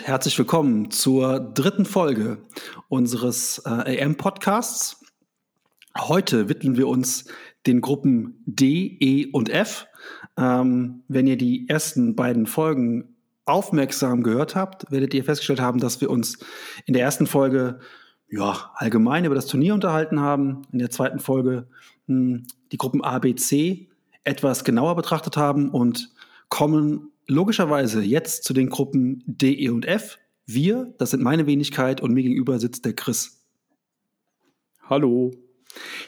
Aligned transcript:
Herzlich 0.00 0.38
willkommen 0.38 0.90
zur 0.90 1.38
dritten 1.40 1.84
Folge 1.84 2.38
unseres 2.88 3.62
äh, 3.66 4.02
AM-Podcasts. 4.04 5.04
Heute 5.98 6.48
widmen 6.48 6.76
wir 6.76 6.88
uns 6.88 7.26
den 7.66 7.80
Gruppen 7.80 8.42
D, 8.46 8.96
E 9.00 9.26
und 9.32 9.48
F. 9.48 9.86
Ähm, 10.36 11.02
wenn 11.08 11.26
ihr 11.26 11.36
die 11.36 11.68
ersten 11.68 12.16
beiden 12.16 12.46
Folgen 12.46 13.16
aufmerksam 13.44 14.22
gehört 14.22 14.56
habt, 14.56 14.90
werdet 14.90 15.14
ihr 15.14 15.24
festgestellt 15.24 15.60
haben, 15.60 15.80
dass 15.80 16.00
wir 16.00 16.10
uns 16.10 16.38
in 16.86 16.94
der 16.94 17.02
ersten 17.02 17.26
Folge 17.26 17.80
ja, 18.28 18.72
allgemein 18.74 19.24
über 19.24 19.34
das 19.34 19.46
Turnier 19.46 19.74
unterhalten 19.74 20.20
haben, 20.20 20.62
in 20.72 20.78
der 20.78 20.90
zweiten 20.90 21.18
Folge 21.18 21.66
mh, 22.06 22.16
hm, 22.16 22.46
die 22.72 22.78
Gruppen 22.78 23.02
A, 23.02 23.18
B, 23.18 23.34
C 23.34 23.88
etwas 24.24 24.64
genauer 24.64 24.96
betrachtet 24.96 25.36
haben 25.36 25.70
und 25.70 26.10
kommen 26.48 27.11
logischerweise 27.26 28.02
jetzt 28.02 28.44
zu 28.44 28.52
den 28.52 28.68
Gruppen 28.68 29.22
D, 29.26 29.52
E 29.52 29.68
und 29.70 29.86
F. 29.86 30.18
Wir, 30.46 30.94
das 30.98 31.10
sind 31.10 31.22
meine 31.22 31.46
Wenigkeit 31.46 32.00
und 32.00 32.12
mir 32.12 32.22
gegenüber 32.22 32.58
sitzt 32.58 32.84
der 32.84 32.94
Chris. 32.94 33.44
Hallo. 34.88 35.30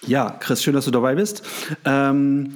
Ja, 0.07 0.31
Chris, 0.31 0.63
schön, 0.63 0.75
dass 0.75 0.85
du 0.85 0.91
dabei 0.91 1.15
bist. 1.15 1.43
Ähm, 1.85 2.55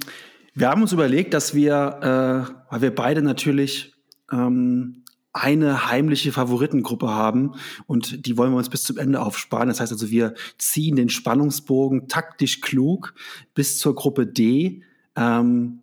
wir 0.54 0.68
haben 0.68 0.82
uns 0.82 0.92
überlegt, 0.92 1.34
dass 1.34 1.54
wir, 1.54 2.48
äh, 2.50 2.72
weil 2.72 2.82
wir 2.82 2.94
beide 2.94 3.22
natürlich 3.22 3.94
ähm, 4.30 5.04
eine 5.32 5.88
heimliche 5.88 6.33
Favoritengruppe 6.33 7.08
haben 7.08 7.52
und 7.86 8.27
die 8.27 8.36
wollen 8.36 8.52
wir 8.52 8.58
uns 8.58 8.68
bis 8.68 8.83
zum 8.83 8.98
Ende 8.98 9.20
aufsparen. 9.20 9.68
Das 9.68 9.80
heißt 9.80 9.92
also, 9.92 10.11
wir 10.11 10.34
ziehen 10.58 10.96
den 10.96 11.08
Spannungsbogen 11.08 12.08
taktisch 12.08 12.61
klug 12.61 13.14
bis 13.55 13.78
zur 13.78 13.94
Gruppe 13.94 14.27
D. 14.27 14.83
Ähm, 15.16 15.83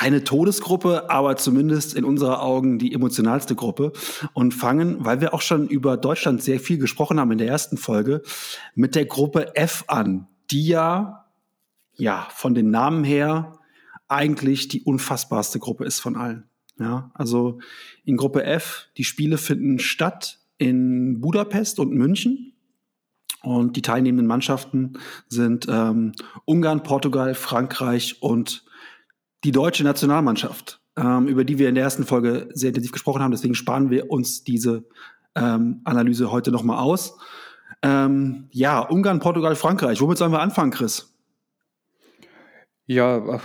keine 0.00 0.24
Todesgruppe, 0.24 1.10
aber 1.10 1.36
zumindest 1.36 1.94
in 1.94 2.06
unserer 2.06 2.42
Augen 2.42 2.78
die 2.78 2.94
emotionalste 2.94 3.54
Gruppe 3.54 3.92
und 4.32 4.54
fangen, 4.54 5.04
weil 5.04 5.20
wir 5.20 5.34
auch 5.34 5.42
schon 5.42 5.68
über 5.68 5.98
Deutschland 5.98 6.42
sehr 6.42 6.58
viel 6.58 6.78
gesprochen 6.78 7.20
haben 7.20 7.30
in 7.32 7.36
der 7.36 7.48
ersten 7.48 7.76
Folge, 7.76 8.22
mit 8.74 8.94
der 8.94 9.04
Gruppe 9.04 9.54
F 9.56 9.84
an, 9.88 10.26
die 10.50 10.66
ja, 10.66 11.26
ja, 11.96 12.26
von 12.30 12.54
den 12.54 12.70
Namen 12.70 13.04
her 13.04 13.58
eigentlich 14.08 14.68
die 14.68 14.80
unfassbarste 14.80 15.58
Gruppe 15.58 15.84
ist 15.84 16.00
von 16.00 16.16
allen. 16.16 16.44
Ja, 16.78 17.10
also 17.12 17.58
in 18.06 18.16
Gruppe 18.16 18.44
F, 18.44 18.88
die 18.96 19.04
Spiele 19.04 19.36
finden 19.36 19.78
statt 19.78 20.38
in 20.56 21.20
Budapest 21.20 21.78
und 21.78 21.92
München. 21.92 22.54
Und 23.42 23.76
die 23.76 23.82
teilnehmenden 23.82 24.26
Mannschaften 24.26 24.94
sind 25.28 25.66
ähm, 25.68 26.12
Ungarn, 26.46 26.82
Portugal, 26.82 27.34
Frankreich 27.34 28.22
und 28.22 28.64
die 29.44 29.52
deutsche 29.52 29.84
Nationalmannschaft, 29.84 30.80
ähm, 30.96 31.26
über 31.28 31.44
die 31.44 31.58
wir 31.58 31.68
in 31.68 31.74
der 31.74 31.84
ersten 31.84 32.04
Folge 32.04 32.48
sehr 32.52 32.68
intensiv 32.68 32.92
gesprochen 32.92 33.22
haben. 33.22 33.30
Deswegen 33.30 33.54
sparen 33.54 33.90
wir 33.90 34.10
uns 34.10 34.44
diese 34.44 34.84
ähm, 35.34 35.80
Analyse 35.84 36.30
heute 36.30 36.50
nochmal 36.50 36.78
aus. 36.78 37.18
Ähm, 37.82 38.48
ja, 38.50 38.80
Ungarn, 38.80 39.20
Portugal, 39.20 39.56
Frankreich. 39.56 40.00
Womit 40.00 40.18
sollen 40.18 40.32
wir 40.32 40.40
anfangen, 40.40 40.70
Chris? 40.70 41.14
Ja, 42.86 43.40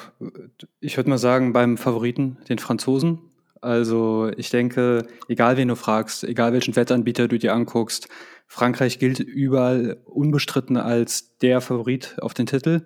ich 0.80 0.98
würde 0.98 1.10
mal 1.10 1.20
sagen, 1.20 1.54
beim 1.54 1.78
Favoriten, 1.78 2.38
den 2.50 2.58
Franzosen. 2.58 3.20
Also 3.62 4.32
ich 4.38 4.50
denke, 4.50 5.08
egal 5.28 5.58
wen 5.58 5.68
du 5.68 5.76
fragst, 5.76 6.24
egal 6.24 6.54
welchen 6.54 6.76
Wettanbieter 6.76 7.28
du 7.28 7.38
dir 7.38 7.54
anguckst, 7.54 8.10
Frankreich 8.48 9.00
gilt 9.00 9.20
überall 9.20 9.98
unbestritten 10.06 10.78
als 10.78 11.38
der 11.38 11.62
Favorit 11.62 12.16
auf 12.22 12.34
den 12.34 12.46
Titel. 12.46 12.86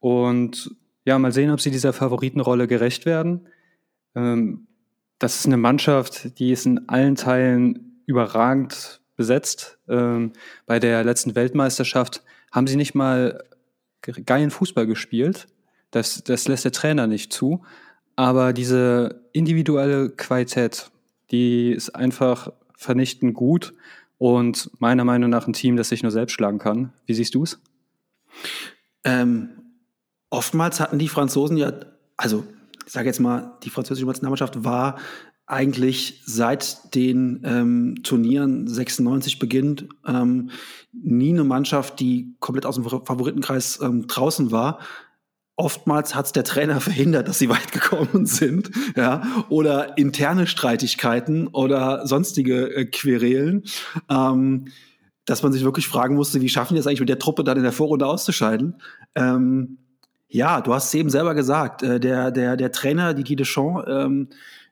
Und 0.00 0.74
ja, 1.08 1.18
mal 1.18 1.32
sehen, 1.32 1.50
ob 1.50 1.60
sie 1.60 1.70
dieser 1.70 1.94
Favoritenrolle 1.94 2.68
gerecht 2.68 3.06
werden. 3.06 3.48
Ähm, 4.14 4.66
das 5.18 5.36
ist 5.36 5.46
eine 5.46 5.56
Mannschaft, 5.56 6.38
die 6.38 6.52
ist 6.52 6.66
in 6.66 6.86
allen 6.90 7.14
Teilen 7.14 8.02
überragend 8.04 9.00
besetzt. 9.16 9.78
Ähm, 9.88 10.34
bei 10.66 10.78
der 10.78 11.04
letzten 11.04 11.34
Weltmeisterschaft 11.34 12.22
haben 12.52 12.66
sie 12.66 12.76
nicht 12.76 12.94
mal 12.94 13.42
geilen 14.26 14.50
Fußball 14.50 14.86
gespielt. 14.86 15.46
Das, 15.92 16.22
das 16.24 16.46
lässt 16.46 16.66
der 16.66 16.72
Trainer 16.72 17.06
nicht 17.06 17.32
zu. 17.32 17.64
Aber 18.14 18.52
diese 18.52 19.22
individuelle 19.32 20.10
Qualität, 20.10 20.90
die 21.30 21.70
ist 21.70 21.96
einfach 21.96 22.52
vernichtend 22.76 23.32
gut 23.32 23.72
und 24.18 24.70
meiner 24.78 25.04
Meinung 25.04 25.30
nach 25.30 25.46
ein 25.46 25.54
Team, 25.54 25.76
das 25.76 25.88
sich 25.88 26.02
nur 26.02 26.12
selbst 26.12 26.34
schlagen 26.34 26.58
kann. 26.58 26.92
Wie 27.06 27.14
siehst 27.14 27.34
du 27.34 27.44
es? 27.44 27.58
Ähm, 29.04 29.57
oftmals 30.30 30.80
hatten 30.80 30.98
die 30.98 31.08
Franzosen 31.08 31.56
ja, 31.56 31.72
also 32.16 32.44
ich 32.86 32.92
sage 32.92 33.06
jetzt 33.06 33.20
mal, 33.20 33.58
die 33.64 33.70
französische 33.70 34.06
Nationalmannschaft 34.06 34.64
war 34.64 34.96
eigentlich 35.48 36.22
seit 36.26 36.94
den 36.94 37.42
ähm, 37.44 38.02
Turnieren 38.02 38.68
96 38.68 39.38
beginnt 39.38 39.88
ähm, 40.06 40.50
nie 40.92 41.30
eine 41.30 41.44
Mannschaft, 41.44 42.00
die 42.00 42.34
komplett 42.38 42.66
aus 42.66 42.74
dem 42.74 42.84
Favoritenkreis 42.84 43.80
ähm, 43.82 44.06
draußen 44.06 44.52
war. 44.52 44.80
Oftmals 45.56 46.14
hat 46.14 46.26
es 46.26 46.32
der 46.32 46.44
Trainer 46.44 46.80
verhindert, 46.82 47.28
dass 47.28 47.38
sie 47.38 47.48
weit 47.48 47.72
gekommen 47.72 48.26
sind, 48.26 48.70
ja, 48.94 49.22
oder 49.48 49.96
interne 49.96 50.46
Streitigkeiten 50.46 51.48
oder 51.48 52.06
sonstige 52.06 52.74
äh, 52.74 52.84
Querelen. 52.84 53.64
Ähm, 54.10 54.66
dass 55.24 55.42
man 55.42 55.52
sich 55.52 55.62
wirklich 55.62 55.88
fragen 55.88 56.14
musste, 56.14 56.40
wie 56.40 56.48
schaffen 56.48 56.74
die 56.74 56.80
es 56.80 56.86
eigentlich 56.86 57.00
mit 57.00 57.10
der 57.10 57.18
Truppe 57.18 57.44
dann 57.44 57.58
in 57.58 57.62
der 57.62 57.72
Vorrunde 57.72 58.06
auszuscheiden? 58.06 58.80
Ähm, 59.14 59.76
ja, 60.28 60.60
du 60.60 60.74
hast 60.74 60.88
es 60.88 60.94
eben 60.94 61.10
selber 61.10 61.34
gesagt. 61.34 61.82
Äh, 61.82 62.00
der, 62.00 62.30
der, 62.30 62.56
der 62.56 62.72
Trainer, 62.72 63.14
Didier 63.14 63.36
Deschamps, 63.36 63.84
ähm, 63.88 64.28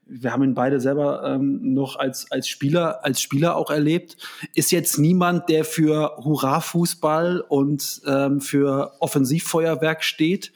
wir 0.09 0.33
haben 0.33 0.45
ihn 0.45 0.55
beide 0.55 0.81
selber 0.81 1.25
ähm, 1.25 1.75
noch 1.75 1.97
als, 1.97 2.31
als 2.31 2.47
Spieler, 2.47 3.05
als 3.05 3.21
Spieler 3.21 3.57
auch 3.57 3.71
erlebt, 3.71 4.17
ist 4.55 4.71
jetzt 4.71 4.99
niemand, 4.99 5.49
der 5.49 5.65
für 5.65 6.17
Hurra-Fußball 6.19 7.41
und 7.41 8.03
ähm, 8.07 8.41
für 8.41 8.93
Offensivfeuerwerk 9.01 10.05
steht, 10.05 10.53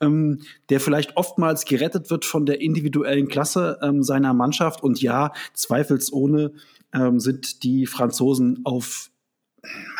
ähm, 0.00 0.40
der 0.70 0.80
vielleicht 0.80 1.18
oftmals 1.18 1.66
gerettet 1.66 2.10
wird 2.10 2.24
von 2.24 2.46
der 2.46 2.62
individuellen 2.62 3.28
Klasse 3.28 3.78
ähm, 3.82 4.02
seiner 4.02 4.32
Mannschaft. 4.32 4.82
Und 4.82 5.02
ja, 5.02 5.32
zweifelsohne 5.52 6.52
ähm, 6.94 7.20
sind 7.20 7.62
die 7.62 7.86
Franzosen 7.86 8.60
auf 8.64 9.10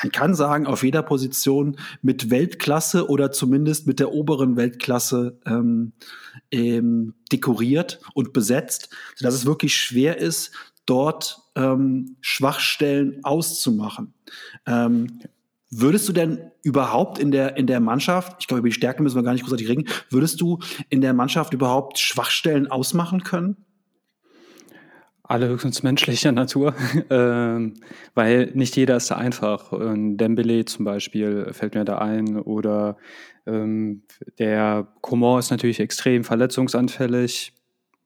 man 0.02 0.12
kann 0.12 0.34
sagen, 0.34 0.66
auf 0.66 0.82
jeder 0.82 1.02
Position 1.02 1.76
mit 2.02 2.30
Weltklasse 2.30 3.08
oder 3.08 3.32
zumindest 3.32 3.86
mit 3.86 4.00
der 4.00 4.12
oberen 4.12 4.56
Weltklasse 4.56 5.38
ähm, 5.46 5.92
ähm, 6.50 7.14
dekoriert 7.32 8.00
und 8.14 8.32
besetzt, 8.32 8.90
sodass 9.16 9.34
es 9.34 9.46
wirklich 9.46 9.76
schwer 9.76 10.18
ist, 10.18 10.52
dort 10.86 11.40
ähm, 11.54 12.16
Schwachstellen 12.20 13.20
auszumachen. 13.24 14.14
Ähm, 14.66 15.20
würdest 15.70 16.08
du 16.08 16.12
denn 16.12 16.50
überhaupt 16.62 17.18
in 17.18 17.30
der, 17.30 17.56
in 17.56 17.66
der 17.66 17.80
Mannschaft, 17.80 18.36
ich 18.38 18.46
glaube, 18.46 18.60
über 18.60 18.68
die 18.68 18.74
Stärke 18.74 19.02
müssen 19.02 19.16
wir 19.16 19.22
gar 19.22 19.32
nicht 19.32 19.42
großartig 19.42 19.68
reden, 19.68 19.88
würdest 20.10 20.40
du 20.40 20.58
in 20.88 21.00
der 21.00 21.14
Mannschaft 21.14 21.52
überhaupt 21.52 21.98
Schwachstellen 21.98 22.70
ausmachen 22.70 23.22
können? 23.22 23.63
Alle 25.26 25.48
höchstens 25.48 25.82
menschlicher 25.82 26.32
Natur, 26.32 26.74
ähm, 27.08 27.74
weil 28.14 28.50
nicht 28.54 28.76
jeder 28.76 28.96
ist 28.96 29.10
da 29.10 29.16
einfach. 29.16 29.72
Dembele 29.72 30.66
zum 30.66 30.84
Beispiel 30.84 31.48
fällt 31.52 31.74
mir 31.74 31.86
da 31.86 31.98
ein 31.98 32.38
oder 32.38 32.98
ähm, 33.46 34.02
der 34.38 34.86
Coman 35.00 35.38
ist 35.38 35.50
natürlich 35.50 35.80
extrem 35.80 36.24
verletzungsanfällig, 36.24 37.54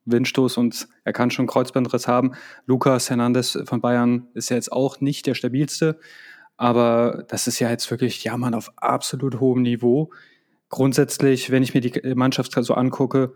Windstoß 0.04 0.56
und 0.58 0.88
er 1.04 1.12
kann 1.12 1.32
schon 1.32 1.48
Kreuzbandriss 1.48 2.06
haben. 2.06 2.32
Lucas 2.66 3.10
Hernandez 3.10 3.58
von 3.64 3.80
Bayern 3.80 4.28
ist 4.34 4.48
ja 4.50 4.56
jetzt 4.56 4.70
auch 4.72 5.00
nicht 5.00 5.26
der 5.26 5.34
stabilste, 5.34 5.98
aber 6.56 7.24
das 7.28 7.48
ist 7.48 7.58
ja 7.58 7.68
jetzt 7.68 7.90
wirklich 7.90 8.22
Jammern 8.22 8.54
auf 8.54 8.72
absolut 8.76 9.40
hohem 9.40 9.62
Niveau. 9.62 10.10
Grundsätzlich, 10.70 11.50
wenn 11.50 11.64
ich 11.64 11.74
mir 11.74 11.80
die 11.80 12.14
Mannschaft 12.14 12.52
so 12.52 12.74
angucke, 12.74 13.34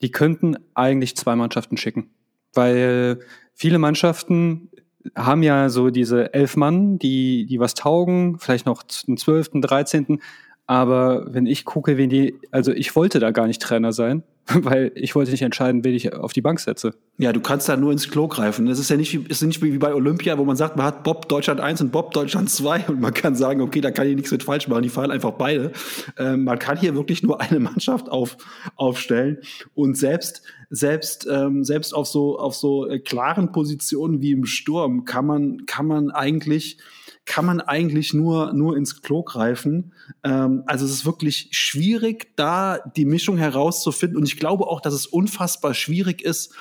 die 0.00 0.10
könnten 0.10 0.56
eigentlich 0.74 1.16
zwei 1.16 1.36
Mannschaften 1.36 1.76
schicken 1.76 2.10
weil 2.54 3.20
viele 3.54 3.78
Mannschaften 3.78 4.70
haben 5.16 5.42
ja 5.42 5.68
so 5.68 5.90
diese 5.90 6.34
elf 6.34 6.56
Mann, 6.56 6.98
die, 6.98 7.46
die 7.46 7.60
was 7.60 7.74
taugen, 7.74 8.38
vielleicht 8.38 8.66
noch 8.66 8.82
einen 9.06 9.16
zwölften, 9.16 9.62
dreizehnten. 9.62 10.20
Aber 10.66 11.26
wenn 11.32 11.46
ich 11.46 11.64
gucke, 11.64 11.96
wen 11.96 12.10
die, 12.10 12.34
also 12.50 12.72
ich 12.72 12.94
wollte 12.94 13.18
da 13.18 13.30
gar 13.30 13.46
nicht 13.46 13.62
Trainer 13.62 13.92
sein, 13.92 14.22
weil 14.54 14.92
ich 14.94 15.14
wollte 15.14 15.30
nicht 15.30 15.42
entscheiden, 15.42 15.84
wen 15.84 15.94
ich 15.94 16.12
auf 16.12 16.32
die 16.32 16.40
Bank 16.40 16.60
setze. 16.60 16.94
Ja, 17.18 17.32
du 17.32 17.40
kannst 17.40 17.68
da 17.68 17.76
nur 17.76 17.92
ins 17.92 18.10
Klo 18.10 18.28
greifen. 18.28 18.66
Das 18.66 18.78
ist 18.78 18.90
ja 18.90 18.96
nicht, 18.96 19.14
ist 19.30 19.42
nicht 19.42 19.62
wie 19.62 19.78
bei 19.78 19.94
Olympia, 19.94 20.38
wo 20.38 20.44
man 20.44 20.56
sagt, 20.56 20.76
man 20.76 20.86
hat 20.86 21.04
Bob 21.04 21.28
Deutschland 21.28 21.60
1 21.60 21.80
und 21.82 21.92
Bob 21.92 22.12
Deutschland 22.12 22.50
2 22.50 22.86
und 22.88 23.00
man 23.00 23.14
kann 23.14 23.34
sagen, 23.34 23.60
okay, 23.60 23.80
da 23.80 23.90
kann 23.90 24.06
ich 24.06 24.16
nichts 24.16 24.30
mit 24.30 24.42
falsch 24.42 24.68
machen, 24.68 24.82
die 24.82 24.88
fallen 24.88 25.10
einfach 25.10 25.32
beide. 25.32 25.72
Ähm, 26.18 26.44
man 26.44 26.58
kann 26.58 26.78
hier 26.78 26.94
wirklich 26.94 27.22
nur 27.22 27.40
eine 27.40 27.60
Mannschaft 27.60 28.08
auf, 28.08 28.36
aufstellen 28.76 29.38
und 29.74 29.96
selbst, 29.96 30.42
selbst, 30.70 31.26
ähm, 31.30 31.64
selbst 31.64 31.94
auf 31.94 32.06
so, 32.06 32.38
auf 32.38 32.54
so 32.54 32.88
äh, 32.88 32.98
klaren 32.98 33.52
Positionen 33.52 34.20
wie 34.22 34.32
im 34.32 34.46
Sturm 34.46 35.04
kann 35.04 35.26
man, 35.26 35.66
kann 35.66 35.86
man 35.86 36.10
eigentlich, 36.10 36.78
kann 37.26 37.44
man 37.44 37.60
eigentlich 37.60 38.12
nur, 38.14 38.52
nur 38.52 38.76
ins 38.76 39.02
Klo 39.02 39.22
greifen. 39.22 39.92
Ähm, 40.24 40.64
also 40.66 40.84
es 40.84 40.90
ist 40.90 41.06
wirklich 41.06 41.48
schwierig, 41.52 42.36
da 42.36 42.78
die 42.96 43.04
Mischung 43.04 43.36
herauszufinden. 43.36 44.16
Und 44.16 44.26
ich 44.26 44.36
glaube 44.36 44.66
auch, 44.66 44.80
dass 44.80 44.94
es 44.94 45.06
unfassbar 45.06 45.74
schwierig 45.74 46.22
ist, 46.22 46.54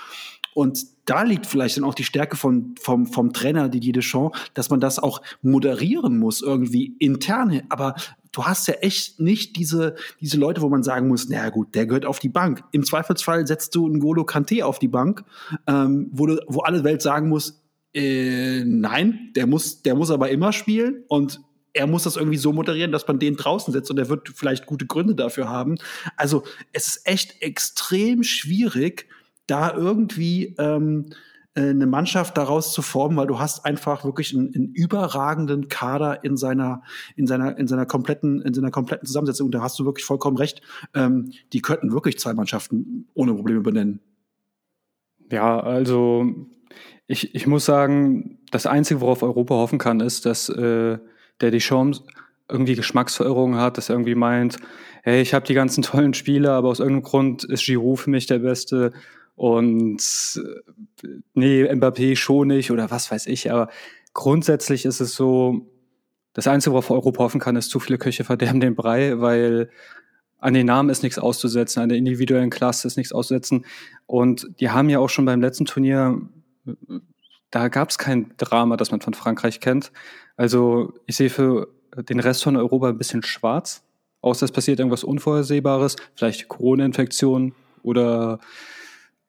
Und 0.53 0.87
da 1.05 1.23
liegt 1.23 1.45
vielleicht 1.45 1.77
dann 1.77 1.83
auch 1.83 1.93
die 1.93 2.03
Stärke 2.03 2.35
von, 2.35 2.75
vom, 2.81 3.05
vom 3.07 3.33
Trainer 3.33 3.69
Didier 3.69 3.93
Deschamps, 3.93 4.37
dass 4.53 4.69
man 4.69 4.79
das 4.79 4.99
auch 4.99 5.21
moderieren 5.41 6.19
muss, 6.19 6.41
irgendwie 6.41 6.95
interne. 6.99 7.63
Aber 7.69 7.95
du 8.31 8.43
hast 8.43 8.67
ja 8.67 8.75
echt 8.75 9.19
nicht 9.19 9.55
diese, 9.55 9.95
diese 10.19 10.37
Leute, 10.37 10.61
wo 10.61 10.69
man 10.69 10.83
sagen 10.83 11.07
muss, 11.07 11.29
naja 11.29 11.49
gut, 11.49 11.75
der 11.75 11.85
gehört 11.85 12.05
auf 12.05 12.19
die 12.19 12.29
Bank. 12.29 12.63
Im 12.71 12.83
Zweifelsfall 12.83 13.47
setzt 13.47 13.75
du 13.75 13.85
einen 13.85 13.99
Golo 13.99 14.23
Kante 14.25 14.65
auf 14.65 14.79
die 14.79 14.87
Bank, 14.87 15.23
ähm, 15.67 16.09
wo, 16.11 16.25
du, 16.25 16.39
wo 16.47 16.59
alle 16.61 16.83
Welt 16.83 17.01
sagen 17.01 17.29
muss, 17.29 17.58
äh, 17.93 18.63
nein, 18.65 19.31
der 19.35 19.47
muss, 19.47 19.81
der 19.81 19.95
muss 19.95 20.11
aber 20.11 20.29
immer 20.29 20.53
spielen 20.53 21.03
und 21.07 21.41
er 21.73 21.87
muss 21.87 22.03
das 22.03 22.15
irgendwie 22.15 22.37
so 22.37 22.51
moderieren, 22.51 22.91
dass 22.91 23.07
man 23.07 23.19
den 23.19 23.35
draußen 23.35 23.71
setzt 23.71 23.91
und 23.91 23.97
er 23.97 24.09
wird 24.09 24.29
vielleicht 24.29 24.65
gute 24.65 24.85
Gründe 24.85 25.15
dafür 25.15 25.49
haben. 25.49 25.75
Also 26.17 26.43
es 26.73 26.87
ist 26.87 27.07
echt 27.07 27.41
extrem 27.41 28.23
schwierig, 28.23 29.07
da 29.47 29.73
irgendwie 29.73 30.55
ähm, 30.57 31.11
äh, 31.55 31.69
eine 31.69 31.87
Mannschaft 31.87 32.37
daraus 32.37 32.73
zu 32.73 32.81
formen, 32.81 33.17
weil 33.17 33.27
du 33.27 33.39
hast 33.39 33.65
einfach 33.65 34.03
wirklich 34.05 34.33
einen, 34.35 34.53
einen, 34.53 34.73
überragenden 34.73 35.67
Kader 35.67 36.23
in 36.23 36.37
seiner, 36.37 36.83
in 37.15 37.27
seiner, 37.27 37.57
in 37.57 37.67
seiner 37.67 37.85
kompletten, 37.85 38.41
in 38.41 38.53
seiner 38.53 38.71
kompletten 38.71 39.07
Zusammensetzung. 39.07 39.47
Und 39.47 39.55
da 39.55 39.61
hast 39.61 39.77
du 39.79 39.85
wirklich 39.85 40.05
vollkommen 40.05 40.37
recht. 40.37 40.61
Ähm, 40.93 41.31
die 41.53 41.61
könnten 41.61 41.91
wirklich 41.91 42.19
zwei 42.19 42.33
Mannschaften 42.33 43.07
ohne 43.13 43.33
Probleme 43.33 43.61
benennen. 43.61 43.99
Ja, 45.31 45.59
also 45.59 46.25
ich, 47.09 47.33
ich 47.33 47.47
muss 47.47 47.65
sagen, 47.65 48.37
das 48.51 48.67
Einzige, 48.67 49.01
worauf 49.01 49.23
Europa 49.23 49.55
hoffen 49.55 49.79
kann, 49.79 49.99
ist, 49.99 50.27
dass 50.27 50.47
äh, 50.47 50.99
der 51.41 51.51
Deschamps 51.51 52.03
irgendwie 52.47 52.75
Geschmacksverirrungen 52.75 53.59
hat, 53.59 53.77
dass 53.77 53.89
er 53.89 53.95
irgendwie 53.95 54.13
meint, 54.13 54.57
hey, 55.01 55.19
ich 55.19 55.33
habe 55.33 55.45
die 55.45 55.55
ganzen 55.55 55.81
tollen 55.83 56.13
Spiele, 56.13 56.51
aber 56.51 56.69
aus 56.69 56.79
irgendeinem 56.79 57.03
Grund 57.03 57.43
ist 57.43 57.65
Giroud 57.65 57.99
für 57.99 58.11
mich 58.11 58.27
der 58.27 58.39
Beste 58.39 58.93
und 59.35 59.99
äh, 61.03 61.07
nee, 61.33 61.63
Mbappé 61.63 62.15
schon 62.15 62.49
nicht 62.49 62.69
oder 62.69 62.91
was 62.91 63.09
weiß 63.09 63.25
ich. 63.25 63.51
Aber 63.51 63.69
grundsätzlich 64.13 64.85
ist 64.85 64.99
es 64.99 65.15
so, 65.15 65.67
das 66.33 66.45
Einzige, 66.45 66.73
worauf 66.73 66.91
Europa 66.91 67.23
hoffen 67.23 67.41
kann, 67.41 67.55
ist, 67.55 67.71
zu 67.71 67.79
viele 67.79 67.97
Köche 67.97 68.23
verderben 68.23 68.59
den 68.59 68.75
Brei, 68.75 69.19
weil 69.19 69.71
an 70.37 70.53
den 70.53 70.67
Namen 70.67 70.89
ist 70.89 71.01
nichts 71.01 71.17
auszusetzen, 71.17 71.81
an 71.81 71.89
der 71.89 71.97
individuellen 71.97 72.51
Klasse 72.51 72.87
ist 72.87 72.97
nichts 72.97 73.13
auszusetzen. 73.13 73.65
Und 74.05 74.47
die 74.59 74.69
haben 74.69 74.89
ja 74.89 74.99
auch 74.99 75.09
schon 75.09 75.25
beim 75.25 75.41
letzten 75.41 75.65
Turnier, 75.65 76.21
da 77.51 77.67
gab 77.67 77.89
es 77.89 77.97
kein 77.97 78.33
Drama, 78.37 78.77
das 78.77 78.91
man 78.91 79.01
von 79.01 79.13
Frankreich 79.13 79.59
kennt. 79.59 79.91
Also 80.37 80.93
ich 81.05 81.15
sehe 81.15 81.29
für 81.29 81.69
den 81.95 82.19
Rest 82.19 82.43
von 82.43 82.55
Europa 82.55 82.89
ein 82.89 82.97
bisschen 82.97 83.23
schwarz. 83.23 83.83
Außer 84.21 84.45
es 84.45 84.51
passiert 84.51 84.79
irgendwas 84.79 85.03
Unvorhersehbares, 85.03 85.95
vielleicht 86.15 86.49
Corona-Infektion 86.49 87.53
oder 87.83 88.39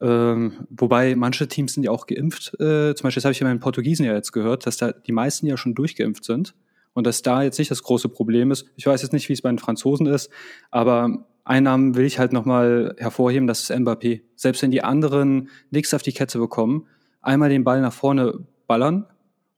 ähm, 0.00 0.66
wobei 0.70 1.14
manche 1.14 1.46
Teams 1.46 1.74
sind 1.74 1.84
ja 1.84 1.90
auch 1.90 2.06
geimpft. 2.06 2.54
Äh, 2.54 2.94
zum 2.94 3.04
Beispiel, 3.04 3.20
das 3.20 3.24
habe 3.24 3.32
ich 3.32 3.40
ja 3.40 3.46
meinen 3.46 3.60
Portugiesen 3.60 4.04
ja 4.04 4.14
jetzt 4.14 4.32
gehört, 4.32 4.66
dass 4.66 4.78
da 4.78 4.92
die 4.92 5.12
meisten 5.12 5.46
ja 5.46 5.56
schon 5.56 5.74
durchgeimpft 5.74 6.24
sind 6.24 6.54
und 6.94 7.06
dass 7.06 7.22
da 7.22 7.42
jetzt 7.42 7.58
nicht 7.58 7.70
das 7.70 7.82
große 7.82 8.08
Problem 8.08 8.50
ist. 8.50 8.66
Ich 8.76 8.86
weiß 8.86 9.02
jetzt 9.02 9.12
nicht, 9.12 9.28
wie 9.28 9.34
es 9.34 9.42
bei 9.42 9.50
den 9.50 9.58
Franzosen 9.58 10.06
ist, 10.06 10.30
aber 10.70 11.26
einen 11.44 11.64
Namen 11.64 11.94
will 11.94 12.04
ich 12.04 12.18
halt 12.18 12.32
nochmal 12.32 12.94
hervorheben, 12.98 13.46
das 13.46 13.62
ist 13.62 13.70
Mbappé. 13.70 14.22
Selbst 14.36 14.62
wenn 14.62 14.70
die 14.70 14.82
anderen 14.82 15.50
nichts 15.70 15.94
auf 15.94 16.02
die 16.02 16.12
Kette 16.12 16.38
bekommen, 16.38 16.86
einmal 17.20 17.48
den 17.48 17.64
Ball 17.64 17.80
nach 17.80 17.92
vorne 17.92 18.46
ballern 18.66 19.06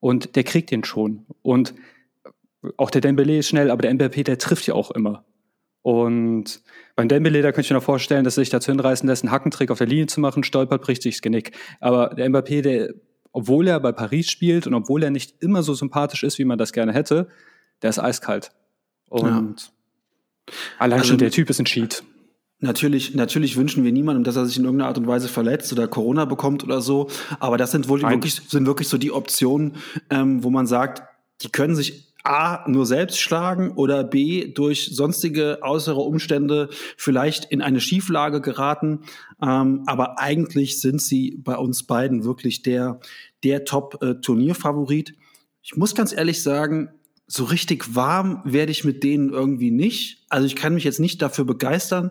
und 0.01 0.37
der 0.37 0.45
kriegt 0.45 0.71
den 0.71 0.85
schon. 0.85 1.27
Und 1.43 1.75
auch 2.77 2.91
der 2.91 3.01
Dembele 3.01 3.39
ist 3.39 3.49
schnell, 3.49 3.71
aber 3.71 3.83
der 3.83 3.95
Mbappé, 3.95 4.25
der 4.25 4.39
trifft 4.39 4.67
ja 4.67 4.75
auch 4.75 4.91
immer. 4.91 5.25
Und 5.83 6.63
beim 6.95 7.09
Dembele, 7.09 7.43
da 7.43 7.51
könnte 7.51 7.63
ich 7.67 7.71
mir 7.71 7.77
noch 7.77 7.83
vorstellen, 7.83 8.25
dass 8.25 8.37
er 8.37 8.43
sich 8.43 8.51
dazu 8.51 8.71
hinreißen 8.71 9.09
lässt, 9.09 9.25
einen 9.25 9.33
Hackentrick 9.33 9.71
auf 9.71 9.79
der 9.79 9.89
Linie 9.89 10.07
zu 10.07 10.21
machen, 10.21 10.45
stolpert, 10.45 10.83
bricht 10.83 11.03
sich 11.03 11.17
das 11.17 11.23
Genick. 11.23 11.53
Aber 11.81 12.15
der 12.15 12.29
Mbappé, 12.31 12.63
der, 12.63 12.95
obwohl 13.33 13.67
er 13.67 13.81
bei 13.81 13.91
Paris 13.91 14.31
spielt 14.31 14.67
und 14.67 14.75
obwohl 14.75 15.03
er 15.03 15.11
nicht 15.11 15.43
immer 15.43 15.63
so 15.63 15.75
sympathisch 15.75 16.23
ist, 16.23 16.39
wie 16.39 16.45
man 16.45 16.59
das 16.59 16.73
gerne 16.73 16.93
hätte, 16.93 17.29
der 17.83 17.91
ist 17.91 17.99
eiskalt. 17.99 18.53
Und 19.09 19.73
ja. 20.49 20.55
allein 20.79 21.01
also, 21.01 21.11
schon 21.11 21.19
der 21.19 21.31
Typ 21.31 21.51
ist 21.51 21.59
ein 21.59 21.65
Cheat. 21.65 22.05
Natürlich, 22.63 23.15
natürlich 23.15 23.57
wünschen 23.57 23.83
wir 23.83 23.91
niemandem, 23.91 24.23
dass 24.23 24.37
er 24.37 24.47
sich 24.47 24.57
in 24.57 24.65
irgendeiner 24.65 24.89
Art 24.89 24.97
und 24.97 25.09
Weise 25.09 25.27
verletzt 25.27 25.73
oder 25.73 25.89
Corona 25.89 26.27
bekommt 26.27 26.63
oder 26.63 26.81
so. 26.81 27.09
Aber 27.41 27.59
das 27.59 27.73
sind 27.73 27.89
wohl 27.89 28.03
wirklich, 28.03 28.37
sind 28.37 28.67
wirklich 28.67 28.87
so 28.87 28.99
die 28.99 29.11
Optionen, 29.11 29.75
ähm, 30.11 30.45
wo 30.45 30.51
man 30.51 30.69
sagt, 30.69 31.03
die 31.43 31.49
können 31.49 31.75
sich 31.75 32.15
A, 32.23 32.65
nur 32.69 32.87
selbst 32.87 33.19
schlagen 33.19 33.73
oder 33.73 34.05
B, 34.05 34.53
durch 34.53 34.95
sonstige 34.95 35.59
äußere 35.63 35.99
Umstände 35.99 36.69
vielleicht 36.97 37.47
in 37.47 37.63
eine 37.63 37.81
Schieflage 37.81 38.41
geraten. 38.41 39.01
Ähm, 39.43 39.83
aber 39.87 40.21
eigentlich 40.21 40.81
sind 40.81 41.03
sie 41.03 41.41
bei 41.43 41.57
uns 41.57 41.83
beiden 41.83 42.23
wirklich 42.23 42.63
der, 42.63 43.01
der 43.43 43.65
Top-Turnierfavorit. 43.65 45.15
Ich 45.65 45.77
muss 45.77 45.97
ganz 45.97 46.13
ehrlich 46.13 46.45
sagen, 46.45 46.91
so 47.27 47.45
richtig 47.45 47.95
warm 47.95 48.43
werde 48.45 48.73
ich 48.73 48.85
mit 48.85 49.03
denen 49.03 49.31
irgendwie 49.31 49.71
nicht. 49.71 50.25
Also 50.29 50.47
ich 50.47 50.57
kann 50.57 50.75
mich 50.75 50.85
jetzt 50.85 51.01
nicht 51.01 51.23
dafür 51.23 51.45
begeistern, 51.45 52.11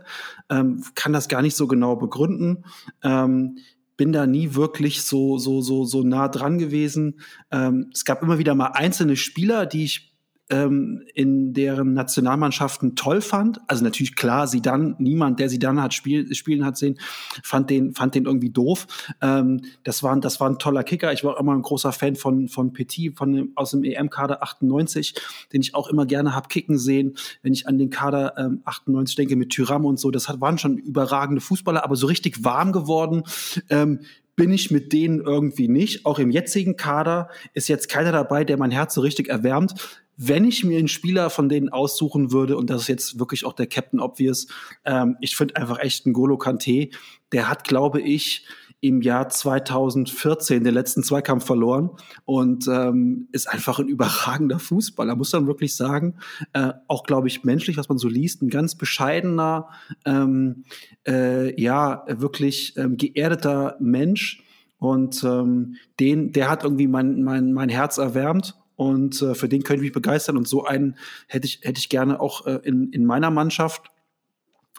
ähm, 0.50 0.84
kann 0.96 1.14
das 1.14 1.28
gar 1.28 1.42
nicht 1.42 1.56
so 1.56 1.68
genau 1.68 1.96
begründen. 1.96 2.66
Ähm, 3.04 3.58
bin 3.98 4.12
da 4.12 4.26
nie 4.26 4.56
wirklich 4.56 5.04
so, 5.04 5.38
so, 5.38 5.62
so, 5.62 5.86
so 5.86 6.02
nah 6.02 6.28
dran 6.28 6.58
gewesen. 6.58 7.20
Ähm, 7.52 7.92
es 7.94 8.04
gab 8.04 8.24
immer 8.24 8.40
wieder 8.40 8.56
mal 8.56 8.72
einzelne 8.74 9.16
Spieler, 9.16 9.68
die 9.68 9.84
ich 9.84 10.11
ähm, 10.52 11.04
in 11.16 11.54
deren 11.54 11.94
Nationalmannschaften 11.94 12.96
toll 12.96 13.22
fand. 13.22 13.60
Also 13.68 13.84
natürlich 13.84 14.16
klar, 14.16 14.48
sie 14.48 14.62
dann 14.62 14.96
niemand, 15.00 15.40
der 15.40 15.50
sie 15.50 15.60
dann 15.60 15.82
hat 15.82 15.94
spiel, 15.94 16.34
spielen 16.36 16.66
hat 16.66 16.78
sehen, 16.78 17.00
fand 17.44 17.70
den 17.70 17.94
fand 17.94 18.14
den 18.16 18.26
irgendwie 18.26 18.50
doof. 18.50 18.88
Ähm, 19.22 19.62
das 19.84 20.04
war 20.04 20.16
das 20.20 20.40
war 20.40 20.50
ein 20.50 20.60
toller 20.60 20.84
Kicker. 20.84 21.14
Ich 21.14 21.24
war 21.24 21.36
auch 21.36 21.40
immer 21.40 21.54
ein 21.54 21.62
großer 21.62 21.92
Fan 21.92 22.16
von 22.16 22.50
von 22.50 22.74
Petit 22.74 23.18
von 23.18 23.32
dem, 23.32 23.52
aus 23.56 23.72
dem 23.72 23.84
EM-Kader 23.84 24.44
98, 24.44 25.16
den 25.54 25.62
ich 25.62 25.74
auch 25.74 25.88
immer 25.88 26.06
gerne 26.06 26.36
hab 26.36 26.50
kicken 26.50 26.78
sehen. 26.78 27.16
Wenn 27.42 27.54
ich 27.54 27.68
an 27.68 27.78
den 27.78 27.90
Kader 27.90 28.38
ähm, 28.38 28.62
98 28.66 29.16
denke 29.16 29.36
mit 29.36 29.50
Tyram 29.50 29.86
und 29.86 30.00
so, 30.00 30.12
das 30.12 30.28
hat, 30.28 30.42
waren 30.42 30.58
schon 30.58 30.78
überragende 30.78 31.42
Fußballer, 31.42 31.84
aber 31.84 31.96
so 31.96 32.08
richtig 32.08 32.44
warm 32.44 32.74
geworden. 32.74 33.24
Ähm, 33.70 34.02
bin 34.36 34.52
ich 34.52 34.72
mit 34.72 34.94
denen 34.94 35.20
irgendwie 35.20 35.68
nicht. 35.68 36.06
Auch 36.06 36.20
im 36.20 36.32
jetzigen 36.32 36.76
Kader 36.78 37.30
ist 37.54 37.68
jetzt 37.68 37.90
keiner 37.90 38.12
dabei, 38.12 38.44
der 38.44 38.58
mein 38.58 38.72
Herz 38.72 38.94
so 38.94 39.02
richtig 39.02 39.30
erwärmt 39.30 39.76
wenn 40.24 40.46
ich 40.46 40.64
mir 40.64 40.78
einen 40.78 40.88
Spieler 40.88 41.32
von 41.32 41.50
denen 41.50 41.70
aussuchen 41.70 42.32
würde, 42.32 42.56
und 42.56 42.70
das 42.70 42.84
ist 42.84 42.88
jetzt 42.90 43.20
wirklich 43.20 43.44
auch 43.44 43.54
der 43.54 43.66
Captain 43.66 44.00
Obvious, 44.00 44.46
ähm, 44.86 45.18
ich 45.20 45.36
finde 45.36 45.56
einfach 45.56 45.80
echt 45.80 46.06
einen 46.06 46.14
Golo 46.14 46.38
Kante, 46.38 46.90
der 47.32 47.50
hat, 47.50 47.64
glaube 47.64 48.02
ich, 48.02 48.46
im 48.82 49.02
Jahr 49.02 49.30
2014 49.30 50.64
den 50.64 50.74
letzten 50.74 51.04
Zweikampf 51.04 51.46
verloren 51.46 51.92
und 52.26 52.68
ähm, 52.68 53.28
ist 53.32 53.48
einfach 53.48 53.80
ein 53.80 53.88
überragender 53.88 54.58
Fußballer, 54.58 55.16
muss 55.16 55.32
man 55.34 55.48
wirklich 55.48 55.76
sagen. 55.76 56.16
Äh, 56.54 56.74
auch, 56.88 57.04
glaube 57.04 57.28
ich, 57.28 57.44
menschlich, 57.44 57.78
was 57.78 57.90
man 57.90 58.00
so 58.00 58.10
liest, 58.10 58.42
ein 58.42 58.50
ganz 58.50 58.76
bescheidener, 58.76 59.70
ähm, 60.06 60.64
äh, 61.08 61.60
ja, 61.62 62.04
wirklich 62.08 62.76
ähm, 62.76 62.98
geerdeter 62.98 63.78
Mensch. 63.80 64.44
Und 64.80 65.24
ähm, 65.24 65.76
den, 66.00 66.32
der 66.32 66.50
hat 66.50 66.64
irgendwie 66.64 66.88
mein, 66.88 67.22
mein, 67.22 67.54
mein 67.54 67.70
Herz 67.70 68.00
erwärmt 68.00 68.56
und 68.82 69.22
äh, 69.22 69.36
für 69.36 69.48
den 69.48 69.62
könnte 69.62 69.84
ich 69.84 69.90
mich 69.90 69.94
begeistern. 69.94 70.38
Und 70.38 70.48
so 70.48 70.66
einen 70.66 70.96
hätte 71.28 71.46
ich, 71.46 71.60
hätte 71.62 71.78
ich 71.78 71.90
gerne 71.90 72.20
auch 72.20 72.48
äh, 72.48 72.62
in, 72.64 72.90
in 72.92 73.06
meiner 73.06 73.30
Mannschaft. 73.30 73.92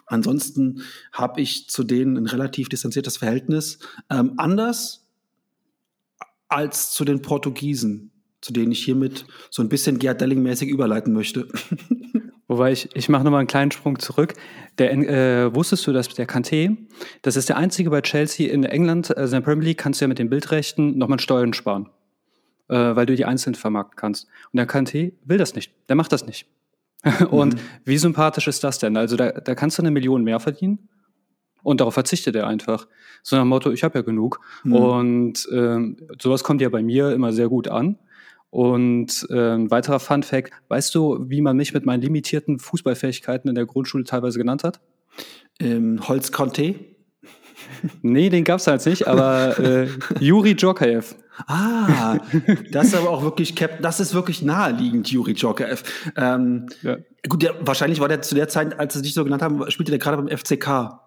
Ansonsten 0.05 0.81
habe 1.11 1.41
ich 1.41 1.69
zu 1.69 1.83
denen 1.83 2.17
ein 2.17 2.25
relativ 2.25 2.69
distanziertes 2.69 3.17
Verhältnis. 3.17 3.79
Ähm, 4.09 4.33
anders 4.37 5.05
als 6.47 6.91
zu 6.91 7.05
den 7.05 7.21
Portugiesen, 7.21 8.11
zu 8.41 8.53
denen 8.53 8.71
ich 8.71 8.83
hiermit 8.83 9.25
so 9.49 9.61
ein 9.63 9.69
bisschen 9.69 9.99
Gerd 9.99 10.21
Delling-mäßig 10.21 10.69
überleiten 10.69 11.13
möchte. 11.13 11.47
Wobei 12.47 12.71
ich, 12.71 12.89
ich 12.93 13.09
mache 13.09 13.23
nochmal 13.23 13.39
einen 13.39 13.47
kleinen 13.47 13.71
Sprung 13.71 13.97
zurück. 13.97 14.33
Der, 14.77 14.91
äh, 14.91 15.55
wusstest 15.55 15.87
du, 15.87 15.93
dass 15.93 16.09
der 16.09 16.27
Kanté, 16.27 16.77
das 17.21 17.35
ist 17.35 17.49
der 17.49 17.57
einzige 17.57 17.89
bei 17.89 18.01
Chelsea 18.01 18.51
in 18.51 18.63
England, 18.63 19.15
also 19.17 19.35
in 19.35 19.41
der 19.41 19.45
Premier 19.45 19.67
League 19.69 19.79
kannst 19.79 20.01
du 20.01 20.05
ja 20.05 20.09
mit 20.09 20.19
den 20.19 20.29
Bildrechten 20.29 20.97
nochmal 20.97 21.19
Steuern 21.19 21.53
sparen 21.53 21.89
äh, 22.69 22.95
weil 22.95 23.05
du 23.05 23.15
die 23.15 23.25
einzeln 23.25 23.55
vermarkten 23.55 23.95
kannst. 23.95 24.27
Und 24.51 24.57
der 24.57 24.65
KNT 24.65 25.13
will 25.25 25.37
das 25.37 25.55
nicht. 25.55 25.71
Der 25.89 25.95
macht 25.95 26.11
das 26.11 26.25
nicht. 26.25 26.47
und 27.29 27.55
mhm. 27.55 27.59
wie 27.85 27.97
sympathisch 27.97 28.47
ist 28.47 28.63
das 28.63 28.79
denn? 28.79 28.97
Also 28.97 29.15
da, 29.15 29.31
da 29.31 29.55
kannst 29.55 29.77
du 29.77 29.81
eine 29.81 29.91
Million 29.91 30.23
mehr 30.23 30.39
verdienen 30.39 30.89
und 31.63 31.79
darauf 31.79 31.93
verzichtet 31.93 32.35
er 32.35 32.47
einfach. 32.47 32.87
So 33.23 33.35
nach 33.35 33.43
dem 33.43 33.49
Motto, 33.49 33.71
ich 33.71 33.83
habe 33.83 33.99
ja 33.99 34.03
genug. 34.03 34.39
Mhm. 34.63 34.73
Und 34.73 35.49
ähm, 35.51 35.97
sowas 36.21 36.43
kommt 36.43 36.61
ja 36.61 36.69
bei 36.69 36.83
mir 36.83 37.11
immer 37.11 37.31
sehr 37.31 37.49
gut 37.49 37.67
an. 37.67 37.97
Und 38.49 39.25
äh, 39.31 39.55
ein 39.55 39.71
weiterer 39.71 39.99
Fun 39.99 40.21
Fact, 40.21 40.51
weißt 40.67 40.93
du, 40.93 41.25
wie 41.27 41.41
man 41.41 41.57
mich 41.57 41.73
mit 41.73 41.85
meinen 41.85 42.01
limitierten 42.01 42.59
Fußballfähigkeiten 42.59 43.49
in 43.49 43.55
der 43.55 43.65
Grundschule 43.65 44.03
teilweise 44.03 44.37
genannt 44.37 44.63
hat? 44.63 44.79
Ähm, 45.59 46.07
Holz 46.07 46.31
Conte? 46.31 46.75
nee, 48.01 48.29
den 48.29 48.43
gab's 48.43 48.67
halt 48.67 48.85
nicht, 48.85 49.07
aber 49.07 49.57
äh, 49.87 49.87
Juri 50.19 50.55
Djokaev. 50.55 51.15
Ah, 51.47 52.19
das 52.71 52.87
ist 52.87 52.95
aber 52.95 53.09
auch 53.09 53.23
wirklich, 53.23 53.55
das 53.81 53.99
ist 53.99 54.13
wirklich 54.13 54.41
naheliegend, 54.41 55.09
Juri 55.09 55.33
Djokaev. 55.33 55.83
Ähm, 56.15 56.67
ja. 56.81 56.97
Gut, 57.27 57.41
der, 57.41 57.55
wahrscheinlich 57.65 57.99
war 57.99 58.07
der 58.07 58.21
zu 58.21 58.35
der 58.35 58.47
Zeit, 58.47 58.79
als 58.79 58.93
sie 58.93 59.01
dich 59.01 59.13
so 59.13 59.23
genannt 59.23 59.41
haben, 59.41 59.69
spielte 59.71 59.91
der 59.91 59.99
gerade 59.99 60.17
beim 60.17 60.37
FCK. 60.37 60.99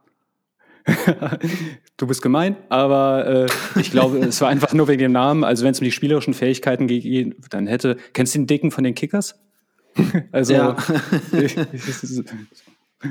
du 1.96 2.06
bist 2.06 2.22
gemein, 2.22 2.56
aber 2.68 3.26
äh, 3.26 3.80
ich 3.80 3.90
glaube, 3.90 4.18
es 4.18 4.40
war 4.40 4.48
einfach 4.48 4.72
nur 4.72 4.86
wegen 4.88 5.00
dem 5.00 5.12
Namen. 5.12 5.42
Also 5.42 5.64
wenn 5.64 5.72
es 5.72 5.80
um 5.80 5.84
die 5.84 5.92
spielerischen 5.92 6.32
Fähigkeiten 6.32 6.86
geht, 6.86 7.34
dann 7.50 7.66
hätte. 7.66 7.96
Kennst 8.12 8.34
du 8.34 8.40
den 8.40 8.46
Dicken 8.46 8.70
von 8.70 8.84
den 8.84 8.94
Kickers? 8.94 9.40
also 10.32 10.52
ja. 10.52 10.76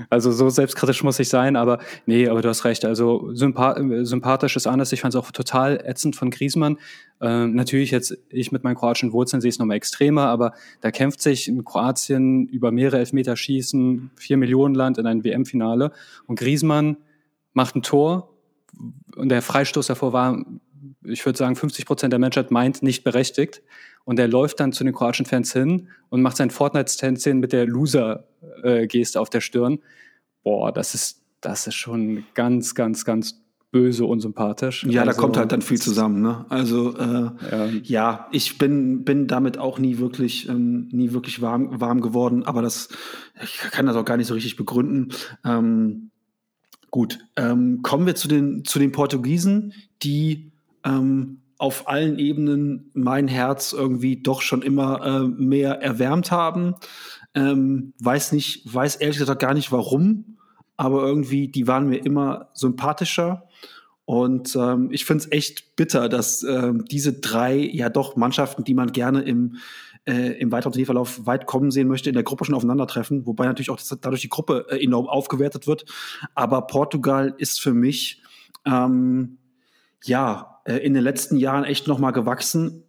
Also 0.09 0.31
so 0.31 0.49
selbstkritisch 0.49 1.03
muss 1.03 1.19
ich 1.19 1.29
sein, 1.29 1.55
aber 1.55 1.79
nee, 2.07 2.27
aber 2.27 2.41
du 2.41 2.49
hast 2.49 2.65
recht. 2.65 2.85
Also 2.85 3.33
sympath 3.33 3.77
sympathisch 4.01 4.55
ist 4.55 4.65
anders. 4.65 4.91
Ich 4.91 5.01
fand 5.01 5.13
es 5.13 5.19
auch 5.19 5.31
total 5.31 5.77
ätzend 5.85 6.15
von 6.15 6.31
Griesmann. 6.31 6.77
Ähm, 7.21 7.53
natürlich 7.53 7.91
jetzt 7.91 8.17
ich 8.29 8.51
mit 8.51 8.63
meinen 8.63 8.75
kroatischen 8.75 9.13
Wurzeln 9.13 9.41
sehe 9.41 9.49
es 9.49 9.59
nochmal 9.59 9.77
extremer, 9.77 10.27
aber 10.27 10.53
da 10.81 10.89
kämpft 10.89 11.21
sich 11.21 11.47
in 11.47 11.63
Kroatien 11.63 12.47
über 12.47 12.71
mehrere 12.71 12.97
Elfmeterschießen, 12.97 14.11
vier 14.15 14.37
Millionen 14.37 14.73
Land 14.73 14.97
in 14.97 15.05
ein 15.05 15.23
WM-Finale 15.23 15.91
und 16.25 16.39
Griesmann 16.39 16.97
macht 17.53 17.75
ein 17.75 17.83
Tor 17.83 18.33
und 19.15 19.29
der 19.29 19.41
Freistoß 19.41 19.87
davor 19.87 20.13
war, 20.13 20.43
ich 21.03 21.25
würde 21.25 21.37
sagen, 21.37 21.55
50 21.55 21.85
Prozent 21.85 22.11
der 22.11 22.19
Menschheit 22.19 22.51
meint 22.51 22.81
nicht 22.81 23.03
berechtigt. 23.03 23.61
Und 24.05 24.19
er 24.19 24.27
läuft 24.27 24.59
dann 24.59 24.71
zu 24.71 24.83
den 24.83 24.93
kroatischen 24.93 25.25
Fans 25.25 25.51
hin 25.51 25.89
und 26.09 26.21
macht 26.21 26.37
sein 26.37 26.51
Fortnite-Tänzchen 26.51 27.39
mit 27.39 27.51
der 27.51 27.65
Loser-Geste 27.65 29.19
auf 29.19 29.29
der 29.29 29.41
Stirn. 29.41 29.79
Boah, 30.43 30.71
das 30.71 30.93
ist, 30.93 31.23
das 31.41 31.67
ist 31.67 31.75
schon 31.75 32.23
ganz, 32.35 32.75
ganz, 32.75 33.03
ganz 33.03 33.41
böse 33.75 34.05
unsympathisch. 34.05 34.85
Ja, 34.85 35.01
also, 35.01 35.11
da 35.11 35.17
kommt 35.17 35.35
halt 35.35 35.51
dann 35.51 35.61
viel 35.61 35.81
zusammen. 35.81 36.21
Ne? 36.21 36.45
Also 36.47 36.95
äh, 36.97 37.31
ja. 37.51 37.65
ja. 37.83 38.27
ich 38.31 38.57
bin, 38.57 39.03
bin 39.03 39.27
damit 39.27 39.57
auch 39.57 39.79
nie 39.79 39.97
wirklich, 39.97 40.47
ähm, 40.47 40.87
nie 40.93 41.11
wirklich 41.11 41.41
warm, 41.41 41.81
warm 41.81 41.99
geworden, 41.99 42.43
aber 42.43 42.61
das, 42.61 42.87
ich 43.43 43.57
kann 43.57 43.85
das 43.85 43.97
auch 43.97 44.05
gar 44.05 44.15
nicht 44.15 44.27
so 44.27 44.33
richtig 44.33 44.55
begründen. 44.55 45.09
Ähm, 45.43 46.11
gut, 46.89 47.19
ähm, 47.35 47.81
kommen 47.81 48.05
wir 48.05 48.15
zu 48.15 48.29
den, 48.29 48.63
zu 48.63 48.79
den 48.79 48.93
Portugiesen, 48.93 49.73
die 50.03 50.53
ähm, 50.85 51.41
auf 51.57 51.87
allen 51.87 52.19
Ebenen 52.19 52.91
mein 52.93 53.27
Herz 53.27 53.73
irgendwie 53.73 54.21
doch 54.21 54.41
schon 54.41 54.61
immer 54.61 55.05
äh, 55.05 55.27
mehr 55.27 55.81
erwärmt 55.81 56.31
haben. 56.31 56.75
Ähm, 57.33 57.93
weiß 58.01 58.31
nicht, 58.33 58.73
weiß 58.73 58.97
ehrlich 58.97 59.17
gesagt 59.17 59.41
gar 59.41 59.53
nicht 59.53 59.71
warum, 59.71 60.37
aber 60.77 61.03
irgendwie, 61.03 61.47
die 61.47 61.67
waren 61.67 61.87
mir 61.87 62.05
immer 62.05 62.49
sympathischer. 62.53 63.47
Und 64.05 64.55
ähm, 64.55 64.89
ich 64.91 65.05
finde 65.05 65.23
es 65.23 65.31
echt 65.31 65.75
bitter, 65.75 66.09
dass 66.09 66.43
ähm, 66.43 66.85
diese 66.85 67.13
drei 67.13 67.55
ja 67.57 67.89
doch 67.89 68.15
Mannschaften, 68.15 68.63
die 68.63 68.75
man 68.75 68.91
gerne 68.91 69.21
im, 69.21 69.57
äh, 70.05 70.37
im 70.39 70.51
weiteren 70.51 70.73
Turnierverlauf 70.73 71.25
weit 71.25 71.47
kommen 71.47 71.71
sehen 71.71 71.87
möchte, 71.87 72.09
in 72.09 72.13
der 72.13 72.23
Gruppe 72.23 72.45
schon 72.45 72.53
aufeinandertreffen, 72.53 73.25
wobei 73.25 73.45
natürlich 73.45 73.71
auch 73.71 73.79
dadurch 74.01 74.21
die 74.21 74.29
Gruppe 74.29 74.67
äh, 74.69 74.83
enorm 74.83 75.07
aufgewertet 75.07 75.65
wird. 75.65 75.85
Aber 76.35 76.67
Portugal 76.67 77.33
ist 77.37 77.61
für 77.61 77.73
mich 77.73 78.21
ähm, 78.65 79.37
ja 80.03 80.59
äh, 80.65 80.77
in 80.77 80.93
den 80.93 81.03
letzten 81.03 81.37
Jahren 81.37 81.63
echt 81.63 81.87
noch 81.87 81.99
mal 81.99 82.11
gewachsen. 82.11 82.83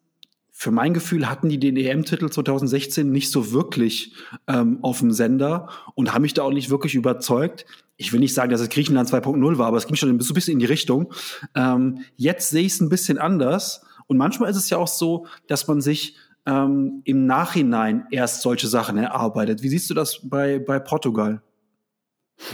Für 0.51 0.71
mein 0.71 0.95
Gefühl 0.95 1.29
hatten 1.29 1.49
die 1.49 1.59
den 1.59 1.77
EM-Titel 1.77 2.31
2016 2.31 3.11
nicht 3.11 3.31
so 3.31 3.53
wirklich 3.53 4.15
ähm, 4.47 4.79
auf 4.83 5.01
dem 5.01 5.13
Sender 5.13 5.69
und 5.95 6.15
haben 6.15 6.23
mich 6.23 6.35
da 6.35 6.43
auch 6.43 6.53
nicht 6.53 6.71
wirklich 6.71 6.95
überzeugt. 6.95 7.67
Ich 7.99 8.13
will 8.13 8.21
nicht 8.21 8.35
sagen, 8.35 8.51
dass 8.51 8.61
es 8.61 8.71
Griechenland 8.71 9.11
2.0 9.11 9.59
war, 9.59 9.67
aber 9.67 9.77
es 9.77 9.87
ging 9.87 9.97
schon 9.97 10.19
so 10.21 10.33
ein 10.33 10.35
bisschen 10.35 10.55
in 10.55 10.59
die 10.59 10.67
Richtung. 10.67 11.13
Ähm, 11.55 12.01
jetzt 12.17 12.51
sehe 12.51 12.63
ich 12.63 12.73
es 12.73 12.81
ein 12.81 12.89
bisschen 12.89 13.19
anders. 13.19 13.83
Und 14.07 14.17
manchmal 14.17 14.51
ist 14.51 14.57
es 14.57 14.71
ja 14.71 14.79
auch 14.79 14.89
so, 14.89 15.27
dass 15.47 15.67
man 15.67 15.81
sich 15.81 16.17
ähm, 16.47 17.03
im 17.05 17.27
Nachhinein 17.27 18.07
erst 18.11 18.43
solche 18.43 18.69
Sachen 18.69 18.97
erarbeitet. 18.97 19.63
Wie 19.63 19.69
siehst 19.69 19.91
du 19.91 19.95
das 19.95 20.21
bei, 20.23 20.59
bei 20.59 20.79
Portugal? 20.79 21.43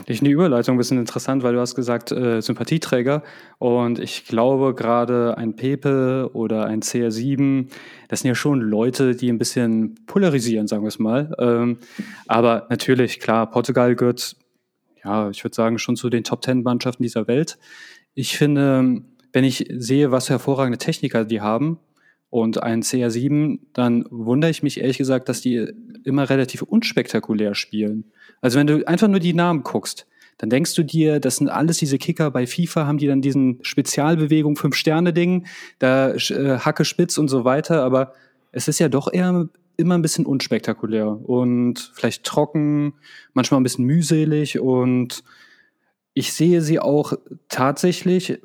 Ich 0.06 0.18
finde 0.18 0.30
die 0.30 0.34
Überleitung 0.34 0.76
ein 0.76 0.78
bisschen 0.78 0.98
interessant, 0.98 1.42
weil 1.42 1.54
du 1.54 1.60
hast 1.60 1.74
gesagt, 1.74 2.12
äh, 2.12 2.40
Sympathieträger. 2.40 3.22
Und 3.58 3.98
ich 3.98 4.26
glaube, 4.26 4.74
gerade 4.74 5.36
ein 5.36 5.56
Pepe 5.56 6.30
oder 6.34 6.66
ein 6.66 6.82
CR7, 6.82 7.68
das 8.08 8.20
sind 8.20 8.28
ja 8.28 8.34
schon 8.34 8.60
Leute, 8.60 9.16
die 9.16 9.28
ein 9.28 9.38
bisschen 9.38 9.96
polarisieren, 10.06 10.68
sagen 10.68 10.84
wir 10.84 10.88
es 10.88 10.98
mal. 10.98 11.34
Ähm, 11.38 11.78
aber 12.28 12.66
natürlich, 12.70 13.18
klar, 13.18 13.50
Portugal 13.50 13.96
gehört, 13.96 14.36
ja, 15.04 15.30
ich 15.30 15.42
würde 15.42 15.54
sagen, 15.54 15.78
schon 15.78 15.96
zu 15.96 16.10
den 16.10 16.22
Top 16.22 16.42
Ten 16.42 16.62
Mannschaften 16.62 17.02
dieser 17.02 17.26
Welt. 17.26 17.58
Ich 18.14 18.36
finde, 18.36 19.02
wenn 19.32 19.44
ich 19.44 19.66
sehe, 19.76 20.12
was 20.12 20.26
für 20.26 20.34
hervorragende 20.34 20.78
Techniker 20.78 21.24
die 21.24 21.40
haben, 21.40 21.80
und 22.32 22.62
ein 22.62 22.82
CR7, 22.82 23.58
dann 23.74 24.06
wundere 24.08 24.50
ich 24.50 24.62
mich 24.62 24.80
ehrlich 24.80 24.96
gesagt, 24.96 25.28
dass 25.28 25.42
die 25.42 25.70
immer 26.02 26.30
relativ 26.30 26.62
unspektakulär 26.62 27.54
spielen. 27.54 28.04
Also 28.40 28.58
wenn 28.58 28.66
du 28.66 28.88
einfach 28.88 29.06
nur 29.06 29.20
die 29.20 29.34
Namen 29.34 29.64
guckst, 29.64 30.06
dann 30.38 30.48
denkst 30.48 30.74
du 30.74 30.82
dir, 30.82 31.20
das 31.20 31.36
sind 31.36 31.50
alles 31.50 31.76
diese 31.76 31.98
Kicker. 31.98 32.30
Bei 32.30 32.46
FIFA, 32.46 32.86
haben 32.86 32.96
die 32.96 33.06
dann 33.06 33.20
diesen 33.20 33.58
Spezialbewegung 33.60 34.56
Fünf-Sterne-Ding, 34.56 35.44
da 35.78 36.14
äh, 36.14 36.58
Hacke 36.58 36.86
spitz 36.86 37.18
und 37.18 37.28
so 37.28 37.44
weiter, 37.44 37.82
aber 37.82 38.14
es 38.50 38.66
ist 38.66 38.78
ja 38.78 38.88
doch 38.88 39.12
eher 39.12 39.50
immer 39.76 39.98
ein 39.98 40.02
bisschen 40.02 40.24
unspektakulär 40.24 41.08
und 41.08 41.92
vielleicht 41.94 42.24
trocken, 42.24 42.94
manchmal 43.34 43.60
ein 43.60 43.62
bisschen 43.62 43.84
mühselig. 43.84 44.58
Und 44.58 45.22
ich 46.14 46.32
sehe 46.32 46.62
sie 46.62 46.80
auch 46.80 47.12
tatsächlich, 47.50 48.40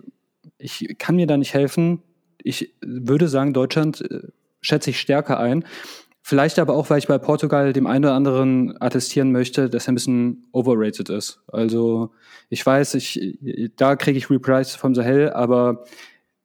ich 0.58 0.98
kann 0.98 1.15
mir 1.15 1.25
da 1.25 1.38
nicht 1.38 1.53
helfen, 1.53 2.03
ich 2.48 2.74
würde 2.82 3.27
sagen, 3.27 3.54
Deutschland 3.54 4.01
äh, 4.01 4.22
schätze 4.62 4.89
ich 4.89 5.00
stärker 5.00 5.39
ein. 5.39 5.66
Vielleicht 6.22 6.60
aber 6.60 6.74
auch, 6.74 6.89
weil 6.89 7.00
ich 7.00 7.08
bei 7.08 7.18
Portugal 7.18 7.72
dem 7.72 7.88
einen 7.88 8.04
oder 8.04 8.13
anderen 8.13 8.75
attestieren 8.82 9.32
möchte, 9.32 9.70
dass 9.70 9.88
er 9.88 9.94
ein 9.94 9.96
bisschen 9.96 10.48
overrated 10.51 11.10
ist. 11.10 11.42
Also 11.48 12.12
ich 12.50 12.66
weiß, 12.66 12.96
ich, 12.96 13.39
da 13.77 13.96
kriege 13.96 14.18
ich 14.18 14.30
Reprise 14.30 14.77
vom 14.77 14.94
Sahel, 14.94 15.32
aber 15.32 15.86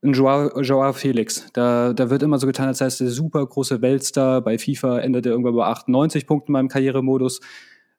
ein 0.05 0.13
Joao, 0.13 0.61
Joao 0.61 0.93
Felix, 0.93 1.47
da, 1.53 1.93
da 1.93 2.11
wird 2.11 2.23
immer 2.23 2.39
so 2.39 2.47
getan, 2.47 2.69
als 2.69 2.79
sei 2.79 2.87
es 2.87 2.99
der 2.99 3.09
super 3.09 3.45
große 3.45 3.83
Weltstar. 3.83 4.41
Bei 4.41 4.57
FIFA 4.57 5.01
endet 5.01 5.27
er 5.27 5.33
irgendwann 5.33 5.57
bei 5.57 5.65
98 5.65 6.27
Punkten 6.27 6.51
in 6.51 6.53
meinem 6.53 6.69
Karrieremodus. 6.69 7.41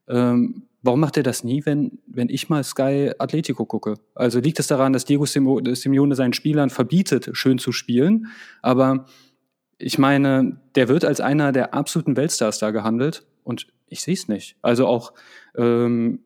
Ähm, 0.08 0.68
warum 0.84 1.00
macht 1.00 1.18
er 1.18 1.24
das 1.24 1.44
nie, 1.44 1.66
wenn, 1.66 2.00
wenn 2.06 2.30
ich 2.30 2.50
mal 2.50 2.64
Sky 2.64 3.12
Atletico 3.18 3.66
gucke? 3.66 3.96
Also 4.14 4.40
liegt 4.40 4.60
es 4.60 4.68
daran, 4.68 4.94
dass 4.94 5.06
Diego 5.06 5.26
Simeone 5.26 6.16
seinen 6.16 6.34
Spielern 6.34 6.70
verbietet, 6.70 7.30
schön 7.34 7.58
zu 7.58 7.72
spielen, 7.72 8.28
aber 8.62 9.06
ich 9.80 9.98
meine, 9.98 10.60
der 10.76 10.88
wird 10.88 11.04
als 11.04 11.20
einer 11.20 11.52
der 11.52 11.74
absoluten 11.74 12.16
Weltstars 12.16 12.60
da 12.60 12.72
gehandelt 12.72 13.26
und 13.44 13.68
ich 13.88 14.02
sehe 14.02 14.14
es 14.14 14.28
nicht. 14.28 14.56
Also 14.62 14.88
auch, 14.88 15.14
ähm, 15.56 16.20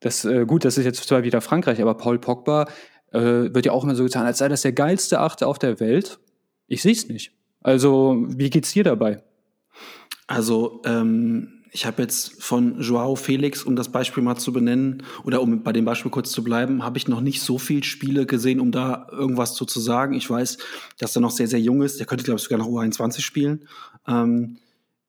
das, 0.00 0.24
äh, 0.24 0.46
gut, 0.46 0.64
das 0.64 0.78
ist 0.78 0.84
jetzt 0.84 1.02
zwar 1.04 1.24
wieder 1.24 1.40
Frankreich, 1.40 1.80
aber 1.82 1.94
Paul 1.94 2.18
Pogba 2.18 2.66
äh, 3.12 3.20
wird 3.20 3.66
ja 3.66 3.72
auch 3.72 3.84
immer 3.84 3.94
so 3.94 4.04
getan, 4.04 4.26
als 4.26 4.38
sei 4.38 4.48
das 4.48 4.62
der 4.62 4.72
geilste 4.72 5.20
Achte 5.20 5.46
auf 5.46 5.58
der 5.58 5.80
Welt. 5.80 6.18
Ich 6.66 6.82
sehe 6.82 6.92
es 6.92 7.08
nicht. 7.08 7.32
Also, 7.60 8.24
wie 8.28 8.50
geht's 8.50 8.72
dir 8.72 8.84
dabei? 8.84 9.22
Also, 10.26 10.82
ähm, 10.84 11.57
ich 11.72 11.86
habe 11.86 12.02
jetzt 12.02 12.42
von 12.42 12.80
Joao 12.80 13.16
Felix, 13.16 13.62
um 13.62 13.76
das 13.76 13.90
Beispiel 13.90 14.22
mal 14.22 14.36
zu 14.36 14.52
benennen, 14.52 15.02
oder 15.24 15.42
um 15.42 15.62
bei 15.62 15.72
dem 15.72 15.84
Beispiel 15.84 16.10
kurz 16.10 16.30
zu 16.30 16.42
bleiben, 16.42 16.82
habe 16.82 16.98
ich 16.98 17.08
noch 17.08 17.20
nicht 17.20 17.42
so 17.42 17.58
viel 17.58 17.84
Spiele 17.84 18.26
gesehen, 18.26 18.60
um 18.60 18.72
da 18.72 19.06
irgendwas 19.10 19.54
zu, 19.54 19.64
zu 19.64 19.80
sagen. 19.80 20.14
Ich 20.14 20.28
weiß, 20.28 20.58
dass 20.98 21.16
er 21.16 21.20
noch 21.20 21.30
sehr, 21.30 21.48
sehr 21.48 21.60
jung 21.60 21.82
ist. 21.82 21.98
Der 21.98 22.06
könnte, 22.06 22.24
glaube 22.24 22.38
ich, 22.38 22.44
sogar 22.44 22.58
noch 22.58 22.68
U21 22.68 23.20
spielen. 23.20 23.68
Ähm, 24.06 24.58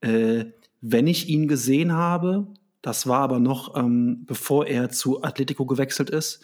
äh, 0.02 0.46
wenn 0.82 1.08
ich 1.08 1.30
ihn 1.30 1.48
gesehen 1.48 1.94
habe, 1.94 2.48
das 2.82 3.08
war 3.08 3.20
aber 3.20 3.40
noch, 3.40 3.76
ähm, 3.76 4.26
bevor 4.26 4.68
er 4.68 4.90
zu 4.90 5.24
Atletico 5.24 5.66
gewechselt 5.66 6.10
ist. 6.10 6.42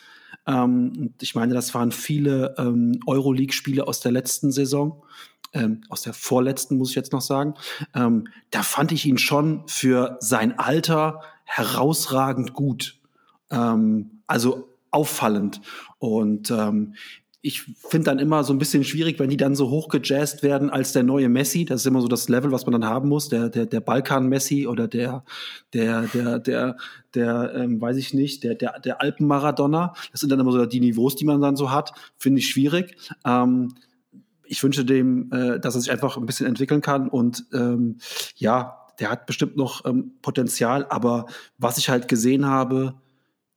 Ähm, 0.48 1.14
ich 1.22 1.36
meine, 1.36 1.54
das 1.54 1.74
waren 1.74 1.92
viele 1.92 2.56
ähm, 2.58 3.00
Euroleague-Spiele 3.06 3.88
aus 3.88 4.00
der 4.00 4.12
letzten 4.12 4.52
Saison 4.52 5.04
ähm, 5.56 5.82
aus 5.90 6.02
der 6.02 6.14
vorletzten, 6.14 6.78
muss 6.78 6.90
ich 6.90 6.96
jetzt 6.96 7.14
noch 7.14 7.22
sagen, 7.22 7.56
ähm, 7.96 8.28
da 8.52 8.62
fand 8.62 8.92
ich 8.92 9.06
ihn 9.06 9.18
schon 9.18 9.64
für 9.68 10.18
sein 10.20 10.60
Alter 10.60 11.22
herausragend 11.46 12.54
gut. 12.54 13.00
Ähm, 13.50 14.22
also 14.28 14.68
auffallend. 14.92 15.62
Und 15.98 16.52
ähm, 16.52 16.96
ich 17.46 17.62
finde 17.62 18.06
dann 18.06 18.18
immer 18.18 18.44
so 18.44 18.54
ein 18.54 18.58
bisschen 18.58 18.84
schwierig, 18.84 19.20
wenn 19.20 19.30
die 19.30 19.38
dann 19.38 19.56
so 19.56 19.70
hochgejazzt 19.70 20.42
werden 20.42 20.72
als 20.72 20.94
der 20.94 21.04
neue 21.04 21.30
Messi. 21.30 21.64
Das 21.64 21.82
ist 21.82 21.86
immer 21.86 22.02
so 22.02 22.08
das 22.08 22.28
Level, 22.28 22.52
was 22.52 22.66
man 22.66 22.72
dann 22.74 22.90
haben 22.90 23.08
muss. 23.08 23.30
Der, 23.30 23.50
der, 23.50 23.68
der 23.68 23.82
Balkan-Messi 23.82 24.66
oder 24.66 24.88
der, 24.88 25.24
der, 25.72 26.08
der, 26.08 26.40
der, 26.40 26.78
der, 27.14 27.54
ähm, 27.54 27.80
weiß 27.80 27.98
ich 27.98 28.16
nicht, 28.16 28.44
der, 28.44 28.56
der, 28.56 28.80
der 28.80 29.00
Alpen-Maradona. 29.00 29.94
Das 30.12 30.22
sind 30.22 30.32
dann 30.32 30.40
immer 30.40 30.52
so 30.52 30.66
die 30.66 30.80
Niveaus, 30.80 31.16
die 31.18 31.26
man 31.26 31.40
dann 31.40 31.56
so 31.56 31.70
hat. 31.70 31.94
Finde 32.18 32.40
ich 32.40 32.50
schwierig. 32.50 32.98
Ähm, 33.24 33.76
ich 34.46 34.64
wünsche 34.64 34.84
dem, 34.84 35.32
äh, 35.32 35.60
dass 35.60 35.76
er 35.76 35.82
sich 35.82 35.92
einfach 35.92 36.18
ein 36.18 36.26
bisschen 36.26 36.48
entwickeln 36.48 36.82
kann 36.82 37.08
und 37.10 37.46
ähm, 37.54 38.00
ja, 38.38 38.88
der 39.00 39.12
hat 39.12 39.28
bestimmt 39.28 39.56
noch 39.56 39.86
ähm, 39.86 40.14
Potenzial, 40.24 40.88
aber 40.90 41.28
was 41.60 41.78
ich 41.78 41.90
halt 41.90 42.08
gesehen 42.08 42.48
habe, 42.48 42.96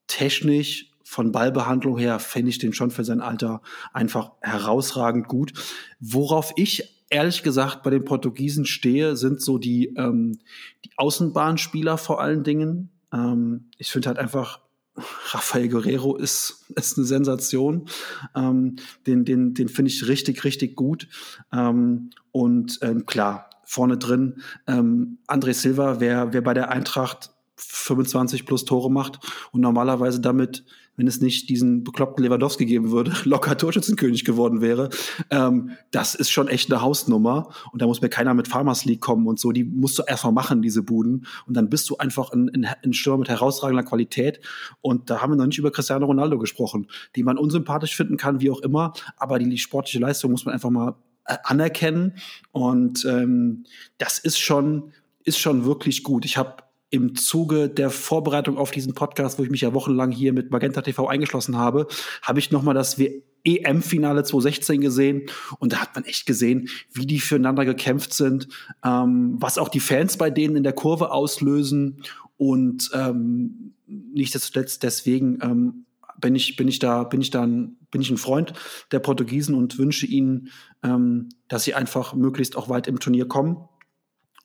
technisch 0.08 0.87
von 1.08 1.32
Ballbehandlung 1.32 1.96
her, 1.96 2.18
fände 2.18 2.50
ich 2.50 2.58
den 2.58 2.74
schon 2.74 2.90
für 2.90 3.02
sein 3.02 3.22
Alter 3.22 3.62
einfach 3.94 4.32
herausragend 4.42 5.26
gut. 5.26 5.54
Worauf 6.00 6.52
ich 6.56 7.02
ehrlich 7.08 7.42
gesagt 7.42 7.82
bei 7.82 7.88
den 7.88 8.04
Portugiesen 8.04 8.66
stehe, 8.66 9.16
sind 9.16 9.40
so 9.40 9.56
die, 9.56 9.94
ähm, 9.96 10.38
die 10.84 10.90
Außenbahnspieler 10.98 11.96
vor 11.96 12.20
allen 12.20 12.44
Dingen. 12.44 12.90
Ähm, 13.10 13.70
ich 13.78 13.90
finde 13.90 14.08
halt 14.08 14.18
einfach 14.18 14.60
Rafael 15.30 15.70
Guerrero 15.70 16.14
ist, 16.14 16.66
ist 16.76 16.98
eine 16.98 17.06
Sensation. 17.06 17.88
Ähm, 18.36 18.76
den 19.06 19.24
den, 19.24 19.54
den 19.54 19.68
finde 19.70 19.90
ich 19.90 20.06
richtig, 20.08 20.44
richtig 20.44 20.76
gut. 20.76 21.08
Ähm, 21.50 22.10
und 22.32 22.80
ähm, 22.82 23.06
klar, 23.06 23.48
vorne 23.64 23.96
drin, 23.96 24.42
ähm, 24.66 25.20
André 25.26 25.54
Silva, 25.54 26.00
wer, 26.00 26.34
wer 26.34 26.42
bei 26.42 26.52
der 26.52 26.70
Eintracht 26.70 27.30
25 27.56 28.44
plus 28.44 28.66
Tore 28.66 28.90
macht 28.90 29.18
und 29.52 29.62
normalerweise 29.62 30.20
damit, 30.20 30.64
wenn 30.98 31.06
es 31.06 31.20
nicht 31.20 31.48
diesen 31.48 31.84
bekloppten 31.84 32.24
Lewandowski 32.24 32.66
geben 32.66 32.90
würde, 32.90 33.12
locker 33.24 33.56
Torschützenkönig 33.56 34.24
geworden 34.24 34.60
wäre. 34.60 34.90
Ähm, 35.30 35.70
das 35.92 36.14
ist 36.14 36.30
schon 36.30 36.48
echt 36.48 36.70
eine 36.70 36.82
Hausnummer. 36.82 37.50
Und 37.72 37.80
da 37.80 37.86
muss 37.86 38.02
mir 38.02 38.08
keiner 38.08 38.34
mit 38.34 38.48
Farmers 38.48 38.84
League 38.84 39.00
kommen 39.00 39.26
und 39.28 39.38
so. 39.38 39.52
Die 39.52 39.64
musst 39.64 39.98
du 39.98 40.02
erstmal 40.02 40.32
machen, 40.32 40.60
diese 40.60 40.82
Buden. 40.82 41.26
Und 41.46 41.56
dann 41.56 41.70
bist 41.70 41.88
du 41.88 41.96
einfach 41.96 42.32
ein, 42.32 42.50
ein, 42.52 42.66
ein 42.84 42.92
Stürmer 42.92 43.18
mit 43.18 43.28
herausragender 43.28 43.84
Qualität. 43.84 44.40
Und 44.80 45.08
da 45.08 45.22
haben 45.22 45.32
wir 45.32 45.36
noch 45.36 45.46
nicht 45.46 45.58
über 45.58 45.70
Cristiano 45.70 46.04
Ronaldo 46.04 46.38
gesprochen, 46.38 46.88
die 47.14 47.22
man 47.22 47.38
unsympathisch 47.38 47.96
finden 47.96 48.16
kann, 48.16 48.40
wie 48.40 48.50
auch 48.50 48.60
immer. 48.60 48.92
Aber 49.16 49.38
die 49.38 49.58
sportliche 49.58 50.00
Leistung 50.00 50.32
muss 50.32 50.44
man 50.44 50.52
einfach 50.52 50.70
mal 50.70 50.96
äh, 51.26 51.36
anerkennen. 51.44 52.14
Und 52.50 53.04
ähm, 53.04 53.64
das 53.98 54.18
ist 54.18 54.40
schon, 54.40 54.92
ist 55.22 55.38
schon 55.38 55.64
wirklich 55.64 56.02
gut. 56.02 56.24
Ich 56.24 56.36
habe 56.36 56.67
im 56.90 57.14
Zuge 57.14 57.68
der 57.68 57.90
Vorbereitung 57.90 58.56
auf 58.56 58.70
diesen 58.70 58.94
Podcast, 58.94 59.38
wo 59.38 59.42
ich 59.42 59.50
mich 59.50 59.60
ja 59.60 59.74
wochenlang 59.74 60.10
hier 60.10 60.32
mit 60.32 60.50
Magenta 60.50 60.80
TV 60.80 61.06
eingeschlossen 61.06 61.56
habe, 61.56 61.86
habe 62.22 62.38
ich 62.38 62.50
nochmal 62.50 62.74
das 62.74 62.98
EM-Finale 63.44 64.24
2016 64.24 64.80
gesehen. 64.80 65.22
Und 65.58 65.72
da 65.72 65.78
hat 65.78 65.94
man 65.94 66.04
echt 66.04 66.26
gesehen, 66.26 66.68
wie 66.92 67.06
die 67.06 67.20
füreinander 67.20 67.64
gekämpft 67.64 68.14
sind, 68.14 68.48
ähm, 68.84 69.36
was 69.38 69.58
auch 69.58 69.68
die 69.68 69.80
Fans 69.80 70.16
bei 70.16 70.30
denen 70.30 70.56
in 70.56 70.62
der 70.62 70.72
Kurve 70.72 71.10
auslösen. 71.10 72.02
Und 72.36 72.90
ähm, 72.94 73.74
nicht 73.86 74.38
zuletzt 74.38 74.82
deswegen 74.82 75.38
ähm, 75.42 75.84
bin 76.20 76.34
ich 76.34 76.56
bin 76.56 76.68
ich 76.68 76.78
da 76.78 77.04
bin 77.04 77.20
ich 77.20 77.30
dann 77.30 77.76
bin 77.90 78.00
ich 78.00 78.10
ein 78.10 78.16
Freund 78.16 78.52
der 78.92 78.98
Portugiesen 78.98 79.54
und 79.54 79.78
wünsche 79.78 80.06
ihnen, 80.06 80.50
ähm, 80.82 81.28
dass 81.48 81.64
sie 81.64 81.74
einfach 81.74 82.14
möglichst 82.14 82.56
auch 82.56 82.68
weit 82.68 82.86
im 82.86 83.00
Turnier 83.00 83.26
kommen 83.26 83.68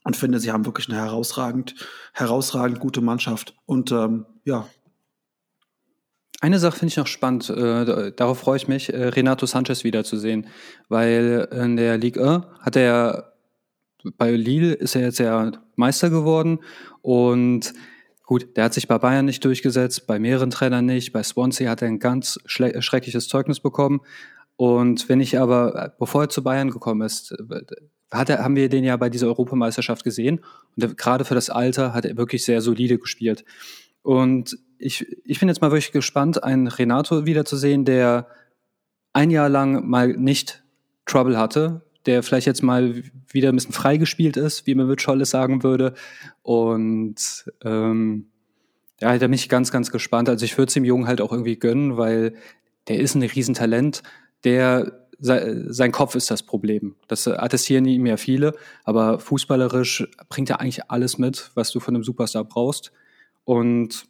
und 0.03 0.17
finde, 0.17 0.39
sie 0.39 0.51
haben 0.51 0.65
wirklich 0.65 0.89
eine 0.89 0.97
herausragend, 0.97 1.75
herausragend 2.13 2.79
gute 2.79 3.01
Mannschaft. 3.01 3.55
Und 3.65 3.91
ähm, 3.91 4.25
ja. 4.43 4.67
Eine 6.41 6.59
Sache 6.59 6.77
finde 6.77 6.91
ich 6.91 6.97
noch 6.97 7.07
spannend, 7.07 7.49
äh, 7.49 8.11
darauf 8.11 8.39
freue 8.39 8.57
ich 8.57 8.67
mich, 8.67 8.93
äh, 8.93 9.07
Renato 9.07 9.45
Sanchez 9.45 9.85
wiederzusehen, 9.85 10.47
weil 10.89 11.47
in 11.51 11.77
der 11.77 11.97
Ligue 11.97 12.21
1 12.21 12.45
hat 12.59 12.75
er 12.75 13.33
bei 14.17 14.31
Lille 14.31 14.73
ist 14.73 14.95
er 14.95 15.03
jetzt 15.03 15.19
ja 15.19 15.51
Meister 15.77 16.09
geworden 16.09 16.59
und 17.01 17.73
gut, 18.25 18.57
der 18.57 18.65
hat 18.65 18.73
sich 18.73 18.87
bei 18.87 18.97
Bayern 18.97 19.25
nicht 19.25 19.45
durchgesetzt, 19.45 20.07
bei 20.07 20.19
mehreren 20.19 20.49
Trainern 20.49 20.85
nicht, 20.85 21.13
bei 21.13 21.23
Swansea 21.23 21.69
hat 21.71 21.81
er 21.81 21.87
ein 21.87 21.99
ganz 21.99 22.39
schreckliches 22.45 23.27
Zeugnis 23.27 23.59
bekommen. 23.59 24.01
Und 24.55 25.09
wenn 25.09 25.19
ich 25.19 25.39
aber, 25.39 25.95
bevor 25.99 26.23
er 26.23 26.29
zu 26.29 26.43
Bayern 26.43 26.69
gekommen 26.69 27.01
ist, 27.01 27.35
hat 28.13 28.29
er, 28.29 28.43
haben 28.43 28.55
wir 28.55 28.69
den 28.69 28.83
ja 28.83 28.95
bei 28.97 29.09
dieser 29.09 29.27
Europameisterschaft 29.27 30.03
gesehen. 30.03 30.41
Und 30.75 30.97
gerade 30.97 31.25
für 31.25 31.35
das 31.35 31.49
Alter 31.49 31.93
hat 31.93 32.05
er 32.05 32.17
wirklich 32.17 32.45
sehr 32.45 32.61
solide 32.61 32.97
gespielt. 32.97 33.43
Und 34.01 34.57
ich, 34.77 35.05
ich 35.25 35.39
bin 35.39 35.47
jetzt 35.47 35.61
mal 35.61 35.71
wirklich 35.71 35.91
gespannt, 35.91 36.43
einen 36.43 36.67
Renato 36.67 37.25
wiederzusehen, 37.25 37.85
der 37.85 38.27
ein 39.13 39.29
Jahr 39.29 39.49
lang 39.49 39.87
mal 39.87 40.09
nicht 40.09 40.63
Trouble 41.05 41.37
hatte, 41.37 41.81
der 42.05 42.23
vielleicht 42.23 42.47
jetzt 42.47 42.63
mal 42.63 43.03
wieder 43.29 43.49
ein 43.49 43.55
bisschen 43.55 43.73
freigespielt 43.73 44.37
ist, 44.37 44.67
wie 44.67 44.75
man 44.75 44.87
mit 44.87 45.01
Scholle 45.01 45.25
sagen 45.25 45.63
würde. 45.63 45.93
Und 46.41 47.45
ähm, 47.63 48.27
ja, 48.99 49.17
da 49.17 49.27
bin 49.27 49.33
ich 49.33 49.49
ganz, 49.49 49.71
ganz 49.71 49.91
gespannt. 49.91 50.29
Also 50.29 50.45
ich 50.45 50.57
würde 50.57 50.67
es 50.67 50.73
dem 50.73 50.85
Jungen 50.85 51.07
halt 51.07 51.21
auch 51.21 51.31
irgendwie 51.31 51.57
gönnen, 51.57 51.97
weil 51.97 52.35
der 52.87 52.99
ist 52.99 53.15
ein 53.15 53.23
Riesentalent, 53.23 54.03
der 54.43 55.02
sein 55.23 55.91
Kopf 55.91 56.15
ist 56.15 56.29
das 56.29 56.43
Problem. 56.43 56.95
Das 57.07 57.27
attestieren 57.27 57.85
ihm 57.85 58.05
ja 58.05 58.17
viele, 58.17 58.53
aber 58.83 59.19
fußballerisch 59.19 60.07
bringt 60.27 60.49
er 60.49 60.59
eigentlich 60.59 60.89
alles 60.91 61.17
mit, 61.17 61.51
was 61.55 61.71
du 61.71 61.79
von 61.79 61.95
einem 61.95 62.03
Superstar 62.03 62.43
brauchst. 62.43 62.91
Und 63.45 64.05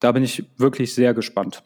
da 0.00 0.12
bin 0.12 0.24
ich 0.24 0.44
wirklich 0.56 0.94
sehr 0.94 1.14
gespannt. 1.14 1.62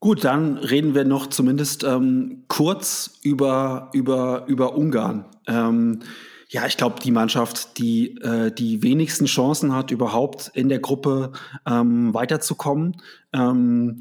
Gut, 0.00 0.24
dann 0.24 0.56
reden 0.56 0.94
wir 0.94 1.04
noch 1.04 1.26
zumindest 1.26 1.84
ähm, 1.84 2.44
kurz 2.48 3.18
über, 3.22 3.90
über, 3.92 4.44
über 4.46 4.74
Ungarn. 4.74 5.26
Ähm, 5.46 6.00
ja, 6.48 6.66
ich 6.66 6.78
glaube, 6.78 7.00
die 7.00 7.12
Mannschaft, 7.12 7.78
die 7.78 8.16
äh, 8.22 8.50
die 8.50 8.82
wenigsten 8.82 9.26
Chancen 9.26 9.74
hat, 9.74 9.90
überhaupt 9.90 10.50
in 10.54 10.70
der 10.70 10.80
Gruppe 10.80 11.32
ähm, 11.66 12.14
weiterzukommen. 12.14 12.96
Ähm, 13.34 14.00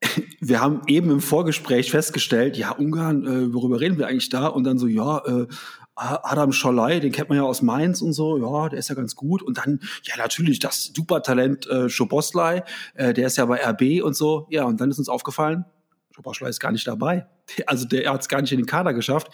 wir 0.40 0.60
haben 0.60 0.82
eben 0.86 1.10
im 1.10 1.20
Vorgespräch 1.20 1.90
festgestellt, 1.90 2.56
ja, 2.56 2.72
Ungarn, 2.72 3.26
äh, 3.26 3.54
worüber 3.54 3.80
reden 3.80 3.98
wir 3.98 4.06
eigentlich 4.06 4.28
da? 4.28 4.46
Und 4.46 4.64
dann 4.64 4.78
so, 4.78 4.86
ja, 4.86 5.18
äh, 5.24 5.46
Adam 5.96 6.52
Scholei, 6.52 6.98
den 6.98 7.12
kennt 7.12 7.28
man 7.28 7.38
ja 7.38 7.44
aus 7.44 7.62
Mainz 7.62 8.02
und 8.02 8.12
so, 8.12 8.36
ja, 8.38 8.68
der 8.68 8.78
ist 8.78 8.88
ja 8.88 8.96
ganz 8.96 9.14
gut. 9.14 9.42
Und 9.42 9.58
dann, 9.58 9.80
ja, 10.02 10.16
natürlich 10.16 10.58
das 10.58 10.92
Supertalent 10.94 11.68
äh, 11.68 11.88
Schoboslai, 11.88 12.64
äh, 12.94 13.14
der 13.14 13.28
ist 13.28 13.36
ja 13.36 13.46
bei 13.46 13.64
RB 13.64 14.02
und 14.02 14.16
so. 14.16 14.46
Ja, 14.50 14.64
und 14.64 14.80
dann 14.80 14.90
ist 14.90 14.98
uns 14.98 15.08
aufgefallen, 15.08 15.64
Schoboslai 16.10 16.48
ist 16.48 16.60
gar 16.60 16.72
nicht 16.72 16.86
dabei. 16.86 17.26
Also 17.66 17.86
der 17.86 18.10
hat 18.10 18.22
es 18.22 18.28
gar 18.28 18.40
nicht 18.40 18.52
in 18.52 18.58
den 18.58 18.66
Kader 18.66 18.94
geschafft 18.94 19.28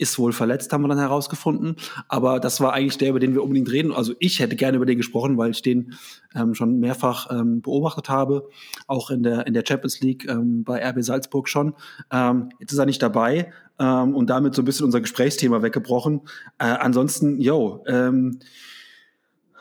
ist 0.00 0.18
wohl 0.18 0.32
verletzt, 0.32 0.72
haben 0.72 0.82
wir 0.82 0.88
dann 0.88 0.98
herausgefunden. 0.98 1.76
Aber 2.08 2.40
das 2.40 2.60
war 2.60 2.72
eigentlich 2.72 2.98
der, 2.98 3.10
über 3.10 3.20
den 3.20 3.34
wir 3.34 3.42
unbedingt 3.42 3.70
reden. 3.70 3.92
Also 3.92 4.14
ich 4.18 4.40
hätte 4.40 4.56
gerne 4.56 4.76
über 4.76 4.86
den 4.86 4.98
gesprochen, 4.98 5.36
weil 5.36 5.50
ich 5.50 5.62
den 5.62 5.94
ähm, 6.34 6.54
schon 6.54 6.80
mehrfach 6.80 7.30
ähm, 7.30 7.60
beobachtet 7.60 8.08
habe, 8.08 8.48
auch 8.86 9.10
in 9.10 9.22
der, 9.22 9.46
in 9.46 9.54
der 9.54 9.64
Champions 9.66 10.00
League 10.00 10.28
ähm, 10.28 10.64
bei 10.64 10.82
RB 10.88 11.02
Salzburg 11.02 11.48
schon. 11.48 11.74
Ähm, 12.10 12.50
jetzt 12.58 12.72
ist 12.72 12.78
er 12.78 12.86
nicht 12.86 13.02
dabei 13.02 13.52
ähm, 13.78 14.14
und 14.14 14.30
damit 14.30 14.54
so 14.54 14.62
ein 14.62 14.64
bisschen 14.64 14.86
unser 14.86 15.00
Gesprächsthema 15.00 15.62
weggebrochen. 15.62 16.22
Äh, 16.58 16.64
ansonsten, 16.64 17.40
yo, 17.40 17.84
ähm, 17.86 18.38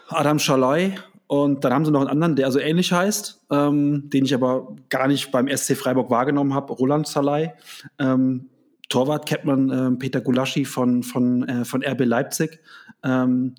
Adam 0.09 0.39
Schalai 0.39 0.95
und 1.27 1.63
dann 1.63 1.73
haben 1.73 1.85
sie 1.85 1.91
noch 1.91 1.99
einen 1.99 2.09
anderen, 2.09 2.35
der 2.35 2.49
so 2.51 2.59
ähnlich 2.59 2.91
heißt, 2.91 3.45
ähm, 3.51 4.09
den 4.09 4.25
ich 4.25 4.33
aber 4.33 4.75
gar 4.89 5.07
nicht 5.07 5.31
beim 5.31 5.47
SC 5.47 5.75
Freiburg 5.77 6.09
wahrgenommen 6.09 6.55
habe, 6.55 6.73
Roland 6.73 7.07
Salai. 7.07 7.53
Ähm, 7.99 8.49
Torwart 8.89 9.27
kennt 9.27 9.45
man 9.45 9.69
äh, 9.69 9.91
Peter 9.97 10.19
Gulaschi 10.19 10.65
von, 10.65 11.03
von, 11.03 11.47
äh, 11.47 11.65
von 11.65 11.83
RB 11.83 12.05
Leipzig. 12.05 12.59
Ähm, 13.03 13.55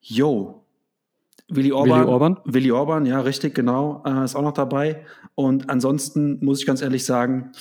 yo, 0.00 0.64
Willi 1.48 1.72
Orban, 1.72 2.00
Willi 2.00 2.08
Orban. 2.08 2.36
Willi 2.44 2.70
Orban, 2.72 3.06
ja, 3.06 3.20
richtig, 3.20 3.54
genau, 3.54 4.02
äh, 4.06 4.24
ist 4.24 4.34
auch 4.34 4.42
noch 4.42 4.52
dabei. 4.52 5.04
Und 5.34 5.68
ansonsten 5.68 6.42
muss 6.44 6.60
ich 6.60 6.66
ganz 6.66 6.82
ehrlich 6.82 7.04
sagen, 7.04 7.52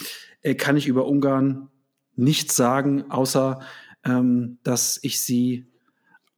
äh, 0.41 0.55
kann 0.55 0.77
ich 0.77 0.87
über 0.87 1.05
Ungarn 1.05 1.69
nichts 2.15 2.55
sagen, 2.55 3.11
außer 3.11 3.59
ähm, 4.05 4.57
dass 4.63 4.99
ich 5.03 5.19
sie 5.19 5.67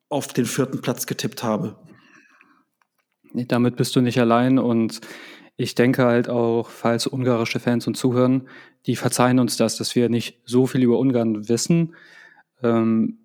auf 0.10 0.28
den 0.28 0.46
vierten 0.46 0.82
Platz 0.82 1.06
getippt 1.06 1.44
habe. 1.44 1.78
Damit 3.34 3.76
bist 3.76 3.96
du 3.96 4.02
nicht 4.02 4.20
allein 4.20 4.60
und 4.60 5.02
ich 5.56 5.76
denke 5.76 6.04
halt 6.06 6.30
auch, 6.30 6.70
falls 6.70 7.08
ungarische 7.08 7.60
Fans 7.60 7.88
uns 7.88 8.00
zuhören, 8.00 8.48
die 8.86 8.96
verzeihen 8.96 9.40
uns 9.40 9.58
das, 9.58 9.78
dass 9.78 9.96
wir 9.96 10.10
nicht 10.10 10.40
so 10.46 10.66
viel 10.66 10.84
über 10.84 10.98
Ungarn 10.98 11.48
wissen. 11.48 11.96
Ähm, 12.62 13.20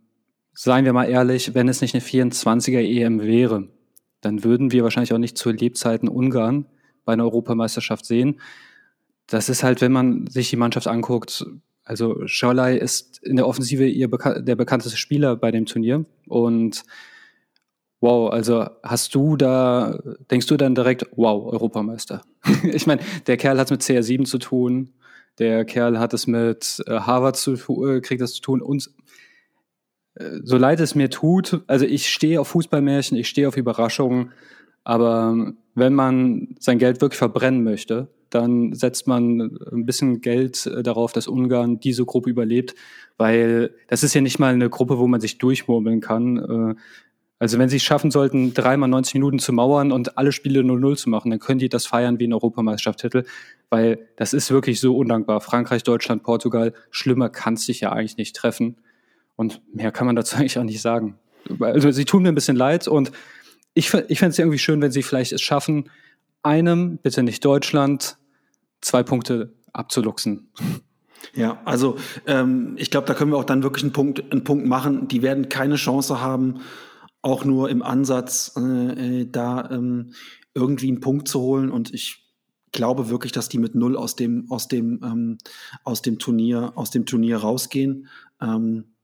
seien 0.53 0.85
wir 0.85 0.93
mal 0.93 1.09
ehrlich, 1.09 1.55
wenn 1.55 1.69
es 1.69 1.81
nicht 1.81 1.95
eine 1.95 2.03
24er 2.03 2.81
EM 2.81 3.21
wäre, 3.21 3.69
dann 4.21 4.45
würden 4.45 4.73
wir 4.73 4.83
wahrscheinlich 4.83 5.13
auch 5.13 5.19
nicht 5.19 5.39
zu 5.39 5.51
Lebzeiten 5.51 6.09
Ungarn 6.09 6.67
bei 7.05 7.15
einer 7.15 7.25
Europameisterschaft 7.25 8.05
sehen. 8.05 8.41
Das 9.27 9.49
ist 9.49 9.63
halt, 9.63 9.81
wenn 9.81 9.93
man 9.93 10.27
sich 10.27 10.51
die 10.51 10.57
Mannschaft 10.57 10.87
anguckt, 10.87 11.47
also 11.85 12.27
Scholai 12.27 12.77
ist 12.77 13.19
in 13.23 13.37
der 13.37 13.47
Offensive 13.47 13.87
ihr 13.87 14.11
Beka 14.11 14.41
der 14.41 14.57
bekannteste 14.57 14.99
Spieler 14.99 15.37
bei 15.37 15.51
dem 15.51 15.65
Turnier 15.65 16.05
und 16.27 16.85
Wow, 18.01 18.31
also 18.31 18.67
hast 18.83 19.15
du 19.15 19.37
da, 19.37 19.99
denkst 20.31 20.47
du 20.47 20.57
dann 20.57 20.75
direkt, 20.75 21.07
wow, 21.17 21.53
Europameister? 21.53 22.23
ich 22.63 22.87
meine, 22.87 23.01
der 23.27 23.37
Kerl 23.37 23.59
hat 23.59 23.67
es 23.67 23.71
mit 23.73 23.83
CR7 23.83 24.25
zu 24.25 24.39
tun, 24.39 24.93
der 25.39 25.65
Kerl 25.65 25.99
hat 25.99 26.15
es 26.15 26.27
mit 26.27 26.83
äh, 26.87 27.01
Harvard 27.01 27.37
zu 27.37 27.55
äh, 27.85 28.01
kriegt 28.01 28.21
das 28.21 28.35
zu 28.35 28.43
tun 28.43 28.63
und 28.63 28.91
äh, 30.15 30.39
so 30.43 30.57
leid 30.57 30.79
es 30.81 30.95
mir 30.95 31.11
tut, 31.11 31.63
also 31.67 31.85
ich 31.85 32.09
stehe 32.09 32.41
auf 32.41 32.49
Fußballmärchen, 32.49 33.17
ich 33.17 33.29
stehe 33.29 33.49
auf 33.49 33.57
Überraschungen, 33.57 34.33
aber 34.85 35.53
wenn 35.75 35.95
man 35.95 36.57
sein 36.61 36.79
Geld 36.79 37.01
wirklich 37.01 37.19
verbrennen 37.19 37.65
möchte, 37.65 38.09
dann 38.31 38.75
setzt 38.75 39.07
man 39.07 39.59
ein 39.73 39.87
bisschen 39.87 40.21
Geld 40.21 40.67
äh, 40.67 40.85
darauf, 40.85 41.13
dass 41.13 41.27
Ungarn 41.27 41.81
diese 41.81 42.05
Gruppe 42.05 42.31
überlebt, 42.31 42.77
weil 43.17 43.75
das 43.89 44.05
ist 44.05 44.15
ja 44.15 44.21
nicht 44.21 44.39
mal 44.39 44.53
eine 44.53 44.71
Gruppe, 44.71 44.99
wo 44.99 45.09
man 45.09 45.21
sich 45.21 45.39
durchmurmeln 45.39 46.01
kann. 46.01 46.77
Also 47.39 47.59
wenn 47.59 47.69
sie 47.69 47.77
es 47.77 47.83
schaffen 47.83 48.11
sollten, 48.11 48.53
dreimal 48.53 48.89
90 48.89 49.15
Minuten 49.15 49.39
zu 49.39 49.53
mauern 49.53 49.93
und 49.93 50.19
alle 50.19 50.33
Spiele 50.33 50.61
0-0 50.61 50.97
zu 50.97 51.11
machen, 51.11 51.31
dann 51.31 51.39
können 51.39 51.61
die 51.61 51.69
das 51.69 51.87
feiern 51.87 52.19
wie 52.19 52.27
ein 52.27 52.33
Europameisterschaftstitel, 52.33 53.25
weil 53.71 54.09
das 54.17 54.33
ist 54.33 54.51
wirklich 54.51 54.81
so 54.81 54.97
undankbar. 54.97 55.41
Frankreich, 55.41 55.85
Deutschland, 55.85 56.25
Portugal, 56.25 56.73
schlimmer 56.91 57.29
kann 57.29 57.55
es 57.55 57.65
sich 57.65 57.81
ja 57.81 57.93
eigentlich 57.93 58.17
nicht 58.17 58.35
treffen. 58.35 58.77
Und 59.37 59.63
mehr 59.73 59.93
kann 59.93 60.07
man 60.07 60.17
dazu 60.17 60.37
eigentlich 60.39 60.59
auch 60.59 60.65
nicht 60.65 60.83
sagen. 60.83 61.19
Also 61.61 61.91
sie 61.93 62.05
tun 62.05 62.25
mir 62.25 62.31
ein 62.31 62.35
bisschen 62.35 62.57
leid 62.57 62.89
und 62.89 63.13
ich, 63.73 63.95
ich 63.95 64.19
fände 64.19 64.31
es 64.31 64.39
irgendwie 64.39 64.59
schön, 64.59 64.83
wenn 64.83 64.91
sie 64.91 65.03
vielleicht 65.03 65.33
es 65.33 65.41
schaffen, 65.41 65.89
einem, 66.43 66.99
bitte 66.99 67.23
nicht 67.23 67.45
Deutschland, 67.45 68.19
zwei 68.81 69.03
Punkte 69.03 69.53
abzuluxen. 69.73 70.51
Ja, 71.35 71.61
also 71.65 71.97
ähm, 72.27 72.75
ich 72.77 72.91
glaube, 72.91 73.07
da 73.07 73.15
können 73.15 73.31
wir 73.31 73.39
auch 73.39 73.45
dann 73.45 73.63
wirklich 73.63 73.85
einen 73.85 73.93
Punkt, 73.93 74.33
einen 74.33 74.45
Punkt 74.45 74.67
machen. 74.67 75.09
Die 75.09 75.23
werden 75.23 75.49
keine 75.49 75.77
Chance 75.77 76.21
haben, 76.21 76.61
auch 77.23 77.45
nur 77.45 77.69
im 77.71 77.83
Ansatz 77.83 78.53
äh, 78.57 79.21
äh, 79.21 79.27
da 79.31 79.71
ähm, 79.71 80.13
irgendwie 80.55 80.89
einen 80.89 81.01
Punkt 81.01 81.29
zu 81.29 81.41
holen. 81.41 81.71
Und 81.71 81.93
ich 81.93 82.29
glaube 82.73 83.11
wirklich, 83.11 83.33
dass 83.33 83.49
die 83.49 83.59
mit 83.59 83.75
null 83.75 83.97
aus 83.97 84.17
dem, 84.17 84.51
aus 84.51 84.69
dem, 84.69 85.01
ähm, 85.03 85.39
aus 85.85 86.03
dem 86.03 86.19
Turnier, 86.19 86.73
aus 86.77 86.91
dem 86.91 87.07
Turnier 87.07 87.39
rausgehen. 87.39 88.07
Ähm, 88.41 88.95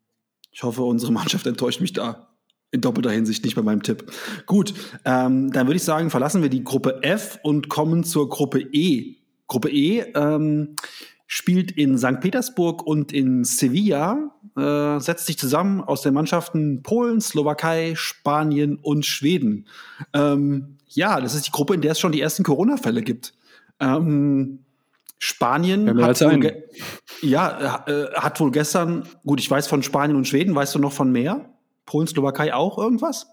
ich 0.50 0.62
hoffe, 0.62 0.83
unsere 0.83 1.12
Mannschaft 1.12 1.46
enttäuscht 1.46 1.81
mich 1.81 1.92
da 1.92 2.31
in 2.70 2.81
doppelter 2.81 3.11
Hinsicht 3.11 3.44
nicht 3.44 3.55
bei 3.55 3.62
meinem 3.62 3.83
Tipp. 3.83 4.11
Gut, 4.46 4.74
ähm, 5.05 5.53
dann 5.53 5.66
würde 5.68 5.77
ich 5.77 5.85
sagen, 5.85 6.11
verlassen 6.11 6.42
wir 6.42 6.48
die 6.48 6.64
Gruppe 6.64 7.03
F 7.03 7.38
und 7.44 7.68
kommen 7.68 8.03
zur 8.03 8.29
Gruppe 8.29 8.61
E. 8.61 9.16
Gruppe 9.46 9.70
E 9.70 10.00
ähm, 10.14 10.74
spielt 11.26 11.72
in 11.72 11.96
St. 11.98 12.20
Petersburg 12.20 12.87
und 12.87 13.12
in 13.12 13.44
Sevilla, 13.44 14.30
äh, 14.56 15.00
setzt 15.00 15.26
sich 15.26 15.38
zusammen 15.38 15.80
aus 15.80 16.02
den 16.02 16.14
Mannschaften 16.14 16.82
Polen, 16.82 17.20
Slowakei, 17.20 17.94
Spanien 17.96 18.76
und 18.76 19.06
Schweden. 19.06 19.66
Ähm, 20.12 20.78
ja, 20.87 21.20
das 21.20 21.34
ist 21.34 21.46
die 21.46 21.50
Gruppe, 21.50 21.74
in 21.74 21.80
der 21.80 21.92
es 21.92 22.00
schon 22.00 22.12
die 22.12 22.20
ersten 22.20 22.44
Corona-Fälle 22.44 23.02
gibt. 23.02 23.34
Ähm, 23.80 24.60
Spanien 25.18 25.87
ja, 25.98 26.06
hat, 26.06 26.20
wohl 26.20 26.64
ja, 27.22 27.84
äh, 27.87 28.12
hat 28.14 28.38
wohl 28.40 28.50
gestern, 28.50 29.08
gut, 29.24 29.40
ich 29.40 29.50
weiß 29.50 29.66
von 29.66 29.82
Spanien 29.82 30.16
und 30.16 30.28
Schweden, 30.28 30.54
weißt 30.54 30.74
du 30.74 30.78
noch 30.78 30.92
von 30.92 31.10
mehr? 31.10 31.50
Polen, 31.87 32.06
Slowakei 32.06 32.52
auch 32.52 32.78
irgendwas? 32.78 33.26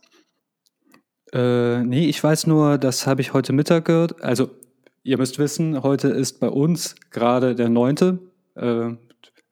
Äh, 1.34 1.84
nee, 1.84 2.08
ich 2.08 2.24
weiß 2.24 2.48
nur, 2.48 2.78
das 2.78 3.08
habe 3.08 3.22
ich 3.22 3.34
heute 3.34 3.54
Mittag 3.54 3.86
gehört. 3.86 4.22
Also, 4.24 4.50
ihr 5.04 5.18
müsst 5.18 5.40
wissen, 5.40 5.84
heute 5.84 6.10
ist 6.10 6.40
bei 6.40 6.50
uns 6.50 6.96
gerade 7.10 7.56
der 7.56 7.70
neunte. 7.70 8.20
Äh, 8.56 8.92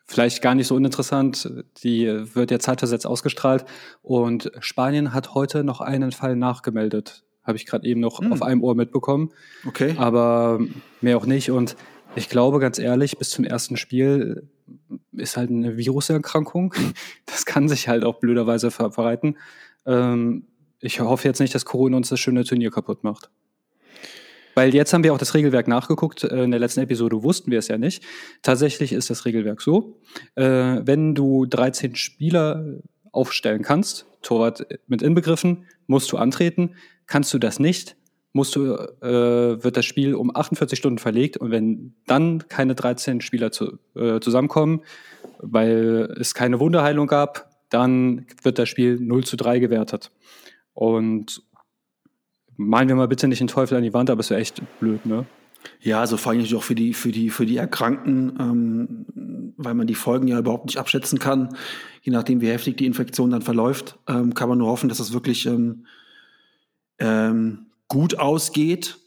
vielleicht 0.05 0.41
gar 0.41 0.55
nicht 0.55 0.67
so 0.67 0.75
uninteressant. 0.75 1.49
Die 1.83 2.07
wird 2.35 2.51
ja 2.51 2.59
zeitversetzt 2.59 3.05
ausgestrahlt. 3.05 3.65
Und 4.01 4.51
Spanien 4.59 5.13
hat 5.13 5.33
heute 5.35 5.63
noch 5.63 5.81
einen 5.81 6.11
Fall 6.11 6.35
nachgemeldet. 6.35 7.23
Habe 7.43 7.57
ich 7.57 7.65
gerade 7.65 7.87
eben 7.87 7.99
noch 7.99 8.19
hm. 8.19 8.33
auf 8.33 8.41
einem 8.41 8.63
Ohr 8.63 8.75
mitbekommen. 8.75 9.29
Okay. 9.67 9.95
Aber 9.97 10.59
mehr 11.01 11.17
auch 11.17 11.25
nicht. 11.25 11.51
Und 11.51 11.75
ich 12.15 12.29
glaube, 12.29 12.59
ganz 12.59 12.79
ehrlich, 12.79 13.17
bis 13.17 13.29
zum 13.29 13.45
ersten 13.45 13.77
Spiel 13.77 14.49
ist 15.11 15.37
halt 15.37 15.49
eine 15.49 15.77
Viruserkrankung. 15.77 16.73
Das 17.25 17.45
kann 17.45 17.69
sich 17.69 17.87
halt 17.87 18.03
auch 18.03 18.19
blöderweise 18.19 18.69
verbreiten. 18.69 19.37
Ähm, 19.85 20.47
ich 20.81 20.99
hoffe 20.99 21.27
jetzt 21.27 21.39
nicht, 21.39 21.55
dass 21.55 21.63
Corona 21.63 21.95
uns 21.95 22.09
das 22.09 22.19
schöne 22.19 22.43
Turnier 22.43 22.71
kaputt 22.71 23.03
macht. 23.03 23.29
Weil 24.59 24.75
jetzt 24.75 24.91
haben 24.91 25.05
wir 25.05 25.13
auch 25.13 25.17
das 25.17 25.35
Regelwerk 25.35 25.69
nachgeguckt. 25.69 26.25
Äh, 26.25 26.43
in 26.43 26.51
der 26.51 26.59
letzten 26.59 26.81
Episode 26.81 27.23
wussten 27.23 27.49
wir 27.49 27.59
es 27.59 27.69
ja 27.69 27.77
nicht. 27.77 28.03
Tatsächlich 28.41 28.91
ist 28.91 29.09
das 29.09 29.23
Regelwerk 29.23 29.61
so, 29.61 30.01
äh, 30.35 30.43
wenn 30.43 31.15
du 31.15 31.45
13 31.45 31.95
Spieler 31.95 32.81
aufstellen 33.13 33.61
kannst, 33.61 34.05
Torwart 34.21 34.67
mit 34.87 35.01
inbegriffen, 35.01 35.63
musst 35.87 36.11
du 36.11 36.17
antreten. 36.17 36.75
Kannst 37.07 37.33
du 37.33 37.39
das 37.39 37.59
nicht, 37.59 37.95
musst 38.33 38.53
du, 38.57 38.73
äh, 39.01 39.63
wird 39.63 39.77
das 39.77 39.85
Spiel 39.85 40.13
um 40.13 40.35
48 40.35 40.77
Stunden 40.77 40.99
verlegt 40.99 41.37
und 41.37 41.51
wenn 41.51 41.95
dann 42.05 42.45
keine 42.49 42.75
13 42.75 43.21
Spieler 43.21 43.53
zu, 43.53 43.79
zusammenkommen, 44.19 44.81
weil 45.37 46.13
es 46.19 46.33
keine 46.33 46.59
Wunderheilung 46.59 47.07
gab, 47.07 47.49
dann 47.69 48.25
wird 48.43 48.59
das 48.59 48.67
Spiel 48.67 48.99
0 48.99 49.23
zu 49.23 49.37
3 49.37 49.59
gewertet. 49.59 50.11
Und 50.73 51.43
malen 52.59 52.89
wir 52.89 52.95
mal 52.95 53.07
bitte 53.07 53.27
nicht 53.27 53.39
den 53.39 53.47
Teufel 53.47 53.77
an 53.77 53.83
die 53.83 53.93
Wand, 53.93 54.09
aber 54.09 54.19
es 54.19 54.29
wäre 54.29 54.41
echt 54.41 54.61
blöd, 54.79 55.05
ne? 55.05 55.25
Ja, 55.81 55.99
also 55.99 56.17
vor 56.17 56.31
allem 56.31 56.39
natürlich 56.39 56.57
auch 56.57 56.63
für 56.63 56.75
die, 56.75 56.93
für 56.93 57.11
die, 57.11 57.29
für 57.29 57.45
die 57.45 57.57
Erkrankten, 57.57 58.37
ähm, 58.39 59.53
weil 59.57 59.73
man 59.73 59.87
die 59.87 59.95
Folgen 59.95 60.27
ja 60.27 60.39
überhaupt 60.39 60.65
nicht 60.65 60.77
abschätzen 60.77 61.19
kann. 61.19 61.55
Je 62.01 62.11
nachdem, 62.11 62.41
wie 62.41 62.49
heftig 62.49 62.77
die 62.77 62.85
Infektion 62.85 63.29
dann 63.29 63.41
verläuft, 63.41 63.97
ähm, 64.07 64.33
kann 64.33 64.49
man 64.49 64.57
nur 64.57 64.69
hoffen, 64.69 64.89
dass 64.89 64.99
das 64.99 65.13
wirklich 65.13 65.45
ähm, 65.45 65.85
ähm, 66.99 67.67
gut 67.87 68.19
ausgeht. 68.19 68.97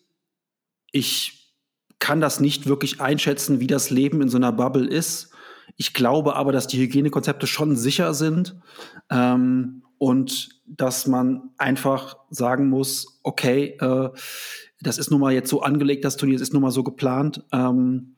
Ich 0.91 1.55
kann 1.99 2.21
das 2.21 2.41
nicht 2.41 2.67
wirklich 2.67 3.01
einschätzen, 3.01 3.61
wie 3.61 3.67
das 3.67 3.91
Leben 3.91 4.21
in 4.23 4.29
so 4.29 4.37
einer 4.37 4.53
Bubble 4.53 4.87
ist. 4.87 5.31
Ich 5.77 5.95
glaube 5.95 6.37
aber, 6.37 6.53
dass 6.53 6.67
die 6.67 6.79
Hygienekonzepte 6.79 7.47
schon 7.47 7.77
sicher 7.77 8.13
sind 8.13 8.57
ähm, 9.11 9.83
und 10.03 10.49
dass 10.67 11.07
man 11.07 11.51
einfach 11.59 12.17
sagen 12.29 12.69
muss, 12.69 13.21
okay, 13.23 13.77
äh, 13.79 14.11
das 14.81 14.99
ist 14.99 15.13
nun 15.13 15.21
mal 15.21 15.33
jetzt 15.33 15.49
so 15.49 15.63
angelegt, 15.63 16.05
das 16.05 16.17
Turnier, 16.17 16.35
das 16.35 16.49
ist 16.49 16.53
nun 16.53 16.63
mal 16.63 16.73
so 16.73 16.83
geplant. 16.83 17.45
Ähm, 17.53 18.17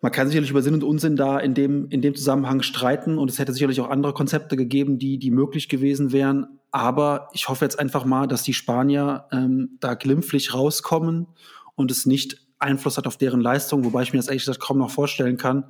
man 0.00 0.10
kann 0.10 0.28
sicherlich 0.28 0.48
über 0.48 0.62
Sinn 0.62 0.72
und 0.72 0.84
Unsinn 0.84 1.16
da 1.16 1.38
in 1.38 1.52
dem, 1.52 1.86
in 1.90 2.00
dem 2.00 2.14
Zusammenhang 2.14 2.62
streiten 2.62 3.18
und 3.18 3.28
es 3.28 3.38
hätte 3.38 3.52
sicherlich 3.52 3.82
auch 3.82 3.90
andere 3.90 4.14
Konzepte 4.14 4.56
gegeben, 4.56 4.98
die, 4.98 5.18
die 5.18 5.30
möglich 5.30 5.68
gewesen 5.68 6.12
wären. 6.12 6.46
Aber 6.70 7.28
ich 7.34 7.50
hoffe 7.50 7.66
jetzt 7.66 7.78
einfach 7.78 8.06
mal, 8.06 8.26
dass 8.26 8.42
die 8.42 8.54
Spanier 8.54 9.26
ähm, 9.32 9.76
da 9.80 9.92
glimpflich 9.92 10.54
rauskommen 10.54 11.26
und 11.74 11.90
es 11.90 12.06
nicht 12.06 12.38
Einfluss 12.62 12.96
hat 12.96 13.06
auf 13.06 13.16
deren 13.16 13.40
Leistung, 13.40 13.84
wobei 13.84 14.02
ich 14.02 14.12
mir 14.12 14.18
das 14.18 14.28
ehrlich 14.28 14.42
gesagt 14.42 14.60
kaum 14.60 14.78
noch 14.78 14.90
vorstellen 14.90 15.36
kann, 15.36 15.64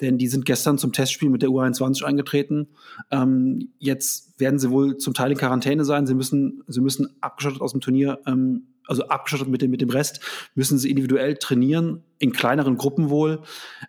denn 0.00 0.18
die 0.18 0.28
sind 0.28 0.44
gestern 0.44 0.78
zum 0.78 0.92
Testspiel 0.92 1.30
mit 1.30 1.42
der 1.42 1.50
U21 1.50 2.04
eingetreten. 2.04 2.68
Ähm, 3.10 3.70
jetzt 3.78 4.38
werden 4.38 4.58
sie 4.58 4.70
wohl 4.70 4.96
zum 4.98 5.14
Teil 5.14 5.32
in 5.32 5.38
Quarantäne 5.38 5.84
sein. 5.84 6.06
Sie 6.06 6.14
müssen, 6.14 6.62
sie 6.66 6.80
müssen 6.80 7.16
abgeschottet 7.20 7.60
aus 7.60 7.72
dem 7.72 7.80
Turnier 7.80 8.20
ähm, 8.26 8.68
also 8.86 9.08
abgeschottet 9.08 9.48
mit 9.48 9.62
dem, 9.62 9.70
mit 9.70 9.80
dem 9.80 9.90
Rest, 9.90 10.20
müssen 10.54 10.78
sie 10.78 10.90
individuell 10.90 11.36
trainieren, 11.36 12.04
in 12.18 12.32
kleineren 12.32 12.76
Gruppen 12.76 13.10
wohl. 13.10 13.42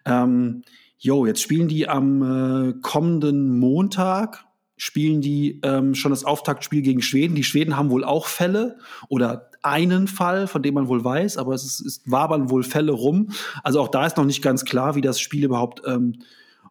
Ähm, 0.06 0.64
jetzt 0.98 1.42
spielen 1.42 1.68
die 1.68 1.88
am 1.88 2.24
äh, 2.70 2.74
kommenden 2.82 3.60
Montag, 3.60 4.47
spielen 4.78 5.22
die 5.22 5.60
ähm, 5.64 5.96
schon 5.96 6.12
das 6.12 6.24
Auftaktspiel 6.24 6.82
gegen 6.82 7.02
Schweden. 7.02 7.36
Die 7.36 7.44
Schweden 7.44 7.76
haben 7.76 7.90
wohl 7.90 8.04
auch 8.04 8.28
Fälle 8.28 8.78
oder 9.10 9.50
einen 9.64 10.08
Fall, 10.08 10.48
von 10.48 10.62
dem 10.62 10.76
man 10.76 10.88
wohl 10.88 11.04
weiß, 11.04 11.38
aber 11.38 11.54
es, 11.54 11.66
ist, 11.66 11.82
es 11.82 12.02
wabern 12.06 12.50
wohl 12.50 12.64
Fälle 12.64 12.92
rum. 12.92 13.32
Also 13.64 13.82
auch 13.82 13.90
da 13.90 14.06
ist 14.06 14.18
noch 14.18 14.26
nicht 14.26 14.42
ganz 14.42 14.66
klar, 14.66 14.96
wie 14.96 15.02
das 15.02 15.20
Spiel 15.20 15.44
überhaupt 15.44 15.82
ähm, 15.86 16.20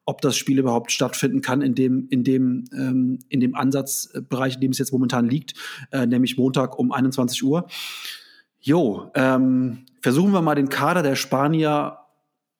ob 0.08 0.20
das 0.20 0.36
Spiel 0.36 0.60
überhaupt 0.60 0.92
stattfinden 0.92 1.40
kann 1.40 1.60
in 1.62 1.74
dem, 1.74 2.06
in 2.10 2.22
dem, 2.22 2.64
ähm, 2.72 3.18
in 3.28 3.40
dem 3.40 3.56
Ansatzbereich, 3.56 4.54
in 4.54 4.60
dem 4.60 4.70
es 4.70 4.78
jetzt 4.78 4.92
momentan 4.92 5.28
liegt, 5.28 5.54
äh, 5.90 6.06
nämlich 6.06 6.38
Montag 6.38 6.78
um 6.78 6.92
21 6.92 7.42
Uhr. 7.42 7.66
Jo, 8.60 9.10
ähm, 9.16 9.84
versuchen 10.00 10.32
wir 10.32 10.42
mal 10.42 10.54
den 10.54 10.68
Kader 10.68 11.02
der 11.02 11.16
Spanier 11.16 11.98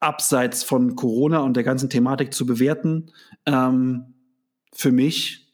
abseits 0.01 0.63
von 0.63 0.95
Corona 0.95 1.39
und 1.39 1.55
der 1.55 1.63
ganzen 1.63 1.89
Thematik 1.89 2.33
zu 2.33 2.45
bewerten. 2.45 3.11
Ähm, 3.45 4.13
für 4.77 4.91
mich 4.91 5.47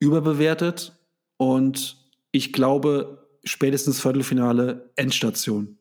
überbewertet 0.00 0.92
und 1.38 1.96
ich 2.30 2.52
glaube 2.52 3.26
spätestens 3.42 4.02
Viertelfinale 4.02 4.90
Endstation. 4.96 5.78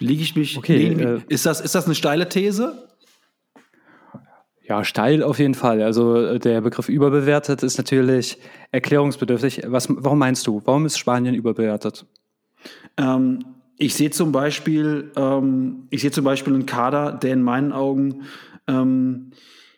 Liege 0.00 0.22
ich 0.22 0.34
mich? 0.34 0.56
Okay, 0.56 0.86
äh, 0.86 1.20
ist 1.28 1.44
das 1.44 1.60
ist 1.60 1.74
das 1.74 1.84
eine 1.84 1.94
steile 1.94 2.30
These? 2.30 2.88
Ja, 4.62 4.84
steil 4.84 5.22
auf 5.22 5.38
jeden 5.38 5.54
Fall. 5.54 5.82
Also 5.82 6.16
äh, 6.16 6.38
der 6.38 6.62
Begriff 6.62 6.88
überbewertet 6.88 7.62
ist 7.62 7.76
natürlich 7.76 8.38
erklärungsbedürftig. 8.72 9.64
Was, 9.66 9.88
warum 9.90 10.18
meinst 10.18 10.46
du? 10.46 10.62
Warum 10.64 10.86
ist 10.86 10.96
Spanien 10.96 11.34
überbewertet? 11.34 12.06
Ähm, 12.96 13.44
ich 13.76 13.94
sehe 13.94 14.10
zum 14.10 14.32
Beispiel, 14.32 15.12
ähm, 15.16 15.88
ich 15.90 16.00
sehe 16.00 16.10
zum 16.10 16.24
Beispiel 16.24 16.54
einen 16.54 16.64
Kader, 16.64 17.12
der 17.12 17.34
in 17.34 17.42
meinen 17.42 17.72
Augen, 17.72 18.22
ähm, 18.66 19.32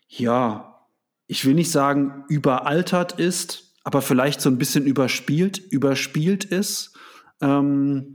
ja, 0.08 0.75
ich 1.26 1.44
will 1.44 1.54
nicht 1.54 1.70
sagen 1.70 2.24
überaltert 2.28 3.12
ist, 3.12 3.74
aber 3.84 4.02
vielleicht 4.02 4.40
so 4.40 4.50
ein 4.50 4.58
bisschen 4.58 4.86
überspielt, 4.86 5.58
überspielt 5.58 6.44
ist. 6.44 6.96
Ähm, 7.40 8.14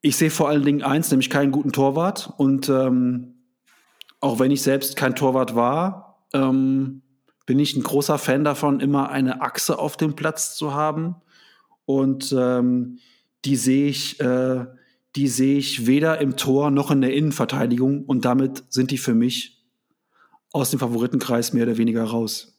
ich 0.00 0.16
sehe 0.16 0.30
vor 0.30 0.48
allen 0.48 0.64
Dingen 0.64 0.82
eins, 0.82 1.10
nämlich 1.10 1.30
keinen 1.30 1.52
guten 1.52 1.72
Torwart 1.72 2.32
und 2.36 2.68
ähm, 2.68 3.34
auch 4.20 4.38
wenn 4.38 4.50
ich 4.50 4.62
selbst 4.62 4.96
kein 4.96 5.14
Torwart 5.14 5.54
war, 5.54 6.26
ähm, 6.32 7.02
bin 7.46 7.58
ich 7.60 7.76
ein 7.76 7.82
großer 7.82 8.18
Fan 8.18 8.44
davon, 8.44 8.80
immer 8.80 9.10
eine 9.10 9.40
Achse 9.40 9.78
auf 9.78 9.96
dem 9.96 10.16
Platz 10.16 10.56
zu 10.56 10.74
haben. 10.74 11.16
Und 11.84 12.34
ähm, 12.36 12.98
die 13.44 13.56
sehe 13.56 13.88
ich, 13.88 14.18
äh, 14.20 14.66
die 15.14 15.28
sehe 15.28 15.56
ich 15.56 15.86
weder 15.86 16.20
im 16.20 16.36
Tor 16.36 16.70
noch 16.70 16.90
in 16.90 17.00
der 17.00 17.14
Innenverteidigung. 17.14 18.04
Und 18.04 18.24
damit 18.24 18.64
sind 18.68 18.90
die 18.90 18.98
für 18.98 19.14
mich 19.14 19.55
aus 20.56 20.70
dem 20.70 20.80
Favoritenkreis 20.80 21.52
mehr 21.52 21.64
oder 21.64 21.76
weniger 21.76 22.04
raus. 22.04 22.58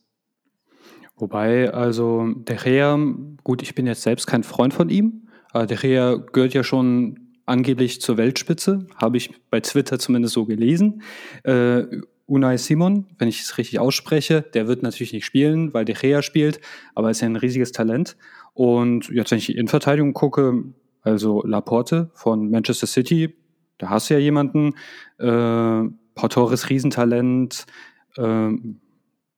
Wobei, 1.16 1.74
also 1.74 2.28
der 2.36 2.58
Gea, 2.58 2.98
gut, 3.44 3.64
ich 3.64 3.74
bin 3.74 3.88
jetzt 3.88 4.04
selbst 4.04 4.28
kein 4.28 4.44
Freund 4.44 4.74
von 4.74 4.90
ihm, 4.90 5.28
aber 5.52 5.66
der 5.66 5.78
Gea 5.78 6.16
gehört 6.32 6.54
ja 6.54 6.64
schon 6.64 7.20
angeblich 7.48 8.00
zur 8.02 8.18
Weltspitze, 8.18 8.86
habe 8.96 9.18
ich 9.18 9.32
bei 9.50 9.60
Twitter 9.62 9.98
zumindest 9.98 10.36
so 10.36 10.46
gelesen. 10.46 11.02
Äh, 11.44 11.86
Unai 12.28 12.58
Simon, 12.58 13.08
wenn 13.18 13.30
ich 13.30 13.42
es 13.42 13.58
richtig 13.58 13.80
ausspreche, 13.80 14.42
der 14.42 14.68
wird 14.68 14.84
natürlich 14.84 15.14
nicht 15.14 15.26
spielen, 15.26 15.74
weil 15.74 15.86
De 15.86 15.96
Gea 15.96 16.22
spielt, 16.22 16.60
aber 16.94 17.10
ist 17.10 17.22
ja 17.22 17.28
ein 17.28 17.38
riesiges 17.38 17.72
Talent. 17.72 18.18
Und 18.54 19.10
jetzt, 19.10 19.32
wenn 19.32 19.38
ich 19.38 19.46
die 19.48 19.56
Innenverteidigung 19.56 20.14
gucke, 20.14 20.64
Also 21.04 21.42
Laporte 21.46 22.10
von 22.14 22.52
Manchester 22.52 22.86
City, 22.86 23.34
da 23.78 23.90
hast 23.90 24.10
du 24.10 24.16
ja 24.16 24.20
jemanden. 24.20 24.74
Äh, 25.20 25.90
Pau 26.18 26.28
Torres 26.28 26.70
Riesentalent. 26.70 27.66
Äh, 28.18 28.52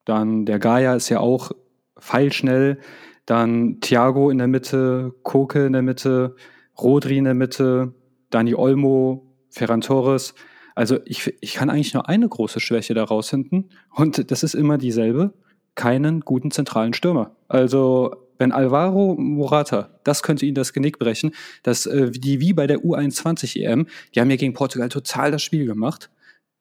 dann 0.05 0.45
der 0.45 0.59
Gaia 0.59 0.95
ist 0.95 1.09
ja 1.09 1.19
auch 1.19 1.51
feilschnell. 1.97 2.79
Dann 3.25 3.79
Thiago 3.81 4.29
in 4.29 4.39
der 4.39 4.47
Mitte, 4.47 5.13
Koke 5.23 5.65
in 5.65 5.73
der 5.73 5.83
Mitte, 5.83 6.35
Rodri 6.79 7.17
in 7.17 7.25
der 7.25 7.35
Mitte, 7.35 7.93
Dani 8.29 8.55
Olmo, 8.55 9.35
Ferran 9.49 9.81
Torres. 9.81 10.33
Also 10.75 10.97
ich, 11.05 11.35
ich 11.41 11.53
kann 11.55 11.69
eigentlich 11.69 11.93
nur 11.93 12.07
eine 12.07 12.27
große 12.27 12.59
Schwäche 12.59 12.93
daraus 12.93 13.29
hinten 13.29 13.69
und 13.93 14.31
das 14.31 14.43
ist 14.43 14.53
immer 14.53 14.77
dieselbe. 14.77 15.33
Keinen 15.75 16.21
guten 16.21 16.51
zentralen 16.51 16.93
Stürmer. 16.93 17.35
Also 17.47 18.15
wenn 18.37 18.51
Alvaro 18.51 19.15
Morata, 19.15 19.99
das 20.03 20.23
könnte 20.23 20.45
ihn 20.45 20.55
das 20.55 20.73
Genick 20.73 20.97
brechen, 20.97 21.33
dass 21.63 21.85
äh, 21.85 22.09
die 22.09 22.39
wie 22.39 22.53
bei 22.53 22.65
der 22.65 22.79
U21 22.79 23.61
EM, 23.61 23.87
die 24.15 24.21
haben 24.21 24.29
ja 24.29 24.37
gegen 24.37 24.53
Portugal 24.53 24.89
total 24.89 25.31
das 25.31 25.43
Spiel 25.43 25.65
gemacht. 25.65 26.09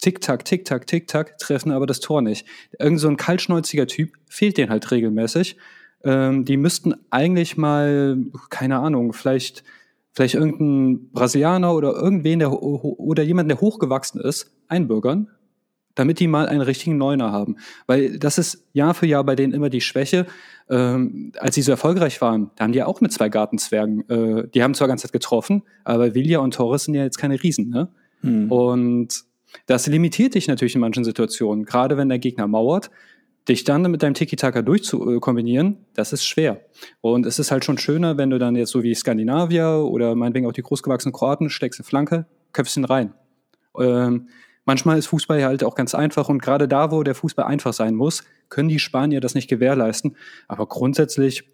Tick-Tack, 0.00 0.44
Tick-Tack, 0.44 0.86
Tick-Tack, 0.86 1.38
treffen 1.38 1.72
aber 1.72 1.86
das 1.86 2.00
Tor 2.00 2.22
nicht. 2.22 2.46
Irgend 2.78 3.00
so 3.00 3.08
ein 3.08 3.16
kaltschnäuziger 3.16 3.86
Typ 3.86 4.12
fehlt 4.28 4.56
den 4.56 4.70
halt 4.70 4.90
regelmäßig. 4.90 5.56
Ähm, 6.04 6.44
die 6.44 6.56
müssten 6.56 6.94
eigentlich 7.10 7.56
mal, 7.56 8.16
keine 8.50 8.78
Ahnung, 8.78 9.12
vielleicht, 9.12 9.64
vielleicht 10.12 10.34
irgendein 10.34 11.10
Brasilianer 11.12 11.74
oder 11.74 11.92
irgendwen, 11.92 12.38
der, 12.38 12.52
oder 12.52 13.22
jemand, 13.24 13.50
der 13.50 13.60
hochgewachsen 13.60 14.20
ist, 14.20 14.52
einbürgern, 14.68 15.28
damit 15.96 16.20
die 16.20 16.28
mal 16.28 16.46
einen 16.46 16.60
richtigen 16.60 16.96
Neuner 16.96 17.32
haben. 17.32 17.56
Weil 17.88 18.20
das 18.20 18.38
ist 18.38 18.68
Jahr 18.72 18.94
für 18.94 19.06
Jahr 19.06 19.24
bei 19.24 19.34
denen 19.34 19.52
immer 19.52 19.70
die 19.70 19.80
Schwäche. 19.80 20.26
Ähm, 20.70 21.32
als 21.38 21.56
sie 21.56 21.62
so 21.62 21.72
erfolgreich 21.72 22.20
waren, 22.20 22.52
da 22.54 22.64
haben 22.64 22.72
die 22.72 22.78
ja 22.78 22.86
auch 22.86 23.00
mit 23.00 23.12
zwei 23.12 23.28
Gartenzwergen, 23.28 24.08
äh, 24.08 24.48
die 24.48 24.62
haben 24.62 24.74
zwar 24.74 24.86
ganz 24.86 25.02
Zeit 25.02 25.12
getroffen, 25.12 25.62
aber 25.82 26.14
Villa 26.14 26.38
und 26.38 26.54
Torres 26.54 26.84
sind 26.84 26.94
ja 26.94 27.02
jetzt 27.02 27.18
keine 27.18 27.42
Riesen, 27.42 27.70
ne? 27.70 27.88
Hm. 28.20 28.50
Und 28.50 29.27
das 29.66 29.86
limitiert 29.86 30.34
dich 30.34 30.48
natürlich 30.48 30.74
in 30.74 30.80
manchen 30.80 31.04
Situationen, 31.04 31.64
gerade 31.64 31.96
wenn 31.96 32.08
der 32.08 32.18
Gegner 32.18 32.46
mauert. 32.46 32.90
Dich 33.48 33.64
dann 33.64 33.82
mit 33.90 34.02
deinem 34.02 34.12
Tiki-Taka 34.12 34.60
durchzukombinieren, 34.60 35.86
das 35.94 36.12
ist 36.12 36.26
schwer. 36.26 36.66
Und 37.00 37.24
es 37.24 37.38
ist 37.38 37.50
halt 37.50 37.64
schon 37.64 37.78
schöner, 37.78 38.18
wenn 38.18 38.28
du 38.28 38.38
dann 38.38 38.56
jetzt 38.56 38.70
so 38.70 38.82
wie 38.82 38.94
Skandinavier 38.94 39.86
oder 39.88 40.14
meinetwegen 40.14 40.46
auch 40.46 40.52
die 40.52 40.62
großgewachsenen 40.62 41.14
Kroaten 41.14 41.48
steckst 41.48 41.80
eine 41.80 41.86
Flanke, 41.86 42.26
köpfst 42.52 42.76
ihn 42.76 42.84
rein. 42.84 43.14
Ähm, 43.78 44.28
manchmal 44.66 44.98
ist 44.98 45.06
Fußball 45.06 45.42
halt 45.42 45.64
auch 45.64 45.74
ganz 45.74 45.94
einfach 45.94 46.28
und 46.28 46.42
gerade 46.42 46.68
da, 46.68 46.90
wo 46.90 47.02
der 47.02 47.14
Fußball 47.14 47.46
einfach 47.46 47.72
sein 47.72 47.94
muss, 47.94 48.22
können 48.50 48.68
die 48.68 48.78
Spanier 48.78 49.20
das 49.20 49.34
nicht 49.34 49.48
gewährleisten. 49.48 50.16
Aber 50.46 50.66
grundsätzlich, 50.66 51.44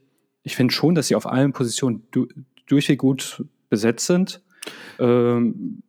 ich 0.42 0.56
finde 0.56 0.74
schon, 0.74 0.96
dass 0.96 1.06
sie 1.06 1.14
auf 1.14 1.26
allen 1.26 1.52
Positionen 1.52 2.02
du 2.10 2.26
durchweg 2.66 2.98
gut 2.98 3.44
besetzt 3.68 4.06
sind. 4.06 4.42
Ähm, 4.98 5.82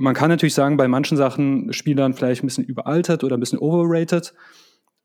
man 0.00 0.14
kann 0.14 0.30
natürlich 0.30 0.54
sagen, 0.54 0.78
bei 0.78 0.88
manchen 0.88 1.18
Sachen 1.18 1.74
Spielern 1.74 2.14
vielleicht 2.14 2.42
ein 2.42 2.46
bisschen 2.46 2.64
überaltert 2.64 3.22
oder 3.22 3.36
ein 3.36 3.40
bisschen 3.40 3.58
overrated. 3.58 4.32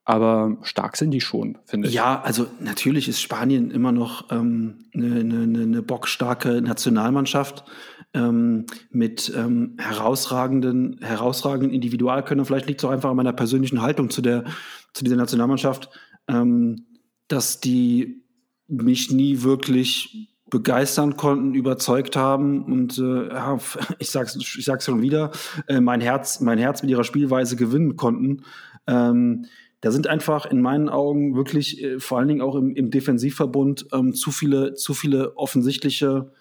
Aber 0.05 0.57
stark 0.61 0.95
sind 0.95 1.11
die 1.11 1.19
schon, 1.19 1.57
finde 1.65 1.87
ich. 1.87 1.93
Ja, 1.93 2.21
also 2.21 2.45
natürlich 2.61 3.09
ist 3.09 3.21
Spanien 3.21 3.71
immer 3.71 3.91
noch 3.91 4.31
ähm, 4.31 4.85
eine, 4.93 5.19
eine, 5.19 5.63
eine 5.63 5.81
bockstarke 5.81 6.61
Nationalmannschaft 6.61 7.65
ähm, 8.13 8.67
mit 8.89 9.33
ähm, 9.35 9.75
herausragenden, 9.79 10.99
herausragenden 11.01 11.71
Individualkönnern. 11.71 12.45
Vielleicht 12.45 12.67
liegt 12.67 12.79
es 12.79 12.85
auch 12.85 12.91
einfach 12.91 13.09
an 13.09 13.17
meiner 13.17 13.33
persönlichen 13.33 13.81
Haltung 13.81 14.09
zu, 14.09 14.21
der, 14.21 14.45
zu 14.93 15.03
dieser 15.03 15.17
Nationalmannschaft, 15.17 15.89
ähm, 16.29 16.85
dass 17.27 17.59
die 17.59 18.23
mich 18.67 19.11
nie 19.11 19.41
wirklich 19.41 20.34
begeistern 20.55 21.17
konnten, 21.17 21.53
überzeugt 21.53 22.15
haben 22.15 22.63
und 22.63 22.97
äh, 22.97 23.27
ich 23.99 24.09
sag's, 24.09 24.37
ich 24.37 24.63
sag's 24.63 24.85
schon 24.85 25.01
wieder, 25.01 25.31
äh, 25.67 25.81
mein 25.81 25.99
Herz, 25.99 26.39
mein 26.39 26.57
Herz 26.57 26.81
mit 26.81 26.89
ihrer 26.91 27.03
Spielweise 27.03 27.57
gewinnen 27.57 27.97
konnten. 27.97 28.43
Ähm, 28.87 29.47
da 29.81 29.91
sind 29.91 30.07
einfach 30.07 30.45
in 30.45 30.61
meinen 30.61 30.87
Augen 30.87 31.35
wirklich, 31.35 31.83
äh, 31.83 31.99
vor 31.99 32.19
allen 32.19 32.29
Dingen 32.29 32.41
auch 32.41 32.55
im, 32.55 32.73
im 32.73 32.89
Defensivverbund, 32.89 33.87
ähm, 33.91 34.13
zu 34.13 34.31
viele, 34.31 34.75
zu 34.75 34.93
viele 34.93 35.35
offensichtliche, 35.35 36.31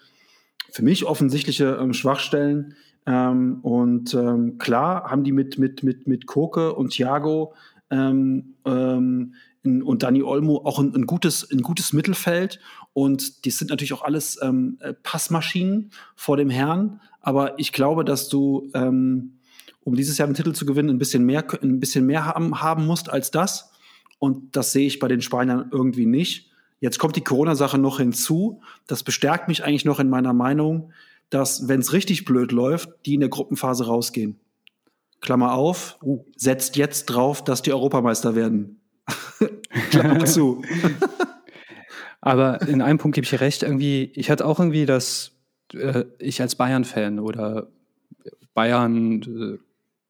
für 0.71 0.83
mich 0.83 1.03
offensichtliche 1.03 1.77
ähm, 1.81 1.91
Schwachstellen. 1.91 2.75
Ähm, 3.05 3.59
und 3.63 4.13
ähm, 4.13 4.59
klar 4.59 5.11
haben 5.11 5.25
die 5.25 5.33
mit, 5.33 5.59
mit, 5.59 5.83
mit, 5.83 6.07
mit 6.07 6.25
Koke 6.25 6.73
und 6.73 6.91
Thiago 6.93 7.53
ähm, 7.91 8.55
und 8.63 10.03
Dani 10.03 10.23
Olmo 10.23 10.61
auch 10.63 10.79
ein, 10.79 10.95
ein, 10.95 11.05
gutes, 11.05 11.51
ein 11.51 11.63
gutes 11.63 11.91
Mittelfeld. 11.91 12.61
Und 12.95 13.43
die 13.43 13.51
sind 13.51 13.71
natürlich 13.71 13.91
auch 13.91 14.03
alles 14.03 14.39
ähm, 14.41 14.77
äh, 14.79 14.93
Passmaschinen 14.93 15.91
vor 16.15 16.37
dem 16.37 16.49
Herrn. 16.49 17.01
Aber 17.19 17.59
ich 17.59 17.73
glaube, 17.73 18.05
dass 18.05 18.29
du, 18.29 18.71
ähm, 18.73 19.33
um 19.83 19.97
dieses 19.97 20.17
Jahr 20.17 20.29
den 20.29 20.33
Titel 20.33 20.53
zu 20.53 20.65
gewinnen, 20.65 20.91
ein 20.91 20.97
bisschen 20.97 21.25
mehr, 21.25 21.45
ein 21.61 21.81
bisschen 21.81 22.05
mehr 22.05 22.23
haben, 22.23 22.61
haben 22.61 22.85
musst 22.85 23.09
als 23.09 23.31
das. 23.31 23.69
Und 24.17 24.55
das 24.55 24.71
sehe 24.71 24.87
ich 24.87 24.99
bei 24.99 25.09
den 25.09 25.21
Spaniern 25.21 25.67
irgendwie 25.73 26.05
nicht. 26.05 26.49
Jetzt 26.79 26.97
kommt 26.97 27.17
die 27.17 27.23
Corona-Sache 27.23 27.77
noch 27.77 27.97
hinzu. 27.97 28.61
Das 28.87 29.03
bestärkt 29.03 29.49
mich 29.49 29.65
eigentlich 29.65 29.83
noch 29.83 29.99
in 29.99 30.09
meiner 30.09 30.31
Meinung, 30.31 30.93
dass, 31.29 31.67
wenn 31.67 31.81
es 31.81 31.91
richtig 31.91 32.23
blöd 32.23 32.53
läuft, 32.53 32.87
die 33.05 33.15
in 33.15 33.19
der 33.19 33.29
Gruppenphase 33.29 33.87
rausgehen. 33.87 34.39
Klammer 35.19 35.55
auf, 35.55 35.97
uh, 36.01 36.23
setzt 36.37 36.77
jetzt 36.77 37.07
drauf, 37.07 37.43
dass 37.43 37.61
die 37.61 37.73
Europameister 37.73 38.35
werden. 38.35 38.79
Klammer 39.91 40.23
zu. 40.23 40.61
Aber 42.25 42.59
in 42.63 42.81
einem 42.81 42.97
Punkt 42.97 43.13
gebe 43.13 43.23
ich 43.23 43.39
recht, 43.39 43.61
irgendwie, 43.61 44.11
ich 44.15 44.31
hatte 44.31 44.47
auch 44.47 44.59
irgendwie 44.59 44.87
das, 44.87 45.33
äh, 45.75 46.05
ich 46.17 46.41
als 46.41 46.55
Bayern-Fan 46.55 47.19
oder 47.19 47.67
Bayern, 48.55 49.59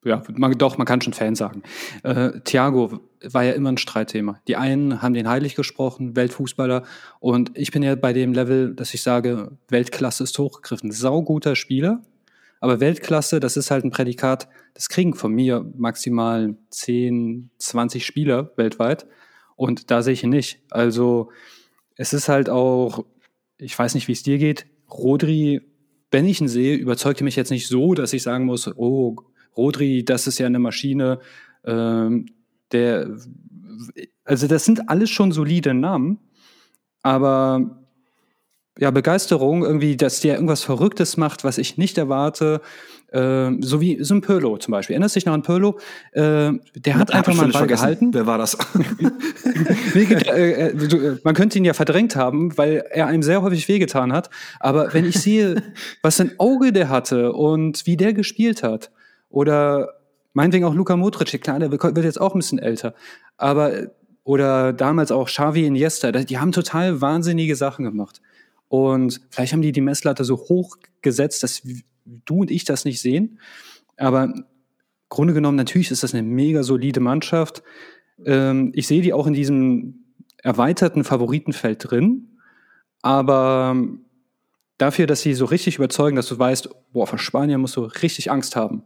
äh, 0.06 0.10
ja, 0.10 0.23
man, 0.34 0.58
doch, 0.58 0.78
man 0.78 0.88
kann 0.88 1.01
schon 1.01 1.12
Fan 1.12 1.36
sagen. 1.36 1.62
Äh, 2.04 2.39
Thiago 2.45 3.01
war 3.21 3.43
ja 3.43 3.51
immer 3.51 3.69
ein 3.69 3.78
Streitthema. 3.78 4.39
Die 4.47 4.56
einen 4.56 5.01
haben 5.01 5.13
den 5.13 5.28
heilig 5.28 5.56
gesprochen, 5.56 6.15
Weltfußballer, 6.15 6.84
und 7.19 7.51
ich 7.54 7.71
bin 7.71 7.84
ja 7.84 7.95
bei 7.95 8.13
dem 8.13 8.32
Level, 8.32 8.73
dass 8.73 8.93
ich 8.93 9.04
sage, 9.04 9.51
Weltklasse 9.67 10.23
ist 10.23 10.39
hochgegriffen. 10.39 10.93
Sauguter 10.93 11.58
Spieler, 11.58 12.01
aber 12.62 12.80
Weltklasse, 12.80 13.41
das 13.41 13.58
ist 13.58 13.71
halt 13.71 13.84
ein 13.84 13.91
Prädikat, 13.91 14.47
das 14.73 14.88
kriegen 14.88 15.15
von 15.15 15.34
mir 15.34 15.69
maximal 15.75 16.56
10, 16.69 17.49
20 17.58 18.06
Spieler 18.06 18.51
weltweit. 18.56 19.06
Und 19.58 19.91
da 19.91 20.01
sehe 20.01 20.13
ich 20.13 20.23
ihn 20.23 20.30
nicht. 20.30 20.62
Also 20.69 21.32
es 21.95 22.13
ist 22.13 22.29
halt 22.29 22.49
auch, 22.49 23.05
ich 23.58 23.77
weiß 23.77 23.95
nicht, 23.95 24.08
wie 24.08 24.13
es 24.13 24.23
dir 24.23 24.38
geht, 24.38 24.65
Rodri, 24.89 25.62
wenn 26.12 26.27
ich 26.27 26.41
ihn 26.41 26.47
sehe, 26.47 26.75
überzeugt 26.75 27.21
er 27.21 27.25
mich 27.25 27.36
jetzt 27.36 27.51
nicht 27.51 27.67
so, 27.67 27.93
dass 27.93 28.13
ich 28.13 28.23
sagen 28.23 28.45
muss, 28.45 28.67
oh, 28.77 29.15
Rodri, 29.58 30.03
das 30.03 30.27
ist 30.27 30.39
ja 30.39 30.45
eine 30.45 30.60
Maschine, 30.60 31.19
ähm, 31.65 32.27
der, 32.71 33.17
also 34.23 34.47
das 34.47 34.65
sind 34.65 34.89
alles 34.89 35.10
schon 35.10 35.31
solide 35.31 35.73
Namen, 35.73 36.19
aber 37.01 37.86
ja, 38.77 38.91
Begeisterung, 38.91 39.63
irgendwie, 39.63 39.95
dass 39.95 40.19
der 40.19 40.36
irgendwas 40.36 40.63
Verrücktes 40.63 41.15
macht, 41.15 41.43
was 41.43 41.58
ich 41.58 41.77
nicht 41.77 41.97
erwarte. 41.97 42.62
Äh, 43.12 43.52
so 43.62 43.82
wie 43.82 44.04
so 44.04 44.15
ein 44.15 44.22
Pirlo 44.22 44.58
zum 44.58 44.72
Beispiel. 44.72 44.96
Erinnerst 44.96 45.15
du 45.15 45.20
dich 45.20 45.26
noch 45.26 45.34
an 45.34 45.44
Pirlo? 45.44 45.80
Äh, 46.12 46.54
der 46.76 46.96
hat 46.98 47.13
einfach 47.13 47.34
mal 47.34 47.44
einen 47.44 47.52
Ball 47.52 47.62
vergessen. 47.62 47.84
gehalten. 47.84 48.13
Wer 48.13 48.26
war 48.26 48.38
das? 48.38 48.56
äh, 49.96 50.70
äh, 50.70 51.18
man 51.24 51.36
könnte 51.36 51.58
ihn 51.58 51.65
ja 51.65 51.74
verdrängt 51.74 52.15
haben, 52.15 52.58
weil 52.58 52.84
er 52.91 53.08
einem 53.08 53.24
sehr 53.24 53.41
häufig 53.41 53.68
wehgetan 53.68 54.12
hat. 54.12 54.30
Aber 54.60 54.94
wenn 54.94 55.06
ich 55.06 55.20
sehe, 55.22 55.62
was 56.02 56.20
ein 56.20 56.32
Auge 56.39 56.74
der 56.74 56.89
hatte 56.89 57.34
und 57.34 57.86
wie 57.86 57.98
der 57.98 58.13
gespielt 58.13 58.63
hat, 58.63 58.91
oder 59.30 59.94
meinetwegen 60.34 60.65
auch 60.65 60.74
Luka 60.74 60.96
Modric, 60.96 61.41
klar, 61.41 61.60
der 61.60 61.72
wird 61.72 61.98
jetzt 61.98 62.22
auch 62.22 62.34
ein 62.34 62.39
bisschen 62.39 62.60
älter. 62.60 62.94
Aber 63.38 63.72
oder 64.24 64.74
damals 64.74 65.12
auch 65.12 65.28
Xavi 65.28 65.65
Iniesta, 65.65 66.12
die 66.12 66.39
haben 66.39 66.52
total 66.52 67.00
wahnsinnige 67.00 67.56
Sachen 67.56 67.86
gemacht. 67.86 68.22
Und 68.68 69.22
vielleicht 69.30 69.54
haben 69.54 69.62
die 69.62 69.72
die 69.72 69.82
Messlatte 69.82 70.24
so 70.24 70.38
hoch 70.38 70.78
gesetzt, 71.02 71.44
dass 71.44 71.62
du 72.06 72.41
und 72.41 72.52
ich 72.52 72.65
das 72.65 72.86
nicht 72.86 73.02
sehen. 73.02 73.39
Aber 73.98 74.34
Grunde 75.10 75.34
genommen, 75.34 75.58
natürlich 75.58 75.91
ist 75.91 76.04
das 76.04 76.13
eine 76.13 76.24
mega 76.24 76.63
solide 76.63 77.00
Mannschaft. 77.00 77.63
Ähm, 78.24 78.72
ich 78.76 78.88
sehe 78.88 79.02
die 79.02 79.13
auch 79.13 79.28
in 79.28 79.34
diesem 79.34 80.06
erweiterten 80.41 81.04
Favoritenfeld 81.04 81.89
drin. 81.89 82.39
Aber 83.02 83.76
dafür, 84.78 85.08
dass 85.08 85.22
sie 85.22 85.34
so 85.34 85.46
richtig 85.46 85.78
überzeugen, 85.78 86.15
dass 86.15 86.28
du 86.28 86.38
weißt, 86.38 86.70
boah, 86.91 87.08
vor 87.08 87.20
Spanien 87.20 87.62
musst 87.62 87.76
du 87.76 87.82
richtig 87.82 88.32
Angst 88.32 88.56
haben. 88.56 88.84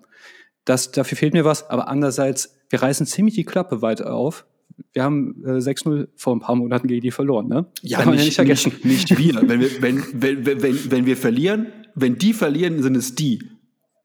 Das, 0.65 0.91
dafür 0.91 1.17
fehlt 1.17 1.33
mir 1.33 1.45
was. 1.45 1.69
Aber 1.69 1.87
andererseits, 1.87 2.59
wir 2.69 2.81
reißen 2.81 3.05
ziemlich 3.05 3.35
die 3.35 3.45
Klappe 3.45 3.81
weit 3.81 4.01
auf 4.01 4.45
wir 4.93 5.03
haben 5.03 5.43
äh, 5.45 5.59
6-0 5.59 6.07
vor 6.15 6.35
ein 6.35 6.39
paar 6.39 6.55
Monaten 6.55 6.87
gegen 6.87 7.01
die 7.01 7.11
verloren, 7.11 7.47
ne? 7.47 7.65
Ja, 7.81 8.05
nicht, 8.05 8.25
nicht 8.25 8.35
vergessen. 8.35 8.73
Nicht, 8.83 9.09
nicht 9.09 9.17
wir. 9.17 9.41
wenn, 9.47 9.59
wir 9.59 9.81
wenn, 9.81 10.03
wenn, 10.13 10.45
wenn, 10.61 10.91
wenn 10.91 11.05
wir 11.05 11.17
verlieren, 11.17 11.67
wenn 11.95 12.17
die 12.17 12.33
verlieren, 12.33 12.81
sind 12.81 12.95
es 12.95 13.15
die. 13.15 13.43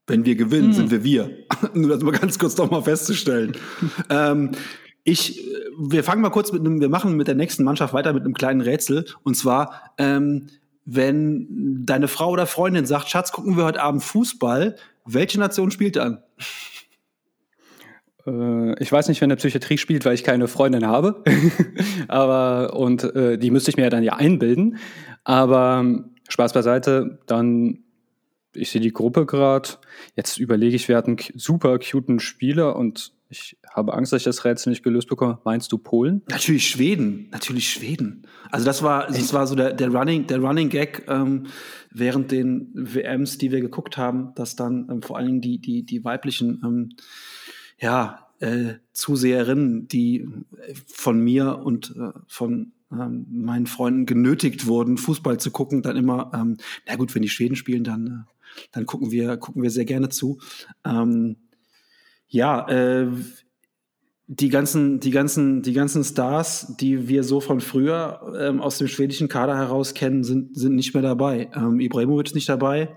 Wenn 0.07 0.25
wir 0.27 0.37
gewinnen, 0.37 0.69
hm. 0.69 0.73
sind 0.73 0.91
wir 0.91 1.05
wir. 1.05 1.31
Nur 1.75 1.89
das 1.89 2.03
mal 2.03 2.13
ganz 2.13 2.39
kurz 2.39 2.57
noch 2.57 2.71
mal 2.71 2.83
festzustellen. 2.83 3.57
ähm, 4.11 4.53
ich, 5.03 5.43
wir 5.79 6.05
fangen 6.05 6.23
mal 6.23 6.31
kurz 6.31 6.53
mit 6.53 6.61
einem, 6.61 6.81
wir 6.81 6.89
machen 6.89 7.17
mit 7.17 7.29
der 7.29 7.35
nächsten 7.35 7.65
Mannschaft 7.65 7.93
weiter 7.95 8.13
mit 8.13 8.25
einem 8.25 8.35
kleinen 8.35 8.61
Rätsel. 8.61 9.05
Und 9.23 9.37
zwar, 9.37 9.93
ähm, 9.99 10.49
wenn 10.85 11.85
deine 11.87 12.09
Frau 12.09 12.31
oder 12.31 12.47
Freundin 12.47 12.87
sagt, 12.87 13.09
Schatz, 13.09 13.33
gucken 13.33 13.57
wir 13.57 13.65
heute 13.65 13.83
Abend 13.83 14.03
Fußball, 14.03 14.77
welche 15.07 15.39
Nation 15.39 15.71
spielt 15.71 15.97
dann? 15.97 16.23
Äh, 18.27 18.83
ich 18.83 18.91
weiß 18.91 19.09
nicht, 19.09 19.21
wenn 19.21 19.29
der 19.29 19.37
Psychiatrie 19.37 19.79
spielt, 19.79 20.05
weil 20.05 20.15
ich 20.15 20.25
keine 20.25 20.49
Freundin 20.49 20.87
habe. 20.87 21.23
Aber, 22.09 22.75
und 22.77 23.05
äh, 23.15 23.39
die 23.39 23.51
müsste 23.51 23.71
ich 23.71 23.77
mir 23.77 23.85
ja 23.85 23.91
dann 23.91 24.03
ja 24.03 24.15
einbilden. 24.15 24.79
Aber 25.25 26.05
Spaß 26.29 26.53
beiseite, 26.53 27.19
dann, 27.27 27.81
ich 28.55 28.71
sehe 28.71 28.81
die 28.81 28.93
Gruppe 28.93 29.27
gerade. 29.27 29.71
Jetzt 30.17 30.39
überlege 30.39 30.77
ich, 30.77 30.89
wir 30.89 30.97
hatten 30.97 31.17
super 31.35 31.79
cuten 31.79 32.21
Spieler 32.21 32.77
und 32.77 33.13
ich 33.29 33.57
habe 33.69 33.95
Angst, 33.95 34.13
dass 34.13 34.21
ich 34.21 34.25
das 34.25 34.45
Rätsel 34.45 34.71
nicht 34.71 34.85
gelöst 34.85 35.09
bekomme. 35.09 35.39
Meinst 35.45 35.73
du 35.73 35.79
Polen? 35.79 36.23
Natürlich 36.29 36.69
Schweden, 36.69 37.29
natürlich 37.33 37.69
Schweden. 37.69 38.27
Also 38.51 38.65
das 38.65 38.83
war, 38.83 39.09
das 39.09 39.33
war 39.33 39.47
so 39.47 39.57
der, 39.57 39.73
der 39.73 39.89
Running, 39.89 40.27
der 40.27 40.39
Running 40.39 40.69
Gag 40.69 41.05
ähm, 41.09 41.47
während 41.91 42.31
den 42.31 42.71
WMs, 42.75 43.39
die 43.39 43.51
wir 43.51 43.61
geguckt 43.61 43.97
haben, 43.97 44.33
dass 44.37 44.55
dann 44.55 44.89
ähm, 44.91 45.03
vor 45.03 45.17
allen 45.17 45.27
Dingen 45.27 45.41
die, 45.41 45.59
die, 45.59 45.83
die 45.85 46.05
weiblichen 46.05 46.63
ähm, 46.65 46.97
ja, 47.79 48.29
äh, 48.41 48.75
Zuseherinnen, 48.93 49.89
die 49.89 50.29
von 50.87 51.19
mir 51.19 51.59
und 51.59 51.95
äh, 51.97 52.13
von 52.29 52.73
ähm, 52.99 53.27
meinen 53.31 53.67
Freunden 53.67 54.07
genötigt 54.07 54.67
wurden, 54.67 54.97
Fußball 54.97 55.39
zu 55.39 55.51
gucken, 55.51 55.83
dann 55.83 55.97
immer, 55.97 56.31
ähm, 56.35 56.57
na 56.87 56.97
gut, 56.97 57.15
wenn 57.15 57.23
die 57.23 57.29
Schweden 57.29 57.57
spielen, 57.57 57.85
dann, 57.85 58.07
äh, 58.07 58.67
dann 58.73 58.87
gucken 58.87 59.11
wir, 59.11 59.37
gucken 59.37 59.63
wir 59.63 59.71
sehr 59.71 59.85
gerne 59.85 60.09
zu. 60.09 60.39
Ähm, 60.85 61.37
ja, 62.29 62.69
äh, 62.69 63.09
die 64.27 64.49
ganzen, 64.49 65.01
die 65.01 65.11
ganzen, 65.11 65.63
die 65.63 65.75
ganzen 65.75 66.03
Stars, 66.03 66.77
die 66.79 67.09
wir 67.09 67.25
so 67.25 67.41
von 67.41 67.61
früher 67.61 68.35
ähm, 68.39 68.61
aus 68.61 68.79
dem 68.79 68.89
schwedischen 68.89 69.29
Kader 69.29 69.57
heraus 69.57 69.93
kennen, 69.93 70.25
sind, 70.25 70.57
sind 70.57 70.75
nicht 70.75 70.95
mehr 70.95 71.03
dabei. 71.03 71.51
Ähm, 71.55 71.79
Ibrahimovic 71.81 72.29
ist 72.29 72.35
nicht 72.35 72.49
dabei. 72.49 72.97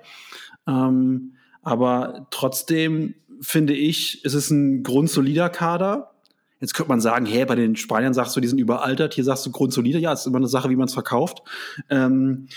Ähm, 0.68 1.34
aber 1.62 2.28
trotzdem 2.32 3.16
finde 3.42 3.74
ich, 3.74 4.24
ist 4.24 4.34
es 4.34 4.50
ein 4.50 4.84
grundsolider 4.84 5.50
Kader. 5.50 6.12
Jetzt 6.60 6.74
könnte 6.74 6.90
man 6.90 7.02
sagen, 7.02 7.26
hey, 7.26 7.46
bei 7.46 7.56
den 7.56 7.76
Spaniern 7.76 8.14
sagst 8.14 8.36
du, 8.36 8.40
die 8.40 8.48
sind 8.48 8.60
überaltert. 8.60 9.14
Hier 9.14 9.24
sagst 9.24 9.46
du 9.46 9.52
grundsolide. 9.52 10.00
Ja, 10.00 10.14
ist 10.14 10.26
immer 10.26 10.38
eine 10.38 10.48
Sache, 10.48 10.70
wie 10.70 10.76
man 10.76 10.88
es 10.88 10.94
verkauft. 10.94 11.44
Ähm, 11.90 12.48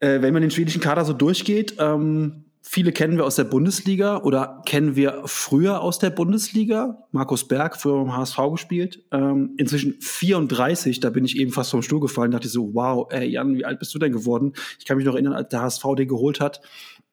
äh, 0.00 0.22
wenn 0.22 0.32
man 0.32 0.42
den 0.42 0.50
schwedischen 0.50 0.80
Kader 0.80 1.04
so 1.04 1.12
durchgeht, 1.12 1.76
ähm, 1.78 2.44
viele 2.62 2.92
kennen 2.92 3.16
wir 3.16 3.24
aus 3.24 3.36
der 3.36 3.44
Bundesliga 3.44 4.18
oder 4.18 4.62
kennen 4.66 4.96
wir 4.96 5.22
früher 5.26 5.80
aus 5.80 5.98
der 5.98 6.10
Bundesliga. 6.10 7.06
Markus 7.12 7.46
Berg, 7.46 7.76
früher 7.76 8.02
beim 8.04 8.16
HSV 8.16 8.38
gespielt. 8.52 9.04
Ähm, 9.12 9.54
inzwischen 9.56 10.00
34, 10.00 11.00
da 11.00 11.10
bin 11.10 11.24
ich 11.24 11.38
eben 11.38 11.52
fast 11.52 11.70
vom 11.70 11.82
Stuhl 11.82 12.00
gefallen, 12.00 12.30
dachte 12.30 12.46
ich 12.46 12.52
so, 12.52 12.74
wow, 12.74 13.06
ey 13.10 13.28
Jan, 13.28 13.54
wie 13.54 13.64
alt 13.64 13.78
bist 13.78 13.94
du 13.94 13.98
denn 13.98 14.12
geworden? 14.12 14.54
Ich 14.78 14.86
kann 14.86 14.96
mich 14.96 15.06
noch 15.06 15.14
erinnern, 15.14 15.34
als 15.34 15.48
der 15.48 15.62
HSV 15.62 15.84
den 15.96 16.08
geholt 16.08 16.40
hat 16.40 16.60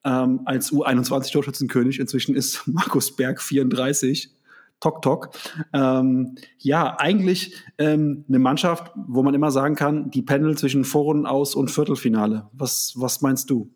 ähm, 0.08 0.42
als 0.46 0.72
U21-Torschützenkönig. 0.72 2.00
Inzwischen 2.00 2.36
ist 2.36 2.64
Markus 2.66 3.16
Berg 3.16 3.42
34. 3.42 4.32
Tok 4.80 5.02
Tok. 5.02 5.30
Ähm, 5.74 6.36
ja, 6.60 6.98
eigentlich 7.00 7.56
ähm, 7.78 8.26
eine 8.28 8.40
Mannschaft, 8.40 8.92
wo 8.96 9.24
man 9.24 9.34
immer 9.34 9.52
sagen 9.52 9.76
kann, 9.76 10.12
die 10.12 10.22
pendelt 10.22 10.60
zwischen 10.60 10.86
Vorrunden 10.86 11.26
aus 11.26 11.56
und 11.56 11.72
Viertelfinale. 11.72 12.48
Was, 12.54 12.94
was 12.96 13.22
meinst 13.22 13.50
du? 13.50 13.72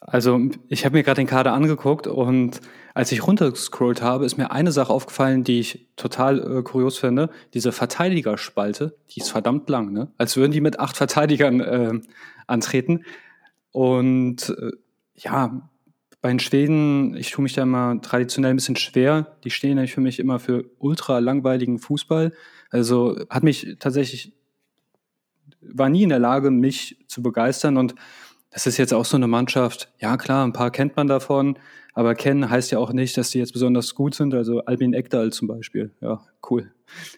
Also 0.00 0.38
ich 0.68 0.84
habe 0.84 0.96
mir 0.96 1.02
gerade 1.02 1.20
den 1.22 1.26
Kader 1.26 1.54
angeguckt 1.54 2.06
und 2.06 2.60
als 2.92 3.10
ich 3.10 3.26
runtergescrollt 3.26 4.02
habe, 4.02 4.26
ist 4.26 4.36
mir 4.36 4.52
eine 4.52 4.70
Sache 4.70 4.92
aufgefallen, 4.92 5.44
die 5.44 5.60
ich 5.60 5.88
total 5.96 6.58
äh, 6.58 6.62
kurios 6.62 6.98
finde. 6.98 7.30
Diese 7.54 7.72
Verteidigerspalte, 7.72 8.96
die 9.10 9.20
ist 9.20 9.30
verdammt 9.30 9.68
lang, 9.68 9.92
ne? 9.92 10.12
Als 10.18 10.36
würden 10.36 10.52
die 10.52 10.60
mit 10.60 10.78
acht 10.78 10.96
Verteidigern 10.96 11.60
äh, 11.60 12.00
antreten. 12.46 13.04
Und 13.72 14.50
äh, 14.50 14.70
ja, 15.14 15.68
bei 16.24 16.30
den 16.30 16.40
Schweden, 16.40 17.14
ich 17.18 17.32
tue 17.32 17.42
mich 17.42 17.52
da 17.52 17.64
immer 17.64 18.00
traditionell 18.00 18.54
ein 18.54 18.56
bisschen 18.56 18.76
schwer. 18.76 19.36
Die 19.44 19.50
stehen 19.50 19.74
nämlich 19.74 19.92
für 19.92 20.00
mich 20.00 20.18
immer 20.18 20.38
für 20.38 20.64
ultra 20.78 21.18
langweiligen 21.18 21.78
Fußball. 21.78 22.32
Also 22.70 23.18
hat 23.28 23.42
mich 23.42 23.76
tatsächlich, 23.78 24.32
war 25.60 25.90
nie 25.90 26.02
in 26.02 26.08
der 26.08 26.20
Lage, 26.20 26.50
mich 26.50 26.96
zu 27.08 27.22
begeistern. 27.22 27.76
Und 27.76 27.94
das 28.48 28.66
ist 28.66 28.78
jetzt 28.78 28.94
auch 28.94 29.04
so 29.04 29.18
eine 29.18 29.26
Mannschaft, 29.26 29.92
ja 29.98 30.16
klar, 30.16 30.46
ein 30.46 30.54
paar 30.54 30.70
kennt 30.70 30.96
man 30.96 31.08
davon, 31.08 31.58
aber 31.92 32.14
kennen 32.14 32.48
heißt 32.48 32.70
ja 32.70 32.78
auch 32.78 32.94
nicht, 32.94 33.18
dass 33.18 33.28
die 33.28 33.38
jetzt 33.38 33.52
besonders 33.52 33.94
gut 33.94 34.14
sind. 34.14 34.32
Also 34.32 34.64
Albin 34.64 34.94
Ekdal 34.94 35.30
zum 35.30 35.46
Beispiel, 35.46 35.90
ja, 36.00 36.22
cool. 36.48 36.72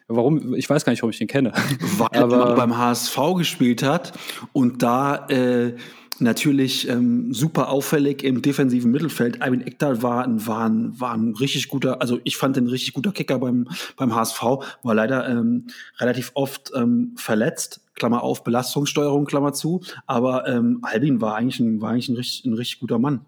Warum? 0.09 0.53
Ich 0.55 0.69
weiß 0.69 0.85
gar 0.85 0.91
nicht, 0.91 1.03
warum 1.03 1.13
ich 1.13 1.19
den 1.19 1.29
kenne. 1.29 1.53
Weil 1.97 2.09
aber, 2.25 2.39
man 2.39 2.57
beim 2.57 2.77
HSV 2.77 3.17
gespielt 3.37 3.85
hat 3.85 4.19
und 4.53 4.83
da 4.83 5.29
äh, 5.29 5.77
natürlich 6.19 6.89
ähm, 6.89 7.33
super 7.33 7.69
auffällig 7.69 8.23
im 8.23 8.43
defensiven 8.43 8.91
Mittelfeld. 8.91 9.43
Albin 9.43 9.67
Ekdal 9.67 10.03
war 10.03 10.25
ein, 10.25 10.47
war, 10.47 10.69
ein, 10.69 10.99
war 11.01 11.13
ein 11.13 11.35
richtig 11.35 11.69
guter, 11.69 12.01
also 12.01 12.21
ich 12.25 12.37
fand 12.37 12.57
den 12.57 12.67
richtig 12.67 12.95
guter 12.95 13.13
Kicker 13.13 13.39
beim, 13.39 13.69
beim 13.97 14.15
HSV, 14.15 14.43
war 14.83 14.95
leider 14.95 15.29
ähm, 15.29 15.67
relativ 15.99 16.33
oft 16.35 16.73
ähm, 16.75 17.15
verletzt. 17.17 17.81
Klammer 17.95 18.23
auf, 18.23 18.45
Belastungssteuerung, 18.45 19.25
Klammer 19.25 19.55
zu. 19.55 19.81
Aber 20.07 20.47
ähm, 20.47 20.81
Albin 20.83 21.23
war 21.23 21.35
eigentlich 21.35 21.61
ein, 21.61 21.81
war 21.81 21.91
eigentlich 21.91 22.11
ein, 22.11 22.17
richtig, 22.17 22.45
ein 22.45 22.53
richtig 22.53 22.81
guter 22.81 22.99
Mann. 22.99 23.21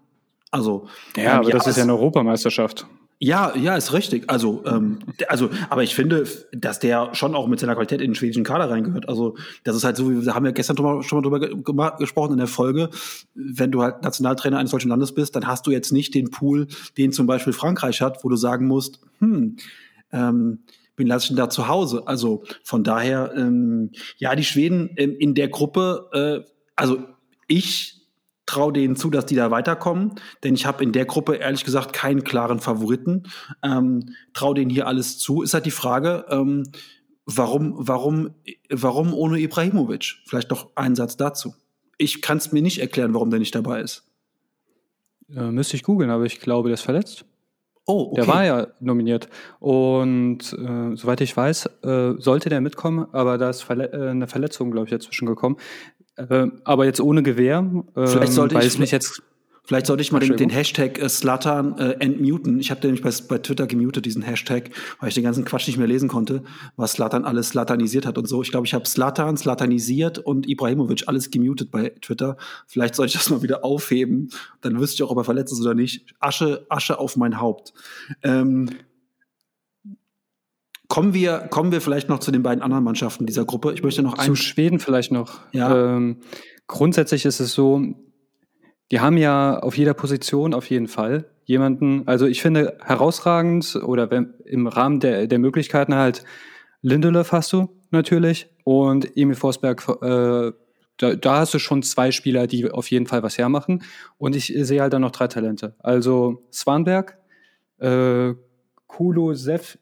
Also, 0.51 0.87
ja, 1.15 1.37
aber 1.37 1.49
ja, 1.49 1.55
das 1.55 1.67
ist 1.67 1.77
ja 1.77 1.83
eine 1.83 1.93
Europameisterschaft. 1.93 2.87
Ja, 3.21 3.53
ja, 3.57 3.75
ist 3.75 3.91
richtig. 3.91 4.29
Also, 4.29 4.63
ähm, 4.65 4.99
also, 5.27 5.49
aber 5.69 5.83
ich 5.83 5.93
finde, 5.93 6.23
dass 6.53 6.79
der 6.79 7.13
schon 7.13 7.35
auch 7.35 7.47
mit 7.47 7.59
seiner 7.59 7.75
Qualität 7.75 7.99
in 7.99 8.11
den 8.11 8.15
schwedischen 8.15 8.45
Kader 8.45 8.69
reingehört. 8.69 9.09
Also, 9.09 9.35
das 9.65 9.75
ist 9.75 9.83
halt 9.83 9.97
so, 9.97 10.09
wir 10.09 10.33
haben 10.33 10.45
ja 10.45 10.51
gestern 10.51 10.77
schon 10.77 11.21
mal 11.21 11.21
drüber 11.21 11.97
gesprochen 11.97 12.31
in 12.31 12.37
der 12.37 12.47
Folge. 12.47 12.89
Wenn 13.35 13.71
du 13.71 13.81
halt 13.81 14.03
Nationaltrainer 14.03 14.57
eines 14.57 14.71
solchen 14.71 14.87
Landes 14.87 15.13
bist, 15.13 15.35
dann 15.35 15.47
hast 15.47 15.67
du 15.67 15.71
jetzt 15.71 15.91
nicht 15.91 16.15
den 16.15 16.31
Pool, 16.31 16.67
den 16.97 17.11
zum 17.11 17.27
Beispiel 17.27 17.51
Frankreich 17.51 18.01
hat, 18.01 18.23
wo 18.23 18.29
du 18.29 18.37
sagen 18.37 18.67
musst, 18.67 19.01
hm, 19.19 19.57
ähm, 20.13 20.59
wen 20.95 21.07
lasse 21.07 21.25
ich 21.25 21.27
denn 21.29 21.37
da 21.37 21.49
zu 21.49 21.67
Hause? 21.67 22.03
Also 22.05 22.43
von 22.63 22.85
daher, 22.85 23.33
ähm, 23.35 23.91
ja, 24.17 24.33
die 24.33 24.45
Schweden 24.45 24.91
ähm, 24.95 25.17
in 25.19 25.35
der 25.35 25.49
Gruppe, 25.49 26.45
äh, 26.45 26.49
also 26.77 27.03
ich 27.47 27.98
traue 28.49 28.73
denen 28.73 28.95
zu, 28.95 29.11
dass 29.11 29.27
die 29.27 29.35
da 29.35 29.51
weiterkommen, 29.51 30.15
denn 30.43 30.55
ich 30.55 30.65
habe 30.65 30.83
in 30.83 30.91
der 30.91 31.05
Gruppe 31.05 31.35
ehrlich 31.35 31.63
gesagt 31.63 31.93
keinen 31.93 32.23
klaren 32.23 32.59
Favoriten. 32.59 33.23
Ähm, 33.63 34.15
traue 34.33 34.55
denen 34.55 34.71
hier 34.71 34.87
alles 34.87 35.19
zu. 35.19 35.43
Ist 35.43 35.53
halt 35.53 35.67
die 35.67 35.71
Frage, 35.71 36.25
ähm, 36.29 36.63
warum, 37.25 37.75
warum, 37.77 38.31
warum 38.69 39.13
ohne 39.13 39.39
Ibrahimovic? 39.39 40.15
Vielleicht 40.25 40.49
noch 40.49 40.71
ein 40.75 40.95
Satz 40.95 41.15
dazu. 41.15 41.53
Ich 41.99 42.23
kann 42.23 42.37
es 42.37 42.51
mir 42.51 42.63
nicht 42.63 42.79
erklären, 42.79 43.13
warum 43.13 43.29
der 43.29 43.39
nicht 43.39 43.53
dabei 43.53 43.81
ist. 43.81 44.09
Äh, 45.35 45.51
müsste 45.51 45.75
ich 45.75 45.83
googeln, 45.83 46.09
aber 46.09 46.25
ich 46.25 46.39
glaube, 46.39 46.69
der 46.69 46.73
ist 46.73 46.81
verletzt. 46.81 47.25
Oh, 47.85 48.09
okay. 48.11 48.15
Der 48.15 48.27
war 48.27 48.45
ja 48.45 48.67
nominiert. 48.79 49.29
Und 49.59 50.39
äh, 50.53 50.95
soweit 50.95 51.21
ich 51.21 51.35
weiß, 51.37 51.65
äh, 51.83 52.13
sollte 52.17 52.49
der 52.49 52.61
mitkommen, 52.61 53.05
aber 53.11 53.37
da 53.37 53.49
ist 53.49 53.61
Verle 53.61 53.91
äh, 53.91 54.09
eine 54.09 54.27
Verletzung, 54.27 54.71
glaube 54.71 54.85
ich, 54.85 54.91
dazwischen 54.91 55.27
gekommen. 55.27 55.57
Äh, 56.19 56.47
aber 56.63 56.85
jetzt 56.85 56.99
ohne 57.01 57.23
Gewehr. 57.23 57.69
Vielleicht 57.93 58.33
sollte 58.33 58.55
ähm, 58.55 58.61
weil 58.61 58.67
ich 58.67 58.79
mich 58.79 58.91
jetzt 58.91 59.21
Vielleicht 59.69 59.85
sollte 59.85 60.01
ich 60.01 60.11
mal 60.11 60.17
den, 60.17 60.35
den 60.35 60.49
Hashtag 60.49 60.97
äh, 60.97 61.07
Slatan 61.07 61.77
äh, 61.77 61.91
entmuten. 61.99 62.59
Ich 62.59 62.71
habe 62.71 62.81
den 62.81 62.95
nämlich 62.95 63.03
bei, 63.03 63.35
bei 63.35 63.37
Twitter 63.37 63.67
gemutet, 63.67 64.03
diesen 64.03 64.23
Hashtag, 64.23 64.71
weil 64.99 65.09
ich 65.09 65.13
den 65.13 65.23
ganzen 65.23 65.45
Quatsch 65.45 65.67
nicht 65.67 65.77
mehr 65.77 65.85
lesen 65.85 66.09
konnte, 66.09 66.41
was 66.75 66.93
Slatan 66.93 67.23
alles 67.23 67.49
slatanisiert 67.49 68.07
hat 68.07 68.17
und 68.17 68.25
so. 68.27 68.41
Ich 68.41 68.49
glaube, 68.49 68.65
ich 68.65 68.73
habe 68.73 68.87
Slatan 68.87 69.37
slatanisiert 69.37 70.17
und 70.17 70.49
Ibrahimovic 70.49 71.03
alles 71.05 71.29
gemutet 71.29 71.69
bei 71.69 71.89
Twitter. 72.01 72.35
Vielleicht 72.65 72.95
sollte 72.95 73.09
ich 73.11 73.17
das 73.19 73.29
mal 73.29 73.43
wieder 73.43 73.63
aufheben. 73.63 74.31
Dann 74.61 74.79
wüsste 74.79 74.95
ich 74.95 75.03
auch, 75.03 75.11
ob 75.11 75.17
er 75.19 75.23
verletzt 75.23 75.53
ist 75.53 75.61
oder 75.61 75.75
nicht. 75.75 76.03
Asche, 76.19 76.65
Asche 76.69 76.97
auf 76.97 77.15
mein 77.15 77.39
Haupt. 77.39 77.71
Ähm, 78.23 78.71
Kommen 80.89 81.13
wir, 81.13 81.47
kommen 81.51 81.71
wir 81.71 81.81
vielleicht 81.81 82.09
noch 82.09 82.19
zu 82.19 82.31
den 82.31 82.41
beiden 82.41 82.63
anderen 82.63 82.83
Mannschaften 82.83 83.27
dieser 83.27 83.45
Gruppe. 83.45 83.73
Ich 83.73 83.83
möchte 83.83 84.01
noch 84.01 84.17
Zu 84.17 84.35
Schweden 84.35 84.79
vielleicht 84.79 85.11
noch. 85.11 85.39
Ja. 85.51 85.95
Ähm, 85.95 86.17
grundsätzlich 86.67 87.25
ist 87.25 87.39
es 87.39 87.53
so, 87.53 87.81
die 88.91 88.99
haben 88.99 89.17
ja 89.17 89.59
auf 89.59 89.77
jeder 89.77 89.93
Position 89.93 90.55
auf 90.55 90.69
jeden 90.69 90.87
Fall 90.87 91.29
jemanden, 91.43 92.07
also 92.07 92.25
ich 92.25 92.41
finde 92.41 92.77
herausragend 92.83 93.75
oder 93.83 94.09
wenn, 94.09 94.33
im 94.45 94.67
Rahmen 94.67 94.99
der, 94.99 95.27
der 95.27 95.39
Möglichkeiten 95.39 95.95
halt 95.95 96.23
Lindelöf 96.81 97.31
hast 97.31 97.53
du 97.53 97.69
natürlich 97.91 98.47
und 98.63 99.15
Emil 99.15 99.35
Forsberg, 99.35 99.83
äh, 100.01 100.51
da, 100.97 101.15
da 101.15 101.39
hast 101.39 101.53
du 101.53 101.59
schon 101.59 101.83
zwei 101.83 102.11
Spieler, 102.11 102.47
die 102.47 102.69
auf 102.69 102.89
jeden 102.89 103.07
Fall 103.07 103.23
was 103.23 103.37
hermachen 103.37 103.83
und 104.17 104.35
ich 104.35 104.53
sehe 104.55 104.81
halt 104.81 104.93
dann 104.93 105.01
noch 105.01 105.11
drei 105.11 105.27
Talente. 105.27 105.75
Also 105.79 106.47
Swanberg, 106.51 107.17
äh, 107.79 108.33
Kulo 108.87 109.33
Sef, 109.33 109.77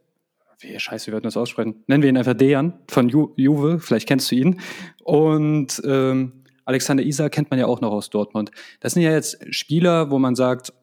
wie 0.59 0.79
scheiße, 0.79 1.07
wir 1.07 1.13
würden 1.13 1.25
das 1.25 1.37
aussprechen. 1.37 1.83
Nennen 1.87 2.03
wir 2.03 2.09
ihn 2.09 2.17
einfach 2.17 2.33
Dejan 2.33 2.73
von 2.89 3.09
Ju 3.09 3.33
Juve, 3.35 3.79
vielleicht 3.79 4.07
kennst 4.07 4.31
du 4.31 4.35
ihn. 4.35 4.59
Und 5.03 5.81
ähm, 5.85 6.43
Alexander 6.65 7.03
Isa 7.03 7.29
kennt 7.29 7.49
man 7.49 7.59
ja 7.59 7.67
auch 7.67 7.81
noch 7.81 7.91
aus 7.91 8.09
Dortmund. 8.09 8.51
Das 8.79 8.93
sind 8.93 9.03
ja 9.03 9.11
jetzt 9.11 9.37
Spieler, 9.53 10.11
wo 10.11 10.19
man 10.19 10.35
sagt, 10.35 10.73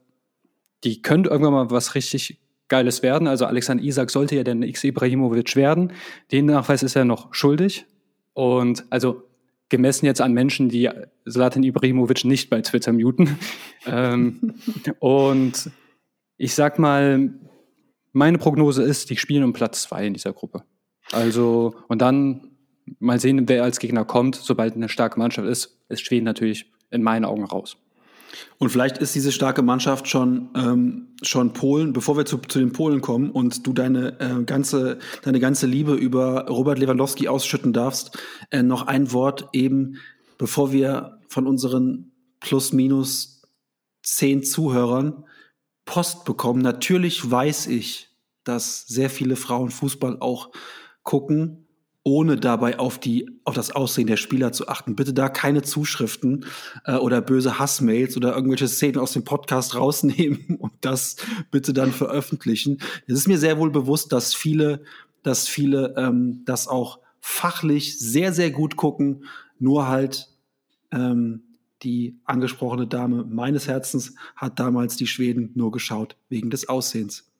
die 0.85 1.03
können 1.03 1.25
irgendwann 1.25 1.53
mal 1.53 1.71
was 1.71 1.95
richtig 1.95 2.41
Geiles 2.69 3.03
werden. 3.03 3.29
Also 3.29 3.47
Alexander 3.47 3.85
Isak 3.85 4.11
sollte 4.11 4.37
ja 4.37 4.45
der 4.45 4.55
nächste 4.55 4.89
Ibrahimovic 4.89 5.57
werden. 5.57 5.93
Den 6.33 6.47
Nachweis 6.47 6.83
ist 6.83 6.97
er 6.97 7.05
noch 7.05 7.35
schuldig. 7.35 7.87
Und 8.33 8.85
also 8.91 9.23
gemessen 9.69 10.07
jetzt 10.07 10.21
an 10.21 10.33
Menschen, 10.33 10.69
die 10.69 10.89
Zlatan 11.29 11.63
Ibrahimovic 11.63 12.25
nicht 12.25 12.49
bei 12.49 12.63
Twitter 12.63 12.93
muten. 12.93 13.39
ähm, 13.87 14.55
und 15.01 15.71
ich 16.37 16.55
sag 16.55 16.79
mal, 16.79 17.31
meine 18.15 18.39
Prognose 18.39 18.83
ist, 18.83 19.11
die 19.11 19.17
spielen 19.17 19.45
um 19.45 19.53
Platz 19.53 19.83
zwei 19.83 20.07
in 20.07 20.15
dieser 20.15 20.33
Gruppe. 20.33 20.63
Also, 21.13 21.75
und 21.89 22.01
dann 22.01 22.53
mal 22.99 23.21
sehen, 23.21 23.49
wer 23.49 23.65
als 23.65 23.79
Gegner 23.79 24.05
kommt, 24.05 24.37
sobald 24.37 24.75
eine 24.75 24.89
starke 24.89 25.19
Mannschaft 25.19 25.49
ist. 25.49 25.79
Es 25.89 26.01
Schweden 26.01 26.25
natürlich 26.25 26.73
in 26.91 27.03
meinen 27.03 27.25
Augen 27.25 27.45
raus. 27.45 27.77
Und 28.59 28.71
vielleicht 28.71 28.99
ist 28.99 29.15
diese 29.15 29.33
starke 29.33 29.63
Mannschaft 29.63 30.09
schon, 30.09 30.51
ähm, 30.57 31.09
schon 31.23 31.53
Polen, 31.53 31.93
bevor 31.93 32.17
wir 32.17 32.25
zu, 32.25 32.39
zu 32.39 32.59
den 32.59 32.73
Polen 32.73 33.01
kommen 33.01 33.31
und 33.31 33.67
du 33.67 33.73
deine, 33.73 34.19
äh, 34.21 34.45
ganze, 34.45 34.99
deine 35.23 35.41
ganze 35.41 35.67
Liebe 35.67 35.95
über 35.95 36.47
Robert 36.49 36.79
Lewandowski 36.79 37.29
ausschütten 37.29 37.73
darfst, 37.73 38.19
äh, 38.51 38.63
noch 38.63 38.87
ein 38.87 39.13
Wort 39.13 39.49
eben, 39.53 39.99
bevor 40.39 40.73
wir 40.73 41.21
von 41.29 41.47
unseren 41.47 42.13
plus 42.41 42.73
minus 42.73 43.43
zehn 44.03 44.43
Zuhörern 44.43 45.25
Post 45.85 46.25
bekommen. 46.25 46.63
Natürlich 46.63 47.31
weiß 47.31 47.67
ich, 47.67 48.11
dass 48.45 48.87
sehr 48.87 49.11
viele 49.11 49.37
Frauen 49.37 49.71
Fußball 49.71 50.19
auch 50.21 50.51
gucken 51.03 51.65
ohne 52.05 52.37
dabei 52.37 52.79
auf 52.79 52.99
die 53.01 53.31
auf 53.45 53.55
das 53.55 53.71
Aussehen 53.71 54.07
der 54.07 54.19
Spieler 54.19 54.53
zu 54.53 54.69
achten. 54.69 54.95
Bitte 54.95 55.15
da 55.15 55.31
keine 55.31 55.63
Zuschriften 55.63 56.45
äh, 56.85 56.97
oder 56.97 57.23
böse 57.23 57.59
Hassmails 57.59 58.17
oder 58.17 58.35
irgendwelche 58.37 58.69
Szenen 58.69 58.99
aus 58.99 59.13
dem 59.13 59.25
Podcast 59.25 59.75
rausnehmen 59.75 60.57
und 60.59 60.73
das 60.83 61.17
bitte 61.51 61.73
dann 61.73 61.93
veröffentlichen. 61.93 62.79
Es 63.07 63.15
ist 63.15 63.29
mir 63.29 63.39
sehr 63.39 63.59
wohl 63.59 63.71
bewusst, 63.71 64.13
dass 64.13 64.35
viele, 64.35 64.83
dass 65.23 65.49
viele 65.49 65.95
ähm, 65.97 66.43
das 66.45 66.69
auch 66.69 67.01
fachlich 67.21 67.99
sehr 67.99 68.35
sehr 68.35 68.51
gut 68.51 68.77
gucken, 68.77 69.25
nur 69.59 69.89
halt 69.89 70.29
ähm, 70.93 71.54
die 71.85 72.19
angesprochene 72.25 72.87
Dame 72.87 73.25
meines 73.25 73.69
Herzens 73.69 74.15
hat 74.35 74.59
damals 74.59 74.97
die 74.97 75.07
Schweden 75.07 75.51
nur 75.55 75.71
geschaut 75.71 76.17
wegen 76.29 76.51
des 76.51 76.69
Aussehens. 76.69 77.31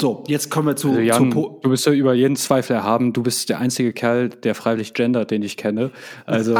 So, 0.00 0.24
jetzt 0.26 0.50
kommen 0.50 0.66
wir 0.68 0.76
zu, 0.76 0.88
also 0.88 1.00
Jan, 1.00 1.30
zu 1.30 1.60
Du 1.62 1.70
bist 1.70 1.86
ja 1.86 1.92
über 1.92 2.14
jeden 2.14 2.34
Zweifel 2.34 2.74
erhaben. 2.74 3.12
Du 3.12 3.22
bist 3.22 3.48
der 3.48 3.60
einzige 3.60 3.92
Kerl, 3.92 4.28
der 4.28 4.56
freiwillig 4.56 4.92
gendert, 4.92 5.30
den 5.30 5.42
ich 5.42 5.56
kenne. 5.56 5.92
Also, 6.26 6.52
äh, 6.56 6.58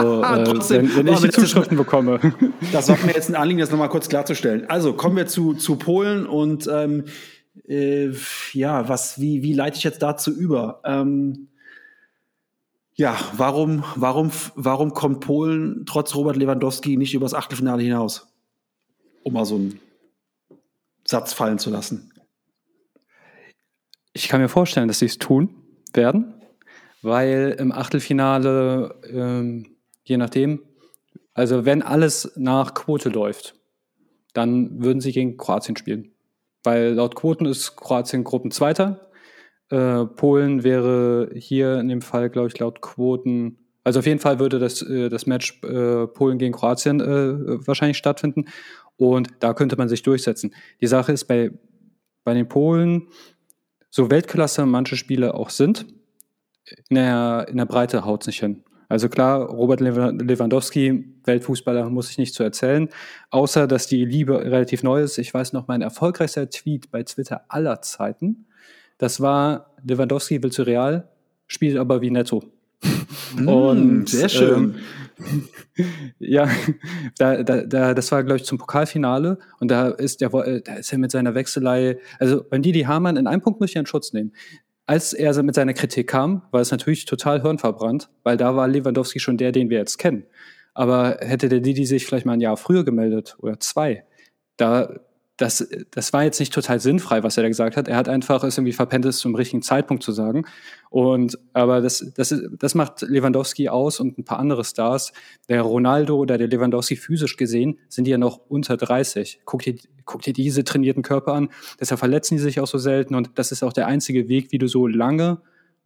wenn, 0.71 0.97
wenn 0.97 1.09
ich 1.09 1.21
die 1.21 1.31
Zuschriften 1.31 1.77
bekomme. 1.77 2.21
Das 2.73 2.89
war 2.89 2.97
mir 3.05 3.13
jetzt 3.13 3.29
ein 3.29 3.35
Anliegen, 3.35 3.61
das 3.61 3.71
nochmal 3.71 3.89
kurz 3.89 4.09
klarzustellen. 4.09 4.71
Also, 4.71 4.95
kommen 4.95 5.17
wir 5.17 5.27
zu, 5.27 5.55
zu 5.55 5.77
Polen 5.77 6.27
und 6.27 6.69
ähm, 6.73 7.05
äh, 7.69 8.11
ja, 8.53 8.89
was, 8.89 9.21
wie, 9.21 9.43
wie 9.43 9.53
leite 9.53 9.79
ich 9.79 9.85
jetzt 9.85 10.03
dazu 10.03 10.33
über? 10.33 10.81
Ähm, 10.85 11.49
ja, 12.97 13.19
warum, 13.37 13.85
warum, 13.97 14.31
warum 14.55 14.95
kommt 14.95 15.21
Polen 15.21 15.85
trotz 15.87 16.15
Robert 16.15 16.37
Lewandowski 16.37 16.97
nicht 16.97 17.15
übers 17.15 17.35
Achtelfinale 17.35 17.83
hinaus? 17.83 18.29
Um 19.23 19.33
mal 19.33 19.45
so 19.45 19.57
einen 19.57 19.81
Satz 21.05 21.33
fallen 21.33 21.59
zu 21.59 21.71
lassen. 21.71 22.13
Ich 24.13 24.29
kann 24.29 24.41
mir 24.41 24.49
vorstellen, 24.49 24.87
dass 24.87 25.01
sie 25.01 25.07
es 25.07 25.19
tun 25.19 25.51
werden, 25.93 26.35
weil 27.03 27.57
im 27.59 27.73
Achtelfinale, 27.73 28.95
ähm, 29.11 29.77
je 30.05 30.17
nachdem, 30.17 30.61
also 31.35 31.65
wenn 31.65 31.83
alles 31.83 32.33
nach 32.37 32.75
Quote 32.75 33.09
läuft, 33.09 33.57
dann 34.35 34.83
würden 34.83 35.01
sie 35.01 35.13
gegen 35.13 35.37
Kroatien 35.37 35.77
spielen. 35.77 36.13
Weil 36.63 36.93
laut 36.93 37.17
Quoten 37.17 37.45
ist 37.47 37.77
Kroatien 37.77 38.23
Gruppenzweiter. 38.23 39.11
Äh, 39.71 40.05
Polen 40.05 40.63
wäre 40.63 41.31
hier 41.35 41.81
in 41.81 41.89
dem 41.89 42.03
Fall, 42.03 42.31
glaube 42.31 42.49
ich, 42.49 42.59
laut 42.59 42.81
Quoten, 42.81 43.59
also 43.85 43.99
auf 43.99 44.07
jeden 44.07 44.19
Fall 44.19 44.39
würde 44.39 44.59
das, 44.59 44.83
äh, 44.83 45.09
das 45.11 45.27
Match 45.27 45.63
äh, 45.63 46.07
Polen 46.07 46.39
gegen 46.39 46.55
Kroatien 46.55 47.01
äh, 47.01 47.67
wahrscheinlich 47.67 47.99
stattfinden. 47.99 48.47
Und 48.97 49.29
da 49.41 49.53
könnte 49.53 49.77
man 49.77 49.89
sich 49.89 50.03
durchsetzen. 50.03 50.55
Die 50.81 50.87
Sache 50.87 51.13
ist 51.13 51.25
bei, 51.25 51.51
bei 52.25 52.35
den 52.35 52.49
Polen, 52.49 53.09
so 53.91 54.11
Weltklasse 54.11 54.67
manche 54.67 54.97
Spiele 54.97 55.35
auch 55.35 55.51
sind, 55.51 55.87
in 56.89 56.97
der, 56.97 57.47
in 57.51 57.59
der 57.59 57.67
Breite 57.67 58.05
haut 58.05 58.23
es 58.23 58.27
nicht 58.27 58.41
hin. 58.41 58.65
Also 58.89 59.09
klar, 59.09 59.41
Robert 59.47 59.81
Lewandowski, 59.81 61.05
Weltfußballer, 61.25 61.91
muss 61.91 62.11
ich 62.11 62.19
nicht 62.19 62.35
zu 62.35 62.43
erzählen. 62.43 62.89
Außer, 63.31 63.67
dass 63.67 63.87
die 63.87 64.05
Liebe 64.05 64.41
relativ 64.41 64.83
neu 64.83 65.03
ist. 65.03 65.19
Ich 65.19 65.33
weiß 65.33 65.53
noch, 65.53 65.69
mein 65.69 65.83
erfolgreichster 65.83 66.49
Tweet 66.49 66.91
bei 66.91 67.03
Twitter 67.03 67.45
aller 67.49 67.83
Zeiten, 67.83 68.47
das 69.05 69.21
war, 69.21 69.75
Lewandowski 69.87 70.43
will 70.43 70.51
zu 70.51 70.63
Real, 70.63 71.09
spielt 71.47 71.77
aber 71.77 72.01
wie 72.01 72.11
Netto. 72.11 72.43
Mm, 73.37 73.49
und 73.49 74.09
sehr 74.09 74.29
schön. 74.29 74.77
Ähm, 75.19 75.89
ja, 76.21 76.49
da, 77.19 77.43
da, 77.43 77.63
da, 77.63 77.93
das 77.93 78.13
war, 78.13 78.23
glaube 78.23 78.37
ich, 78.37 78.45
zum 78.45 78.59
Pokalfinale 78.59 79.39
und 79.59 79.73
da 79.73 79.89
ist, 79.89 80.21
der, 80.21 80.33
äh, 80.35 80.63
da 80.63 80.75
ist 80.75 80.93
er 80.93 80.99
mit 80.99 81.11
seiner 81.11 81.35
Wechselei, 81.35 81.99
also 82.21 82.45
wenn 82.51 82.63
Didi 82.63 82.83
Hamann, 82.83 83.17
in 83.17 83.27
einem 83.27 83.43
Punkt 83.43 83.61
muss 83.61 83.71
ich 83.71 83.77
einen 83.77 83.87
Schutz 83.87 84.13
nehmen. 84.13 84.33
Als 84.87 85.15
er 85.15 85.43
mit 85.43 85.57
seiner 85.57 85.75
Kritik 85.75 86.11
kam, 86.11 86.43
war 86.53 86.61
es 86.61 86.71
natürlich 86.71 87.07
total 87.07 87.43
hirnverbrannt, 87.43 88.09
weil 88.23 88.37
da 88.37 88.55
war 88.55 88.69
Lewandowski 88.69 89.19
schon 89.19 89.37
der, 89.37 89.51
den 89.51 89.69
wir 89.69 89.79
jetzt 89.79 89.99
kennen. 89.99 90.27
Aber 90.75 91.17
hätte 91.21 91.49
der 91.49 91.59
Didi 91.59 91.87
sich 91.87 92.07
vielleicht 92.07 92.27
mal 92.27 92.35
ein 92.35 92.41
Jahr 92.41 92.57
früher 92.57 92.85
gemeldet 92.85 93.37
oder 93.41 93.59
zwei, 93.59 94.05
da 94.57 95.01
das, 95.37 95.69
das 95.91 96.13
war 96.13 96.23
jetzt 96.23 96.39
nicht 96.39 96.53
total 96.53 96.79
sinnfrei, 96.79 97.25
was 97.25 97.37
er 97.37 97.43
da 97.43 97.49
gesagt 97.49 97.77
hat. 97.77 97.89
Er 97.89 97.97
hat 97.97 98.09
einfach 98.09 98.45
es 98.45 98.57
irgendwie 98.57 98.73
verpennt, 98.73 99.05
es 99.05 99.19
zum 99.19 99.35
richtigen 99.35 99.63
Zeitpunkt 99.63 100.03
zu 100.03 100.13
sagen. 100.13 100.45
Und, 100.91 101.39
aber 101.53 101.81
das, 101.81 102.13
das, 102.15 102.35
das 102.53 102.75
macht 102.77 103.03
Lewandowski 103.03 103.69
aus 103.69 103.99
und 103.99 104.17
ein 104.17 104.25
paar 104.25 104.39
andere 104.39 104.65
Stars. 104.65 105.13
Der 105.49 105.63
Ronaldo 105.63 106.17
oder 106.17 106.39
der 106.39 106.47
Lewandowski 106.47 106.95
physisch 106.95 107.37
gesehen 107.37 107.81
sind 107.89 108.07
ja 108.07 108.17
noch 108.17 108.39
unter 108.49 108.77
30. 108.77 109.41
Guck 109.45 109.63
dir, 109.63 109.75
guck 110.05 110.23
dir 110.23 110.33
diese 110.33 110.63
trainierten 110.63 111.03
Körper 111.03 111.33
an. 111.33 111.49
Deshalb 111.81 111.99
verletzen 111.99 112.37
die 112.37 112.43
sich 112.43 112.61
auch 112.61 112.69
so 112.69 112.79
selten 112.79 113.17
und 113.17 113.31
das 113.35 113.51
ist 113.51 113.65
auch 113.65 113.73
der 113.73 113.89
einzige 113.89 114.29
Weg, 114.29 114.53
wie 114.53 114.59
du 114.59 114.69
so 114.69 114.87
lange 114.87 115.41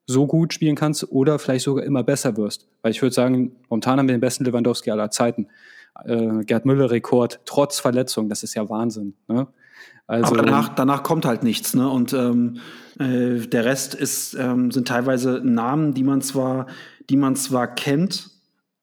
so 0.06 0.26
gut 0.26 0.54
spielen 0.54 0.74
kannst 0.74 1.10
oder 1.10 1.38
vielleicht 1.38 1.64
sogar 1.64 1.84
immer 1.84 2.02
besser 2.02 2.36
wirst. 2.36 2.66
Weil 2.82 2.90
ich 2.90 3.00
würde 3.00 3.14
sagen, 3.14 3.56
momentan 3.68 3.98
haben 3.98 4.08
wir 4.08 4.14
den 4.14 4.20
besten 4.20 4.44
Lewandowski 4.44 4.90
aller 4.90 5.10
Zeiten 5.10 5.48
äh, 6.04 6.44
Gerd 6.44 6.66
Müller-Rekord 6.66 7.40
trotz 7.44 7.80
Verletzung. 7.80 8.28
Das 8.28 8.42
ist 8.42 8.54
ja 8.54 8.68
Wahnsinn. 8.68 9.14
Ne? 9.28 9.46
Also, 10.06 10.34
Aber 10.34 10.42
danach, 10.42 10.68
danach 10.70 11.02
kommt 11.02 11.26
halt 11.26 11.42
nichts, 11.42 11.74
ne? 11.74 11.88
Und 11.88 12.14
ähm, 12.14 12.56
äh, 12.98 13.46
der 13.46 13.66
Rest 13.66 13.94
ist, 13.94 14.34
ähm, 14.34 14.70
sind 14.70 14.88
teilweise 14.88 15.42
Namen, 15.44 15.92
die 15.92 16.02
man 16.02 16.22
zwar, 16.22 16.66
die 17.10 17.18
man 17.18 17.36
zwar 17.36 17.74
kennt, 17.74 18.30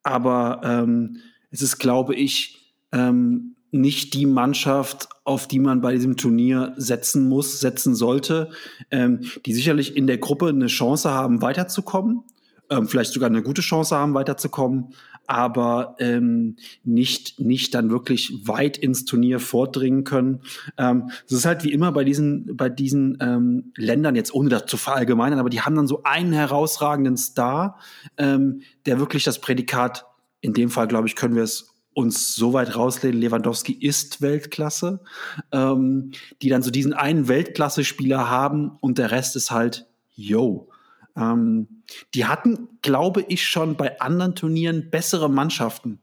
aber 0.03 0.61
ähm, 0.63 1.17
es 1.49 1.63
ist, 1.63 1.79
glaube 1.79 2.13
ich, 2.13 2.75
ähm, 2.91 3.55
nicht 3.71 4.13
die 4.13 4.27
Mannschaft, 4.27 5.09
auf 5.23 5.47
die 5.47 5.59
man 5.59 5.81
bei 5.81 5.93
diesem 5.93 6.15
Turnier 6.15 6.73
setzen 6.77 7.27
muss, 7.27 7.59
setzen 7.59 7.95
sollte, 7.95 8.51
ähm, 8.91 9.21
die 9.45 9.53
sicherlich 9.53 9.97
in 9.97 10.05
der 10.05 10.19
Gruppe 10.19 10.49
eine 10.49 10.67
Chance 10.67 11.09
haben, 11.09 11.41
weiterzukommen, 11.41 12.23
ähm, 12.69 12.87
vielleicht 12.87 13.13
sogar 13.13 13.29
eine 13.29 13.43
gute 13.43 13.61
Chance 13.61 13.95
haben, 13.95 14.13
weiterzukommen, 14.13 14.93
aber 15.27 15.95
ähm, 15.99 16.55
nicht, 16.83 17.39
nicht 17.39 17.73
dann 17.73 17.89
wirklich 17.89 18.33
weit 18.43 18.77
ins 18.77 19.05
Turnier 19.05 19.39
vordringen 19.39 20.03
können. 20.03 20.41
Ähm, 20.77 21.09
es 21.25 21.33
ist 21.33 21.45
halt 21.45 21.63
wie 21.63 21.71
immer 21.71 21.91
bei 21.91 22.03
diesen, 22.03 22.55
bei 22.55 22.69
diesen 22.69 23.17
ähm, 23.21 23.71
Ländern, 23.75 24.15
jetzt 24.15 24.33
ohne 24.33 24.49
das 24.49 24.65
zu 24.65 24.77
verallgemeinern, 24.77 25.39
aber 25.39 25.49
die 25.49 25.61
haben 25.61 25.75
dann 25.75 25.87
so 25.87 26.03
einen 26.03 26.33
herausragenden 26.33 27.17
Star, 27.17 27.79
ähm, 28.17 28.61
der 28.85 28.99
wirklich 28.99 29.23
das 29.23 29.39
Prädikat, 29.39 30.05
in 30.41 30.53
dem 30.53 30.69
Fall, 30.69 30.87
glaube 30.87 31.07
ich, 31.07 31.15
können 31.15 31.35
wir 31.35 31.43
es 31.43 31.75
uns 31.95 32.35
so 32.35 32.51
weit 32.51 32.75
rauslehnen, 32.75 33.19
Lewandowski 33.19 33.71
ist 33.71 34.21
Weltklasse, 34.21 35.01
ähm, 35.53 36.11
die 36.41 36.49
dann 36.49 36.61
so 36.61 36.69
diesen 36.69 36.93
einen 36.93 37.29
Weltklasse-Spieler 37.29 38.29
haben 38.29 38.77
und 38.81 38.97
der 38.97 39.11
Rest 39.11 39.37
ist 39.37 39.49
halt, 39.49 39.87
yo, 40.13 40.69
ähm, 41.15 41.74
die 42.13 42.25
hatten, 42.25 42.69
glaube 42.81 43.25
ich, 43.27 43.45
schon 43.45 43.75
bei 43.75 43.99
anderen 43.99 44.35
Turnieren 44.35 44.89
bessere 44.89 45.29
Mannschaften. 45.29 45.99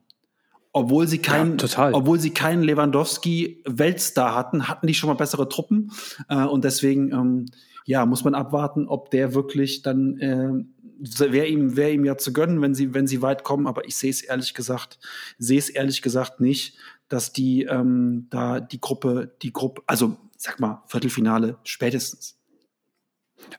Obwohl 0.71 1.07
sie 1.07 1.19
keinen, 1.19 1.59
ja, 1.59 1.91
obwohl 1.93 2.19
sie 2.19 2.31
keinen 2.31 2.63
Lewandowski-Weltstar 2.63 4.33
hatten, 4.33 4.67
hatten 4.67 4.87
die 4.87 4.95
schon 4.95 5.07
mal 5.07 5.13
bessere 5.13 5.47
Truppen. 5.47 5.91
Äh, 6.29 6.45
und 6.45 6.63
deswegen, 6.63 7.11
ähm, 7.11 7.45
ja, 7.85 8.05
muss 8.07 8.23
man 8.23 8.33
abwarten, 8.33 8.87
ob 8.87 9.11
der 9.11 9.35
wirklich 9.35 9.83
dann, 9.83 10.17
äh, 10.17 11.31
wäre 11.31 11.47
ihm, 11.47 11.75
wäre 11.75 11.91
ihm 11.91 12.05
ja 12.05 12.17
zu 12.17 12.33
gönnen, 12.33 12.61
wenn 12.61 12.73
sie, 12.73 12.93
wenn 12.95 13.05
sie 13.05 13.21
weit 13.21 13.43
kommen. 13.43 13.67
Aber 13.67 13.85
ich 13.85 13.95
sehe 13.95 14.09
es 14.09 14.21
ehrlich 14.21 14.55
gesagt, 14.55 14.97
sehe 15.37 15.59
es 15.59 15.69
ehrlich 15.69 16.01
gesagt 16.01 16.39
nicht, 16.39 16.75
dass 17.07 17.33
die 17.33 17.63
ähm, 17.65 18.27
da 18.31 18.59
die 18.59 18.81
Gruppe, 18.81 19.35
die 19.43 19.53
Gruppe, 19.53 19.83
also 19.85 20.17
sag 20.37 20.59
mal 20.59 20.81
Viertelfinale 20.87 21.57
spätestens. 21.63 22.39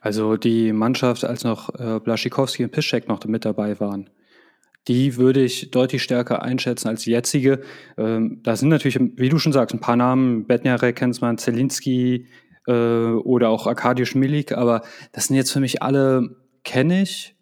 Also 0.01 0.37
die 0.37 0.73
Mannschaft, 0.73 1.23
als 1.23 1.43
noch 1.43 1.73
äh, 1.75 1.99
Blaschikowski 1.99 2.63
und 2.63 2.71
Piszczek 2.71 3.07
noch 3.07 3.23
mit 3.25 3.45
dabei 3.45 3.79
waren, 3.79 4.09
die 4.87 5.17
würde 5.17 5.43
ich 5.43 5.71
deutlich 5.71 6.03
stärker 6.03 6.43
einschätzen 6.43 6.89
als 6.89 7.03
die 7.03 7.11
jetzige. 7.11 7.61
Ähm, 7.97 8.41
da 8.43 8.55
sind 8.55 8.69
natürlich, 8.69 8.99
wie 8.99 9.29
du 9.29 9.39
schon 9.39 9.53
sagst, 9.53 9.73
ein 9.73 9.79
paar 9.79 9.95
Namen, 9.95 10.45
Bednarek 10.45 10.95
kennt 10.95 11.19
man, 11.21 11.37
Zelinski 11.37 12.27
äh, 12.67 12.71
oder 12.71 13.49
auch 13.49 13.65
Arkadiusz 13.65 14.15
Milik, 14.15 14.51
aber 14.51 14.83
das 15.11 15.27
sind 15.27 15.37
jetzt 15.37 15.51
für 15.51 15.59
mich 15.59 15.81
alle, 15.81 16.35
kenne 16.63 17.01
ich, 17.01 17.35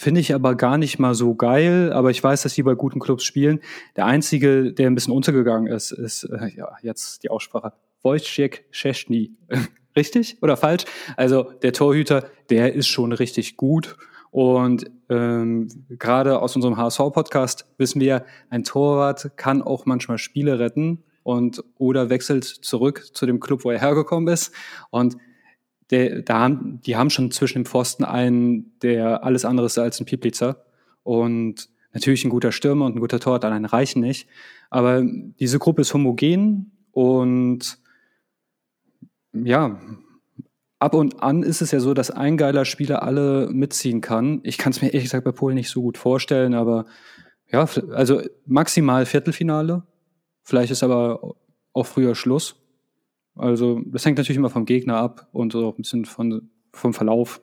Finde 0.00 0.20
ich 0.20 0.32
aber 0.32 0.54
gar 0.54 0.78
nicht 0.78 1.00
mal 1.00 1.12
so 1.16 1.34
geil, 1.34 1.92
aber 1.92 2.10
ich 2.12 2.22
weiß, 2.22 2.42
dass 2.42 2.54
die 2.54 2.62
bei 2.62 2.74
guten 2.74 3.00
Clubs 3.00 3.24
spielen. 3.24 3.58
Der 3.96 4.06
einzige, 4.06 4.72
der 4.72 4.86
ein 4.86 4.94
bisschen 4.94 5.12
untergegangen 5.12 5.66
ist, 5.66 5.90
ist, 5.90 6.22
äh, 6.22 6.50
ja, 6.56 6.68
jetzt 6.82 7.24
die 7.24 7.30
Aussprache, 7.30 7.72
Wojciech 8.04 8.62
Szczesny. 8.70 9.32
richtig 9.98 10.38
oder 10.40 10.56
falsch? 10.56 10.84
Also 11.16 11.50
der 11.62 11.74
Torhüter, 11.74 12.30
der 12.48 12.72
ist 12.72 12.88
schon 12.88 13.12
richtig 13.12 13.56
gut. 13.56 13.96
Und 14.30 14.90
ähm, 15.08 15.68
gerade 15.88 16.40
aus 16.40 16.54
unserem 16.54 16.76
HSV-Podcast 16.76 17.66
wissen 17.78 18.00
wir, 18.00 18.24
ein 18.50 18.64
Torwart 18.64 19.36
kann 19.36 19.62
auch 19.62 19.86
manchmal 19.86 20.18
Spiele 20.18 20.58
retten 20.58 21.02
und 21.22 21.62
oder 21.76 22.08
wechselt 22.08 22.44
zurück 22.44 23.10
zu 23.12 23.26
dem 23.26 23.40
Club, 23.40 23.64
wo 23.64 23.70
er 23.70 23.80
hergekommen 23.80 24.32
ist. 24.32 24.54
Und 24.90 25.16
der, 25.90 26.22
da 26.22 26.40
haben, 26.40 26.80
die 26.84 26.96
haben 26.96 27.10
schon 27.10 27.30
zwischen 27.30 27.60
dem 27.60 27.66
Pfosten 27.66 28.04
einen, 28.04 28.78
der 28.80 29.24
alles 29.24 29.44
andere 29.44 29.66
ist 29.66 29.78
als 29.78 30.00
ein 30.00 30.06
Pieplitzer. 30.06 30.64
Und 31.02 31.68
natürlich 31.92 32.24
ein 32.24 32.30
guter 32.30 32.52
Stürmer 32.52 32.86
und 32.86 32.96
ein 32.96 33.00
guter 33.00 33.20
Torwart 33.20 33.44
allein 33.44 33.64
reichen 33.64 34.00
nicht. 34.00 34.28
Aber 34.70 35.02
diese 35.02 35.58
Gruppe 35.58 35.82
ist 35.82 35.94
homogen 35.94 36.72
und 36.92 37.78
ja, 39.44 39.80
ab 40.78 40.94
und 40.94 41.22
an 41.22 41.42
ist 41.42 41.60
es 41.60 41.70
ja 41.70 41.80
so, 41.80 41.94
dass 41.94 42.10
ein 42.10 42.36
geiler 42.36 42.64
Spieler 42.64 43.02
alle 43.02 43.48
mitziehen 43.50 44.00
kann. 44.00 44.40
Ich 44.42 44.58
kann 44.58 44.72
es 44.72 44.82
mir 44.82 44.88
ehrlich 44.88 45.04
gesagt 45.04 45.24
bei 45.24 45.32
Polen 45.32 45.54
nicht 45.54 45.70
so 45.70 45.82
gut 45.82 45.98
vorstellen, 45.98 46.54
aber 46.54 46.86
ja, 47.50 47.66
also 47.92 48.22
maximal 48.46 49.06
Viertelfinale. 49.06 49.82
Vielleicht 50.42 50.70
ist 50.70 50.82
aber 50.82 51.36
auch 51.72 51.86
früher 51.86 52.14
Schluss. 52.14 52.56
Also 53.34 53.80
das 53.86 54.04
hängt 54.04 54.18
natürlich 54.18 54.38
immer 54.38 54.50
vom 54.50 54.66
Gegner 54.66 54.96
ab 54.96 55.28
und 55.32 55.52
so 55.52 55.70
ein 55.70 55.76
bisschen 55.76 56.04
von, 56.04 56.50
vom 56.72 56.92
Verlauf. 56.92 57.40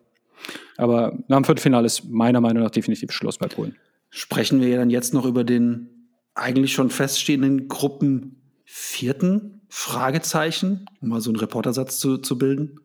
Aber 0.78 1.18
nach 1.28 1.38
dem 1.38 1.46
Viertelfinale 1.46 1.86
ist 1.86 2.10
meiner 2.10 2.42
Meinung 2.42 2.64
nach 2.64 2.72
definitiv 2.72 3.12
Schluss 3.12 3.38
bei 3.38 3.48
Polen. 3.48 3.76
Sprechen 4.10 4.62
wir 4.62 4.68
ja 4.68 4.78
dann 4.78 4.90
jetzt 4.90 5.14
noch 5.14 5.26
über 5.26 5.44
den 5.44 5.90
eigentlich 6.34 6.74
schon 6.74 6.90
feststehenden 6.90 7.68
Gruppen 7.68 8.42
vierten 8.66 9.55
Fragezeichen, 9.70 10.86
um 11.02 11.10
mal 11.10 11.22
so 11.22 11.30
einen 11.30 11.40
Reportersatz 11.40 12.00
zu, 12.00 12.18
zu 12.18 12.38
bilden. 12.38 12.80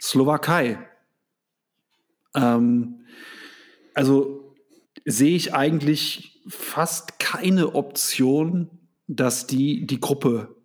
Slowakei. 0.00 0.78
Ähm, 2.34 3.06
also 3.94 4.54
sehe 5.04 5.36
ich 5.36 5.54
eigentlich 5.54 6.40
fast 6.48 7.18
keine 7.18 7.74
Option, 7.74 8.70
dass 9.06 9.46
die 9.46 9.86
die 9.86 10.00
Gruppe 10.00 10.56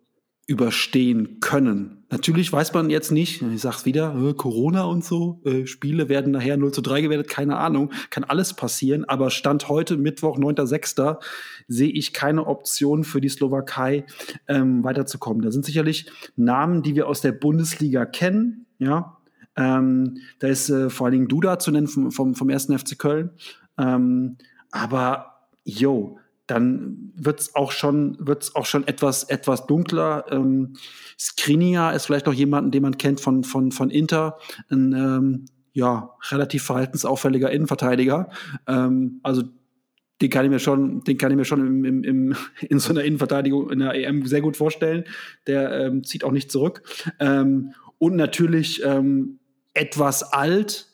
überstehen 0.46 1.40
können. 1.40 1.97
Natürlich 2.10 2.50
weiß 2.50 2.72
man 2.72 2.88
jetzt 2.88 3.12
nicht, 3.12 3.42
ich 3.42 3.60
sag's 3.60 3.84
wieder, 3.84 4.14
äh, 4.16 4.32
Corona 4.32 4.84
und 4.84 5.04
so, 5.04 5.40
äh, 5.44 5.66
Spiele 5.66 6.08
werden 6.08 6.32
nachher 6.32 6.56
0 6.56 6.72
zu 6.72 6.80
3 6.80 7.02
gewertet, 7.02 7.28
keine 7.28 7.58
Ahnung, 7.58 7.92
kann 8.08 8.24
alles 8.24 8.54
passieren, 8.54 9.04
aber 9.04 9.30
Stand 9.30 9.68
heute, 9.68 9.98
Mittwoch, 9.98 10.38
9.6., 10.38 11.18
sehe 11.66 11.90
ich 11.90 12.14
keine 12.14 12.46
Option 12.46 13.04
für 13.04 13.20
die 13.20 13.28
Slowakei 13.28 14.06
ähm, 14.46 14.84
weiterzukommen. 14.84 15.42
Da 15.42 15.50
sind 15.50 15.66
sicherlich 15.66 16.10
Namen, 16.34 16.82
die 16.82 16.94
wir 16.94 17.08
aus 17.08 17.20
der 17.20 17.32
Bundesliga 17.32 18.06
kennen, 18.06 18.66
ja. 18.78 19.18
Ähm, 19.56 20.18
da 20.38 20.46
ist 20.46 20.70
äh, 20.70 20.88
vor 20.88 21.06
allen 21.06 21.14
Dingen 21.14 21.28
Duda 21.28 21.58
zu 21.58 21.72
nennen 21.72 21.88
vom, 21.88 22.12
vom, 22.12 22.34
vom 22.36 22.48
ersten 22.48 22.78
FC 22.78 22.96
Köln. 22.96 23.30
Ähm, 23.76 24.36
aber, 24.70 25.48
yo, 25.64 26.18
dann 26.48 27.12
wird's 27.14 27.54
auch 27.54 27.70
schon 27.70 28.16
wird's 28.18 28.54
auch 28.56 28.66
schon 28.66 28.86
etwas 28.88 29.24
etwas 29.24 29.66
dunkler. 29.66 30.24
Ähm, 30.30 30.74
Skriniar 31.18 31.94
ist 31.94 32.06
vielleicht 32.06 32.26
noch 32.26 32.34
jemanden, 32.34 32.70
den 32.70 32.82
man 32.82 32.98
kennt 32.98 33.20
von 33.20 33.44
von 33.44 33.70
von 33.70 33.90
Inter, 33.90 34.38
ein 34.70 34.92
ähm, 34.92 35.44
ja 35.72 36.16
relativ 36.30 36.64
verhaltensauffälliger 36.64 37.50
Innenverteidiger. 37.50 38.30
Ähm, 38.66 39.20
also 39.22 39.44
den 40.20 40.30
kann 40.30 40.44
ich 40.44 40.50
mir 40.50 40.58
schon, 40.58 41.04
den 41.04 41.16
kann 41.16 41.30
ich 41.30 41.36
mir 41.36 41.44
schon 41.44 41.64
im, 41.64 41.84
im, 41.84 42.04
im, 42.04 42.36
in 42.68 42.78
so 42.78 42.90
einer 42.90 43.04
Innenverteidigung 43.04 43.70
in 43.70 43.78
der 43.78 43.94
EM 43.94 44.26
sehr 44.26 44.40
gut 44.40 44.56
vorstellen. 44.56 45.04
Der 45.46 45.86
ähm, 45.86 46.02
zieht 46.04 46.24
auch 46.24 46.32
nicht 46.32 46.50
zurück. 46.50 46.82
Ähm, 47.20 47.72
und 47.98 48.16
natürlich 48.16 48.82
ähm, 48.84 49.38
etwas 49.74 50.32
alt, 50.32 50.88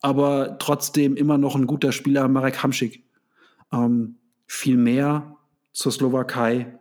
aber 0.00 0.56
trotzdem 0.58 1.16
immer 1.16 1.38
noch 1.38 1.56
ein 1.56 1.66
guter 1.66 1.92
Spieler, 1.92 2.28
Marek 2.28 2.62
Hamschik. 2.62 3.04
Ähm, 3.72 4.16
viel 4.50 4.76
mehr 4.76 5.36
zur 5.72 5.92
Slowakei 5.92 6.76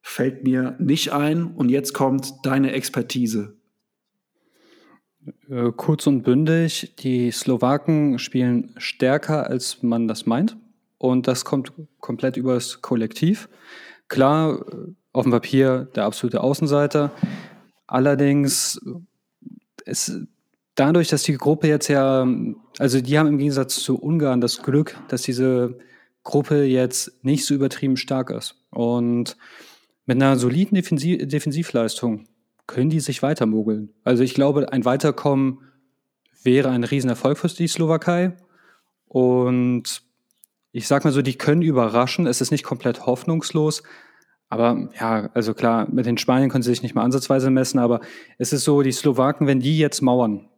fällt 0.00 0.42
mir 0.42 0.74
nicht 0.78 1.12
ein. 1.12 1.48
Und 1.54 1.68
jetzt 1.68 1.92
kommt 1.92 2.32
deine 2.44 2.72
Expertise. 2.72 3.58
Äh, 5.50 5.70
kurz 5.76 6.06
und 6.06 6.22
bündig, 6.22 6.94
die 6.98 7.30
Slowaken 7.30 8.18
spielen 8.18 8.72
stärker, 8.78 9.46
als 9.46 9.82
man 9.82 10.08
das 10.08 10.24
meint. 10.24 10.56
Und 10.96 11.28
das 11.28 11.44
kommt 11.44 11.74
komplett 12.00 12.38
übers 12.38 12.80
Kollektiv. 12.80 13.50
Klar, 14.08 14.64
auf 15.12 15.24
dem 15.24 15.32
Papier 15.32 15.90
der 15.94 16.06
absolute 16.06 16.40
Außenseiter. 16.40 17.10
Allerdings, 17.86 18.80
es, 19.84 20.18
dadurch, 20.74 21.08
dass 21.08 21.22
die 21.24 21.36
Gruppe 21.36 21.68
jetzt 21.68 21.88
ja, 21.88 22.26
also 22.78 23.02
die 23.02 23.18
haben 23.18 23.28
im 23.28 23.38
Gegensatz 23.38 23.76
zu 23.76 24.00
Ungarn 24.00 24.40
das 24.40 24.62
Glück, 24.62 24.96
dass 25.08 25.20
diese 25.20 25.78
Gruppe 26.22 26.64
jetzt 26.64 27.24
nicht 27.24 27.44
so 27.46 27.54
übertrieben 27.54 27.96
stark 27.96 28.30
ist. 28.30 28.56
Und 28.70 29.36
mit 30.06 30.16
einer 30.16 30.36
soliden 30.36 30.74
Defensiv 30.74 31.26
Defensivleistung 31.26 32.26
können 32.66 32.90
die 32.90 33.00
sich 33.00 33.22
weitermogeln. 33.22 33.92
Also 34.04 34.22
ich 34.22 34.34
glaube, 34.34 34.72
ein 34.72 34.84
Weiterkommen 34.84 35.58
wäre 36.42 36.70
ein 36.70 36.84
Riesenerfolg 36.84 37.38
für 37.38 37.48
die 37.48 37.68
Slowakei. 37.68 38.36
Und 39.06 40.02
ich 40.72 40.86
sag 40.86 41.04
mal 41.04 41.12
so, 41.12 41.22
die 41.22 41.36
können 41.36 41.62
überraschen. 41.62 42.26
Es 42.26 42.40
ist 42.40 42.50
nicht 42.50 42.64
komplett 42.64 43.06
hoffnungslos. 43.06 43.82
Aber 44.50 44.90
ja, 44.98 45.30
also 45.32 45.54
klar, 45.54 45.88
mit 45.90 46.06
den 46.06 46.18
Spaniern 46.18 46.50
können 46.50 46.62
sie 46.62 46.70
sich 46.70 46.82
nicht 46.82 46.94
mal 46.94 47.04
ansatzweise 47.04 47.50
messen, 47.50 47.78
aber 47.78 48.00
es 48.36 48.52
ist 48.52 48.64
so, 48.64 48.82
die 48.82 48.90
Slowaken, 48.90 49.46
wenn 49.46 49.60
die 49.60 49.78
jetzt 49.78 50.02
mauern, 50.02 50.49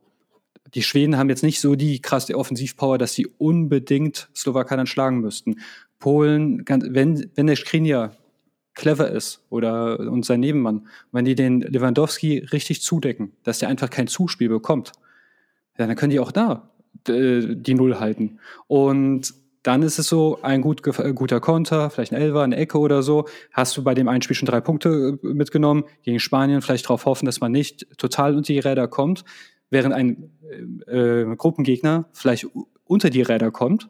die 0.74 0.82
Schweden 0.82 1.18
haben 1.18 1.28
jetzt 1.28 1.42
nicht 1.42 1.60
so 1.60 1.74
die 1.74 2.00
krasse 2.00 2.36
Offensivpower, 2.36 2.98
dass 2.98 3.14
sie 3.14 3.26
unbedingt 3.38 4.28
Slowakei 4.34 4.76
dann 4.76 4.86
schlagen 4.86 5.20
müssten. 5.20 5.60
Polen, 5.98 6.64
wenn, 6.66 7.30
wenn 7.34 7.46
der 7.46 7.56
Skriniar 7.56 8.16
clever 8.74 9.10
ist 9.10 9.44
oder 9.50 10.00
und 10.00 10.24
sein 10.24 10.40
Nebenmann, 10.40 10.88
wenn 11.12 11.24
die 11.24 11.34
den 11.34 11.60
Lewandowski 11.60 12.38
richtig 12.52 12.82
zudecken, 12.82 13.32
dass 13.44 13.58
der 13.58 13.68
einfach 13.68 13.90
kein 13.90 14.06
Zuspiel 14.06 14.48
bekommt, 14.48 14.92
dann 15.76 15.94
können 15.94 16.10
die 16.10 16.20
auch 16.20 16.32
da 16.32 16.68
die 17.06 17.74
Null 17.74 17.98
halten. 17.98 18.38
Und 18.66 19.34
dann 19.62 19.82
ist 19.82 19.98
es 19.98 20.08
so, 20.08 20.38
ein 20.42 20.60
gut, 20.60 20.86
äh, 20.98 21.12
guter 21.12 21.40
Konter, 21.40 21.90
vielleicht 21.90 22.12
ein 22.12 22.20
Elfer, 22.20 22.42
eine 22.42 22.56
Ecke 22.56 22.78
oder 22.78 23.02
so, 23.02 23.26
hast 23.52 23.76
du 23.76 23.84
bei 23.84 23.94
dem 23.94 24.08
einen 24.08 24.22
Spiel 24.22 24.36
schon 24.36 24.46
drei 24.46 24.60
Punkte 24.60 25.18
äh, 25.22 25.26
mitgenommen, 25.26 25.84
gegen 26.02 26.18
Spanien 26.20 26.62
vielleicht 26.62 26.86
darauf 26.86 27.06
hoffen, 27.06 27.26
dass 27.26 27.40
man 27.40 27.52
nicht 27.52 27.86
total 27.96 28.36
unter 28.36 28.52
die 28.52 28.58
Räder 28.58 28.88
kommt 28.88 29.24
während 29.72 29.94
ein 29.94 30.30
äh, 30.86 31.22
äh, 31.22 31.36
Gruppengegner 31.36 32.04
vielleicht 32.12 32.46
unter 32.84 33.08
die 33.10 33.22
Räder 33.22 33.50
kommt 33.50 33.88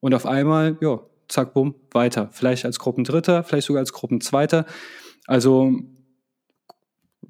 und 0.00 0.14
auf 0.14 0.26
einmal, 0.26 0.76
ja, 0.80 1.00
zack, 1.28 1.54
bumm, 1.54 1.74
weiter. 1.90 2.28
Vielleicht 2.32 2.66
als 2.66 2.78
Gruppendritter, 2.78 3.42
vielleicht 3.42 3.66
sogar 3.66 3.80
als 3.80 3.94
Gruppenzweiter. 3.94 4.66
Also 5.26 5.72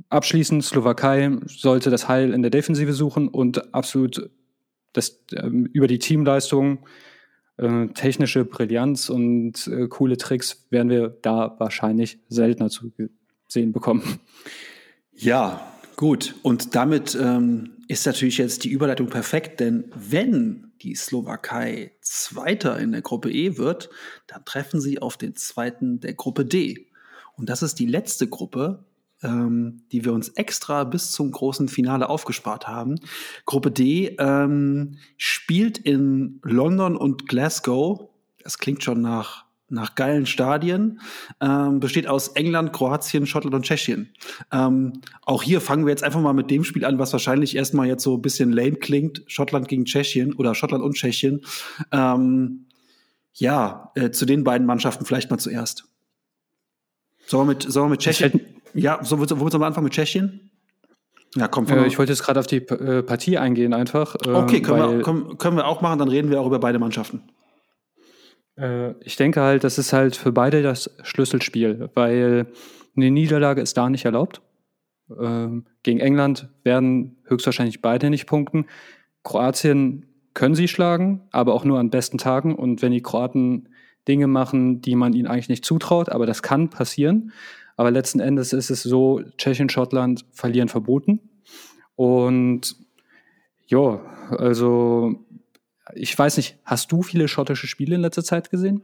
abschließend, 0.09 0.64
Slowakei 0.64 1.30
sollte 1.46 1.90
das 1.90 2.09
Heil 2.09 2.34
in 2.34 2.42
der 2.42 2.50
Defensive 2.50 2.92
suchen 2.92 3.28
und 3.28 3.72
absolut 3.72 4.30
das, 4.92 5.22
äh, 5.32 5.46
über 5.46 5.86
die 5.86 6.00
Teamleistung, 6.00 6.84
äh, 7.57 7.86
technische 7.88 8.44
Brillanz 8.44 9.11
und 9.11 9.68
äh, 9.68 9.86
coole 9.86 10.16
Tricks 10.16 10.66
werden 10.70 10.90
wir 10.90 11.09
da 11.22 11.55
wahrscheinlich 11.61 12.18
seltener 12.28 12.68
zu 12.68 12.90
sehen 13.46 13.72
bekommen. 13.72 14.18
Ja, 15.14 15.72
gut. 16.03 16.34
Und 16.42 16.74
damit 16.74 17.14
ähm, 17.14 17.76
ist 17.86 18.05
natürlich 18.07 18.38
jetzt 18.38 18.64
die 18.64 18.70
Überleitung 18.70 19.07
perfekt, 19.07 19.61
denn 19.61 19.84
wenn 19.94 20.72
die 20.82 20.96
Slowakei 20.96 21.92
Zweiter 22.00 22.76
in 22.80 22.90
der 22.90 23.03
Gruppe 23.03 23.30
E 23.30 23.57
wird, 23.57 23.88
dann 24.26 24.44
treffen 24.44 24.80
sie 24.80 25.00
auf 25.00 25.16
den 25.16 25.36
Zweiten 25.36 26.00
der 26.00 26.14
Gruppe 26.14 26.44
D. 26.44 26.88
Und 27.36 27.48
das 27.48 27.62
ist 27.62 27.78
die 27.78 27.86
letzte 27.86 28.26
Gruppe, 28.26 28.84
ähm, 29.22 29.84
die 29.92 30.05
wir 30.05 30.12
uns 30.12 30.30
extra 30.30 30.82
bis 30.82 31.12
zum 31.12 31.30
großen 31.30 31.68
Finale 31.68 32.09
aufgespart 32.09 32.66
haben. 32.66 32.96
Gruppe 33.46 33.70
D 33.70 34.16
ähm, 34.18 34.98
spielt 35.16 35.78
in 35.78 36.40
London 36.42 36.96
und 36.96 37.28
Glasgow. 37.28 38.09
Das 38.42 38.59
klingt 38.59 38.82
schon 38.82 39.03
nach 39.03 39.44
nach 39.73 39.95
geilen 39.95 40.27
Stadien, 40.27 41.01
ähm, 41.41 41.81
besteht 41.81 42.07
aus 42.07 42.29
England, 42.29 42.73
Kroatien, 42.73 43.27
Schottland 43.27 43.55
und 43.55 43.62
Tschechien. 43.64 44.14
Ähm, 44.53 45.01
auch 45.23 45.43
hier 45.43 45.61
fangen 45.61 45.87
wir 45.87 45.91
jetzt 45.91 46.05
einfach 46.05 46.20
mal 46.20 46.33
mit 46.35 46.51
dem 46.51 46.64
Spiel 46.64 46.85
an, 46.85 46.99
was 46.99 47.12
wahrscheinlich 47.12 47.57
erstmal 47.57 47.87
jetzt 47.87 48.03
so 48.03 48.16
ein 48.16 48.23
bisschen 48.23 48.53
lame 48.53 48.77
klingt. 48.77 49.23
Schottland 49.27 49.68
gegen 49.68 49.85
Tschechien 49.85 50.35
oder 50.35 50.55
Schottland 50.55 50.85
und 50.85 50.95
Tschechien. 50.95 51.41
Ähm, 51.91 52.66
ja, 53.35 53.91
äh, 53.95 54.11
zu 54.11 54.27
den 54.27 54.45
beiden 54.45 54.66
Mannschaften 54.66 55.05
vielleicht 55.05 55.31
mal 55.31 55.39
zuerst. 55.39 55.85
Sollen 57.27 57.49
wir 57.49 57.55
mit, 57.55 57.62
sollen 57.62 57.87
wir 57.87 57.91
mit 57.91 58.01
Tschechien? 58.01 58.41
Ja, 58.75 59.03
so, 59.03 59.18
womit 59.18 59.29
sollen 59.29 59.62
wir 59.62 59.66
anfangen 59.66 59.85
mit 59.85 59.95
Tschechien? 59.95 60.51
Ja, 61.35 61.49
komm, 61.49 61.66
äh, 61.66 61.87
ich 61.87 61.99
wollte 61.99 62.12
jetzt 62.12 62.23
gerade 62.23 62.41
auf 62.41 62.47
die 62.47 62.59
äh, 62.59 63.03
Partie 63.03 63.39
eingehen 63.39 63.73
einfach. 63.73 64.16
Okay, 64.16 64.61
können 64.61 64.99
wir, 64.99 65.03
können, 65.03 65.39
können 65.39 65.57
wir 65.57 65.66
auch 65.66 65.81
machen, 65.81 65.99
dann 65.99 66.09
reden 66.09 66.31
wir 66.31 66.41
auch 66.41 66.47
über 66.47 66.59
beide 66.59 66.79
Mannschaften. 66.79 67.23
Äh, 68.57 68.92
ich 69.03 69.16
denke 69.16 69.40
halt, 69.40 69.64
das 69.64 69.78
ist 69.78 69.92
halt 69.92 70.16
für 70.16 70.32
beide 70.32 70.62
das 70.62 70.90
Schlüsselspiel, 71.03 71.90
weil 71.94 72.46
eine 72.96 73.11
Niederlage 73.11 73.61
ist 73.61 73.76
da 73.76 73.88
nicht 73.88 74.05
erlaubt. 74.05 74.42
Ähm, 75.20 75.66
gegen 75.82 76.00
England 76.00 76.48
werden 76.64 77.16
höchstwahrscheinlich 77.24 77.82
beide 77.82 78.11
nicht 78.11 78.26
punkten. 78.26 78.66
Kroatien 79.22 80.07
können 80.34 80.55
sie 80.55 80.68
schlagen, 80.68 81.22
aber 81.30 81.55
auch 81.55 81.64
nur 81.64 81.78
an 81.78 81.90
besten 81.90 82.18
Tagen. 82.18 82.55
Und 82.55 82.82
wenn 82.82 82.92
die 82.92 83.03
Kroaten 83.03 83.68
Dinge 84.09 84.26
machen, 84.26 84.80
die 84.80 84.96
man 84.96 85.12
ihnen 85.12 85.28
eigentlich 85.28 85.48
nicht 85.48 85.64
zutraut, 85.64 86.09
aber 86.09 86.26
das 86.26 86.42
kann 86.42 86.70
passieren. 86.70 87.32
Aber 87.76 87.90
letzten 87.90 88.20
Endes 88.20 88.53
ist 88.53 88.70
es 88.70 88.82
so, 88.82 89.22
Tschechien, 89.38 89.68
Schottland 89.68 90.24
verlieren 90.32 90.68
verboten. 90.68 91.20
Und 91.94 92.76
ja, 93.66 94.00
also 94.30 95.24
ich 95.95 96.18
weiß 96.18 96.36
nicht, 96.36 96.59
hast 96.64 96.93
du 96.93 97.03
viele 97.03 97.28
schottische 97.28 97.66
Spiele 97.66 97.95
in 97.95 98.01
letzter 98.01 98.24
Zeit 98.24 98.51
gesehen? 98.51 98.82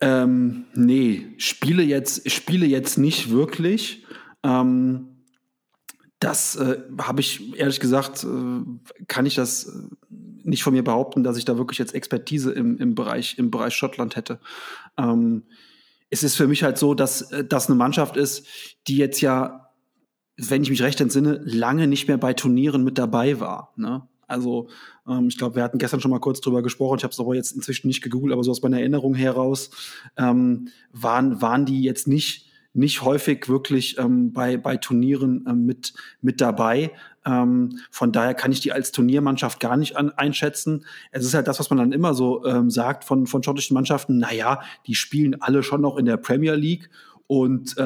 Ähm, 0.00 0.64
nee, 0.74 1.34
Spiele 1.38 1.82
jetzt, 1.82 2.30
Spiele 2.30 2.66
jetzt 2.66 2.98
nicht 2.98 3.30
wirklich. 3.30 4.04
Ähm, 4.42 5.14
das 6.18 6.56
äh, 6.56 6.80
habe 6.98 7.20
ich 7.20 7.56
ehrlich 7.58 7.80
gesagt, 7.80 8.24
äh, 8.24 9.04
kann 9.08 9.26
ich 9.26 9.34
das 9.34 9.66
äh, 9.66 9.70
nicht 10.42 10.62
von 10.62 10.72
mir 10.72 10.82
behaupten, 10.84 11.22
dass 11.22 11.36
ich 11.36 11.44
da 11.44 11.58
wirklich 11.58 11.78
jetzt 11.78 11.94
Expertise 11.94 12.52
im, 12.52 12.78
im, 12.78 12.94
Bereich, 12.94 13.38
im 13.38 13.50
Bereich 13.50 13.74
Schottland 13.74 14.16
hätte. 14.16 14.40
Ähm, 14.96 15.44
es 16.10 16.22
ist 16.22 16.36
für 16.36 16.46
mich 16.46 16.62
halt 16.62 16.78
so, 16.78 16.94
dass 16.94 17.30
äh, 17.32 17.44
das 17.44 17.68
eine 17.68 17.76
Mannschaft 17.76 18.16
ist, 18.16 18.46
die 18.86 18.96
jetzt 18.96 19.20
ja, 19.20 19.70
wenn 20.36 20.62
ich 20.62 20.70
mich 20.70 20.82
recht 20.82 21.00
entsinne, 21.00 21.40
lange 21.44 21.86
nicht 21.86 22.08
mehr 22.08 22.18
bei 22.18 22.32
Turnieren 22.32 22.84
mit 22.84 22.98
dabei 22.98 23.40
war. 23.40 23.72
Ne? 23.76 24.08
Also 24.26 24.68
ähm, 25.08 25.28
ich 25.28 25.38
glaube, 25.38 25.56
wir 25.56 25.62
hatten 25.62 25.78
gestern 25.78 26.00
schon 26.00 26.10
mal 26.10 26.20
kurz 26.20 26.40
drüber 26.40 26.62
gesprochen. 26.62 26.98
Ich 26.98 27.04
habe 27.04 27.12
es 27.12 27.20
aber 27.20 27.34
jetzt 27.34 27.52
inzwischen 27.52 27.88
nicht 27.88 28.02
gegoogelt, 28.02 28.32
aber 28.32 28.44
so 28.44 28.50
aus 28.50 28.62
meiner 28.62 28.80
Erinnerung 28.80 29.14
heraus 29.14 29.70
ähm, 30.16 30.68
waren, 30.92 31.40
waren 31.40 31.66
die 31.66 31.82
jetzt 31.82 32.08
nicht 32.08 32.50
nicht 32.76 33.02
häufig 33.02 33.48
wirklich 33.48 33.98
ähm, 33.98 34.32
bei, 34.32 34.56
bei 34.56 34.76
Turnieren 34.76 35.44
ähm, 35.48 35.64
mit, 35.64 35.94
mit 36.20 36.40
dabei. 36.40 36.90
Ähm, 37.24 37.78
von 37.90 38.10
daher 38.10 38.34
kann 38.34 38.50
ich 38.50 38.60
die 38.60 38.72
als 38.72 38.90
Turniermannschaft 38.90 39.60
gar 39.60 39.76
nicht 39.76 39.96
an, 39.96 40.10
einschätzen. 40.10 40.84
Es 41.12 41.24
ist 41.24 41.34
halt 41.34 41.46
das, 41.46 41.60
was 41.60 41.70
man 41.70 41.78
dann 41.78 41.92
immer 41.92 42.14
so 42.14 42.44
ähm, 42.44 42.70
sagt 42.70 43.04
von, 43.04 43.28
von 43.28 43.44
schottischen 43.44 43.74
Mannschaften. 43.74 44.18
Naja, 44.18 44.60
die 44.88 44.96
spielen 44.96 45.40
alle 45.40 45.62
schon 45.62 45.80
noch 45.80 45.96
in 45.96 46.04
der 46.04 46.16
Premier 46.16 46.54
League 46.54 46.90
und 47.26 47.76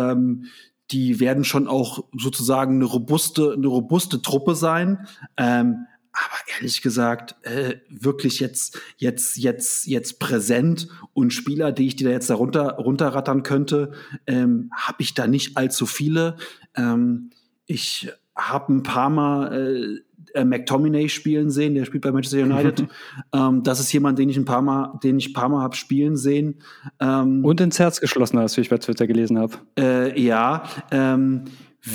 die 0.91 1.21
werden 1.21 1.45
schon 1.45 1.69
auch 1.69 2.05
sozusagen 2.17 2.77
eine 2.77 2.87
robuste, 2.87 3.53
eine 3.53 3.67
robuste 3.67 4.23
Truppe 4.23 4.55
sein. 4.55 5.07
Ähm, 5.37 5.87
aber 6.27 6.55
ehrlich 6.57 6.83
gesagt, 6.83 7.37
äh, 7.43 7.77
wirklich 7.89 8.41
jetzt, 8.41 8.81
jetzt, 8.97 9.37
jetzt, 9.37 9.87
jetzt 9.87 10.19
präsent 10.19 10.89
und 11.13 11.33
Spieler, 11.33 11.73
die 11.73 11.87
ich 11.87 11.97
dir 11.97 12.09
da 12.09 12.11
jetzt 12.11 12.31
da 12.31 12.35
runter, 12.35 12.77
runterrattern 12.77 13.43
könnte, 13.43 13.93
ähm, 14.27 14.71
habe 14.75 15.03
ich 15.03 15.15
da 15.15 15.27
nicht 15.27 15.57
allzu 15.57 15.87
viele. 15.87 16.37
Ähm, 16.75 17.31
ich 17.67 18.11
habe 18.35 18.73
ein 18.73 18.83
paar 18.83 19.11
Mal 19.11 20.03
äh, 20.35 20.45
McTominay 20.45 21.09
spielen 21.09 21.51
sehen, 21.51 21.75
der 21.75 21.85
spielt 21.85 22.03
bei 22.03 22.13
Manchester 22.13 22.43
United. 22.43 22.87
ähm, 23.33 23.63
das 23.63 23.81
ist 23.81 23.93
jemand, 23.93 24.19
den 24.19 24.29
ich 24.29 24.37
ein 24.37 24.45
paar 24.45 24.63
Mal, 24.63 24.99
den 25.03 25.19
ich 25.19 25.31
ein 25.31 25.33
paar 25.33 25.49
Mal 25.49 25.63
habe 25.63 25.77
spielen 25.77 26.17
sehen. 26.17 26.61
Ähm, 27.01 27.45
und 27.45 27.61
ins 27.61 27.79
Herz 27.79 28.01
geschlossen 28.01 28.39
hast, 28.39 28.57
wie 28.57 28.63
ich 28.63 28.71
bei 28.71 28.79
Twitter 28.79 29.07
gelesen 29.07 29.39
habe. 29.39 29.55
Äh, 29.79 30.21
ja, 30.21 30.65
ähm, 30.91 31.45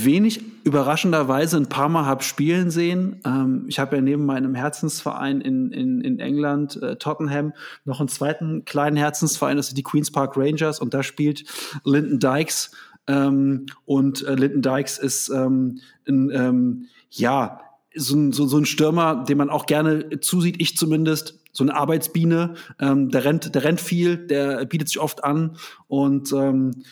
wenig 0.02 0.42
überraschenderweise 0.64 1.58
ein 1.58 1.68
paar 1.68 1.90
Mal 1.90 2.06
habe 2.06 2.24
spielen 2.24 2.72
sehen. 2.72 3.22
Ähm, 3.26 3.66
ich 3.68 3.80
habe 3.80 3.98
ja 3.98 4.02
neben 4.02 4.26
meinem 4.26 4.56
Herzensverein 4.56 5.42
in, 5.42 5.72
in, 5.72 6.02
in 6.02 6.20
England, 6.20 6.82
äh, 6.82 6.96
Tottenham, 6.96 7.54
noch 7.86 8.00
einen 8.00 8.10
zweiten 8.10 8.66
kleinen 8.66 8.98
Herzensverein, 8.98 9.58
das 9.58 9.68
sind 9.68 9.78
die 9.78 9.84
Queen's 9.84 10.12
Park 10.12 10.38
Rangers. 10.38 10.80
Und 10.80 10.94
da 10.94 11.04
spielt 11.04 11.44
Lyndon 11.84 12.20
Dykes. 12.20 12.72
Ähm, 13.08 13.66
und 13.86 14.26
äh, 14.26 14.36
Lyndon 14.36 14.62
Dykes 14.62 14.98
ist 14.98 15.30
ähm, 15.30 15.80
ein, 16.08 16.32
ähm, 16.32 16.86
ja, 17.10 17.60
so 17.96 18.16
ein, 18.16 18.32
so, 18.32 18.48
so 18.48 18.58
ein 18.58 18.66
Stürmer, 18.66 19.24
den 19.24 19.38
man 19.38 19.50
auch 19.50 19.66
gerne 19.66 20.20
zusieht, 20.22 20.56
ich 20.60 20.78
zumindest, 20.78 21.40
so 21.52 21.64
eine 21.64 21.76
Arbeitsbiene, 21.76 22.56
ähm, 22.80 23.10
der 23.10 23.26
rennt, 23.26 23.54
der 23.54 23.64
rennt 23.64 23.80
viel, 23.80 24.18
der 24.18 24.66
bietet 24.66 24.88
sich 24.88 25.00
oft 25.00 25.24
an. 25.24 25.58
Und 25.88 26.34
ähm, 26.34 26.84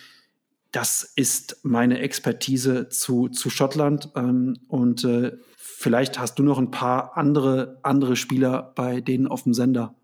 das 0.72 1.04
ist 1.16 1.60
meine 1.64 2.00
Expertise 2.00 2.90
zu, 2.90 3.28
zu 3.28 3.50
Schottland. 3.50 4.10
Ähm, 4.16 4.58
und 4.68 5.04
äh, 5.04 5.34
vielleicht 5.58 6.20
hast 6.20 6.40
du 6.40 6.44
noch 6.44 6.58
ein 6.58 6.72
paar 6.72 7.18
andere, 7.18 7.80
andere 7.84 8.16
Spieler 8.16 8.72
bei 8.76 9.02
denen 9.02 9.28
auf 9.28 9.44
dem 9.44 9.54
Sender. 9.54 9.96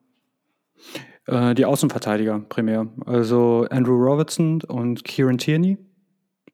Äh, 1.26 1.56
die 1.56 1.66
Außenverteidiger 1.66 2.40
primär. 2.50 2.88
Also 3.06 3.66
Andrew 3.70 3.96
Robertson 3.96 4.62
und 4.64 5.04
Kieran 5.04 5.38
Tierney. 5.38 5.78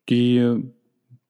Die 0.10 0.74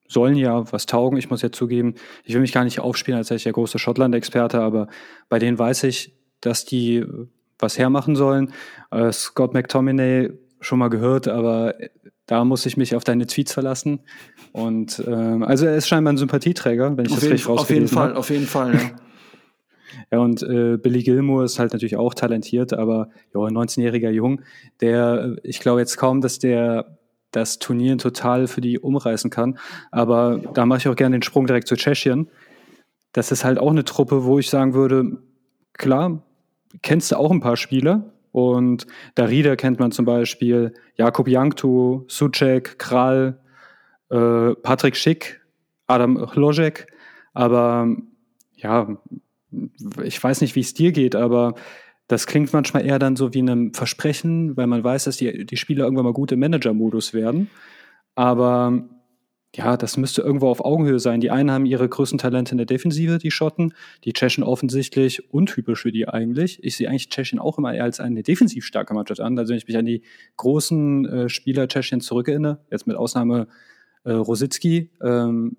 sollen 0.08 0.36
ja 0.36 0.70
was 0.72 0.86
taugen. 0.86 1.18
Ich 1.18 1.30
muss 1.30 1.42
ja 1.42 1.50
zugeben, 1.50 1.94
ich 2.24 2.34
will 2.34 2.40
mich 2.40 2.52
gar 2.52 2.64
nicht 2.64 2.80
aufspielen, 2.80 3.18
als 3.18 3.30
wäre 3.30 3.36
ich 3.36 3.44
der 3.44 3.52
große 3.52 3.78
Schottland-Experte, 3.78 4.60
aber 4.60 4.88
bei 5.28 5.38
denen 5.38 5.58
weiß 5.58 5.84
ich, 5.84 6.14
dass 6.40 6.64
die 6.64 7.04
was 7.58 7.78
hermachen 7.78 8.16
sollen. 8.16 8.52
Äh, 8.90 9.12
Scott 9.12 9.54
McTominay 9.54 10.30
schon 10.60 10.78
mal 10.78 10.88
gehört, 10.88 11.28
aber 11.28 11.74
da 12.26 12.44
muss 12.44 12.64
ich 12.66 12.76
mich 12.76 12.94
auf 12.94 13.04
deine 13.04 13.26
Tweets 13.26 13.52
verlassen. 13.52 14.00
Und 14.52 15.02
ähm, 15.06 15.42
also 15.42 15.66
er 15.66 15.76
ist 15.76 15.88
scheinbar 15.88 16.12
ein 16.12 16.18
Sympathieträger, 16.18 16.96
wenn 16.96 17.06
ich 17.06 17.12
auf 17.12 17.20
das 17.20 17.30
richtig 17.30 17.48
rausgelesen 17.48 17.98
habe. 17.98 18.16
Auf 18.16 18.30
jeden 18.30 18.46
Fall, 18.46 18.70
auf 18.70 18.74
jeden 18.74 18.80
Fall, 18.80 18.96
ja. 18.96 18.96
ja, 20.12 20.18
und 20.18 20.42
äh, 20.42 20.76
Billy 20.78 21.02
Gilmour 21.02 21.44
ist 21.44 21.58
halt 21.58 21.72
natürlich 21.72 21.96
auch 21.96 22.14
talentiert, 22.14 22.72
aber 22.72 23.08
ja, 23.34 23.40
19-jähriger 23.40 24.10
Jung, 24.10 24.40
der, 24.80 25.36
ich 25.42 25.60
glaube 25.60 25.80
jetzt 25.80 25.96
kaum, 25.96 26.20
dass 26.20 26.38
der 26.38 26.98
das 27.34 27.58
Turnier 27.58 27.98
total 27.98 28.46
für 28.46 28.60
die 28.60 28.78
umreißen 28.78 29.30
kann. 29.30 29.58
Aber 29.90 30.40
da 30.54 30.66
mache 30.66 30.78
ich 30.78 30.88
auch 30.88 30.96
gerne 30.96 31.16
den 31.16 31.22
Sprung 31.22 31.46
direkt 31.46 31.68
zu 31.68 31.76
Tschechien. 31.76 32.30
Das 33.12 33.32
ist 33.32 33.44
halt 33.44 33.58
auch 33.58 33.70
eine 33.70 33.84
Truppe, 33.84 34.24
wo 34.24 34.38
ich 34.38 34.48
sagen 34.48 34.74
würde, 34.74 35.18
klar, 35.72 36.22
kennst 36.82 37.12
du 37.12 37.16
auch 37.16 37.30
ein 37.30 37.40
paar 37.40 37.56
Spieler, 37.56 38.13
und 38.34 38.88
Darida 39.14 39.54
kennt 39.54 39.78
man 39.78 39.92
zum 39.92 40.06
Beispiel, 40.06 40.74
Jakub 40.96 41.28
Janktu, 41.28 42.02
Sucek, 42.08 42.80
Kral, 42.80 43.38
äh, 44.10 44.56
Patrick 44.56 44.96
Schick, 44.96 45.40
Adam 45.86 46.16
Hlojek. 46.34 46.88
Aber 47.32 47.94
ja, 48.56 48.98
ich 50.02 50.20
weiß 50.20 50.40
nicht, 50.40 50.56
wie 50.56 50.62
es 50.62 50.74
dir 50.74 50.90
geht, 50.90 51.14
aber 51.14 51.54
das 52.08 52.26
klingt 52.26 52.52
manchmal 52.52 52.84
eher 52.84 52.98
dann 52.98 53.14
so 53.14 53.32
wie 53.34 53.38
einem 53.38 53.72
Versprechen, 53.72 54.56
weil 54.56 54.66
man 54.66 54.82
weiß, 54.82 55.04
dass 55.04 55.16
die, 55.16 55.46
die 55.46 55.56
Spieler 55.56 55.84
irgendwann 55.84 56.06
mal 56.06 56.12
gut 56.12 56.32
im 56.32 56.40
Manager-Modus 56.40 57.14
werden. 57.14 57.50
Aber 58.16 58.82
ja, 59.56 59.76
das 59.76 59.96
müsste 59.96 60.22
irgendwo 60.22 60.48
auf 60.48 60.64
Augenhöhe 60.64 60.98
sein. 60.98 61.20
Die 61.20 61.30
einen 61.30 61.50
haben 61.50 61.64
ihre 61.64 61.88
größten 61.88 62.18
Talente 62.18 62.52
in 62.52 62.58
der 62.58 62.66
Defensive, 62.66 63.18
die 63.18 63.30
Schotten, 63.30 63.72
die 64.04 64.12
Tschechen 64.12 64.42
offensichtlich 64.42 65.32
untypisch 65.32 65.82
für 65.82 65.92
die 65.92 66.08
eigentlich. 66.08 66.62
Ich 66.64 66.76
sehe 66.76 66.88
eigentlich 66.88 67.08
Tschechien 67.08 67.38
auch 67.38 67.56
immer 67.58 67.72
eher 67.72 67.84
als 67.84 68.00
eine 68.00 68.22
defensiv 68.22 68.64
starke 68.64 68.94
Mannschaft 68.94 69.20
an. 69.20 69.38
Also 69.38 69.50
wenn 69.50 69.58
ich 69.58 69.66
mich 69.68 69.76
an 69.76 69.84
die 69.84 70.02
großen 70.36 71.06
äh, 71.06 71.28
Spieler 71.28 71.68
Tschechien 71.68 72.00
zurückerinnere, 72.00 72.60
jetzt 72.70 72.86
mit 72.86 72.96
Ausnahme 72.96 73.46
äh, 74.04 74.12
Rosicki, 74.12 74.90
ähm, 75.02 75.56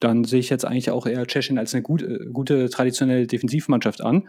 dann 0.00 0.24
sehe 0.24 0.40
ich 0.40 0.50
jetzt 0.50 0.64
eigentlich 0.64 0.90
auch 0.90 1.06
eher 1.06 1.26
Tschechien 1.26 1.58
als 1.58 1.72
eine 1.72 1.82
gut, 1.82 2.02
äh, 2.02 2.26
gute 2.32 2.68
traditionelle 2.68 3.26
Defensivmannschaft 3.26 4.02
an. 4.02 4.28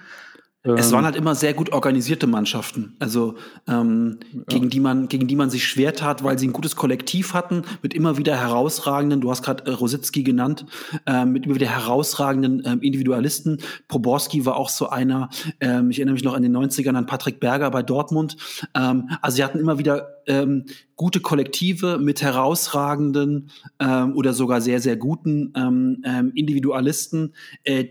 Es 0.75 0.91
waren 0.91 0.99
ähm. 0.99 1.05
halt 1.05 1.15
immer 1.15 1.35
sehr 1.35 1.53
gut 1.53 1.71
organisierte 1.71 2.27
Mannschaften, 2.27 2.95
also 2.99 3.35
ähm, 3.67 4.19
ja. 4.33 4.41
gegen 4.47 4.69
die 4.69 4.79
man 4.79 5.07
gegen 5.07 5.27
die 5.27 5.35
man 5.35 5.49
sich 5.49 5.65
schwer 5.67 5.93
tat, 5.93 6.23
weil 6.23 6.37
sie 6.37 6.47
ein 6.47 6.53
gutes 6.53 6.75
Kollektiv 6.75 7.33
hatten 7.33 7.63
mit 7.81 7.93
immer 7.93 8.17
wieder 8.17 8.35
herausragenden. 8.35 9.21
Du 9.21 9.31
hast 9.31 9.43
gerade 9.43 9.65
äh, 9.65 9.71
Rositzky 9.71 10.23
genannt, 10.23 10.65
äh, 11.05 11.25
mit 11.25 11.45
immer 11.45 11.55
wieder 11.55 11.67
herausragenden 11.67 12.63
äh, 12.65 12.73
Individualisten. 12.85 13.59
Poborski 13.87 14.45
war 14.45 14.55
auch 14.57 14.69
so 14.69 14.89
einer. 14.89 15.29
Ähm, 15.59 15.89
ich 15.89 15.99
erinnere 15.99 16.13
mich 16.13 16.23
noch 16.23 16.33
an 16.33 16.43
den 16.43 16.55
90ern 16.55 16.95
an 16.95 17.05
Patrick 17.05 17.39
Berger 17.39 17.71
bei 17.71 17.83
Dortmund. 17.83 18.37
Ähm, 18.75 19.09
also 19.21 19.37
sie 19.37 19.43
hatten 19.43 19.59
immer 19.59 19.79
wieder 19.79 20.17
ähm, 20.27 20.65
gute 20.95 21.19
Kollektive 21.19 21.99
mit 21.99 22.21
herausragenden 22.21 23.49
ähm, 23.79 24.15
oder 24.15 24.33
sogar 24.33 24.61
sehr 24.61 24.79
sehr 24.79 24.97
guten 24.97 25.53
ähm, 25.55 26.01
ähm, 26.03 26.31
Individualisten. 26.35 27.33
Äh, 27.63 27.85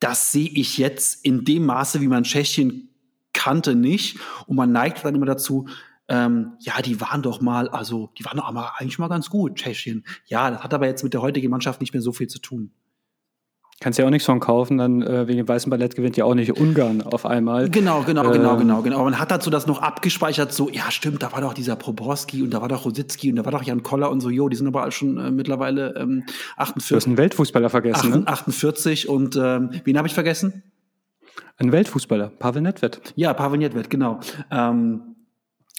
das 0.00 0.32
sehe 0.32 0.48
ich 0.48 0.78
jetzt 0.78 1.24
in 1.24 1.44
dem 1.44 1.66
Maße, 1.66 2.00
wie 2.00 2.08
man 2.08 2.24
Tschechien 2.24 2.90
kannte, 3.32 3.74
nicht. 3.74 4.18
Und 4.46 4.56
man 4.56 4.72
neigt 4.72 5.04
dann 5.04 5.14
immer 5.14 5.26
dazu, 5.26 5.68
ähm, 6.08 6.52
ja, 6.60 6.80
die 6.82 7.00
waren 7.00 7.22
doch 7.22 7.40
mal, 7.40 7.68
also 7.68 8.10
die 8.18 8.24
waren 8.24 8.36
doch 8.36 8.78
eigentlich 8.78 8.98
mal 8.98 9.08
ganz 9.08 9.30
gut, 9.30 9.56
Tschechien. 9.56 10.04
Ja, 10.26 10.50
das 10.50 10.62
hat 10.62 10.74
aber 10.74 10.86
jetzt 10.86 11.02
mit 11.02 11.14
der 11.14 11.22
heutigen 11.22 11.50
Mannschaft 11.50 11.80
nicht 11.80 11.92
mehr 11.92 12.02
so 12.02 12.12
viel 12.12 12.28
zu 12.28 12.38
tun. 12.38 12.70
Kannst 13.78 13.98
ja 13.98 14.06
auch 14.06 14.10
nichts 14.10 14.24
von 14.24 14.40
kaufen, 14.40 14.78
dann 14.78 15.02
äh, 15.02 15.28
wegen 15.28 15.36
dem 15.36 15.48
weißen 15.48 15.68
Ballett 15.68 15.96
gewinnt 15.96 16.16
ja 16.16 16.24
auch 16.24 16.34
nicht 16.34 16.58
Ungarn 16.58 17.02
auf 17.02 17.26
einmal. 17.26 17.68
Genau, 17.68 18.02
genau, 18.04 18.22
genau 18.22 18.32
ähm, 18.32 18.32
genau, 18.32 18.56
genau, 18.56 18.82
genau. 18.82 19.04
Man 19.04 19.18
hat 19.18 19.30
dazu 19.30 19.50
das 19.50 19.66
noch 19.66 19.82
abgespeichert, 19.82 20.50
so, 20.50 20.70
ja, 20.70 20.90
stimmt, 20.90 21.22
da 21.22 21.32
war 21.32 21.42
doch 21.42 21.52
dieser 21.52 21.76
Proborski 21.76 22.42
und 22.42 22.54
da 22.54 22.62
war 22.62 22.68
doch 22.68 22.86
Rositzky 22.86 23.28
und 23.28 23.36
da 23.36 23.44
war 23.44 23.52
doch 23.52 23.62
Jan 23.62 23.82
Koller 23.82 24.10
und 24.10 24.20
so, 24.20 24.30
jo, 24.30 24.48
die 24.48 24.56
sind 24.56 24.66
aber 24.66 24.80
alle 24.80 24.92
schon 24.92 25.18
äh, 25.18 25.30
mittlerweile 25.30 25.94
ähm, 25.98 26.24
48. 26.56 26.88
Du 26.88 26.96
hast 26.96 27.06
einen 27.06 27.18
Weltfußballer 27.18 27.68
vergessen, 27.68 28.26
48, 28.26 28.26
ne? 28.26 28.28
48 28.28 29.08
und 29.10 29.36
ähm, 29.36 29.70
wen 29.84 29.98
habe 29.98 30.08
ich 30.08 30.14
vergessen? 30.14 30.62
Ein 31.58 31.70
Weltfußballer, 31.70 32.28
Pavel 32.30 32.62
Nedved. 32.62 33.12
Ja, 33.14 33.34
Pavel 33.34 33.58
Nedved, 33.58 33.90
genau. 33.90 34.20
Ähm, 34.50 35.15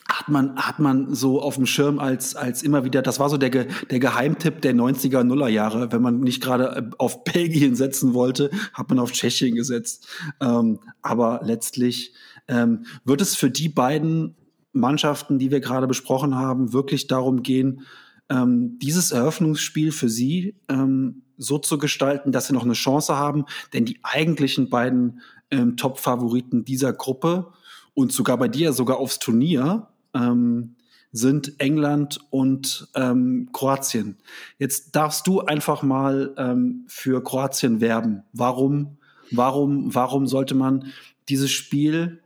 hat 0.10 0.30
man, 0.30 0.56
hat 0.56 0.80
man 0.80 1.14
so 1.14 1.42
auf 1.42 1.56
dem 1.56 1.66
Schirm 1.66 2.00
als, 2.00 2.36
als 2.36 2.64
immer 2.64 2.84
wieder, 2.84 3.02
das 3.02 3.20
war 3.20 3.30
so 3.30 3.38
der, 3.38 3.50
der 3.50 4.00
Geheimtipp 4.00 4.62
der 4.62 4.74
90er, 4.74 5.24
Nuller 5.24 5.50
Jahre. 5.50 5.92
Wenn 5.92 6.02
man 6.02 6.20
nicht 6.22 6.42
gerade 6.42 6.66
äh, 6.76 6.90
auf 6.98 7.24
Belgien 7.24 7.76
setzen 7.76 8.14
wollte, 8.14 8.50
hat 8.74 8.90
man 8.90 9.00
auf 9.00 9.12
Tschechien 9.12 9.56
gesetzt. 9.56 10.08
Ähm, 10.40 10.80
aber 11.02 11.42
letztlich 11.44 12.14
ähm, 12.48 12.86
wird 13.04 13.22
es 13.22 13.36
für 13.36 13.50
die 13.50 13.70
beiden 13.70 14.36
Mannschaften, 14.72 15.40
die 15.40 15.52
wir 15.52 15.60
gerade 15.60 15.88
besprochen 15.88 16.36
haben, 16.36 16.74
wirklich 16.74 17.08
darum 17.08 17.44
gehen, 17.44 17.82
ähm, 18.30 18.78
dieses 18.80 19.12
Eröffnungsspiel 19.12 19.92
für 19.92 20.10
sie 20.10 20.56
ähm, 20.70 21.24
so 21.38 21.58
zu 21.58 21.78
gestalten, 21.78 22.32
dass 22.32 22.48
sie 22.48 22.54
noch 22.54 22.64
eine 22.64 22.74
Chance 22.74 23.18
haben. 23.18 23.46
Denn 23.74 23.86
die 23.86 24.00
eigentlichen 24.04 24.70
beiden 24.70 25.22
ähm, 25.52 25.78
Top-Favoriten 25.78 26.66
dieser 26.66 26.94
Gruppe 26.94 27.52
und 27.94 28.12
sogar 28.12 28.38
bei 28.38 28.48
dir 28.48 28.74
sogar 28.74 28.98
aufs 28.98 29.20
Turnier 29.20 29.88
ähm, 30.14 30.76
sind 31.12 31.60
England 31.60 32.20
und 32.30 32.90
ähm, 32.96 33.50
Kroatien. 33.54 34.18
Jetzt 34.60 34.96
darfst 34.96 35.26
du 35.28 35.42
einfach 35.42 35.82
mal 35.84 36.34
ähm, 36.38 36.86
für 36.88 37.24
Kroatien 37.24 37.82
werben. 37.82 38.24
Warum, 38.34 38.98
warum, 39.32 39.94
warum 39.96 40.28
sollte 40.28 40.54
man 40.54 40.92
dieses 41.30 41.52
Spiel 41.52 42.22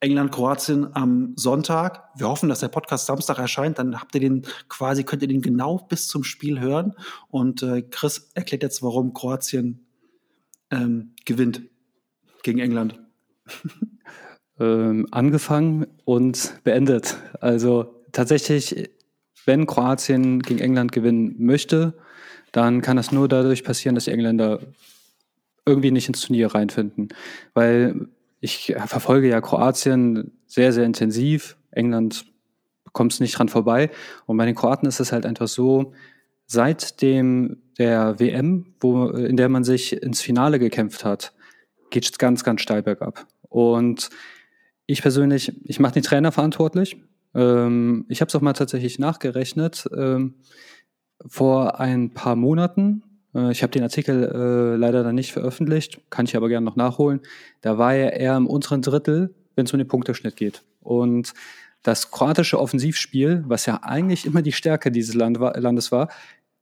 England-Kroatien 0.00 0.96
am 0.96 1.34
Sonntag. 1.36 2.08
Wir 2.16 2.26
hoffen, 2.28 2.48
dass 2.48 2.60
der 2.60 2.68
Podcast 2.68 3.06
Samstag 3.06 3.38
erscheint. 3.38 3.78
Dann 3.78 4.00
habt 4.00 4.14
ihr 4.14 4.20
den 4.20 4.46
quasi, 4.68 5.04
könnt 5.04 5.22
ihr 5.22 5.28
den 5.28 5.42
genau 5.42 5.76
bis 5.76 6.08
zum 6.08 6.24
Spiel 6.24 6.58
hören. 6.58 6.94
Und 7.28 7.62
äh, 7.62 7.82
Chris 7.82 8.30
erklärt 8.34 8.62
jetzt, 8.62 8.82
warum 8.82 9.12
Kroatien 9.12 9.86
ähm, 10.70 11.14
gewinnt 11.26 11.62
gegen 12.42 12.58
England. 12.58 12.98
ähm, 14.60 15.06
angefangen 15.10 15.86
und 16.04 16.54
beendet. 16.62 17.16
Also 17.40 18.02
tatsächlich, 18.12 18.90
wenn 19.46 19.66
Kroatien 19.66 20.40
gegen 20.42 20.60
England 20.60 20.92
gewinnen 20.92 21.34
möchte, 21.38 21.94
dann 22.52 22.82
kann 22.82 22.96
das 22.96 23.12
nur 23.12 23.28
dadurch 23.28 23.64
passieren, 23.64 23.94
dass 23.94 24.04
die 24.04 24.10
Engländer 24.10 24.60
irgendwie 25.66 25.90
nicht 25.90 26.08
ins 26.08 26.20
Turnier 26.20 26.54
reinfinden. 26.54 27.08
Weil 27.54 28.08
ich 28.40 28.74
verfolge 28.86 29.28
ja 29.28 29.40
Kroatien 29.40 30.32
sehr, 30.46 30.72
sehr 30.72 30.84
intensiv. 30.84 31.56
England 31.70 32.26
bekommt 32.84 33.12
es 33.12 33.20
nicht 33.20 33.38
dran 33.38 33.48
vorbei. 33.48 33.90
Und 34.26 34.36
bei 34.36 34.46
den 34.46 34.54
Kroaten 34.54 34.86
ist 34.86 35.00
es 35.00 35.12
halt 35.12 35.26
einfach 35.26 35.48
so, 35.48 35.92
seit 36.46 37.02
dem 37.02 37.62
der 37.78 38.18
WM, 38.18 38.74
wo, 38.80 39.08
in 39.10 39.36
der 39.36 39.48
man 39.48 39.64
sich 39.64 40.02
ins 40.02 40.20
Finale 40.20 40.58
gekämpft 40.58 41.04
hat, 41.04 41.32
geht 41.90 42.04
es 42.04 42.18
ganz, 42.18 42.44
ganz 42.44 42.60
steil 42.60 42.82
bergab. 42.82 43.26
Und 43.48 44.10
ich 44.90 45.02
persönlich, 45.02 45.52
ich 45.64 45.80
mache 45.80 45.94
den 45.94 46.02
Trainer 46.02 46.32
verantwortlich. 46.32 46.96
Ähm, 47.34 48.06
ich 48.08 48.20
habe 48.20 48.28
es 48.28 48.34
auch 48.34 48.40
mal 48.40 48.52
tatsächlich 48.52 48.98
nachgerechnet. 48.98 49.88
Ähm, 49.96 50.34
vor 51.26 51.78
ein 51.78 52.10
paar 52.10 52.34
Monaten, 52.34 53.02
äh, 53.34 53.52
ich 53.52 53.62
habe 53.62 53.72
den 53.72 53.82
Artikel 53.82 54.24
äh, 54.24 54.76
leider 54.76 55.04
dann 55.04 55.14
nicht 55.14 55.32
veröffentlicht, 55.32 56.00
kann 56.10 56.26
ich 56.26 56.36
aber 56.36 56.48
gerne 56.48 56.64
noch 56.64 56.76
nachholen. 56.76 57.20
Da 57.60 57.78
war 57.78 57.94
er 57.94 58.14
eher 58.14 58.36
im 58.36 58.46
unteren 58.46 58.82
Drittel, 58.82 59.34
wenn 59.54 59.66
es 59.66 59.72
um 59.72 59.78
den 59.78 59.88
Punkteschnitt 59.88 60.36
geht. 60.36 60.62
Und 60.80 61.34
das 61.82 62.10
kroatische 62.10 62.58
Offensivspiel, 62.58 63.44
was 63.46 63.66
ja 63.66 63.80
eigentlich 63.82 64.26
immer 64.26 64.42
die 64.42 64.52
Stärke 64.52 64.90
dieses 64.90 65.14
Landes 65.14 65.92
war, 65.92 66.08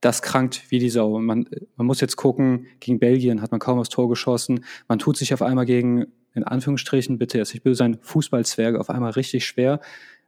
das 0.01 0.23
krankt 0.23 0.63
wie 0.69 0.79
die 0.79 0.91
Sau. 0.91 1.19
Man, 1.19 1.49
man 1.77 1.87
muss 1.87 2.01
jetzt 2.01 2.17
gucken, 2.17 2.67
gegen 2.79 3.01
Belgien 3.01 3.43
hat 3.43 3.51
man 3.51 3.59
kaum 3.59 3.79
aufs 3.79 3.89
Tor 3.89 4.09
geschossen. 4.09 4.65
Man 4.87 5.01
tut 5.01 5.17
sich 5.17 5.35
auf 5.35 5.43
einmal 5.43 5.67
gegen 5.67 6.07
in 6.35 6.45
Anführungsstrichen, 6.45 7.19
bitte 7.19 7.39
jetzt 7.39 7.53
nicht 7.53 7.63
böse 7.63 7.79
sein, 7.79 7.99
Fußballzwerge 8.01 8.81
auf 8.81 8.91
einmal 8.91 9.13
richtig 9.13 9.47
schwer, 9.47 9.81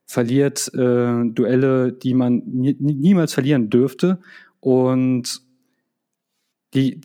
verliert 0.07 0.72
äh, 0.74 1.24
Duelle, 1.24 1.92
die 1.92 2.14
man 2.14 2.42
nie, 2.46 2.76
niemals 2.78 3.32
verlieren 3.32 3.70
dürfte. 3.70 4.18
Und 4.59 5.40
die, 6.74 7.01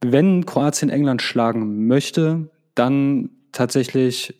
wenn 0.00 0.44
Kroatien 0.44 0.90
England 0.90 1.22
schlagen 1.22 1.86
möchte, 1.86 2.50
dann 2.74 3.30
tatsächlich 3.52 4.34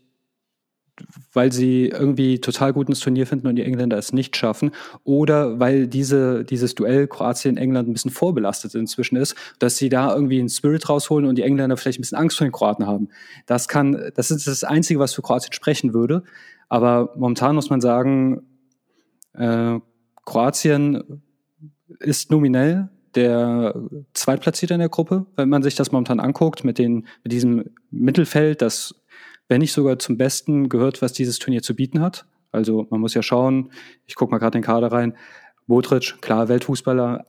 weil 1.33 1.53
sie 1.53 1.89
irgendwie 1.89 2.41
total 2.41 2.73
gut 2.73 2.89
ins 2.89 3.01
Turnier 3.01 3.27
finden 3.27 3.47
und 3.47 3.57
die 3.57 3.63
Engländer 3.63 3.99
es 3.99 4.13
nicht 4.13 4.37
schaffen 4.37 4.71
oder 5.05 5.61
weil 5.61 5.87
diese, 5.87 6.45
dieses 6.45 6.75
Duell 6.75 7.07
Kroatien-England 7.07 7.89
ein 7.89 7.93
bisschen 7.93 8.11
vorbelastet 8.11 8.75
inzwischen 8.75 9.17
ist, 9.17 9.35
dass 9.59 9.77
sie 9.77 9.89
da 9.89 10.15
irgendwie 10.15 10.39
einen 10.39 10.49
Spirit 10.49 10.89
rausholen 10.89 11.27
und 11.27 11.37
die 11.37 11.43
Engländer 11.43 11.77
vielleicht 11.77 11.99
ein 11.99 12.03
bisschen 12.03 12.19
Angst 12.19 12.39
vor 12.39 12.47
den 12.47 12.53
Kroaten 12.53 12.87
haben. 12.87 13.09
Das 13.47 13.69
kann, 13.69 14.11
das 14.15 14.31
ist 14.31 14.47
das 14.47 14.65
Einzige, 14.65 15.01
was 15.01 15.15
für 15.15 15.23
Kroatien 15.23 15.53
sprechen 15.53 15.95
würde. 15.95 16.23
Aber 16.69 17.13
momentan 17.17 17.55
muss 17.55 17.71
man 17.71 17.81
sagen, 17.81 18.43
äh, 19.35 19.79
Kroatien 20.25 21.23
ist 22.01 22.31
nominell 22.31 22.89
der 23.15 23.75
Zweitplatzierte 24.13 24.75
in 24.75 24.81
der 24.81 24.89
Gruppe, 24.89 25.27
wenn 25.37 25.49
man 25.49 25.63
sich 25.63 25.75
das 25.75 25.91
momentan 25.91 26.21
anguckt, 26.21 26.65
mit, 26.65 26.79
den, 26.79 27.07
mit 27.25 27.33
diesem 27.33 27.71
Mittelfeld, 27.91 28.61
das 28.61 28.95
wenn 29.49 29.61
nicht 29.61 29.73
sogar 29.73 29.99
zum 29.99 30.17
Besten 30.17 30.69
gehört, 30.69 31.03
was 31.03 31.13
dieses 31.13 31.39
Turnier 31.39 31.63
zu 31.63 31.75
bieten 31.75 32.01
hat. 32.01 32.27
Also 32.53 32.87
man 32.91 33.01
muss 33.01 33.15
ja 33.15 33.23
schauen, 33.23 33.71
ich 34.07 34.15
gucke 34.15 34.31
mal 34.31 34.39
gerade 34.39 34.59
den 34.59 34.63
Kader 34.63 34.91
rein. 34.91 35.15
Modric, 35.67 36.21
klar, 36.21 36.49
Weltfußballer, 36.49 37.27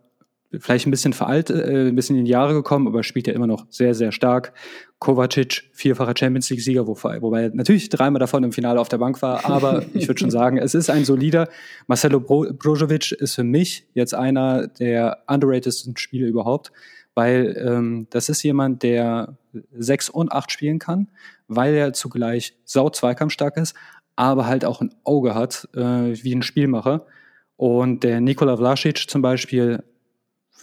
vielleicht 0.60 0.88
ein 0.88 0.92
bisschen 0.92 1.14
veraltet, 1.14 1.66
äh, 1.68 1.88
ein 1.88 1.96
bisschen 1.96 2.18
in 2.18 2.26
die 2.26 2.32
Jahre 2.32 2.54
gekommen, 2.54 2.88
aber 2.88 3.04
spielt 3.04 3.28
ja 3.28 3.34
immer 3.34 3.48
noch 3.48 3.66
sehr, 3.70 3.94
sehr 3.94 4.12
stark. 4.12 4.54
Kovacic, 5.00 5.70
vierfacher 5.74 6.14
Champions 6.18 6.50
League-Sieger, 6.50 6.88
wobei, 6.88 7.22
wobei 7.22 7.44
er 7.44 7.50
natürlich 7.54 7.90
dreimal 7.90 8.20
davon 8.20 8.44
im 8.44 8.52
Finale 8.52 8.80
auf 8.80 8.90
der 8.90 8.98
Bank 8.98 9.22
war, 9.22 9.46
aber 9.46 9.84
ich 9.94 10.08
würde 10.08 10.20
schon 10.20 10.32
sagen, 10.32 10.58
es 10.58 10.74
ist 10.74 10.90
ein 10.90 11.06
solider. 11.06 11.50
Marcelo 11.88 12.20
Bro 12.20 12.54
Brozovic 12.54 13.12
ist 13.12 13.36
für 13.36 13.44
mich 13.44 13.88
jetzt 13.94 14.14
einer 14.14 14.68
der 14.68 15.24
underratedsten 15.28 15.98
Spiele 15.98 16.28
überhaupt, 16.28 16.72
weil 17.18 17.58
ähm, 17.68 18.06
das 18.12 18.30
ist 18.30 18.44
jemand, 18.44 18.84
der 18.84 19.40
sechs 19.76 20.08
und 20.08 20.32
acht 20.32 20.52
spielen 20.52 20.78
kann, 20.78 21.08
weil 21.48 21.74
er 21.74 21.92
zugleich 21.94 22.56
sau 22.64 22.92
zweikampfstark 22.92 23.58
ist, 23.58 23.76
aber 24.16 24.46
halt 24.46 24.64
auch 24.64 24.82
ein 24.82 24.94
Auge 25.04 25.34
hat, 25.34 25.68
äh, 25.74 25.80
wie 25.80 26.36
ein 26.36 26.44
Spielmacher. 26.44 27.08
Und 27.56 28.04
der 28.04 28.22
Nikola 28.22 28.56
Vlasic 28.56 29.10
zum 29.10 29.24
Beispiel 29.24 29.84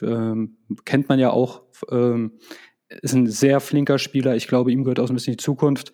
ähm, 0.01 0.57
kennt 0.85 1.09
man 1.09 1.19
ja 1.19 1.31
auch, 1.31 1.63
ähm, 1.91 2.35
ist 3.03 3.15
ein 3.15 3.27
sehr 3.27 3.59
flinker 3.59 3.99
Spieler. 3.99 4.37
Ich 4.37 4.47
glaube, 4.47 4.71
ihm 4.71 4.85
gehört 4.85 5.01
auch 5.01 5.09
ein 5.09 5.15
bisschen 5.15 5.33
die 5.33 5.45
Zukunft. 5.45 5.93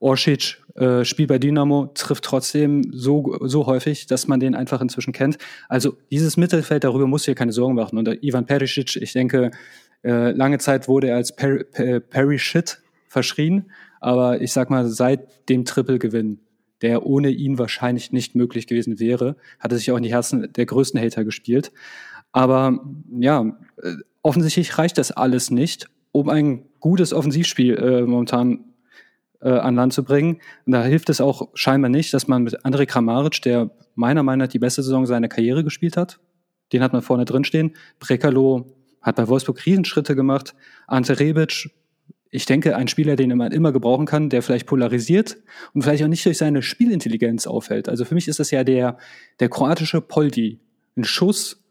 Orsic 0.00 0.60
äh, 0.74 1.04
spielt 1.04 1.28
bei 1.28 1.38
Dynamo, 1.38 1.92
trifft 1.94 2.24
trotzdem 2.24 2.82
so, 2.92 3.38
so 3.42 3.66
häufig, 3.66 4.06
dass 4.06 4.26
man 4.26 4.40
den 4.40 4.56
einfach 4.56 4.80
inzwischen 4.80 5.12
kennt. 5.12 5.38
Also 5.68 5.96
dieses 6.10 6.36
Mittelfeld, 6.36 6.82
darüber 6.82 7.06
muss 7.06 7.24
hier 7.24 7.36
keine 7.36 7.52
Sorgen 7.52 7.76
machen. 7.76 7.98
Und 7.98 8.08
Ivan 8.20 8.46
Perisic, 8.46 8.96
ich 8.96 9.12
denke, 9.12 9.52
äh, 10.04 10.32
lange 10.32 10.58
Zeit 10.58 10.88
wurde 10.88 11.08
er 11.08 11.16
als 11.16 11.34
Perry, 11.34 11.64
Perry 11.64 12.38
Shit 12.38 12.80
verschrien. 13.08 13.70
Aber 14.00 14.40
ich 14.40 14.52
sag 14.52 14.70
mal, 14.70 14.88
seit 14.88 15.48
dem 15.48 15.64
Triple-Gewinn, 15.64 16.40
der 16.80 17.06
ohne 17.06 17.30
ihn 17.30 17.58
wahrscheinlich 17.58 18.10
nicht 18.10 18.34
möglich 18.34 18.66
gewesen 18.66 18.98
wäre, 18.98 19.36
hat 19.60 19.70
er 19.70 19.78
sich 19.78 19.92
auch 19.92 19.96
in 19.96 20.02
die 20.02 20.12
Herzen 20.12 20.52
der 20.52 20.66
größten 20.66 21.00
Hater 21.00 21.24
gespielt. 21.24 21.72
Aber 22.32 22.80
ja, 23.10 23.56
äh, 23.80 23.94
offensichtlich 24.22 24.76
reicht 24.78 24.98
das 24.98 25.12
alles 25.12 25.50
nicht, 25.50 25.88
um 26.10 26.28
ein 26.28 26.64
gutes 26.80 27.12
Offensivspiel 27.12 27.76
äh, 27.76 28.02
momentan 28.02 28.64
äh, 29.40 29.50
an 29.50 29.76
Land 29.76 29.92
zu 29.92 30.02
bringen. 30.02 30.40
Und 30.66 30.72
da 30.72 30.82
hilft 30.82 31.10
es 31.10 31.20
auch 31.20 31.48
scheinbar 31.54 31.90
nicht, 31.90 32.12
dass 32.12 32.26
man 32.26 32.42
mit 32.42 32.64
Andrej 32.64 32.86
Kramaric, 32.86 33.42
der 33.42 33.70
meiner 33.94 34.22
Meinung 34.22 34.46
nach 34.46 34.52
die 34.52 34.58
beste 34.58 34.82
Saison 34.82 35.06
seiner 35.06 35.28
Karriere 35.28 35.62
gespielt 35.62 35.96
hat, 35.96 36.18
den 36.72 36.82
hat 36.82 36.92
man 36.92 37.02
vorne 37.02 37.24
drin 37.24 37.44
stehen. 37.44 37.76
Brekalo 38.00 38.66
hat 39.02 39.16
bei 39.16 39.28
Wolfsburg 39.28 39.66
Riesenschritte 39.66 40.14
gemacht. 40.14 40.54
Ante 40.86 41.18
Rebic 41.18 41.70
ich 42.34 42.46
denke, 42.46 42.74
ein 42.76 42.88
Spieler, 42.88 43.14
den 43.14 43.36
man 43.36 43.52
immer 43.52 43.72
gebrauchen 43.72 44.06
kann, 44.06 44.30
der 44.30 44.42
vielleicht 44.42 44.66
polarisiert 44.66 45.36
und 45.74 45.82
vielleicht 45.82 46.02
auch 46.02 46.08
nicht 46.08 46.24
durch 46.24 46.38
seine 46.38 46.62
Spielintelligenz 46.62 47.46
auffällt. 47.46 47.90
Also 47.90 48.06
für 48.06 48.14
mich 48.14 48.26
ist 48.26 48.40
das 48.40 48.50
ja 48.50 48.64
der, 48.64 48.96
der 49.38 49.50
kroatische 49.50 50.00
Poldi. 50.00 50.58
Ein 50.96 51.04
Schuss, 51.04 51.62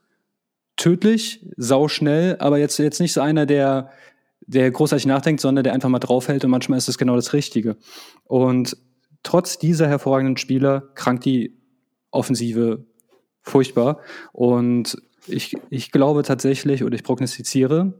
tödlich, 0.77 1.43
sauschnell, 1.57 2.37
aber 2.39 2.59
jetzt, 2.59 2.77
jetzt 2.77 2.99
nicht 2.99 3.11
so 3.11 3.21
einer, 3.21 3.47
der, 3.47 3.89
der 4.41 4.69
großartig 4.69 5.07
nachdenkt, 5.07 5.41
sondern 5.41 5.63
der 5.63 5.73
einfach 5.73 5.89
mal 5.89 5.97
draufhält 5.97 6.45
und 6.45 6.51
manchmal 6.51 6.77
ist 6.77 6.87
das 6.87 6.99
genau 6.99 7.15
das 7.15 7.33
Richtige. 7.33 7.75
Und 8.25 8.77
trotz 9.23 9.57
dieser 9.57 9.87
hervorragenden 9.87 10.37
Spieler 10.37 10.89
krankt 10.93 11.25
die 11.25 11.57
Offensive 12.11 12.85
furchtbar. 13.41 13.99
Und 14.31 14.95
ich, 15.27 15.55
ich 15.69 15.91
glaube 15.91 16.23
tatsächlich 16.23 16.83
oder 16.83 16.95
ich 16.95 17.03
prognostiziere, 17.03 17.93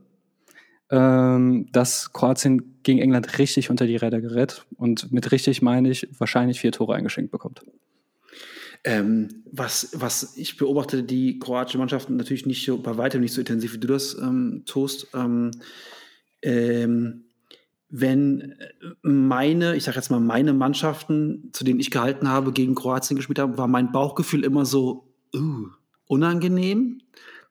ähm, 0.90 1.68
dass 1.72 2.14
Kroatien 2.14 2.82
gegen 2.84 3.00
England 3.00 3.38
richtig 3.38 3.70
unter 3.70 3.86
die 3.86 3.96
Räder 3.96 4.22
gerät. 4.22 4.66
Und 4.78 5.12
mit 5.12 5.32
richtig 5.32 5.62
meine 5.62 5.90
ich 5.90 6.08
wahrscheinlich 6.18 6.60
vier 6.60 6.72
Tore 6.72 6.96
eingeschenkt 6.96 7.32
bekommt. 7.32 7.62
Ähm, 8.84 9.44
was, 9.52 9.92
was 9.94 10.36
ich 10.38 10.58
beobachte, 10.58 11.04
die 11.04 11.38
kroatische 11.38 11.78
Mannschaft 11.78 12.10
natürlich 12.10 12.48
nicht 12.48 12.66
so, 12.66 12.78
bei 12.78 12.98
weitem 12.98 13.22
nicht 13.22 13.34
so 13.34 13.42
intensiv, 13.42 13.74
wie 13.74 13.80
du 13.80 13.88
das 13.88 14.18
ähm, 14.18 14.64
tust. 14.66 15.08
Ähm, 15.14 15.52
ähm 16.42 17.26
wenn 17.94 18.56
meine, 19.02 19.76
ich 19.76 19.84
sage 19.84 19.98
jetzt 19.98 20.10
mal, 20.10 20.22
meine 20.22 20.54
Mannschaften, 20.54 21.50
zu 21.52 21.66
denen 21.66 21.82
ich 21.82 21.92
gehalten 21.92 22.30
habe, 22.30 22.54
gegen 22.54 22.74
Kroatien 22.74 23.18
gespielt 23.18 23.38
haben, 23.38 23.58
war 23.58 23.68
mein 23.68 23.92
Bauchgefühl 23.92 24.46
immer 24.46 24.66
so 24.66 25.14
uh, 25.36 25.68
unangenehm. 26.12 27.00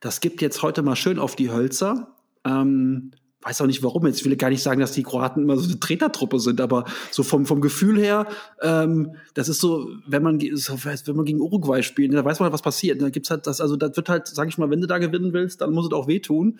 Das 0.01 0.21
gibt 0.21 0.43
jetzt 0.43 0.63
heute 0.63 0.83
mal 0.83 0.97
schön 0.97 1.19
auf 1.19 1.35
die 1.35 1.51
Hölzer. 1.51 2.15
Ähm, 2.45 3.13
weiß 3.43 3.63
auch 3.63 3.67
nicht 3.67 3.83
warum. 3.83 4.07
Jetzt 4.07 4.23
will 4.25 4.33
ich 4.33 4.39
gar 4.39 4.51
nicht 4.51 4.63
sagen, 4.63 4.81
dass 4.81 4.93
die 4.93 5.03
Kroaten 5.03 5.43
immer 5.43 5.57
so 5.57 5.65
eine 5.65 5.81
Tretertruppe 5.81 6.39
sind, 6.39 6.61
aber 6.61 6.85
so 7.11 7.23
vom, 7.23 7.47
vom 7.47 7.63
Gefühl 7.63 7.99
her, 7.99 8.27
ähm, 8.61 9.15
das 9.33 9.49
ist 9.49 9.61
so, 9.61 9.89
wenn 10.07 10.23
man, 10.23 10.39
wenn 10.41 11.17
man 11.17 11.25
gegen 11.25 11.41
Uruguay 11.41 11.83
spielt, 11.83 12.13
da 12.13 12.23
weiß 12.23 12.41
man, 12.41 12.53
was 12.53 12.61
passiert. 12.61 13.01
Da 13.01 13.09
gibt's 13.09 13.31
halt 13.31 13.47
das, 13.47 13.63
also 13.63 13.77
das 13.77 13.97
wird 13.97 14.11
halt, 14.11 14.27
sag 14.27 14.49
ich 14.49 14.59
mal, 14.59 14.69
wenn 14.69 14.83
du 14.83 14.87
da 14.87 14.99
gewinnen 14.99 15.33
willst, 15.33 15.63
dann 15.63 15.73
muss 15.73 15.87
es 15.87 15.93
auch 15.93 16.07
wehtun. 16.07 16.59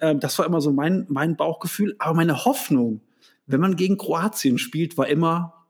Ähm, 0.00 0.20
das 0.20 0.38
war 0.38 0.46
immer 0.46 0.62
so 0.62 0.72
mein, 0.72 1.04
mein 1.10 1.36
Bauchgefühl. 1.36 1.94
Aber 1.98 2.14
meine 2.14 2.46
Hoffnung, 2.46 3.02
wenn 3.46 3.60
man 3.60 3.76
gegen 3.76 3.98
Kroatien 3.98 4.56
spielt, 4.56 4.96
war 4.96 5.06
immer, 5.06 5.66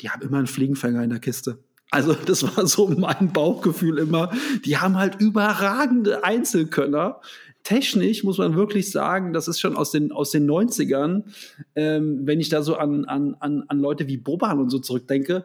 die 0.00 0.10
haben 0.10 0.22
immer 0.22 0.38
einen 0.38 0.48
Fliegenfänger 0.48 1.04
in 1.04 1.10
der 1.10 1.20
Kiste. 1.20 1.58
Also 1.94 2.12
das 2.26 2.42
war 2.56 2.66
so 2.66 2.88
mein 2.88 3.32
Bauchgefühl 3.32 3.98
immer. 3.98 4.32
Die 4.64 4.78
haben 4.78 4.98
halt 4.98 5.20
überragende 5.20 6.24
Einzelkönner 6.24 7.20
technisch 7.64 8.22
muss 8.24 8.36
man 8.36 8.54
wirklich 8.54 8.90
sagen, 8.90 9.32
das 9.32 9.48
ist 9.48 9.58
schon 9.58 9.74
aus 9.74 9.90
den, 9.90 10.12
aus 10.12 10.30
den 10.30 10.48
90ern, 10.48 11.24
ähm, 11.74 12.26
wenn 12.26 12.38
ich 12.38 12.50
da 12.50 12.62
so 12.62 12.76
an, 12.76 13.06
an, 13.06 13.36
an, 13.40 13.64
an 13.66 13.78
Leute 13.80 14.06
wie 14.06 14.18
Boban 14.18 14.60
und 14.60 14.68
so 14.68 14.78
zurückdenke. 14.78 15.44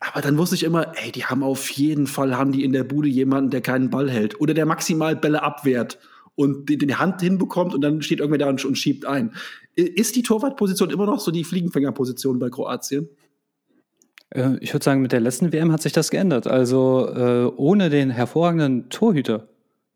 Aber 0.00 0.22
dann 0.22 0.38
wusste 0.38 0.56
ich 0.56 0.64
immer, 0.64 0.96
ey, 0.96 1.12
die 1.12 1.26
haben 1.26 1.42
auf 1.42 1.68
jeden 1.70 2.06
Fall, 2.06 2.36
haben 2.36 2.50
die 2.50 2.64
in 2.64 2.72
der 2.72 2.84
Bude 2.84 3.08
jemanden, 3.08 3.50
der 3.50 3.60
keinen 3.60 3.90
Ball 3.90 4.10
hält 4.10 4.40
oder 4.40 4.54
der 4.54 4.64
maximal 4.64 5.14
Bälle 5.14 5.42
abwehrt 5.42 5.98
und 6.34 6.70
die, 6.70 6.78
die 6.78 6.94
Hand 6.94 7.20
hinbekommt 7.20 7.74
und 7.74 7.82
dann 7.82 8.00
steht 8.00 8.20
irgendwer 8.20 8.38
da 8.38 8.48
und, 8.48 8.64
und 8.64 8.76
schiebt 8.76 9.04
ein. 9.04 9.32
Ist 9.74 10.16
die 10.16 10.22
Torwartposition 10.22 10.90
immer 10.90 11.06
noch 11.06 11.20
so 11.20 11.30
die 11.30 11.44
Fliegenfängerposition 11.44 12.38
bei 12.38 12.48
Kroatien? 12.48 13.10
Äh, 14.34 14.56
ich 14.60 14.72
würde 14.72 14.84
sagen, 14.84 15.02
mit 15.02 15.12
der 15.12 15.20
letzten 15.20 15.52
WM 15.52 15.72
hat 15.72 15.82
sich 15.82 15.92
das 15.92 16.10
geändert. 16.10 16.46
Also 16.46 17.08
äh, 17.08 17.52
ohne 17.56 17.90
den 17.90 18.10
hervorragenden 18.10 18.88
Torhüter 18.88 19.48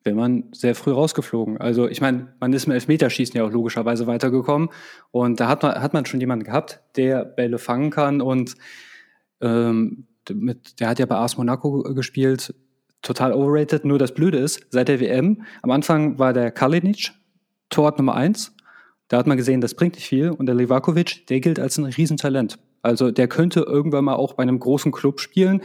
wäre 0.05 0.17
man 0.17 0.45
sehr 0.53 0.75
früh 0.75 0.93
rausgeflogen. 0.93 1.59
Also 1.59 1.89
ich 1.89 2.01
meine, 2.01 2.29
man 2.39 2.53
ist 2.53 2.67
im 2.67 2.73
Elfmeterschießen 2.73 3.37
ja 3.37 3.45
auch 3.45 3.51
logischerweise 3.51 4.07
weitergekommen 4.07 4.69
und 5.11 5.41
da 5.41 5.49
hat 5.49 5.63
man, 5.63 5.83
hat 5.83 5.95
man 5.95 6.07
schon 6.07 6.21
jemanden 6.21 6.45
gehabt, 6.45 6.81
der 6.97 7.25
Bälle 7.25 7.59
fangen 7.59 7.91
kann 7.91 8.21
und 8.21 8.55
ähm, 9.41 10.07
mit, 10.33 10.81
der 10.81 10.89
hat 10.89 10.99
ja 10.99 11.07
bei 11.07 11.17
AS 11.17 11.37
Monaco 11.37 11.83
gespielt, 11.95 12.55
total 13.03 13.33
overrated. 13.33 13.85
Nur 13.85 13.99
das 13.99 14.15
Blöde 14.15 14.39
ist, 14.39 14.67
seit 14.71 14.89
der 14.89 15.01
WM, 15.01 15.43
am 15.63 15.71
Anfang 15.71 16.19
war 16.19 16.33
der 16.33 16.51
Kalinic 16.51 17.13
Torwart 17.69 17.99
Nummer 17.99 18.15
eins. 18.15 18.55
Da 19.09 19.19
hat 19.19 19.27
man 19.27 19.37
gesehen, 19.37 19.61
das 19.61 19.75
bringt 19.75 19.95
nicht 19.95 20.07
viel. 20.07 20.31
Und 20.31 20.47
der 20.47 20.55
Livakovic, 20.55 21.27
der 21.29 21.41
gilt 21.41 21.61
als 21.61 21.79
ein 21.79 21.85
Riesentalent. 21.85 22.59
Also 22.87 23.11
der 23.11 23.27
könnte 23.27 23.61
irgendwann 23.61 24.05
mal 24.05 24.15
auch 24.15 24.35
bei 24.35 24.45
einem 24.45 24.61
großen 24.61 24.93
Club 24.93 25.21
spielen. 25.21 25.63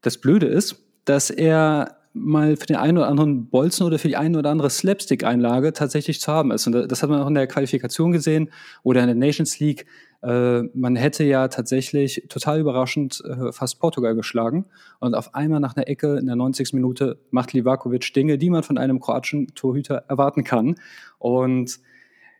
Das 0.00 0.18
Blöde 0.18 0.46
ist, 0.46 0.84
dass 1.04 1.30
er 1.30 1.96
mal 2.12 2.56
für 2.56 2.66
den 2.66 2.76
einen 2.76 2.98
oder 2.98 3.06
anderen 3.06 3.48
Bolzen 3.48 3.86
oder 3.86 4.00
für 4.00 4.08
die 4.08 4.16
eine 4.16 4.38
oder 4.38 4.50
andere 4.50 4.68
Slapstick-Einlage 4.68 5.72
tatsächlich 5.72 6.20
zu 6.20 6.32
haben 6.32 6.50
ist. 6.50 6.66
Und 6.66 6.72
das 6.90 7.02
hat 7.02 7.10
man 7.10 7.22
auch 7.22 7.28
in 7.28 7.34
der 7.34 7.46
Qualifikation 7.46 8.10
gesehen 8.10 8.50
oder 8.82 9.02
in 9.02 9.06
der 9.06 9.14
Nations 9.14 9.60
League. 9.60 9.86
Äh, 10.20 10.62
man 10.74 10.96
hätte 10.96 11.22
ja 11.22 11.46
tatsächlich 11.46 12.24
total 12.28 12.58
überraschend 12.58 13.22
äh, 13.24 13.52
fast 13.52 13.78
Portugal 13.78 14.16
geschlagen. 14.16 14.64
Und 14.98 15.14
auf 15.14 15.36
einmal 15.36 15.60
nach 15.60 15.76
einer 15.76 15.86
Ecke 15.86 16.16
in 16.18 16.26
der 16.26 16.34
90. 16.34 16.72
Minute 16.72 17.20
macht 17.30 17.52
Livakovic 17.52 18.12
Dinge, 18.14 18.36
die 18.36 18.50
man 18.50 18.64
von 18.64 18.78
einem 18.78 18.98
kroatischen 18.98 19.54
Torhüter 19.54 20.04
erwarten 20.08 20.42
kann. 20.42 20.74
Und 21.18 21.78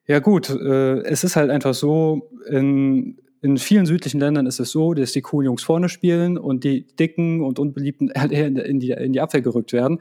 ja 0.06 0.18
gut, 0.18 0.50
äh, 0.50 1.02
es 1.02 1.22
ist 1.22 1.36
halt 1.36 1.50
einfach 1.50 1.74
so, 1.74 2.30
in, 2.48 3.18
in 3.40 3.56
vielen 3.56 3.86
südlichen 3.86 4.20
Ländern 4.20 4.46
ist 4.46 4.60
es 4.60 4.70
so, 4.70 4.94
dass 4.94 5.12
die 5.12 5.22
coolen 5.22 5.46
Jungs 5.46 5.62
vorne 5.62 5.88
spielen 5.88 6.38
und 6.38 6.64
die 6.64 6.86
dicken 6.96 7.42
und 7.42 7.58
unbeliebten 7.58 8.10
halt 8.16 8.32
eher 8.32 8.46
in 8.46 8.80
die, 8.80 8.90
in 8.90 9.12
die 9.12 9.20
Abwehr 9.20 9.42
gerückt 9.42 9.72
werden. 9.72 10.00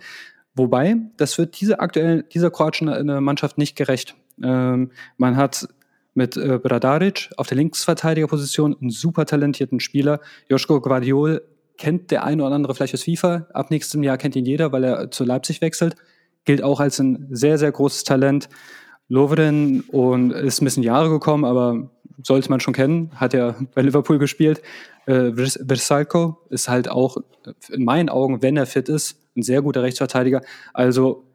Wobei, 0.55 0.95
das 1.17 1.38
wird 1.38 1.59
dieser 1.61 1.81
aktuellen, 1.81 2.23
dieser 2.33 2.49
kroatischen 2.49 2.88
äh, 2.88 3.21
Mannschaft 3.21 3.57
nicht 3.57 3.75
gerecht. 3.75 4.15
Ähm, 4.41 4.91
man 5.17 5.38
hat 5.38 5.67
mit 6.15 6.35
äh, 6.35 6.57
Bradaric 6.57 7.29
auf 7.38 7.45
der 7.45 7.57
Linksverteidigerposition 7.57 8.75
einen 8.81 8.89
super 8.89 9.25
talentierten 9.25 9.79
Spieler. 9.79 10.19
Joschko 10.49 10.81
Guardiol 10.81 11.43
kennt 11.77 12.09
der 12.09 12.23
eine 12.23 12.43
oder 12.43 12.55
andere 12.55 12.73
vielleicht 12.73 12.95
aus 12.95 13.03
FIFA. 13.03 13.47
Ab 13.53 13.69
nächstem 13.69 14.01
Jahr 14.01 14.17
kennt 14.17 14.35
ihn 14.35 14.45
jeder, 14.45 14.71
weil 14.71 14.83
er 14.83 15.11
zu 15.11 15.23
Leipzig 15.23 15.61
wechselt. 15.61 15.95
Gilt 16.43 16.63
auch 16.63 16.79
als 16.79 16.97
ein 16.99 17.27
sehr, 17.29 17.59
sehr 17.59 17.71
großes 17.71 18.03
Talent. 18.03 18.49
Lovren 19.09 19.81
und 19.81 20.31
ist 20.31 20.61
ein 20.61 20.65
bisschen 20.65 20.83
Jahre 20.83 21.09
gekommen, 21.09 21.45
aber 21.45 21.89
sollte 22.24 22.49
man 22.49 22.59
schon 22.59 22.74
kennen, 22.74 23.11
hat 23.15 23.34
ja 23.34 23.55
bei 23.74 23.82
Liverpool 23.82 24.20
gespielt. 24.20 24.61
Äh, 25.05 25.32
Versalco 25.34 26.38
ist 26.49 26.70
halt 26.70 26.89
auch 26.89 27.18
in 27.70 27.86
meinen 27.86 28.09
Augen, 28.09 28.41
wenn 28.41 28.57
er 28.57 28.65
fit 28.65 28.89
ist, 28.89 29.20
ein 29.36 29.43
sehr 29.43 29.61
guter 29.61 29.84
Rechtsverteidiger. 29.84 30.41
Also 30.74 31.26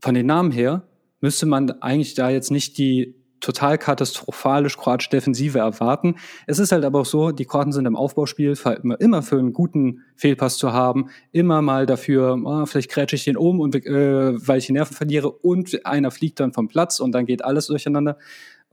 von 0.00 0.14
den 0.14 0.26
Namen 0.26 0.50
her 0.50 0.82
müsste 1.20 1.46
man 1.46 1.70
eigentlich 1.82 2.14
da 2.14 2.30
jetzt 2.30 2.50
nicht 2.50 2.78
die 2.78 3.20
total 3.40 3.78
katastrophalisch 3.78 4.76
kroatische 4.76 5.10
Defensive 5.10 5.58
erwarten. 5.58 6.16
Es 6.46 6.58
ist 6.58 6.72
halt 6.72 6.84
aber 6.84 7.00
auch 7.00 7.06
so, 7.06 7.30
die 7.30 7.46
Kroaten 7.46 7.72
sind 7.72 7.86
im 7.86 7.96
Aufbauspiel 7.96 8.54
immer 8.98 9.22
für 9.22 9.38
einen 9.38 9.52
guten 9.52 10.02
Fehlpass 10.14 10.58
zu 10.58 10.72
haben, 10.72 11.08
immer 11.32 11.62
mal 11.62 11.86
dafür, 11.86 12.38
oh, 12.44 12.66
vielleicht 12.66 12.90
grätsche 12.90 13.16
ich 13.16 13.24
den 13.24 13.36
um 13.36 13.60
und 13.60 13.74
äh, 13.74 14.46
weil 14.46 14.58
ich 14.58 14.66
die 14.66 14.72
Nerven 14.72 14.94
verliere 14.94 15.30
und 15.30 15.86
einer 15.86 16.10
fliegt 16.10 16.40
dann 16.40 16.52
vom 16.52 16.68
Platz 16.68 17.00
und 17.00 17.12
dann 17.12 17.26
geht 17.26 17.44
alles 17.44 17.66
durcheinander. 17.66 18.18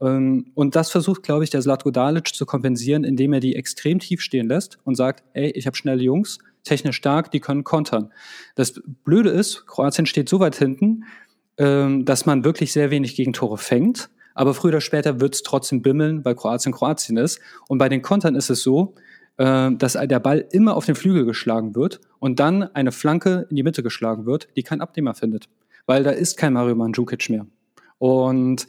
Ähm, 0.00 0.52
und 0.54 0.76
das 0.76 0.90
versucht, 0.90 1.22
glaube 1.22 1.44
ich, 1.44 1.50
der 1.50 1.60
Zlatko 1.60 1.90
Dalic 1.90 2.28
zu 2.28 2.46
kompensieren, 2.46 3.04
indem 3.04 3.32
er 3.32 3.40
die 3.40 3.56
extrem 3.56 3.98
tief 3.98 4.20
stehen 4.20 4.48
lässt 4.48 4.78
und 4.84 4.94
sagt, 4.94 5.24
ey, 5.32 5.50
ich 5.50 5.66
habe 5.66 5.76
schnelle 5.76 6.02
Jungs, 6.02 6.38
technisch 6.64 6.96
stark, 6.96 7.30
die 7.30 7.40
können 7.40 7.64
kontern. 7.64 8.12
Das 8.54 8.80
Blöde 9.04 9.30
ist, 9.30 9.66
Kroatien 9.66 10.06
steht 10.06 10.28
so 10.28 10.40
weit 10.40 10.56
hinten, 10.56 11.04
ähm, 11.56 12.04
dass 12.04 12.26
man 12.26 12.44
wirklich 12.44 12.72
sehr 12.72 12.90
wenig 12.90 13.16
Gegentore 13.16 13.58
fängt. 13.58 14.10
Aber 14.34 14.54
früher 14.54 14.70
oder 14.70 14.80
später 14.80 15.20
wird 15.20 15.34
es 15.34 15.42
trotzdem 15.42 15.82
bimmeln, 15.82 16.24
weil 16.24 16.36
Kroatien 16.36 16.72
Kroatien 16.72 17.16
ist. 17.16 17.40
Und 17.66 17.78
bei 17.78 17.88
den 17.88 18.02
Kontern 18.02 18.36
ist 18.36 18.50
es 18.50 18.62
so, 18.62 18.94
äh, 19.36 19.72
dass 19.72 19.94
der 19.94 20.20
Ball 20.20 20.46
immer 20.52 20.76
auf 20.76 20.86
den 20.86 20.94
Flügel 20.94 21.24
geschlagen 21.24 21.74
wird 21.74 22.00
und 22.20 22.38
dann 22.38 22.62
eine 22.62 22.92
Flanke 22.92 23.46
in 23.50 23.56
die 23.56 23.64
Mitte 23.64 23.82
geschlagen 23.82 24.26
wird, 24.26 24.48
die 24.56 24.62
kein 24.62 24.80
Abnehmer 24.80 25.14
findet. 25.14 25.48
Weil 25.86 26.04
da 26.04 26.10
ist 26.10 26.36
kein 26.36 26.52
Mario 26.52 26.76
Mandzukic 26.76 27.30
mehr. 27.30 27.46
Und 27.98 28.68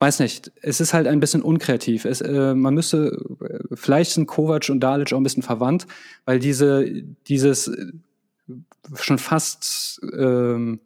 weiß 0.00 0.20
nicht, 0.20 0.52
es 0.62 0.80
ist 0.80 0.94
halt 0.94 1.06
ein 1.06 1.20
bisschen 1.20 1.42
unkreativ. 1.42 2.04
Es, 2.04 2.20
äh, 2.20 2.54
man 2.54 2.74
müsste, 2.74 3.18
vielleicht 3.74 4.12
sind 4.12 4.26
Kovac 4.26 4.68
und 4.68 4.80
Dalic 4.80 5.12
auch 5.12 5.16
ein 5.16 5.24
bisschen 5.24 5.42
verwandt, 5.42 5.86
weil 6.24 6.38
diese, 6.38 6.88
dieses 7.26 7.68
äh, 7.68 7.92
schon 8.94 9.18
fast 9.18 10.00
ähm, 10.16 10.80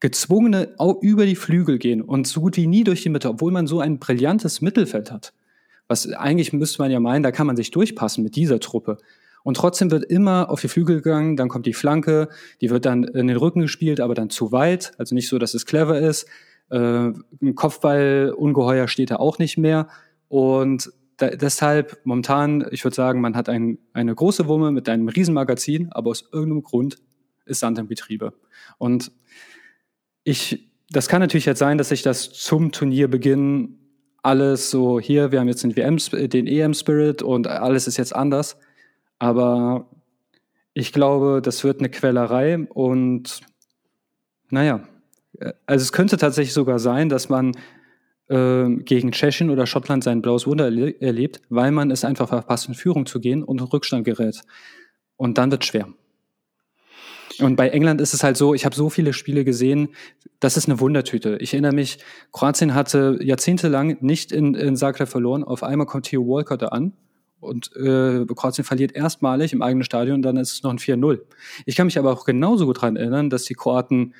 gezwungene 0.00 0.74
auch 0.78 1.00
über 1.02 1.26
die 1.26 1.36
Flügel 1.36 1.78
gehen 1.78 2.02
und 2.02 2.26
so 2.26 2.40
gut 2.40 2.56
wie 2.56 2.66
nie 2.66 2.84
durch 2.84 3.02
die 3.02 3.08
Mitte, 3.08 3.28
obwohl 3.28 3.50
man 3.50 3.66
so 3.66 3.80
ein 3.80 3.98
brillantes 3.98 4.60
Mittelfeld 4.60 5.10
hat. 5.10 5.32
Was 5.88 6.10
eigentlich 6.12 6.52
müsste 6.52 6.82
man 6.82 6.90
ja 6.90 7.00
meinen, 7.00 7.22
da 7.22 7.32
kann 7.32 7.46
man 7.46 7.56
sich 7.56 7.70
durchpassen 7.70 8.22
mit 8.22 8.36
dieser 8.36 8.60
Truppe. 8.60 8.98
Und 9.42 9.56
trotzdem 9.56 9.92
wird 9.92 10.04
immer 10.04 10.50
auf 10.50 10.60
die 10.60 10.68
Flügel 10.68 10.96
gegangen, 10.96 11.36
dann 11.36 11.48
kommt 11.48 11.66
die 11.66 11.72
Flanke, 11.72 12.28
die 12.60 12.70
wird 12.70 12.84
dann 12.84 13.04
in 13.04 13.28
den 13.28 13.36
Rücken 13.36 13.60
gespielt, 13.60 14.00
aber 14.00 14.14
dann 14.14 14.28
zu 14.28 14.50
weit, 14.50 14.92
also 14.98 15.14
nicht 15.14 15.28
so, 15.28 15.38
dass 15.38 15.54
es 15.54 15.66
clever 15.66 16.00
ist. 16.00 16.26
Äh, 16.70 17.12
ein 17.42 17.54
Kopfballungeheuer 17.54 18.88
steht 18.88 19.10
da 19.10 19.16
auch 19.16 19.38
nicht 19.38 19.58
mehr. 19.58 19.88
Und 20.28 20.92
da, 21.16 21.28
deshalb 21.30 22.00
momentan, 22.04 22.66
ich 22.70 22.84
würde 22.84 22.94
sagen, 22.94 23.20
man 23.20 23.36
hat 23.36 23.48
ein, 23.48 23.78
eine 23.92 24.14
große 24.14 24.46
Wumme 24.48 24.70
mit 24.72 24.88
einem 24.88 25.08
Riesenmagazin, 25.08 25.92
aber 25.92 26.10
aus 26.10 26.28
irgendeinem 26.32 26.62
Grund 26.62 26.98
ist 27.46 27.60
Sand 27.60 27.78
im 27.78 27.88
Betriebe. 27.88 28.34
Und 28.78 29.12
ich, 30.24 30.70
das 30.90 31.08
kann 31.08 31.20
natürlich 31.20 31.46
jetzt 31.46 31.60
sein, 31.60 31.78
dass 31.78 31.90
sich 31.90 32.02
das 32.02 32.32
zum 32.32 32.72
Turnierbeginn 32.72 33.78
alles 34.22 34.70
so 34.70 34.98
hier, 34.98 35.30
wir 35.30 35.38
haben 35.38 35.46
jetzt 35.46 35.62
den 35.62 35.76
WM, 35.76 35.98
den 36.30 36.48
EM 36.48 36.74
Spirit 36.74 37.22
und 37.22 37.46
alles 37.46 37.86
ist 37.86 37.96
jetzt 37.96 38.14
anders. 38.14 38.58
Aber 39.20 39.88
ich 40.74 40.92
glaube, 40.92 41.40
das 41.42 41.62
wird 41.62 41.78
eine 41.78 41.88
Quellerei 41.88 42.66
und 42.68 43.40
naja, 44.50 44.80
also 45.66 45.82
es 45.82 45.92
könnte 45.92 46.16
tatsächlich 46.16 46.54
sogar 46.54 46.78
sein, 46.78 47.08
dass 47.08 47.28
man 47.28 47.52
äh, 48.28 48.68
gegen 48.68 49.12
Tschechien 49.12 49.50
oder 49.50 49.66
Schottland 49.66 50.04
sein 50.04 50.22
blaues 50.22 50.46
Wunder 50.46 50.64
erle 50.64 51.00
erlebt, 51.00 51.40
weil 51.48 51.72
man 51.72 51.90
es 51.90 52.04
einfach 52.04 52.28
verpasst, 52.28 52.68
in 52.68 52.74
Führung 52.74 53.06
zu 53.06 53.20
gehen 53.20 53.42
und 53.42 53.60
in 53.60 53.66
Rückstand 53.66 54.04
gerät. 54.04 54.42
Und 55.16 55.38
dann 55.38 55.50
wird 55.50 55.62
es 55.62 55.68
schwer. 55.68 55.88
Und 57.40 57.56
bei 57.56 57.68
England 57.68 58.00
ist 58.00 58.14
es 58.14 58.22
halt 58.22 58.36
so, 58.36 58.54
ich 58.54 58.64
habe 58.64 58.74
so 58.74 58.88
viele 58.88 59.12
Spiele 59.12 59.44
gesehen, 59.44 59.88
das 60.40 60.56
ist 60.56 60.68
eine 60.68 60.80
Wundertüte. 60.80 61.36
Ich 61.40 61.52
erinnere 61.52 61.74
mich, 61.74 61.98
Kroatien 62.32 62.74
hatte 62.74 63.18
jahrzehntelang 63.20 63.98
nicht 64.00 64.32
in, 64.32 64.54
in 64.54 64.76
Zagreb 64.76 65.08
verloren. 65.08 65.44
Auf 65.44 65.62
einmal 65.62 65.86
kommt 65.86 66.06
Theo 66.06 66.26
Walcott 66.26 66.62
da 66.62 66.68
an 66.68 66.94
und 67.40 67.74
äh, 67.76 68.24
Kroatien 68.34 68.64
verliert 68.64 68.92
erstmalig 68.92 69.52
im 69.52 69.62
eigenen 69.62 69.84
Stadion, 69.84 70.22
dann 70.22 70.36
ist 70.36 70.52
es 70.52 70.62
noch 70.62 70.70
ein 70.70 70.78
4-0. 70.78 71.20
Ich 71.66 71.76
kann 71.76 71.86
mich 71.86 71.98
aber 71.98 72.12
auch 72.12 72.24
genauso 72.24 72.66
gut 72.66 72.78
daran 72.78 72.96
erinnern, 72.96 73.30
dass 73.30 73.44
die 73.44 73.54
Kroaten 73.54 74.14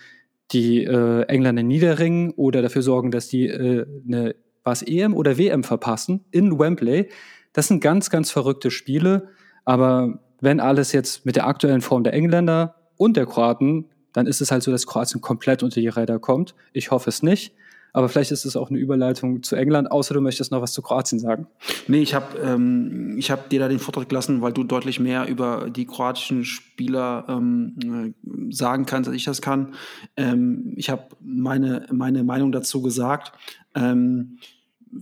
die 0.53 0.85
äh, 0.85 1.23
Engländer 1.23 1.63
niederringen 1.63 2.33
oder 2.33 2.63
dafür 2.63 2.83
sorgen, 2.83 3.11
dass 3.11 3.29
die 3.29 3.49
äh, 3.49 3.87
eine 4.09 4.35
war 4.67 4.73
es 4.73 4.83
EM 4.83 5.15
oder 5.15 5.39
WM 5.39 5.63
verpassen 5.63 6.25
in 6.33 6.59
Wembley. 6.59 7.09
Das 7.53 7.69
sind 7.69 7.81
ganz, 7.81 8.11
ganz 8.11 8.33
verrückte 8.33 8.73
Spiele. 8.73 9.29
Aber 9.65 10.19
wenn 10.41 10.61
alles 10.61 10.93
jetzt 10.93 11.25
mit 11.25 11.37
der 11.37 11.47
aktuellen 11.47 11.81
Form 11.81 12.03
der 12.03 12.13
Engländer 12.13 12.75
und 12.97 13.17
der 13.17 13.27
Kroaten, 13.27 13.87
dann 14.13 14.27
ist 14.27 14.41
es 14.41 14.51
halt 14.51 14.65
so, 14.65 14.73
dass 14.73 14.87
Kroatien 14.87 15.21
komplett 15.21 15.63
unter 15.63 15.81
die 15.81 15.89
Räder 15.89 16.19
kommt. 16.19 16.55
Ich 16.73 16.91
hoffe 16.91 17.11
es 17.11 17.23
nicht. 17.23 17.55
Aber 17.97 18.11
vielleicht 18.11 18.31
ist 18.31 18.45
es 18.45 18.57
auch 18.57 18.69
eine 18.69 18.79
Überleitung 18.79 19.43
zu 19.43 19.57
England, 19.57 19.91
außer 19.91 20.13
du 20.13 20.21
möchtest 20.21 20.53
noch 20.53 20.61
was 20.61 20.75
zu 20.75 20.83
Kroatien 20.83 21.19
sagen. 21.19 21.47
Nee, 21.89 22.03
ich 22.03 22.15
habe 22.15 22.39
ähm, 22.41 23.19
hab 23.23 23.49
dir 23.49 23.59
da 23.59 23.69
den 23.69 23.79
Vortrag 23.79 24.11
gelassen, 24.11 24.43
weil 24.43 24.53
du 24.53 24.65
deutlich 24.65 25.01
mehr 25.01 25.27
über 25.27 25.71
die 25.71 25.87
kroatischen 25.87 26.45
Spieler 26.45 27.25
ähm, 27.27 28.15
äh, 28.21 28.53
sagen 28.55 28.85
kannst, 28.85 29.09
als 29.09 29.17
ich 29.17 29.25
das 29.25 29.41
kann. 29.41 29.73
Ähm, 30.15 30.75
ich 30.77 30.91
habe 30.91 31.05
meine, 31.23 31.87
meine 31.91 32.23
Meinung 32.23 32.53
dazu 32.53 32.83
gesagt. 32.83 33.33
Ähm, 33.75 34.41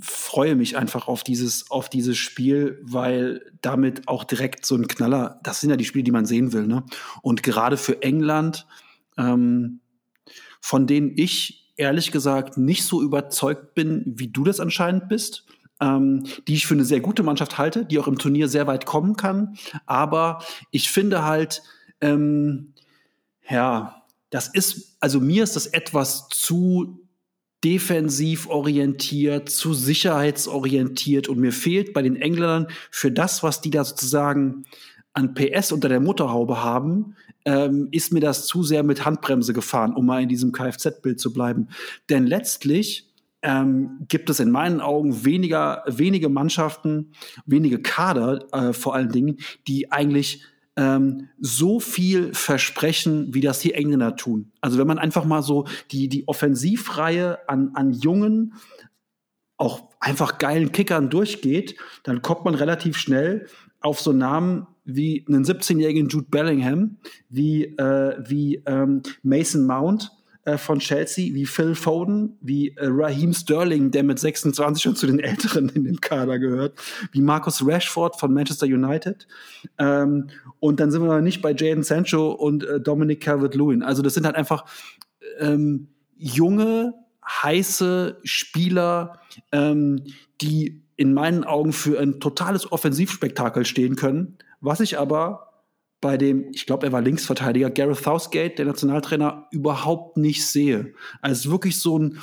freue 0.00 0.54
mich 0.54 0.76
einfach 0.76 1.08
auf 1.08 1.24
dieses, 1.24 1.72
auf 1.72 1.88
dieses 1.88 2.16
Spiel, 2.16 2.78
weil 2.84 3.42
damit 3.60 4.06
auch 4.06 4.22
direkt 4.22 4.64
so 4.64 4.76
ein 4.76 4.86
Knaller, 4.86 5.40
das 5.42 5.60
sind 5.60 5.70
ja 5.70 5.76
die 5.76 5.84
Spiele, 5.84 6.04
die 6.04 6.12
man 6.12 6.26
sehen 6.26 6.52
will. 6.52 6.68
Ne? 6.68 6.84
Und 7.22 7.42
gerade 7.42 7.76
für 7.76 8.02
England, 8.02 8.68
ähm, 9.18 9.80
von 10.60 10.86
denen 10.86 11.10
ich 11.16 11.63
ehrlich 11.76 12.12
gesagt 12.12 12.56
nicht 12.56 12.84
so 12.84 13.02
überzeugt 13.02 13.74
bin, 13.74 14.02
wie 14.06 14.28
du 14.28 14.44
das 14.44 14.60
anscheinend 14.60 15.08
bist, 15.08 15.44
ähm, 15.80 16.24
die 16.46 16.54
ich 16.54 16.66
für 16.66 16.74
eine 16.74 16.84
sehr 16.84 17.00
gute 17.00 17.22
Mannschaft 17.22 17.58
halte, 17.58 17.84
die 17.84 17.98
auch 17.98 18.08
im 18.08 18.18
Turnier 18.18 18.48
sehr 18.48 18.66
weit 18.66 18.86
kommen 18.86 19.16
kann. 19.16 19.56
Aber 19.86 20.42
ich 20.70 20.90
finde 20.90 21.24
halt, 21.24 21.62
ähm, 22.00 22.74
ja, 23.48 24.02
das 24.30 24.48
ist, 24.48 24.96
also 25.00 25.20
mir 25.20 25.44
ist 25.44 25.56
das 25.56 25.66
etwas 25.66 26.28
zu 26.28 27.00
defensiv 27.62 28.48
orientiert, 28.48 29.48
zu 29.48 29.72
sicherheitsorientiert 29.72 31.28
und 31.28 31.38
mir 31.38 31.52
fehlt 31.52 31.94
bei 31.94 32.02
den 32.02 32.16
Engländern 32.16 32.68
für 32.90 33.10
das, 33.10 33.42
was 33.42 33.62
die 33.62 33.70
da 33.70 33.84
sozusagen 33.84 34.64
an 35.14 35.34
PS 35.34 35.72
unter 35.72 35.88
der 35.88 36.00
Motorhaube 36.00 36.62
haben, 36.62 37.16
ähm, 37.44 37.88
ist 37.90 38.12
mir 38.12 38.20
das 38.20 38.46
zu 38.46 38.62
sehr 38.62 38.82
mit 38.82 39.04
Handbremse 39.04 39.52
gefahren, 39.52 39.94
um 39.94 40.06
mal 40.06 40.22
in 40.22 40.28
diesem 40.28 40.52
Kfz-Bild 40.52 41.20
zu 41.20 41.32
bleiben. 41.32 41.68
Denn 42.08 42.26
letztlich 42.26 43.10
ähm, 43.42 44.06
gibt 44.08 44.30
es 44.30 44.40
in 44.40 44.50
meinen 44.50 44.80
Augen 44.80 45.24
weniger, 45.24 45.84
wenige 45.86 46.28
Mannschaften, 46.28 47.12
wenige 47.44 47.80
Kader 47.80 48.46
äh, 48.52 48.72
vor 48.72 48.94
allen 48.94 49.10
Dingen, 49.10 49.38
die 49.68 49.92
eigentlich 49.92 50.42
ähm, 50.76 51.28
so 51.38 51.78
viel 51.78 52.34
versprechen, 52.34 53.34
wie 53.34 53.40
das 53.40 53.60
die 53.60 53.74
Engländer 53.74 54.16
tun. 54.16 54.50
Also 54.60 54.78
wenn 54.78 54.86
man 54.86 54.98
einfach 54.98 55.24
mal 55.24 55.42
so 55.42 55.66
die, 55.92 56.08
die 56.08 56.26
Offensivreihe 56.26 57.48
an, 57.48 57.72
an 57.74 57.92
jungen, 57.92 58.54
auch 59.56 59.90
einfach 60.00 60.38
geilen 60.38 60.72
Kickern 60.72 61.10
durchgeht, 61.10 61.76
dann 62.02 62.22
kommt 62.22 62.44
man 62.44 62.54
relativ 62.54 62.96
schnell 62.96 63.46
auf 63.84 64.00
so 64.00 64.12
Namen 64.12 64.66
wie 64.84 65.24
einen 65.28 65.44
17-jährigen 65.44 66.08
Jude 66.08 66.26
Bellingham, 66.30 66.96
wie, 67.28 67.64
äh, 67.64 68.16
wie 68.26 68.62
ähm, 68.66 69.02
Mason 69.22 69.66
Mount, 69.66 70.10
äh, 70.44 70.58
von 70.58 70.78
Chelsea, 70.78 71.34
wie 71.34 71.46
Phil 71.46 71.74
Foden, 71.74 72.36
wie 72.40 72.68
äh, 72.76 72.86
Raheem 72.86 73.32
Sterling, 73.32 73.90
der 73.90 74.02
mit 74.02 74.18
26 74.18 74.82
schon 74.82 74.96
zu 74.96 75.06
den 75.06 75.18
Älteren 75.20 75.68
in 75.70 75.84
dem 75.84 76.00
Kader 76.00 76.38
gehört, 76.38 76.78
wie 77.12 77.20
Marcus 77.20 77.66
Rashford 77.66 78.18
von 78.18 78.32
Manchester 78.32 78.66
United. 78.66 79.26
Ähm, 79.78 80.28
und 80.60 80.80
dann 80.80 80.90
sind 80.90 81.02
wir 81.02 81.14
noch 81.14 81.20
nicht 81.20 81.42
bei 81.42 81.54
Jaden 81.54 81.82
Sancho 81.82 82.32
und 82.32 82.64
äh, 82.64 82.80
Dominic 82.80 83.20
Calvert-Lewin. 83.20 83.82
Also 83.82 84.02
das 84.02 84.14
sind 84.14 84.24
halt 84.24 84.36
einfach 84.36 84.64
ähm, 85.38 85.88
junge, 86.16 86.94
heiße 87.26 88.18
Spieler, 88.22 89.20
ähm, 89.52 90.02
die 90.40 90.83
in 90.96 91.14
meinen 91.14 91.44
Augen 91.44 91.72
für 91.72 91.98
ein 91.98 92.20
totales 92.20 92.70
Offensivspektakel 92.70 93.64
stehen 93.64 93.96
können, 93.96 94.38
was 94.60 94.80
ich 94.80 94.98
aber 94.98 95.50
bei 96.00 96.18
dem, 96.18 96.50
ich 96.52 96.66
glaube, 96.66 96.86
er 96.86 96.92
war 96.92 97.00
Linksverteidiger, 97.00 97.70
Gareth 97.70 98.04
Southgate, 98.04 98.58
der 98.58 98.66
Nationaltrainer, 98.66 99.46
überhaupt 99.50 100.18
nicht 100.18 100.46
sehe. 100.46 100.92
Also 101.22 101.50
wirklich 101.50 101.80
so 101.80 101.98
ein 101.98 102.18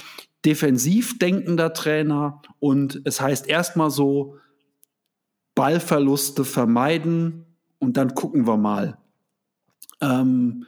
defensiv 0.46 1.18
denkender 1.18 1.74
Trainer 1.74 2.42
und 2.60 3.02
es 3.06 3.22
heißt 3.22 3.48
erstmal 3.48 3.90
so, 3.90 4.38
Ballverluste 5.56 6.46
vermeiden 6.46 7.46
und 7.80 7.98
dann 7.98 8.16
gucken 8.16 8.48
wir 8.48 8.58
mal. 8.58 8.98
Ähm, 10.00 10.66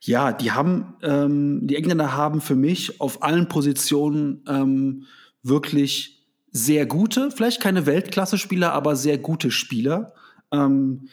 ja, 0.00 0.32
die 0.32 0.52
haben, 0.52 0.96
ähm, 1.02 1.66
die 1.66 1.76
Engländer 1.76 2.16
haben 2.16 2.40
für 2.40 2.56
mich 2.56 3.00
auf 3.00 3.22
allen 3.22 3.48
Positionen 3.48 4.42
ähm, 4.48 5.04
wirklich 5.42 6.13
sehr 6.54 6.86
gute, 6.86 7.30
vielleicht 7.30 7.60
keine 7.60 7.84
Weltklasse-Spieler, 7.84 8.72
aber 8.72 8.96
sehr 8.96 9.18
gute 9.18 9.50
Spieler. 9.50 10.14
Ähm, 10.50 11.08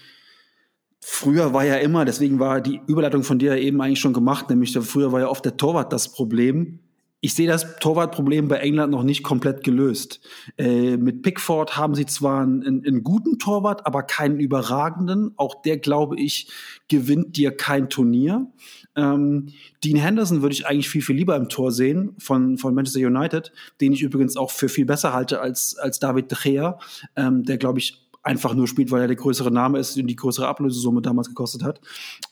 Früher 1.03 1.51
war 1.51 1.65
ja 1.65 1.77
immer, 1.77 2.05
deswegen 2.05 2.39
war 2.39 2.61
die 2.61 2.79
Überleitung 2.85 3.23
von 3.23 3.39
dir 3.39 3.57
eben 3.57 3.81
eigentlich 3.81 3.99
schon 3.99 4.13
gemacht, 4.13 4.49
nämlich 4.49 4.77
früher 4.77 5.11
war 5.11 5.21
ja 5.21 5.29
oft 5.29 5.43
der 5.43 5.57
Torwart 5.57 5.91
das 5.91 6.11
Problem. 6.11 6.79
Ich 7.21 7.33
sehe 7.33 7.47
das 7.47 7.75
Torwartproblem 7.77 8.47
bei 8.47 8.57
England 8.57 8.91
noch 8.91 9.03
nicht 9.03 9.23
komplett 9.23 9.63
gelöst. 9.63 10.21
Äh, 10.57 10.97
mit 10.97 11.23
Pickford 11.23 11.75
haben 11.75 11.95
sie 11.95 12.05
zwar 12.05 12.41
einen, 12.41 12.83
einen, 12.85 13.03
guten 13.03 13.39
Torwart, 13.39 13.85
aber 13.85 14.03
keinen 14.03 14.39
überragenden. 14.39 15.33
Auch 15.37 15.61
der, 15.63 15.77
glaube 15.77 16.19
ich, 16.19 16.51
gewinnt 16.87 17.35
dir 17.35 17.55
kein 17.55 17.89
Turnier. 17.89 18.47
Ähm, 18.95 19.49
Dean 19.83 19.97
Henderson 19.97 20.41
würde 20.41 20.53
ich 20.53 20.67
eigentlich 20.67 20.89
viel, 20.89 21.01
viel 21.01 21.15
lieber 21.15 21.35
im 21.35 21.49
Tor 21.49 21.71
sehen 21.71 22.15
von, 22.17 22.57
von 22.57 22.73
Manchester 22.73 22.99
United, 22.99 23.51
den 23.79 23.93
ich 23.93 24.01
übrigens 24.01 24.37
auch 24.37 24.51
für 24.51 24.69
viel 24.69 24.85
besser 24.85 25.13
halte 25.13 25.41
als, 25.41 25.77
als 25.77 25.99
David 25.99 26.31
De 26.31 26.37
Gea, 26.41 26.79
ähm, 27.15 27.43
der, 27.43 27.57
glaube 27.57 27.79
ich, 27.79 28.07
einfach 28.23 28.53
nur 28.53 28.67
spielt, 28.67 28.91
weil 28.91 29.01
er 29.01 29.07
der 29.07 29.15
größere 29.15 29.51
Name 29.51 29.79
ist 29.79 29.97
und 29.97 30.07
die 30.07 30.15
größere 30.15 30.47
Ablösesumme 30.47 31.01
damals 31.01 31.29
gekostet 31.29 31.63
hat. 31.63 31.81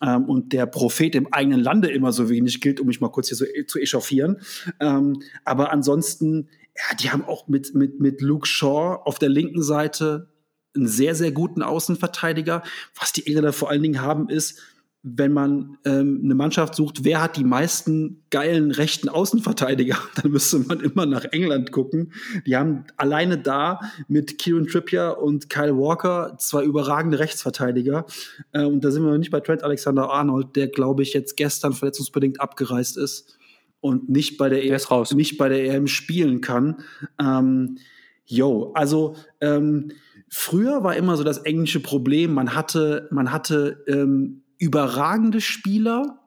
Ähm, 0.01 0.25
und 0.25 0.53
der 0.53 0.65
Prophet 0.65 1.15
im 1.15 1.33
eigenen 1.33 1.59
Lande 1.59 1.89
immer 1.89 2.11
so 2.11 2.29
wenig 2.29 2.61
gilt, 2.61 2.79
um 2.79 2.87
mich 2.87 3.01
mal 3.01 3.09
kurz 3.09 3.29
hier 3.29 3.37
so 3.37 3.45
e-, 3.45 3.65
zu 3.65 3.79
echauffieren. 3.79 4.37
Ähm, 4.79 5.21
aber 5.45 5.71
ansonsten, 5.71 6.49
ja, 6.75 6.95
die 6.95 7.09
haben 7.09 7.25
auch 7.25 7.47
mit, 7.47 7.73
mit, 7.73 7.99
mit 7.99 8.21
Luke 8.21 8.47
Shaw 8.47 8.99
auf 9.03 9.19
der 9.19 9.29
linken 9.29 9.63
Seite 9.63 10.29
einen 10.75 10.87
sehr, 10.87 11.15
sehr 11.15 11.31
guten 11.31 11.63
Außenverteidiger. 11.63 12.61
Was 12.99 13.11
die 13.11 13.25
Engländer 13.25 13.53
vor 13.53 13.69
allen 13.69 13.81
Dingen 13.81 14.01
haben, 14.01 14.29
ist, 14.29 14.61
wenn 15.01 15.31
man 15.31 15.77
ähm, 15.85 16.19
eine 16.23 16.35
Mannschaft 16.35 16.75
sucht, 16.75 17.05
wer 17.05 17.21
hat 17.21 17.37
die 17.37 17.45
meisten 17.45 18.23
geilen 18.31 18.71
rechten 18.71 19.07
Außenverteidiger, 19.07 19.97
dann 20.21 20.31
müsste 20.31 20.59
man 20.59 20.81
immer 20.81 21.05
nach 21.05 21.23
England 21.31 21.71
gucken. 21.71 22.11
Die 22.45 22.57
haben 22.57 22.83
alleine 22.97 23.37
da 23.37 23.79
mit 24.09 24.37
Kieran 24.37 24.67
Trippier 24.67 25.17
und 25.21 25.49
Kyle 25.49 25.77
Walker 25.77 26.35
zwei 26.37 26.63
überragende 26.63 27.19
Rechtsverteidiger. 27.19 28.05
Äh, 28.51 28.65
und 28.65 28.83
da 28.83 28.91
sind 28.91 29.03
wir 29.03 29.11
noch 29.11 29.17
nicht 29.17 29.31
bei 29.31 29.39
Trent 29.39 29.63
Alexander-Arnold, 29.63 30.55
der, 30.55 30.67
glaube 30.67 31.03
ich, 31.03 31.13
jetzt 31.13 31.37
gestern 31.37 31.73
verletzungsbedingt 31.73 32.41
abgereist 32.41 32.97
ist 32.97 33.37
und 33.79 34.09
nicht 34.09 34.37
bei 34.37 34.49
der, 34.49 34.61
der 34.61 34.73
EM, 34.73 35.17
nicht 35.17 35.37
bei 35.37 35.47
der 35.47 35.63
EM 35.63 35.87
spielen 35.87 36.41
kann. 36.41 36.83
Ähm, 37.21 37.77
yo, 38.25 38.73
also 38.73 39.15
ähm, 39.39 39.91
früher 40.27 40.83
war 40.83 40.97
immer 40.97 41.15
so 41.15 41.23
das 41.23 41.37
englische 41.39 41.79
Problem, 41.79 42.33
man 42.33 42.53
hatte, 42.53 43.07
man 43.11 43.31
hatte 43.31 43.83
ähm, 43.87 44.43
überragende 44.59 45.41
Spieler, 45.41 46.19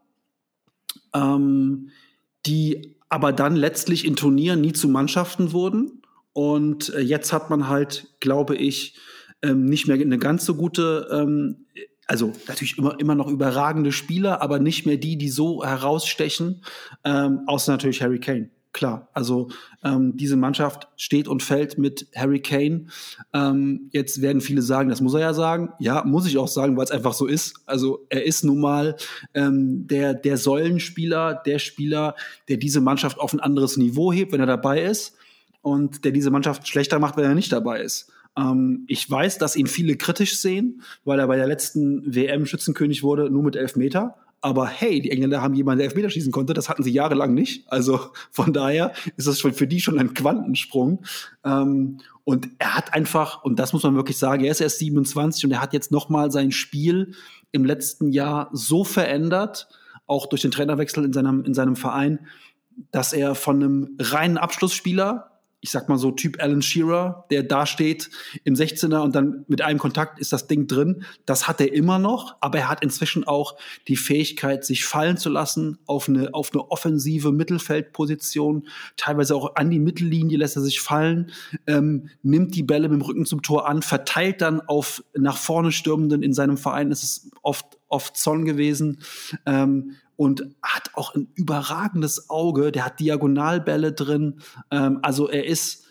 ähm, 1.15 1.91
die 2.47 2.97
aber 3.09 3.33
dann 3.33 3.55
letztlich 3.55 4.05
in 4.05 4.17
Turnieren 4.17 4.61
nie 4.61 4.73
zu 4.73 4.89
Mannschaften 4.89 5.53
wurden. 5.53 6.03
Und 6.33 6.93
äh, 6.95 7.01
jetzt 7.01 7.33
hat 7.33 7.51
man 7.51 7.69
halt, 7.69 8.09
glaube 8.21 8.57
ich, 8.57 8.99
ähm, 9.43 9.67
nicht 9.67 9.87
mehr 9.87 10.01
eine 10.01 10.19
ganz 10.19 10.47
so 10.47 10.55
gute, 10.55 11.09
ähm, 11.13 11.67
also 12.07 12.33
natürlich 12.49 12.79
immer, 12.79 12.99
immer 12.99 13.15
noch 13.15 13.29
überragende 13.29 13.93
Spieler, 13.93 14.41
aber 14.41 14.59
nicht 14.59 14.87
mehr 14.87 14.97
die, 14.97 15.19
die 15.19 15.29
so 15.29 15.63
herausstechen, 15.63 16.65
ähm, 17.05 17.43
außer 17.47 17.73
natürlich 17.73 18.03
Harry 18.03 18.19
Kane 18.19 18.51
klar. 18.73 19.09
Also 19.13 19.49
ähm, 19.85 20.17
diese 20.17 20.37
Mannschaft 20.37 20.89
steht 20.97 21.29
und 21.29 21.43
fällt 21.43 21.79
mit 21.79 22.07
Harry 22.15 22.41
Kane. 22.41 22.87
Ähm, 23.33 23.89
jetzt 23.93 24.23
werden 24.23 24.41
viele 24.41 24.63
sagen, 24.63 24.89
das 24.89 25.01
muss 25.01 25.15
er 25.15 25.21
ja 25.21 25.35
sagen. 25.35 25.71
Ja, 25.79 26.05
muss 26.05 26.27
ich 26.27 26.39
auch 26.39 26.49
sagen, 26.49 26.77
weil 26.77 26.85
es 26.85 26.91
einfach 26.91 27.13
so 27.13 27.27
ist. 27.27 27.55
Also 27.67 28.07
er 28.09 28.25
ist 28.25 28.45
nun 28.45 28.61
mal 28.61 28.97
ähm, 29.35 29.87
der, 29.87 30.15
der 30.15 30.37
Säulenspieler, 30.37 31.43
der 31.47 31.59
Spieler, 31.59 32.15
der 32.49 32.57
diese 32.57 32.81
Mannschaft 32.81 33.19
auf 33.19 33.33
ein 33.33 33.41
anderes 33.41 33.77
Niveau 33.77 34.13
hebt, 34.13 34.33
wenn 34.33 34.41
er 34.41 34.47
dabei 34.47 34.83
ist. 34.83 35.17
Und 35.61 36.05
der 36.05 36.13
diese 36.13 36.31
Mannschaft 36.31 36.67
schlechter 36.67 36.99
macht, 36.99 37.17
wenn 37.17 37.25
er 37.25 37.35
nicht 37.35 37.53
dabei 37.53 37.83
ist. 37.83 38.11
Ähm, 38.37 38.85
ich 38.89 39.09
weiß, 39.09 39.39
dass 39.39 39.57
ihn 39.57 39.67
viele 39.67 39.97
kritisch 39.97 40.39
sehen, 40.39 40.83
weil 41.05 41.19
er 41.19 41.27
bei 41.27 41.37
der 41.37 41.47
letzten 41.47 42.15
WM 42.15 42.47
Schützenkönig 42.47 43.03
wurde, 43.03 43.31
nur 43.31 43.43
mit 43.43 43.57
elf 43.57 43.77
Meter. 43.77 44.17
Aber 44.43 44.67
hey, 44.67 45.01
die 45.01 45.11
Engländer 45.13 45.41
haben 45.41 45.55
jemanden, 45.55 45.79
der 45.79 45.87
Elfmeter 45.87 46.11
schießen 46.11 46.33
konnte. 46.33 46.53
Das 46.53 46.69
hatten 46.69 46.83
sie 46.83 46.91
jahrelang 46.91 47.33
nicht. 47.33 47.71
Also 47.71 48.01
von 48.33 48.53
daher 48.53 48.93
ist 49.17 49.29
das 49.29 49.39
schon 49.39 49.55
für 49.55 49.69
die 49.69 49.81
schon 49.81 49.99
ein 49.99 50.15
Quantensprung. 50.15 51.05
Ähm, 51.45 51.99
und 52.25 52.49
er 52.59 52.77
hat 52.77 52.93
einfach, 52.93 53.45
und 53.45 53.59
das 53.59 53.73
muss 53.73 53.85
man 53.85 53.95
wirklich 53.95 54.19
sagen, 54.19 54.45
er 54.45 54.51
ist 54.51 54.61
erst 54.61 54.81
27 54.81 55.45
und 55.45 55.53
er 55.53 55.63
hat 55.63 55.73
jetzt 55.73 55.93
noch 55.93 56.09
mal 56.09 56.31
sein 56.33 56.51
Spiel 56.51 57.15
im 57.53 57.65
letzten 57.65 58.11
Jahr 58.11 58.51
so 58.53 58.83
verändert, 58.83 59.69
auch 60.07 60.27
durch 60.27 60.43
den 60.43 60.51
Trainerwechsel 60.51 61.05
in 61.05 61.13
seinem, 61.13 61.45
in 61.45 61.55
seinem 61.55 61.77
Verein, 61.77 62.27
dass 62.91 63.13
er 63.13 63.35
von 63.37 63.63
einem 63.63 63.97
reinen 63.99 64.39
Abschlussspieler 64.39 65.32
ich 65.65 65.71
sag 65.71 65.89
mal 65.89 65.97
so 65.97 66.11
Typ 66.11 66.43
Alan 66.43 66.61
Shearer, 66.61 67.25
der 67.31 67.45
da 67.45 67.67
steht 67.67 68.11
im 68.43 68.55
16er 68.55 68.99
und 68.99 69.15
dann 69.15 69.45
mit 69.47 69.63
einem 69.63 69.79
Kontakt 69.79 70.19
ist 70.19 70.33
das 70.33 70.49
Ding 70.49 70.67
drin. 70.67 71.05
Das 71.25 71.47
hat 71.47 71.61
er 71.61 71.73
immer 71.73 72.01
noch, 72.01 72.35
aber 72.41 72.59
er 72.59 72.69
hat 72.69 72.83
inzwischen 72.83 73.23
auch 73.23 73.57
die 73.87 73.97
Fähigkeit, 73.97 74.65
sich 74.65 74.85
fallen 74.85 75.17
zu 75.17 75.31
lassen 75.31 75.79
auf 75.87 76.09
eine, 76.09 76.35
auf 76.35 76.51
eine 76.53 76.69
offensive 76.73 77.31
Mittelfeldposition. 77.31 78.67
Teilweise 78.97 79.37
auch 79.37 79.55
an 79.55 79.71
die 79.71 79.79
Mittellinie 79.79 80.37
lässt 80.37 80.57
er 80.57 80.63
sich 80.63 80.81
fallen, 80.81 81.31
ähm, 81.69 82.09
nimmt 82.25 82.57
die 82.57 82.65
Bälle 82.65 82.89
mit 82.89 83.01
dem 83.01 83.07
Rücken 83.07 83.25
zum 83.25 83.43
Tor 83.43 83.69
an, 83.69 83.83
verteilt 83.83 84.43
dann 84.43 84.61
auf 84.63 85.05
nach 85.17 85.37
vorne 85.37 85.71
stürmenden. 85.71 86.25
In 86.25 86.35
seinem 86.35 86.57
Verein 86.57 86.91
ist 86.91 87.05
es 87.05 87.31
oft, 87.41 87.79
oft 87.89 88.17
Zorn 88.17 88.45
gewesen. 88.45 88.99
Ähm, 89.47 89.95
und 90.17 90.47
hat 90.63 90.91
auch 90.95 91.15
ein 91.15 91.29
überragendes 91.35 92.31
Auge. 92.31 92.73
Der 92.73 92.87
hat 92.87 93.01
Diagonalbälle 93.01 93.93
drin. 93.93 94.41
Ähm, 94.71 94.99
also 95.03 95.29
er 95.29 95.47
ist 95.47 95.85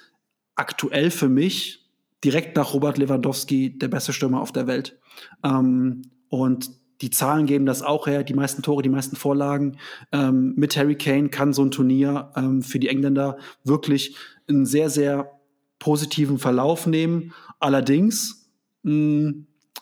aktuell 0.55 1.11
für 1.11 1.29
mich 1.29 1.89
direkt 2.23 2.55
nach 2.55 2.73
Robert 2.73 2.97
Lewandowski 2.97 3.77
der 3.77 3.87
beste 3.87 4.13
Stürmer 4.13 4.41
auf 4.41 4.51
der 4.51 4.67
Welt. 4.67 4.99
Ähm, 5.43 6.03
und 6.29 6.71
die 7.01 7.09
Zahlen 7.09 7.47
geben 7.47 7.65
das 7.65 7.81
auch 7.81 8.05
her, 8.05 8.23
die 8.23 8.35
meisten 8.35 8.61
Tore, 8.61 8.83
die 8.83 8.89
meisten 8.89 9.15
Vorlagen. 9.15 9.77
Ähm, 10.11 10.53
mit 10.55 10.77
Harry 10.77 10.95
Kane 10.95 11.29
kann 11.29 11.51
so 11.51 11.63
ein 11.63 11.71
Turnier 11.71 12.31
ähm, 12.35 12.61
für 12.61 12.79
die 12.79 12.89
Engländer 12.89 13.37
wirklich 13.63 14.15
einen 14.47 14.65
sehr, 14.65 14.89
sehr 14.89 15.39
positiven 15.79 16.37
Verlauf 16.37 16.85
nehmen. 16.85 17.33
Allerdings, 17.59 18.51
mh, 18.83 19.33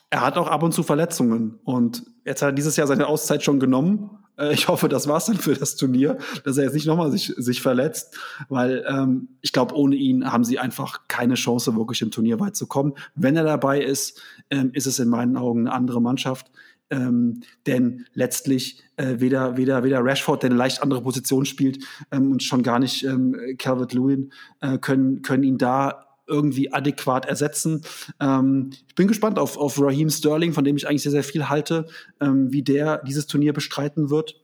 er 0.09 0.21
hat 0.21 0.37
auch 0.37 0.47
ab 0.47 0.63
und 0.63 0.73
zu 0.73 0.81
Verletzungen. 0.81 1.59
Und 1.65 2.03
jetzt 2.25 2.41
hat 2.41 2.49
er 2.49 2.53
dieses 2.53 2.77
Jahr 2.77 2.87
seine 2.87 3.07
Auszeit 3.07 3.43
schon 3.43 3.59
genommen. 3.59 4.09
Äh, 4.39 4.53
ich 4.53 4.67
hoffe, 4.67 4.89
das 4.89 5.07
war's 5.07 5.25
dann 5.25 5.37
für 5.37 5.53
das 5.53 5.75
Turnier, 5.75 6.17
dass 6.43 6.57
er 6.57 6.65
jetzt 6.65 6.73
nicht 6.73 6.87
nochmal 6.87 7.11
sich, 7.11 7.33
sich 7.37 7.61
verletzt, 7.61 8.17
weil 8.47 8.85
ähm, 8.87 9.29
ich 9.41 9.51
glaube, 9.51 9.75
ohne 9.75 9.95
ihn 9.95 10.31
haben 10.31 10.43
sie 10.43 10.59
einfach 10.59 11.07
keine 11.07 11.35
Chance, 11.35 11.75
wirklich 11.75 12.01
im 12.01 12.11
Turnier 12.11 12.39
weit 12.39 12.55
zu 12.55 12.67
kommen. 12.67 12.93
Wenn 13.15 13.35
er 13.35 13.43
dabei 13.43 13.81
ist, 13.81 14.21
ähm, 14.49 14.71
ist 14.73 14.87
es 14.87 14.99
in 14.99 15.09
meinen 15.09 15.37
Augen 15.37 15.67
eine 15.67 15.73
andere 15.73 16.01
Mannschaft. 16.01 16.51
Ähm, 16.91 17.41
denn 17.67 18.05
letztlich 18.15 18.81
äh, 18.95 19.19
weder, 19.19 19.57
weder, 19.57 19.83
weder 19.83 20.03
Rashford, 20.03 20.41
der 20.41 20.49
eine 20.49 20.57
leicht 20.57 20.81
andere 20.81 21.03
Position 21.03 21.45
spielt, 21.45 21.83
ähm, 22.11 22.31
und 22.31 22.41
schon 22.41 22.63
gar 22.63 22.79
nicht 22.79 23.03
ähm, 23.03 23.35
Calvert 23.59 23.93
Lewin 23.93 24.31
äh, 24.61 24.79
können, 24.79 25.21
können 25.21 25.43
ihn 25.43 25.59
da 25.59 26.08
irgendwie 26.29 26.71
adäquat 26.71 27.25
ersetzen. 27.25 27.81
Ähm, 28.19 28.71
ich 28.87 28.95
bin 28.95 29.07
gespannt 29.07 29.39
auf, 29.39 29.57
auf 29.57 29.79
Raheem 29.81 30.09
Sterling, 30.09 30.53
von 30.53 30.63
dem 30.63 30.77
ich 30.77 30.87
eigentlich 30.87 31.03
sehr, 31.03 31.11
sehr 31.11 31.23
viel 31.23 31.49
halte, 31.49 31.87
ähm, 32.21 32.51
wie 32.51 32.63
der 32.63 32.99
dieses 32.99 33.27
Turnier 33.27 33.53
bestreiten 33.53 34.09
wird. 34.09 34.35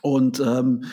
Und 0.00 0.40
ähm, 0.40 0.84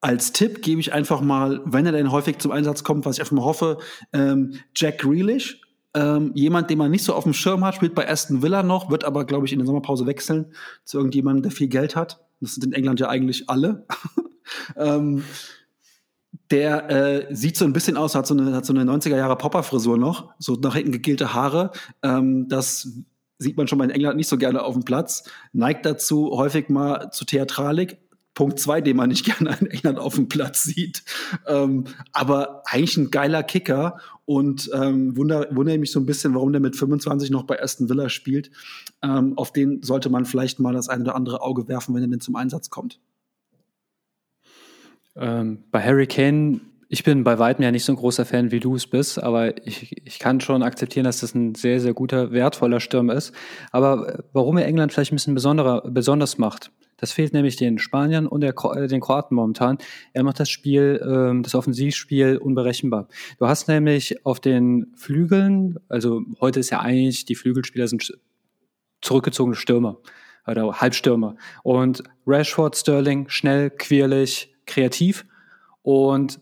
als 0.00 0.32
Tipp 0.32 0.62
gebe 0.62 0.80
ich 0.80 0.92
einfach 0.92 1.20
mal, 1.20 1.60
wenn 1.64 1.86
er 1.86 1.92
denn 1.92 2.12
häufig 2.12 2.38
zum 2.38 2.52
Einsatz 2.52 2.84
kommt, 2.84 3.06
was 3.06 3.16
ich 3.16 3.20
einfach 3.20 3.36
mal 3.36 3.44
hoffe, 3.44 3.78
ähm, 4.12 4.54
Jack 4.74 4.98
Grealish. 4.98 5.60
Ähm, 5.94 6.32
jemand, 6.34 6.68
den 6.68 6.76
man 6.76 6.90
nicht 6.90 7.04
so 7.04 7.14
auf 7.14 7.24
dem 7.24 7.32
Schirm 7.32 7.64
hat, 7.64 7.74
spielt 7.74 7.94
bei 7.94 8.06
Aston 8.06 8.42
Villa 8.42 8.62
noch, 8.62 8.90
wird 8.90 9.04
aber, 9.04 9.24
glaube 9.24 9.46
ich, 9.46 9.52
in 9.54 9.58
der 9.58 9.66
Sommerpause 9.66 10.04
wechseln 10.04 10.52
zu 10.84 10.98
irgendjemandem, 10.98 11.44
der 11.44 11.52
viel 11.52 11.68
Geld 11.68 11.96
hat. 11.96 12.22
Das 12.40 12.54
sind 12.54 12.64
in 12.66 12.72
England 12.74 13.00
ja 13.00 13.08
eigentlich 13.08 13.48
alle. 13.48 13.86
ähm, 14.76 15.24
der 16.50 16.90
äh, 16.90 17.34
sieht 17.34 17.56
so 17.56 17.64
ein 17.64 17.72
bisschen 17.72 17.96
aus, 17.96 18.14
hat 18.14 18.26
so 18.26 18.36
eine, 18.36 18.62
so 18.64 18.72
eine 18.72 18.90
90er 18.90 19.16
Jahre 19.16 19.36
Popper-Frisur 19.36 19.98
noch, 19.98 20.32
so 20.38 20.54
nach 20.54 20.74
hinten 20.74 20.92
gegelte 20.92 21.34
Haare. 21.34 21.72
Ähm, 22.02 22.48
das 22.48 22.88
sieht 23.38 23.56
man 23.56 23.68
schon 23.68 23.78
mal 23.78 23.84
in 23.84 23.90
England 23.90 24.16
nicht 24.16 24.28
so 24.28 24.38
gerne 24.38 24.62
auf 24.62 24.74
dem 24.74 24.84
Platz. 24.84 25.24
Neigt 25.52 25.84
dazu 25.84 26.30
häufig 26.30 26.68
mal 26.68 27.10
zu 27.10 27.24
Theatralik. 27.24 27.98
Punkt 28.34 28.60
zwei, 28.60 28.80
den 28.80 28.96
man 28.96 29.08
nicht 29.08 29.24
gerne 29.38 29.56
in 29.60 29.66
England 29.66 29.98
auf 29.98 30.14
dem 30.14 30.28
Platz 30.28 30.62
sieht. 30.62 31.02
Ähm, 31.46 31.84
aber 32.12 32.62
eigentlich 32.66 32.96
ein 32.96 33.10
geiler 33.10 33.42
Kicker 33.42 33.98
und 34.24 34.70
ähm, 34.74 35.16
wundere, 35.16 35.48
wundere 35.50 35.78
mich 35.78 35.90
so 35.90 36.00
ein 36.00 36.06
bisschen, 36.06 36.34
warum 36.34 36.52
der 36.52 36.60
mit 36.60 36.76
25 36.76 37.30
noch 37.30 37.44
bei 37.44 37.60
Aston 37.60 37.88
Villa 37.88 38.08
spielt. 38.08 38.50
Ähm, 39.02 39.36
auf 39.36 39.52
den 39.52 39.82
sollte 39.82 40.10
man 40.10 40.26
vielleicht 40.26 40.60
mal 40.60 40.74
das 40.74 40.88
eine 40.88 41.02
oder 41.04 41.16
andere 41.16 41.40
Auge 41.40 41.66
werfen, 41.68 41.94
wenn 41.94 42.02
er 42.02 42.08
denn 42.08 42.20
zum 42.20 42.36
Einsatz 42.36 42.70
kommt. 42.70 43.00
Ähm, 45.16 45.64
bei 45.70 45.82
Harry 45.82 46.06
Kane, 46.06 46.60
ich 46.88 47.02
bin 47.02 47.24
bei 47.24 47.38
weitem 47.38 47.64
ja 47.64 47.70
nicht 47.70 47.84
so 47.84 47.92
ein 47.92 47.96
großer 47.96 48.24
Fan, 48.24 48.52
wie 48.52 48.60
du 48.60 48.76
es 48.76 48.86
bist, 48.86 49.20
aber 49.22 49.66
ich, 49.66 50.02
ich 50.04 50.18
kann 50.18 50.40
schon 50.40 50.62
akzeptieren, 50.62 51.04
dass 51.04 51.20
das 51.20 51.34
ein 51.34 51.54
sehr, 51.54 51.80
sehr 51.80 51.94
guter, 51.94 52.30
wertvoller 52.30 52.80
Sturm 52.80 53.10
ist. 53.10 53.32
Aber 53.72 54.08
äh, 54.08 54.22
warum 54.32 54.56
er 54.58 54.66
England 54.66 54.92
vielleicht 54.92 55.12
ein 55.12 55.16
bisschen 55.16 55.34
besonderer, 55.34 55.82
besonders 55.90 56.38
macht, 56.38 56.70
das 56.98 57.12
fehlt 57.12 57.34
nämlich 57.34 57.56
den 57.56 57.78
Spaniern 57.78 58.26
und 58.26 58.40
der, 58.40 58.54
äh, 58.74 58.86
den 58.88 59.00
Kroaten 59.00 59.34
momentan. 59.34 59.78
Er 60.12 60.22
macht 60.22 60.40
das 60.40 60.48
Spiel, 60.48 61.00
ähm, 61.04 61.42
das 61.42 61.54
Offensivspiel 61.54 62.38
unberechenbar. 62.38 63.08
Du 63.38 63.46
hast 63.46 63.68
nämlich 63.68 64.24
auf 64.24 64.40
den 64.40 64.92
Flügeln, 64.96 65.78
also 65.88 66.22
heute 66.40 66.60
ist 66.60 66.70
ja 66.70 66.80
eigentlich, 66.80 67.24
die 67.24 67.34
Flügelspieler 67.34 67.88
sind 67.88 68.16
zurückgezogene 69.02 69.56
Stürmer 69.56 69.98
oder 70.46 70.80
Halbstürmer. 70.80 71.36
Und 71.62 72.02
Rashford, 72.26 72.76
Sterling, 72.76 73.28
schnell, 73.28 73.70
quirlig, 73.70 74.55
kreativ. 74.66 75.26
Und 75.82 76.40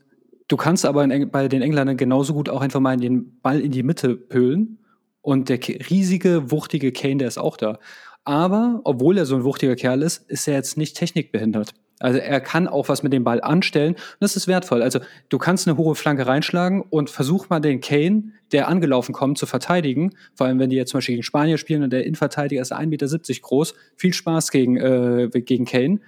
du 0.48 0.56
kannst 0.56 0.84
aber 0.84 1.06
bei 1.06 1.48
den 1.48 1.62
Engländern 1.62 1.96
genauso 1.96 2.34
gut 2.34 2.48
auch 2.48 2.60
einfach 2.60 2.80
mal 2.80 2.96
den 2.96 3.40
Ball 3.40 3.60
in 3.60 3.70
die 3.70 3.82
Mitte 3.82 4.16
pölen. 4.16 4.78
Und 5.20 5.48
der 5.48 5.58
riesige, 5.58 6.50
wuchtige 6.50 6.92
Kane, 6.92 7.16
der 7.16 7.28
ist 7.28 7.38
auch 7.38 7.56
da. 7.56 7.78
Aber, 8.24 8.80
obwohl 8.84 9.18
er 9.18 9.26
so 9.26 9.36
ein 9.36 9.44
wuchtiger 9.44 9.76
Kerl 9.76 10.02
ist, 10.02 10.28
ist 10.30 10.48
er 10.48 10.54
jetzt 10.54 10.76
nicht 10.76 10.96
technikbehindert. 10.96 11.74
Also 12.00 12.18
er 12.18 12.40
kann 12.40 12.66
auch 12.66 12.88
was 12.88 13.02
mit 13.02 13.12
dem 13.12 13.22
Ball 13.22 13.40
anstellen 13.40 13.94
und 13.94 14.16
das 14.20 14.36
ist 14.36 14.48
wertvoll. 14.48 14.82
Also 14.82 14.98
du 15.28 15.38
kannst 15.38 15.68
eine 15.68 15.76
hohe 15.76 15.94
Flanke 15.94 16.26
reinschlagen 16.26 16.82
und 16.82 17.08
versuch 17.08 17.48
mal 17.48 17.60
den 17.60 17.80
Kane, 17.80 18.32
der 18.52 18.68
angelaufen 18.68 19.12
kommt, 19.12 19.38
zu 19.38 19.46
verteidigen. 19.46 20.10
Vor 20.34 20.46
allem, 20.46 20.58
wenn 20.58 20.70
die 20.70 20.76
jetzt 20.76 20.90
zum 20.90 20.98
Beispiel 20.98 21.14
gegen 21.14 21.22
Spanier 21.22 21.56
spielen 21.56 21.82
und 21.82 21.92
der 21.92 22.04
Innenverteidiger 22.04 22.60
ist 22.60 22.72
1,70 22.72 22.86
Meter 22.86 23.40
groß. 23.40 23.74
Viel 23.96 24.12
Spaß 24.12 24.50
gegen, 24.50 24.76
äh, 24.76 25.28
gegen 25.32 25.66
Kane. 25.66 26.00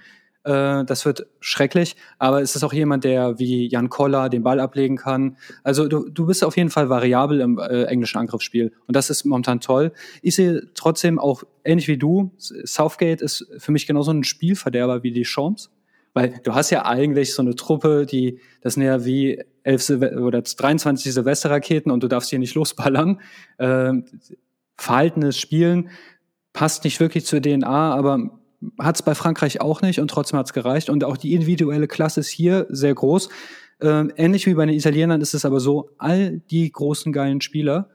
Äh, 0.47 0.85
das 0.85 1.05
wird 1.05 1.27
schrecklich. 1.41 1.97
Aber 2.19 2.41
es 2.41 2.55
ist 2.55 2.63
auch 2.63 2.71
jemand, 2.71 3.03
der 3.03 3.37
wie 3.37 3.67
Jan 3.67 3.89
Koller 3.89 4.29
den 4.29 4.43
Ball 4.43 4.61
ablegen 4.61 4.95
kann. 4.95 5.35
Also 5.63 5.87
du, 5.89 6.09
du 6.09 6.25
bist 6.25 6.43
auf 6.43 6.55
jeden 6.55 6.69
Fall 6.69 6.89
variabel 6.89 7.41
im 7.41 7.59
äh, 7.59 7.83
englischen 7.83 8.17
Angriffsspiel. 8.17 8.71
Und 8.87 8.95
das 8.95 9.09
ist 9.09 9.25
momentan 9.25 9.59
toll. 9.59 9.91
Ich 10.21 10.35
sehe 10.35 10.69
trotzdem 10.73 11.19
auch, 11.19 11.43
ähnlich 11.65 11.89
wie 11.89 11.97
du, 11.97 12.31
Southgate 12.37 13.21
ist 13.21 13.45
für 13.57 13.73
mich 13.73 13.87
genauso 13.87 14.11
ein 14.11 14.23
Spielverderber 14.23 15.03
wie 15.03 15.11
die 15.11 15.25
Champs. 15.25 15.69
Weil 16.13 16.39
du 16.43 16.55
hast 16.55 16.69
ja 16.69 16.85
eigentlich 16.85 17.35
so 17.35 17.41
eine 17.41 17.55
Truppe, 17.55 18.05
die, 18.05 18.39
das 18.61 18.75
sind 18.75 18.83
ja 18.83 19.03
wie 19.05 19.43
11 19.63 19.81
Silve 19.83 20.19
oder 20.21 20.41
23 20.41 21.13
Silvesterraketen 21.13 21.91
und 21.91 22.01
du 22.01 22.07
darfst 22.07 22.29
hier 22.29 22.39
nicht 22.39 22.55
losballern. 22.55 23.19
Ähm, 23.59 24.05
verhaltenes 24.77 25.37
Spielen 25.37 25.89
passt 26.53 26.85
nicht 26.85 27.01
wirklich 27.01 27.25
zur 27.25 27.41
DNA, 27.41 27.93
aber 27.93 28.39
hat 28.79 28.95
es 28.95 29.01
bei 29.03 29.15
Frankreich 29.15 29.61
auch 29.61 29.81
nicht 29.81 29.99
und 29.99 30.09
trotzdem 30.09 30.39
hat 30.39 30.47
es 30.47 30.53
gereicht. 30.53 30.89
Und 30.89 31.03
auch 31.03 31.17
die 31.17 31.33
individuelle 31.33 31.87
Klasse 31.87 32.21
ist 32.21 32.29
hier 32.29 32.65
sehr 32.69 32.93
groß. 32.93 33.29
Ähm, 33.81 34.11
ähnlich 34.15 34.47
wie 34.47 34.55
bei 34.55 34.65
den 34.65 34.75
Italienern 34.75 35.21
ist 35.21 35.33
es 35.33 35.45
aber 35.45 35.59
so, 35.59 35.91
all 35.97 36.41
die 36.51 36.71
großen 36.71 37.13
geilen 37.13 37.41
Spieler, 37.41 37.89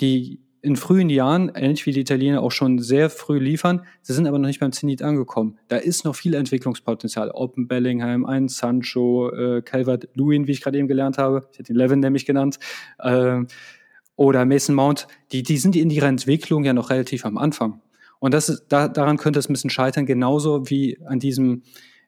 die 0.00 0.40
in 0.64 0.76
frühen 0.76 1.10
Jahren, 1.10 1.52
ähnlich 1.54 1.84
wie 1.84 1.92
die 1.92 2.00
Italiener, 2.00 2.42
auch 2.42 2.50
schon 2.50 2.78
sehr 2.78 3.10
früh 3.10 3.38
liefern, 3.38 3.82
sie 4.00 4.14
sind 4.14 4.26
aber 4.26 4.38
noch 4.38 4.46
nicht 4.46 4.60
beim 4.60 4.72
Zenit 4.72 5.02
angekommen. 5.02 5.58
Da 5.68 5.76
ist 5.76 6.06
noch 6.06 6.14
viel 6.14 6.32
Entwicklungspotenzial. 6.32 7.30
Open 7.32 7.68
Bellingham, 7.68 8.24
ein 8.24 8.48
Sancho, 8.48 9.30
äh, 9.30 9.60
Calvert 9.60 10.08
Lewin, 10.14 10.46
wie 10.46 10.52
ich 10.52 10.62
gerade 10.62 10.78
eben 10.78 10.88
gelernt 10.88 11.18
habe, 11.18 11.46
ich 11.52 11.58
hätte 11.58 11.74
den 11.74 11.76
Levin 11.76 12.00
nämlich 12.00 12.24
genannt, 12.24 12.58
äh, 12.98 13.42
oder 14.16 14.46
Mason 14.46 14.74
Mount, 14.74 15.06
die, 15.32 15.42
die 15.42 15.58
sind 15.58 15.76
in 15.76 15.90
ihrer 15.90 16.06
Entwicklung 16.06 16.64
ja 16.64 16.72
noch 16.72 16.88
relativ 16.88 17.26
am 17.26 17.36
Anfang. 17.36 17.82
Und 18.18 18.34
das 18.34 18.48
ist, 18.48 18.66
da, 18.68 18.88
daran 18.88 19.16
könnte 19.16 19.38
es 19.38 19.48
ein 19.48 19.52
bisschen 19.52 19.70
scheitern, 19.70 20.06
genauso 20.06 20.68
wie 20.70 20.98
an 21.06 21.18
diesem, 21.18 21.62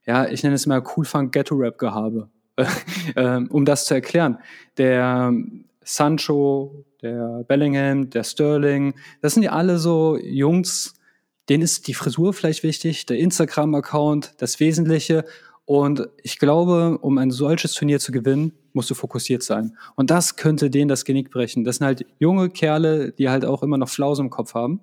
ja, 0.06 0.28
ich 0.28 0.42
nenne 0.42 0.54
es 0.54 0.66
mal 0.66 0.82
Cool 0.96 1.04
Funk 1.04 1.32
Ghetto 1.32 1.54
Rap 1.54 1.78
Gehabe. 1.78 2.28
Ähm, 3.14 3.48
um 3.50 3.64
das 3.64 3.86
zu 3.86 3.94
erklären. 3.94 4.38
Der 4.78 5.32
Sancho, 5.82 6.84
der 7.02 7.44
Bellingham, 7.46 8.10
der 8.10 8.24
Sterling, 8.24 8.94
das 9.22 9.34
sind 9.34 9.44
ja 9.44 9.52
alle 9.52 9.78
so 9.78 10.18
Jungs, 10.18 10.94
denen 11.48 11.62
ist 11.62 11.86
die 11.86 11.94
Frisur 11.94 12.32
vielleicht 12.32 12.62
wichtig, 12.62 13.06
der 13.06 13.18
Instagram-Account, 13.18 14.34
das 14.38 14.58
Wesentliche. 14.58 15.24
Und 15.64 16.08
ich 16.22 16.38
glaube, 16.38 16.98
um 16.98 17.18
ein 17.18 17.30
solches 17.30 17.74
Turnier 17.74 18.00
zu 18.00 18.12
gewinnen, 18.12 18.52
musst 18.72 18.90
du 18.90 18.94
fokussiert 18.94 19.42
sein. 19.42 19.76
Und 19.94 20.10
das 20.10 20.36
könnte 20.36 20.70
denen 20.70 20.88
das 20.88 21.04
Genick 21.04 21.30
brechen. 21.30 21.64
Das 21.64 21.76
sind 21.76 21.86
halt 21.86 22.06
junge 22.18 22.50
Kerle, 22.50 23.12
die 23.12 23.28
halt 23.28 23.44
auch 23.44 23.62
immer 23.62 23.78
noch 23.78 23.88
Flause 23.88 24.22
im 24.22 24.30
Kopf 24.30 24.54
haben. 24.54 24.80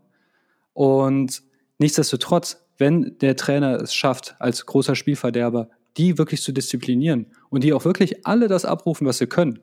Und 0.74 1.42
nichtsdestotrotz, 1.78 2.66
wenn 2.78 3.18
der 3.20 3.36
Trainer 3.36 3.82
es 3.82 3.94
schafft, 3.94 4.36
als 4.40 4.66
großer 4.66 4.96
Spielverderber, 4.96 5.70
die 5.98 6.18
wirklich 6.18 6.42
zu 6.42 6.52
disziplinieren 6.52 7.28
und 7.50 7.64
die 7.64 7.74
auch 7.74 7.86
wirklich 7.86 8.26
alle 8.26 8.48
das 8.48 8.66
abrufen, 8.66 9.06
was 9.08 9.20
sie 9.20 9.28
können, 9.28 9.60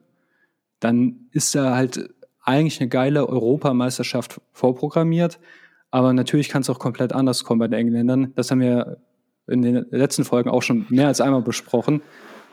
dann 0.79 1.29
ist 1.33 1.55
da 1.55 1.75
halt 1.75 2.09
eigentlich 2.43 2.81
eine 2.81 2.89
geile 2.89 3.29
Europameisterschaft 3.29 4.41
vorprogrammiert. 4.53 5.39
Aber 5.91 6.13
natürlich 6.13 6.49
kann 6.49 6.63
es 6.63 6.71
auch 6.71 6.79
komplett 6.79 7.13
anders 7.13 7.45
kommen 7.45 7.59
bei 7.59 7.69
den 7.69 7.79
Engländern. 7.79 8.33
Das 8.37 8.51
haben 8.51 8.61
wir 8.61 8.99
in 9.49 9.63
den 9.63 9.87
letzten 9.91 10.25
Folgen 10.25 10.49
auch 10.49 10.63
schon 10.63 10.87
mehr 10.89 11.09
als 11.09 11.21
einmal 11.21 11.43
besprochen. 11.43 12.01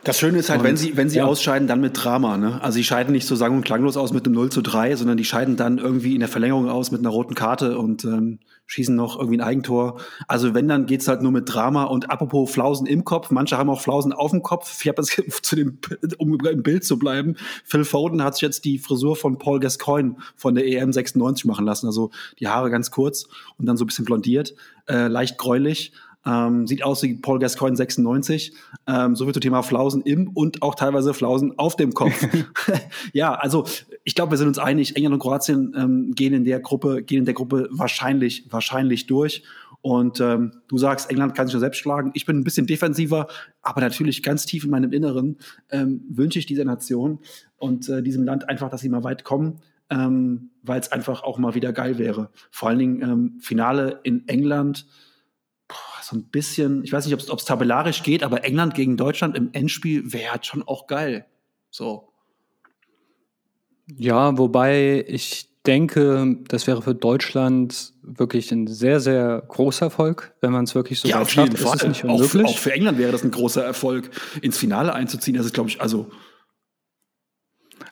Das 0.04 0.18
Schöne 0.18 0.38
ist 0.38 0.48
halt, 0.48 0.60
und, 0.60 0.66
wenn 0.66 0.76
sie, 0.76 0.96
wenn 0.96 1.10
sie 1.10 1.18
ja. 1.18 1.24
ausscheiden, 1.24 1.68
dann 1.68 1.80
mit 1.80 2.02
Drama. 2.02 2.36
Ne? 2.36 2.62
Also 2.62 2.76
sie 2.76 2.84
scheiden 2.84 3.12
nicht 3.12 3.26
so 3.26 3.34
sang- 3.34 3.56
und 3.56 3.64
klanglos 3.64 3.96
aus 3.96 4.12
mit 4.12 4.24
einem 4.24 4.34
0 4.34 4.50
zu 4.50 4.62
3, 4.62 4.96
sondern 4.96 5.16
die 5.16 5.24
scheiden 5.24 5.56
dann 5.56 5.78
irgendwie 5.78 6.14
in 6.14 6.20
der 6.20 6.28
Verlängerung 6.28 6.68
aus 6.68 6.90
mit 6.90 7.00
einer 7.00 7.10
roten 7.10 7.34
Karte 7.34 7.78
und 7.78 8.04
ähm, 8.04 8.38
schießen 8.68 8.94
noch 8.94 9.18
irgendwie 9.18 9.38
ein 9.38 9.42
Eigentor. 9.42 10.00
Also 10.28 10.54
wenn, 10.54 10.68
dann 10.68 10.86
geht's 10.86 11.08
halt 11.08 11.22
nur 11.22 11.32
mit 11.32 11.52
Drama. 11.52 11.84
Und 11.84 12.10
apropos 12.10 12.50
Flausen 12.50 12.86
im 12.86 13.04
Kopf, 13.04 13.30
manche 13.30 13.58
haben 13.58 13.70
auch 13.70 13.80
Flausen 13.80 14.12
auf 14.12 14.30
dem 14.30 14.42
Kopf. 14.42 14.82
Ich 14.82 14.88
habe 14.88 15.02
jetzt 15.02 15.44
zu 15.44 15.56
dem, 15.56 15.78
um 16.18 16.38
im 16.38 16.62
Bild 16.62 16.84
zu 16.84 16.98
bleiben, 16.98 17.36
Phil 17.64 17.84
Foden 17.84 18.22
hat 18.22 18.34
sich 18.34 18.42
jetzt 18.42 18.64
die 18.64 18.78
Frisur 18.78 19.16
von 19.16 19.38
Paul 19.38 19.58
Gascoigne 19.58 20.16
von 20.36 20.54
der 20.54 20.66
EM 20.66 20.92
96 20.92 21.46
machen 21.46 21.64
lassen. 21.64 21.86
Also 21.86 22.10
die 22.38 22.46
Haare 22.46 22.70
ganz 22.70 22.90
kurz 22.90 23.26
und 23.56 23.66
dann 23.66 23.76
so 23.76 23.84
ein 23.84 23.88
bisschen 23.88 24.04
blondiert, 24.04 24.54
äh, 24.86 25.08
leicht 25.08 25.38
gräulich. 25.38 25.92
Ähm, 26.26 26.66
sieht 26.66 26.84
aus 26.84 27.02
wie 27.02 27.14
Paul 27.14 27.38
Gascoigne 27.38 27.76
96. 27.76 28.52
Ähm, 28.86 29.16
so 29.16 29.24
viel 29.24 29.32
zum 29.32 29.40
Thema 29.40 29.62
Flausen 29.62 30.02
im 30.02 30.28
und 30.28 30.62
auch 30.62 30.74
teilweise 30.74 31.14
Flausen 31.14 31.58
auf 31.58 31.76
dem 31.76 31.94
Kopf. 31.94 32.26
ja, 33.12 33.34
also 33.34 33.64
ich 34.04 34.14
glaube, 34.14 34.32
wir 34.32 34.38
sind 34.38 34.48
uns 34.48 34.58
einig. 34.58 34.96
England 34.96 35.14
und 35.14 35.20
Kroatien 35.20 35.74
ähm, 35.76 36.12
gehen 36.14 36.34
in 36.34 36.44
der 36.44 36.60
Gruppe, 36.60 37.02
gehen 37.02 37.20
in 37.20 37.24
der 37.24 37.34
Gruppe 37.34 37.68
wahrscheinlich, 37.70 38.46
wahrscheinlich 38.50 39.06
durch. 39.06 39.42
Und 39.80 40.20
ähm, 40.20 40.52
du 40.66 40.76
sagst, 40.76 41.10
England 41.10 41.34
kann 41.34 41.46
sich 41.46 41.54
nur 41.54 41.60
selbst 41.60 41.78
schlagen. 41.78 42.10
Ich 42.14 42.26
bin 42.26 42.38
ein 42.38 42.44
bisschen 42.44 42.66
defensiver, 42.66 43.28
aber 43.62 43.80
natürlich 43.80 44.22
ganz 44.22 44.44
tief 44.44 44.64
in 44.64 44.70
meinem 44.70 44.92
Inneren 44.92 45.38
ähm, 45.70 46.04
wünsche 46.08 46.38
ich 46.38 46.46
dieser 46.46 46.64
Nation 46.64 47.20
und 47.56 47.88
äh, 47.88 48.02
diesem 48.02 48.24
Land 48.24 48.48
einfach, 48.48 48.70
dass 48.70 48.80
sie 48.80 48.88
mal 48.88 49.04
weit 49.04 49.24
kommen, 49.24 49.60
ähm, 49.88 50.50
weil 50.62 50.80
es 50.80 50.90
einfach 50.90 51.22
auch 51.22 51.38
mal 51.38 51.54
wieder 51.54 51.72
geil 51.72 51.98
wäre. 51.98 52.30
Vor 52.50 52.68
allen 52.68 52.78
Dingen 52.78 53.02
ähm, 53.02 53.38
Finale 53.40 54.00
in 54.02 54.26
England 54.26 54.86
so 56.02 56.16
ein 56.16 56.24
bisschen, 56.24 56.82
ich 56.84 56.92
weiß 56.92 57.06
nicht, 57.06 57.30
ob 57.30 57.38
es 57.38 57.44
tabellarisch 57.44 58.02
geht, 58.02 58.22
aber 58.22 58.44
England 58.44 58.74
gegen 58.74 58.96
Deutschland 58.96 59.36
im 59.36 59.50
Endspiel 59.52 60.12
wäre 60.12 60.32
halt 60.32 60.46
schon 60.46 60.62
auch 60.62 60.86
geil. 60.86 61.26
So. 61.70 62.08
Ja, 63.96 64.36
wobei 64.38 65.04
ich 65.06 65.48
denke, 65.66 66.38
das 66.48 66.66
wäre 66.66 66.80
für 66.80 66.94
Deutschland 66.94 67.92
wirklich 68.02 68.50
ein 68.52 68.66
sehr, 68.66 69.00
sehr 69.00 69.42
großer 69.48 69.86
Erfolg, 69.86 70.34
wenn 70.40 70.52
man 70.52 70.64
es 70.64 70.74
wirklich 70.74 70.98
so 71.00 71.08
ja, 71.08 71.20
auf 71.20 71.30
jeden 71.34 71.56
schafft. 71.56 71.80
Fall. 71.80 71.90
Ist 71.90 72.04
nicht 72.04 72.04
auch, 72.06 72.44
auch, 72.44 72.58
für 72.58 72.72
England 72.72 72.98
wäre 72.98 73.12
das 73.12 73.22
ein 73.22 73.30
großer 73.30 73.62
Erfolg, 73.62 74.10
ins 74.40 74.56
Finale 74.56 74.94
einzuziehen. 74.94 75.36
Das 75.36 75.44
ist, 75.44 75.52
glaube 75.52 75.68
ich, 75.68 75.80
also. 75.80 76.10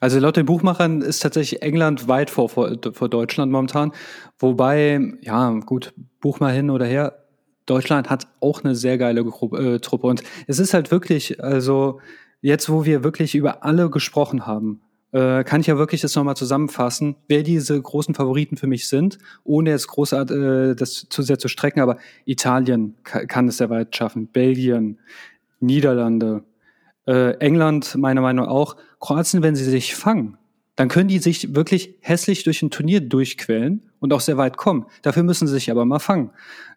Also 0.01 0.19
laut 0.19 0.37
den 0.37 0.47
Buchmachern 0.47 1.03
ist 1.03 1.21
tatsächlich 1.21 1.63
England 1.63 2.09
weit 2.09 2.31
vor, 2.31 2.49
vor, 2.49 2.77
vor 2.93 3.09
Deutschland 3.09 3.53
momentan. 3.53 3.93
Wobei, 4.39 5.01
ja, 5.21 5.51
gut, 5.51 5.95
Buch 6.21 6.41
mal 6.41 6.53
hin 6.53 6.71
oder 6.71 6.87
her, 6.87 7.26
Deutschland 7.67 8.09
hat 8.09 8.29
auch 8.41 8.65
eine 8.65 8.75
sehr 8.75 8.99
geile 8.99 9.25
Gruppe, 9.25 9.75
äh, 9.75 9.79
Truppe. 9.81 10.07
Und 10.07 10.23
es 10.47 10.59
ist 10.59 10.73
halt 10.73 10.91
wirklich, 10.91 11.43
also 11.43 12.01
jetzt, 12.41 12.69
wo 12.71 12.85
wir 12.85 13.05
wirklich 13.05 13.35
über 13.35 13.65
alle 13.65 13.91
gesprochen 13.91 14.47
haben, 14.47 14.81
äh, 15.13 15.45
kann 15.45 15.61
ich 15.61 15.67
ja 15.67 15.79
wirklich 15.79 16.01
das 16.01 16.15
nochmal 16.15 16.37
zusammenfassen, 16.37 17.17
wer 17.29 17.43
diese 17.43 17.81
großen 17.81 18.15
Favoriten 18.15 18.57
für 18.57 18.67
mich 18.67 18.89
sind, 18.89 19.19
ohne 19.45 19.71
jetzt 19.71 19.89
großartig 19.89 20.37
äh, 20.37 20.75
das 20.75 21.07
zu 21.09 21.23
sehr 21.23 21.39
zu 21.39 21.49
strecken. 21.49 21.81
Aber 21.81 21.99
Italien 22.25 22.97
kann 23.03 23.49
es 23.49 23.59
sehr 23.59 23.71
weit 23.71 23.95
schaffen, 23.97 24.29
Belgien, 24.29 24.99
Niederlande, 25.61 26.45
äh, 27.07 27.37
England 27.39 27.97
meiner 27.97 28.21
Meinung 28.21 28.47
nach 28.47 28.53
auch. 28.53 28.77
Kroatien, 29.01 29.43
wenn 29.43 29.57
sie 29.57 29.65
sich 29.65 29.95
fangen, 29.95 30.39
dann 30.77 30.89
können 30.89 31.09
die 31.09 31.19
sich 31.19 31.55
wirklich 31.55 31.95
hässlich 32.01 32.45
durch 32.45 32.63
ein 32.63 32.71
Turnier 32.71 33.01
durchquellen 33.01 33.91
und 33.99 34.13
auch 34.13 34.21
sehr 34.21 34.37
weit 34.37 34.59
kommen. 34.59 34.87
Dafür 35.03 35.23
müssen 35.23 35.49
sie 35.49 35.55
sich 35.55 35.71
aber 35.71 35.87
mal 35.87 35.99
fangen. 35.99 36.31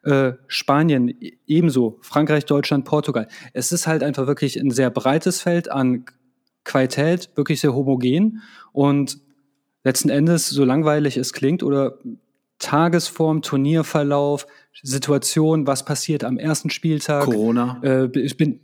Äh, 0.03 0.33
Spanien 0.47 1.09
e-, 1.09 1.33
ebenso, 1.45 1.99
Frankreich, 2.01 2.45
Deutschland, 2.45 2.85
Portugal. 2.85 3.27
Es 3.53 3.73
ist 3.73 3.87
halt 3.87 4.01
einfach 4.01 4.25
wirklich 4.25 4.57
ein 4.57 4.71
sehr 4.71 4.89
breites 4.89 5.41
Feld 5.41 5.69
an 5.69 6.05
Qualität, 6.63 7.29
wirklich 7.35 7.59
sehr 7.59 7.75
homogen 7.75 8.41
und 8.71 9.19
letzten 9.83 10.09
Endes, 10.09 10.49
so 10.49 10.63
langweilig 10.63 11.17
es 11.17 11.33
klingt 11.33 11.61
oder 11.61 11.99
Tagesform, 12.59 13.41
Turnierverlauf, 13.41 14.45
Situation, 14.81 15.67
was 15.67 15.83
passiert 15.83 16.23
am 16.23 16.37
ersten 16.37 16.69
Spieltag. 16.69 17.25
Corona. 17.25 17.79
Äh, 17.83 18.09
ich 18.19 18.37
bin 18.37 18.61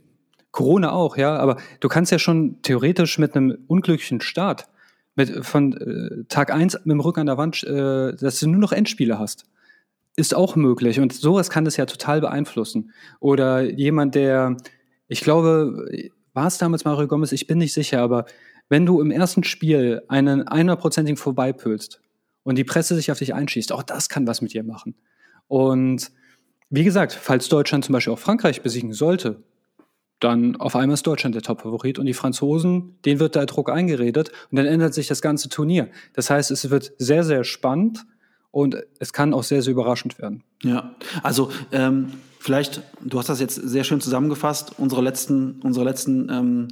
Corona 0.50 0.92
auch, 0.92 1.18
ja, 1.18 1.36
aber 1.36 1.56
du 1.80 1.88
kannst 1.88 2.12
ja 2.12 2.18
schon 2.18 2.62
theoretisch 2.62 3.18
mit 3.18 3.34
einem 3.34 3.58
unglücklichen 3.66 4.22
Start 4.22 4.68
mit, 5.16 5.44
von 5.44 5.72
äh, 5.72 6.24
Tag 6.28 6.52
eins 6.52 6.74
mit 6.84 6.92
dem 6.92 7.00
Rücken 7.00 7.20
an 7.20 7.26
der 7.26 7.38
Wand, 7.38 7.64
äh, 7.64 8.14
dass 8.14 8.38
du 8.38 8.48
nur 8.48 8.60
noch 8.60 8.72
Endspiele 8.72 9.18
hast. 9.18 9.44
Ist 10.14 10.34
auch 10.34 10.56
möglich. 10.56 11.00
Und 11.00 11.12
sowas 11.12 11.50
kann 11.50 11.64
das 11.64 11.76
ja 11.76 11.86
total 11.86 12.20
beeinflussen. 12.20 12.92
Oder 13.18 13.62
jemand, 13.62 14.14
der, 14.14 14.56
ich 15.08 15.20
glaube, 15.20 15.86
war 16.32 16.46
es 16.46 16.58
damals 16.58 16.84
Mario 16.84 17.08
Gomez, 17.08 17.32
ich 17.32 17.46
bin 17.46 17.58
nicht 17.58 17.72
sicher, 17.72 18.00
aber 18.00 18.26
wenn 18.68 18.86
du 18.86 19.00
im 19.00 19.10
ersten 19.10 19.44
Spiel 19.44 20.02
einen 20.08 20.46
einhundertprozentigen 20.46 21.16
vorbeipülst 21.16 22.00
und 22.42 22.56
die 22.56 22.64
Presse 22.64 22.94
sich 22.94 23.10
auf 23.10 23.18
dich 23.18 23.34
einschießt, 23.34 23.72
auch 23.72 23.82
das 23.82 24.08
kann 24.08 24.26
was 24.26 24.42
mit 24.42 24.52
dir 24.52 24.62
machen. 24.62 24.96
Und 25.48 26.10
wie 26.68 26.84
gesagt, 26.84 27.12
falls 27.12 27.48
Deutschland 27.48 27.84
zum 27.84 27.92
Beispiel 27.92 28.12
auch 28.12 28.18
Frankreich 28.18 28.62
besiegen 28.62 28.92
sollte, 28.92 29.42
dann 30.20 30.56
auf 30.56 30.76
einmal 30.76 30.94
ist 30.94 31.06
Deutschland 31.06 31.34
der 31.34 31.42
Top-Favorit 31.42 31.98
und 31.98 32.06
die 32.06 32.14
Franzosen, 32.14 32.96
denen 33.04 33.20
wird 33.20 33.34
der 33.34 33.46
Druck 33.46 33.70
eingeredet 33.70 34.32
und 34.50 34.56
dann 34.56 34.66
ändert 34.66 34.94
sich 34.94 35.08
das 35.08 35.20
ganze 35.20 35.48
Turnier. 35.48 35.88
Das 36.14 36.30
heißt, 36.30 36.50
es 36.50 36.70
wird 36.70 36.92
sehr, 36.98 37.22
sehr 37.22 37.44
spannend 37.44 38.06
und 38.50 38.76
es 38.98 39.12
kann 39.12 39.34
auch 39.34 39.42
sehr, 39.42 39.60
sehr 39.60 39.72
überraschend 39.72 40.18
werden. 40.18 40.42
Ja, 40.62 40.94
also 41.22 41.50
ähm, 41.70 42.12
vielleicht, 42.38 42.80
du 43.04 43.18
hast 43.18 43.28
das 43.28 43.40
jetzt 43.40 43.56
sehr 43.56 43.84
schön 43.84 44.00
zusammengefasst, 44.00 44.72
unsere 44.78 45.02
letzten, 45.02 45.60
unsere 45.62 45.84
letzten, 45.84 46.30
ähm, 46.30 46.68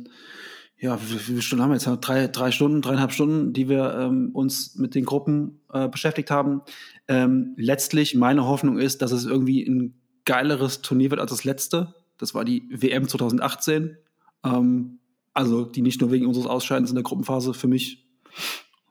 ja, 0.79 0.99
wie, 1.03 1.19
viele 1.19 1.43
Stunden 1.43 1.63
haben 1.63 1.71
wir 1.71 1.77
jetzt? 1.77 1.89
Drei, 2.01 2.29
drei 2.29 2.51
Stunden, 2.51 2.81
dreieinhalb 2.81 3.13
Stunden, 3.13 3.53
die 3.53 3.69
wir 3.69 3.95
ähm, 3.99 4.31
uns 4.33 4.77
mit 4.77 4.95
den 4.95 5.05
Gruppen 5.05 5.61
äh, 5.73 5.89
beschäftigt 5.89 6.31
haben. 6.31 6.63
Ähm, 7.09 7.53
letztlich, 7.57 8.15
meine 8.15 8.47
Hoffnung 8.47 8.79
ist, 8.79 9.03
dass 9.03 9.13
es 9.13 9.27
irgendwie 9.27 9.63
ein 9.63 9.95
geileres 10.25 10.81
Turnier 10.81 11.11
wird 11.11 11.21
als 11.21 11.31
das 11.31 11.45
letzte 11.45 11.95
das 12.25 12.35
war 12.35 12.47
die 12.47 12.67
WM 12.71 13.07
2018. 13.07 13.99
Ähm, 14.45 14.99
also 15.35 15.67
die 15.67 15.83
nicht 15.83 16.01
nur 16.01 16.11
wegen 16.11 16.27
unseres 16.27 16.47
Ausscheidens 16.47 16.89
in 16.89 16.95
der 16.95 17.05
Gruppenphase 17.05 17.53
für 17.53 17.69
mich 17.69 18.09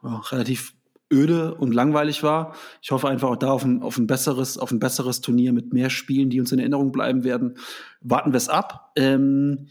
ja, 0.04 0.18
relativ 0.18 0.76
öde 1.12 1.56
und 1.56 1.74
langweilig 1.74 2.22
war. 2.22 2.54
Ich 2.82 2.92
hoffe 2.92 3.10
einfach 3.10 3.30
auch 3.30 3.36
da 3.36 3.52
auf 3.52 3.64
ein, 3.64 3.82
auf 3.82 3.98
ein, 3.98 4.06
besseres, 4.06 4.60
auf 4.60 4.72
ein 4.72 4.80
besseres 4.80 5.22
Turnier 5.22 5.52
mit 5.52 5.74
mehr 5.74 5.90
Spielen, 5.90 6.30
die 6.30 6.40
uns 6.40 6.52
in 6.52 6.60
Erinnerung 6.60 6.92
bleiben 6.92 7.24
werden. 7.24 7.56
Warten 8.02 8.34
wir 8.34 8.38
es 8.38 8.50
ab. 8.50 8.92
Ähm, 8.98 9.68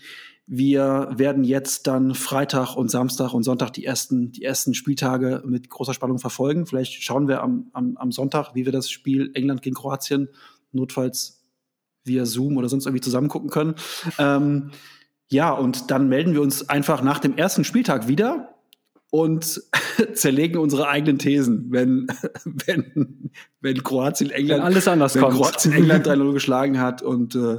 wir 0.48 1.10
werden 1.14 1.44
jetzt 1.44 1.86
dann 1.86 2.16
Freitag 2.16 2.74
und 2.74 2.90
Samstag 2.90 3.32
und 3.32 3.44
Sonntag 3.44 3.70
die 3.74 3.84
ersten, 3.84 4.32
die 4.32 4.42
ersten 4.42 4.74
Spieltage 4.74 5.40
mit 5.46 5.70
großer 5.70 5.94
Spannung 5.94 6.18
verfolgen. 6.18 6.66
Vielleicht 6.66 7.04
schauen 7.04 7.28
wir 7.28 7.42
am, 7.42 7.70
am, 7.74 7.96
am 7.96 8.10
Sonntag, 8.10 8.56
wie 8.56 8.64
wir 8.64 8.72
das 8.72 8.90
Spiel 8.90 9.30
England 9.34 9.62
gegen 9.62 9.76
Kroatien 9.76 10.30
notfalls 10.72 11.41
via 12.04 12.26
Zoom 12.26 12.56
oder 12.56 12.68
sonst 12.68 12.86
irgendwie 12.86 13.02
zusammen 13.02 13.28
gucken 13.28 13.50
können. 13.50 13.74
Ähm, 14.18 14.70
ja, 15.30 15.50
und 15.50 15.90
dann 15.90 16.08
melden 16.08 16.34
wir 16.34 16.42
uns 16.42 16.68
einfach 16.68 17.02
nach 17.02 17.18
dem 17.18 17.36
ersten 17.36 17.64
Spieltag 17.64 18.06
wieder 18.06 18.52
und 19.12 19.62
zerlegen 20.14 20.58
unsere 20.58 20.88
eigenen 20.88 21.18
Thesen, 21.18 21.66
wenn, 21.68 22.06
wenn, 22.44 23.30
wenn 23.60 23.82
Kroatien 23.82 24.30
England, 24.30 24.60
wenn 24.60 24.66
alles 24.66 24.88
anders 24.88 25.14
wenn 25.14 25.22
kommt. 25.22 25.36
Kroatien 25.36 25.72
England 25.74 26.06
3-0 26.06 26.32
geschlagen 26.32 26.80
hat 26.80 27.02
und 27.02 27.34
äh, 27.34 27.58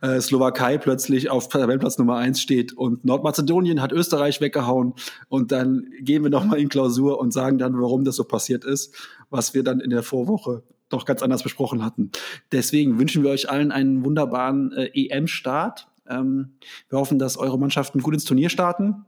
äh, 0.00 0.20
Slowakei 0.20 0.76
plötzlich 0.76 1.30
auf 1.30 1.48
Tabellenplatz 1.48 1.98
Nummer 1.98 2.16
1 2.16 2.40
steht 2.40 2.72
und 2.72 3.04
Nordmazedonien 3.04 3.80
hat 3.80 3.92
Österreich 3.92 4.40
weggehauen 4.40 4.94
und 5.28 5.52
dann 5.52 5.88
gehen 6.00 6.24
wir 6.24 6.30
nochmal 6.30 6.58
in 6.58 6.68
Klausur 6.68 7.20
und 7.20 7.32
sagen 7.32 7.58
dann, 7.58 7.80
warum 7.80 8.04
das 8.04 8.16
so 8.16 8.24
passiert 8.24 8.64
ist, 8.64 8.92
was 9.30 9.54
wir 9.54 9.62
dann 9.62 9.78
in 9.78 9.90
der 9.90 10.02
Vorwoche 10.02 10.64
doch 10.88 11.04
ganz 11.04 11.22
anders 11.22 11.42
besprochen 11.42 11.84
hatten. 11.84 12.10
Deswegen 12.52 12.98
wünschen 12.98 13.22
wir 13.22 13.30
euch 13.30 13.50
allen 13.50 13.72
einen 13.72 14.04
wunderbaren 14.04 14.72
äh, 14.72 14.90
EM-Start. 14.94 15.88
Ähm, 16.08 16.54
wir 16.88 16.98
hoffen, 16.98 17.18
dass 17.18 17.36
eure 17.36 17.58
Mannschaften 17.58 18.00
gut 18.00 18.14
ins 18.14 18.24
Turnier 18.24 18.48
starten. 18.48 19.04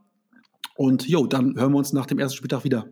Und 0.77 1.09
jo, 1.09 1.27
dann 1.27 1.57
hören 1.57 1.73
wir 1.73 1.79
uns 1.79 1.93
nach 1.93 2.07
dem 2.07 2.19
ersten 2.19 2.37
Spieltag 2.37 2.65
wieder. 2.65 2.87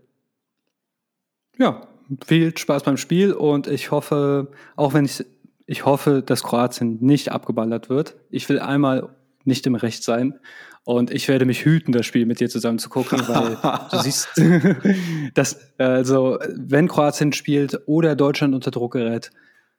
Ja, 1.58 1.88
viel 2.26 2.56
Spaß 2.56 2.84
beim 2.84 2.96
Spiel 2.96 3.32
und 3.32 3.66
ich 3.66 3.90
hoffe, 3.90 4.50
auch 4.76 4.94
wenn 4.94 5.04
ich, 5.04 5.24
ich 5.66 5.84
hoffe, 5.84 6.22
dass 6.24 6.42
Kroatien 6.42 6.98
nicht 7.00 7.32
abgeballert 7.32 7.90
wird. 7.90 8.16
Ich 8.30 8.48
will 8.48 8.58
einmal 8.60 9.14
nicht 9.44 9.66
im 9.66 9.74
Recht 9.74 10.04
sein. 10.04 10.38
Und 10.88 11.10
ich 11.10 11.28
werde 11.28 11.44
mich 11.44 11.66
hüten, 11.66 11.92
das 11.92 12.06
Spiel 12.06 12.24
mit 12.24 12.40
dir 12.40 12.48
zusammen 12.48 12.78
zu 12.78 12.88
gucken, 12.88 13.20
weil 13.28 13.58
du 13.90 13.98
siehst, 14.02 14.28
dass, 15.34 15.74
also, 15.76 16.38
wenn 16.56 16.88
Kroatien 16.88 17.34
spielt 17.34 17.78
oder 17.84 18.16
Deutschland 18.16 18.54
unter 18.54 18.70
Druck 18.70 18.94
gerät, 18.94 19.30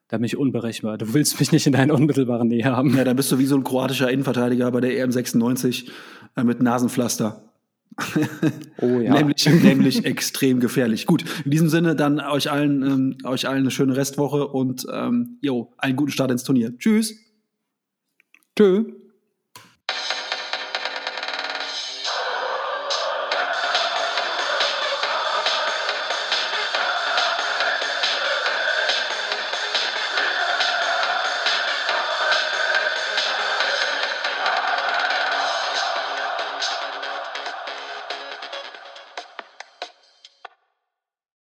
dann 0.07 0.21
bin 0.21 0.27
ich 0.27 0.37
unberechenbar. 0.37 0.99
Du 0.99 1.11
willst 1.15 1.39
mich 1.39 1.51
nicht 1.51 1.65
in 1.65 1.73
deiner 1.73 1.95
unmittelbaren 1.95 2.47
Nähe 2.47 2.65
haben. 2.65 2.95
Ja, 2.95 3.05
dann 3.05 3.15
bist 3.15 3.31
du 3.31 3.39
wie 3.39 3.47
so 3.47 3.55
ein 3.55 3.63
kroatischer 3.63 4.11
Innenverteidiger 4.11 4.69
bei 4.69 4.81
der 4.81 4.99
EM 4.99 5.11
96 5.11 5.89
äh, 6.35 6.43
mit 6.43 6.61
Nasenpflaster. 6.61 7.43
Oh 8.81 8.99
ja. 8.99 9.13
nämlich, 9.13 9.45
nämlich 9.49 10.05
extrem 10.05 10.59
gefährlich. 10.59 11.05
Gut, 11.05 11.25
in 11.43 11.51
diesem 11.51 11.69
Sinne 11.69 11.95
dann 11.95 12.19
euch 12.21 12.49
allen, 12.49 12.83
ähm, 12.83 13.17
euch 13.25 13.47
allen 13.47 13.61
eine 13.61 13.71
schöne 13.71 13.95
Restwoche 13.95 14.47
und 14.47 14.85
ähm, 14.93 15.39
jo, 15.41 15.73
einen 15.79 15.97
guten 15.97 16.11
Start 16.11 16.29
ins 16.31 16.43
Turnier. 16.43 16.77
Tschüss. 16.77 17.15
Tschüss. 18.55 18.85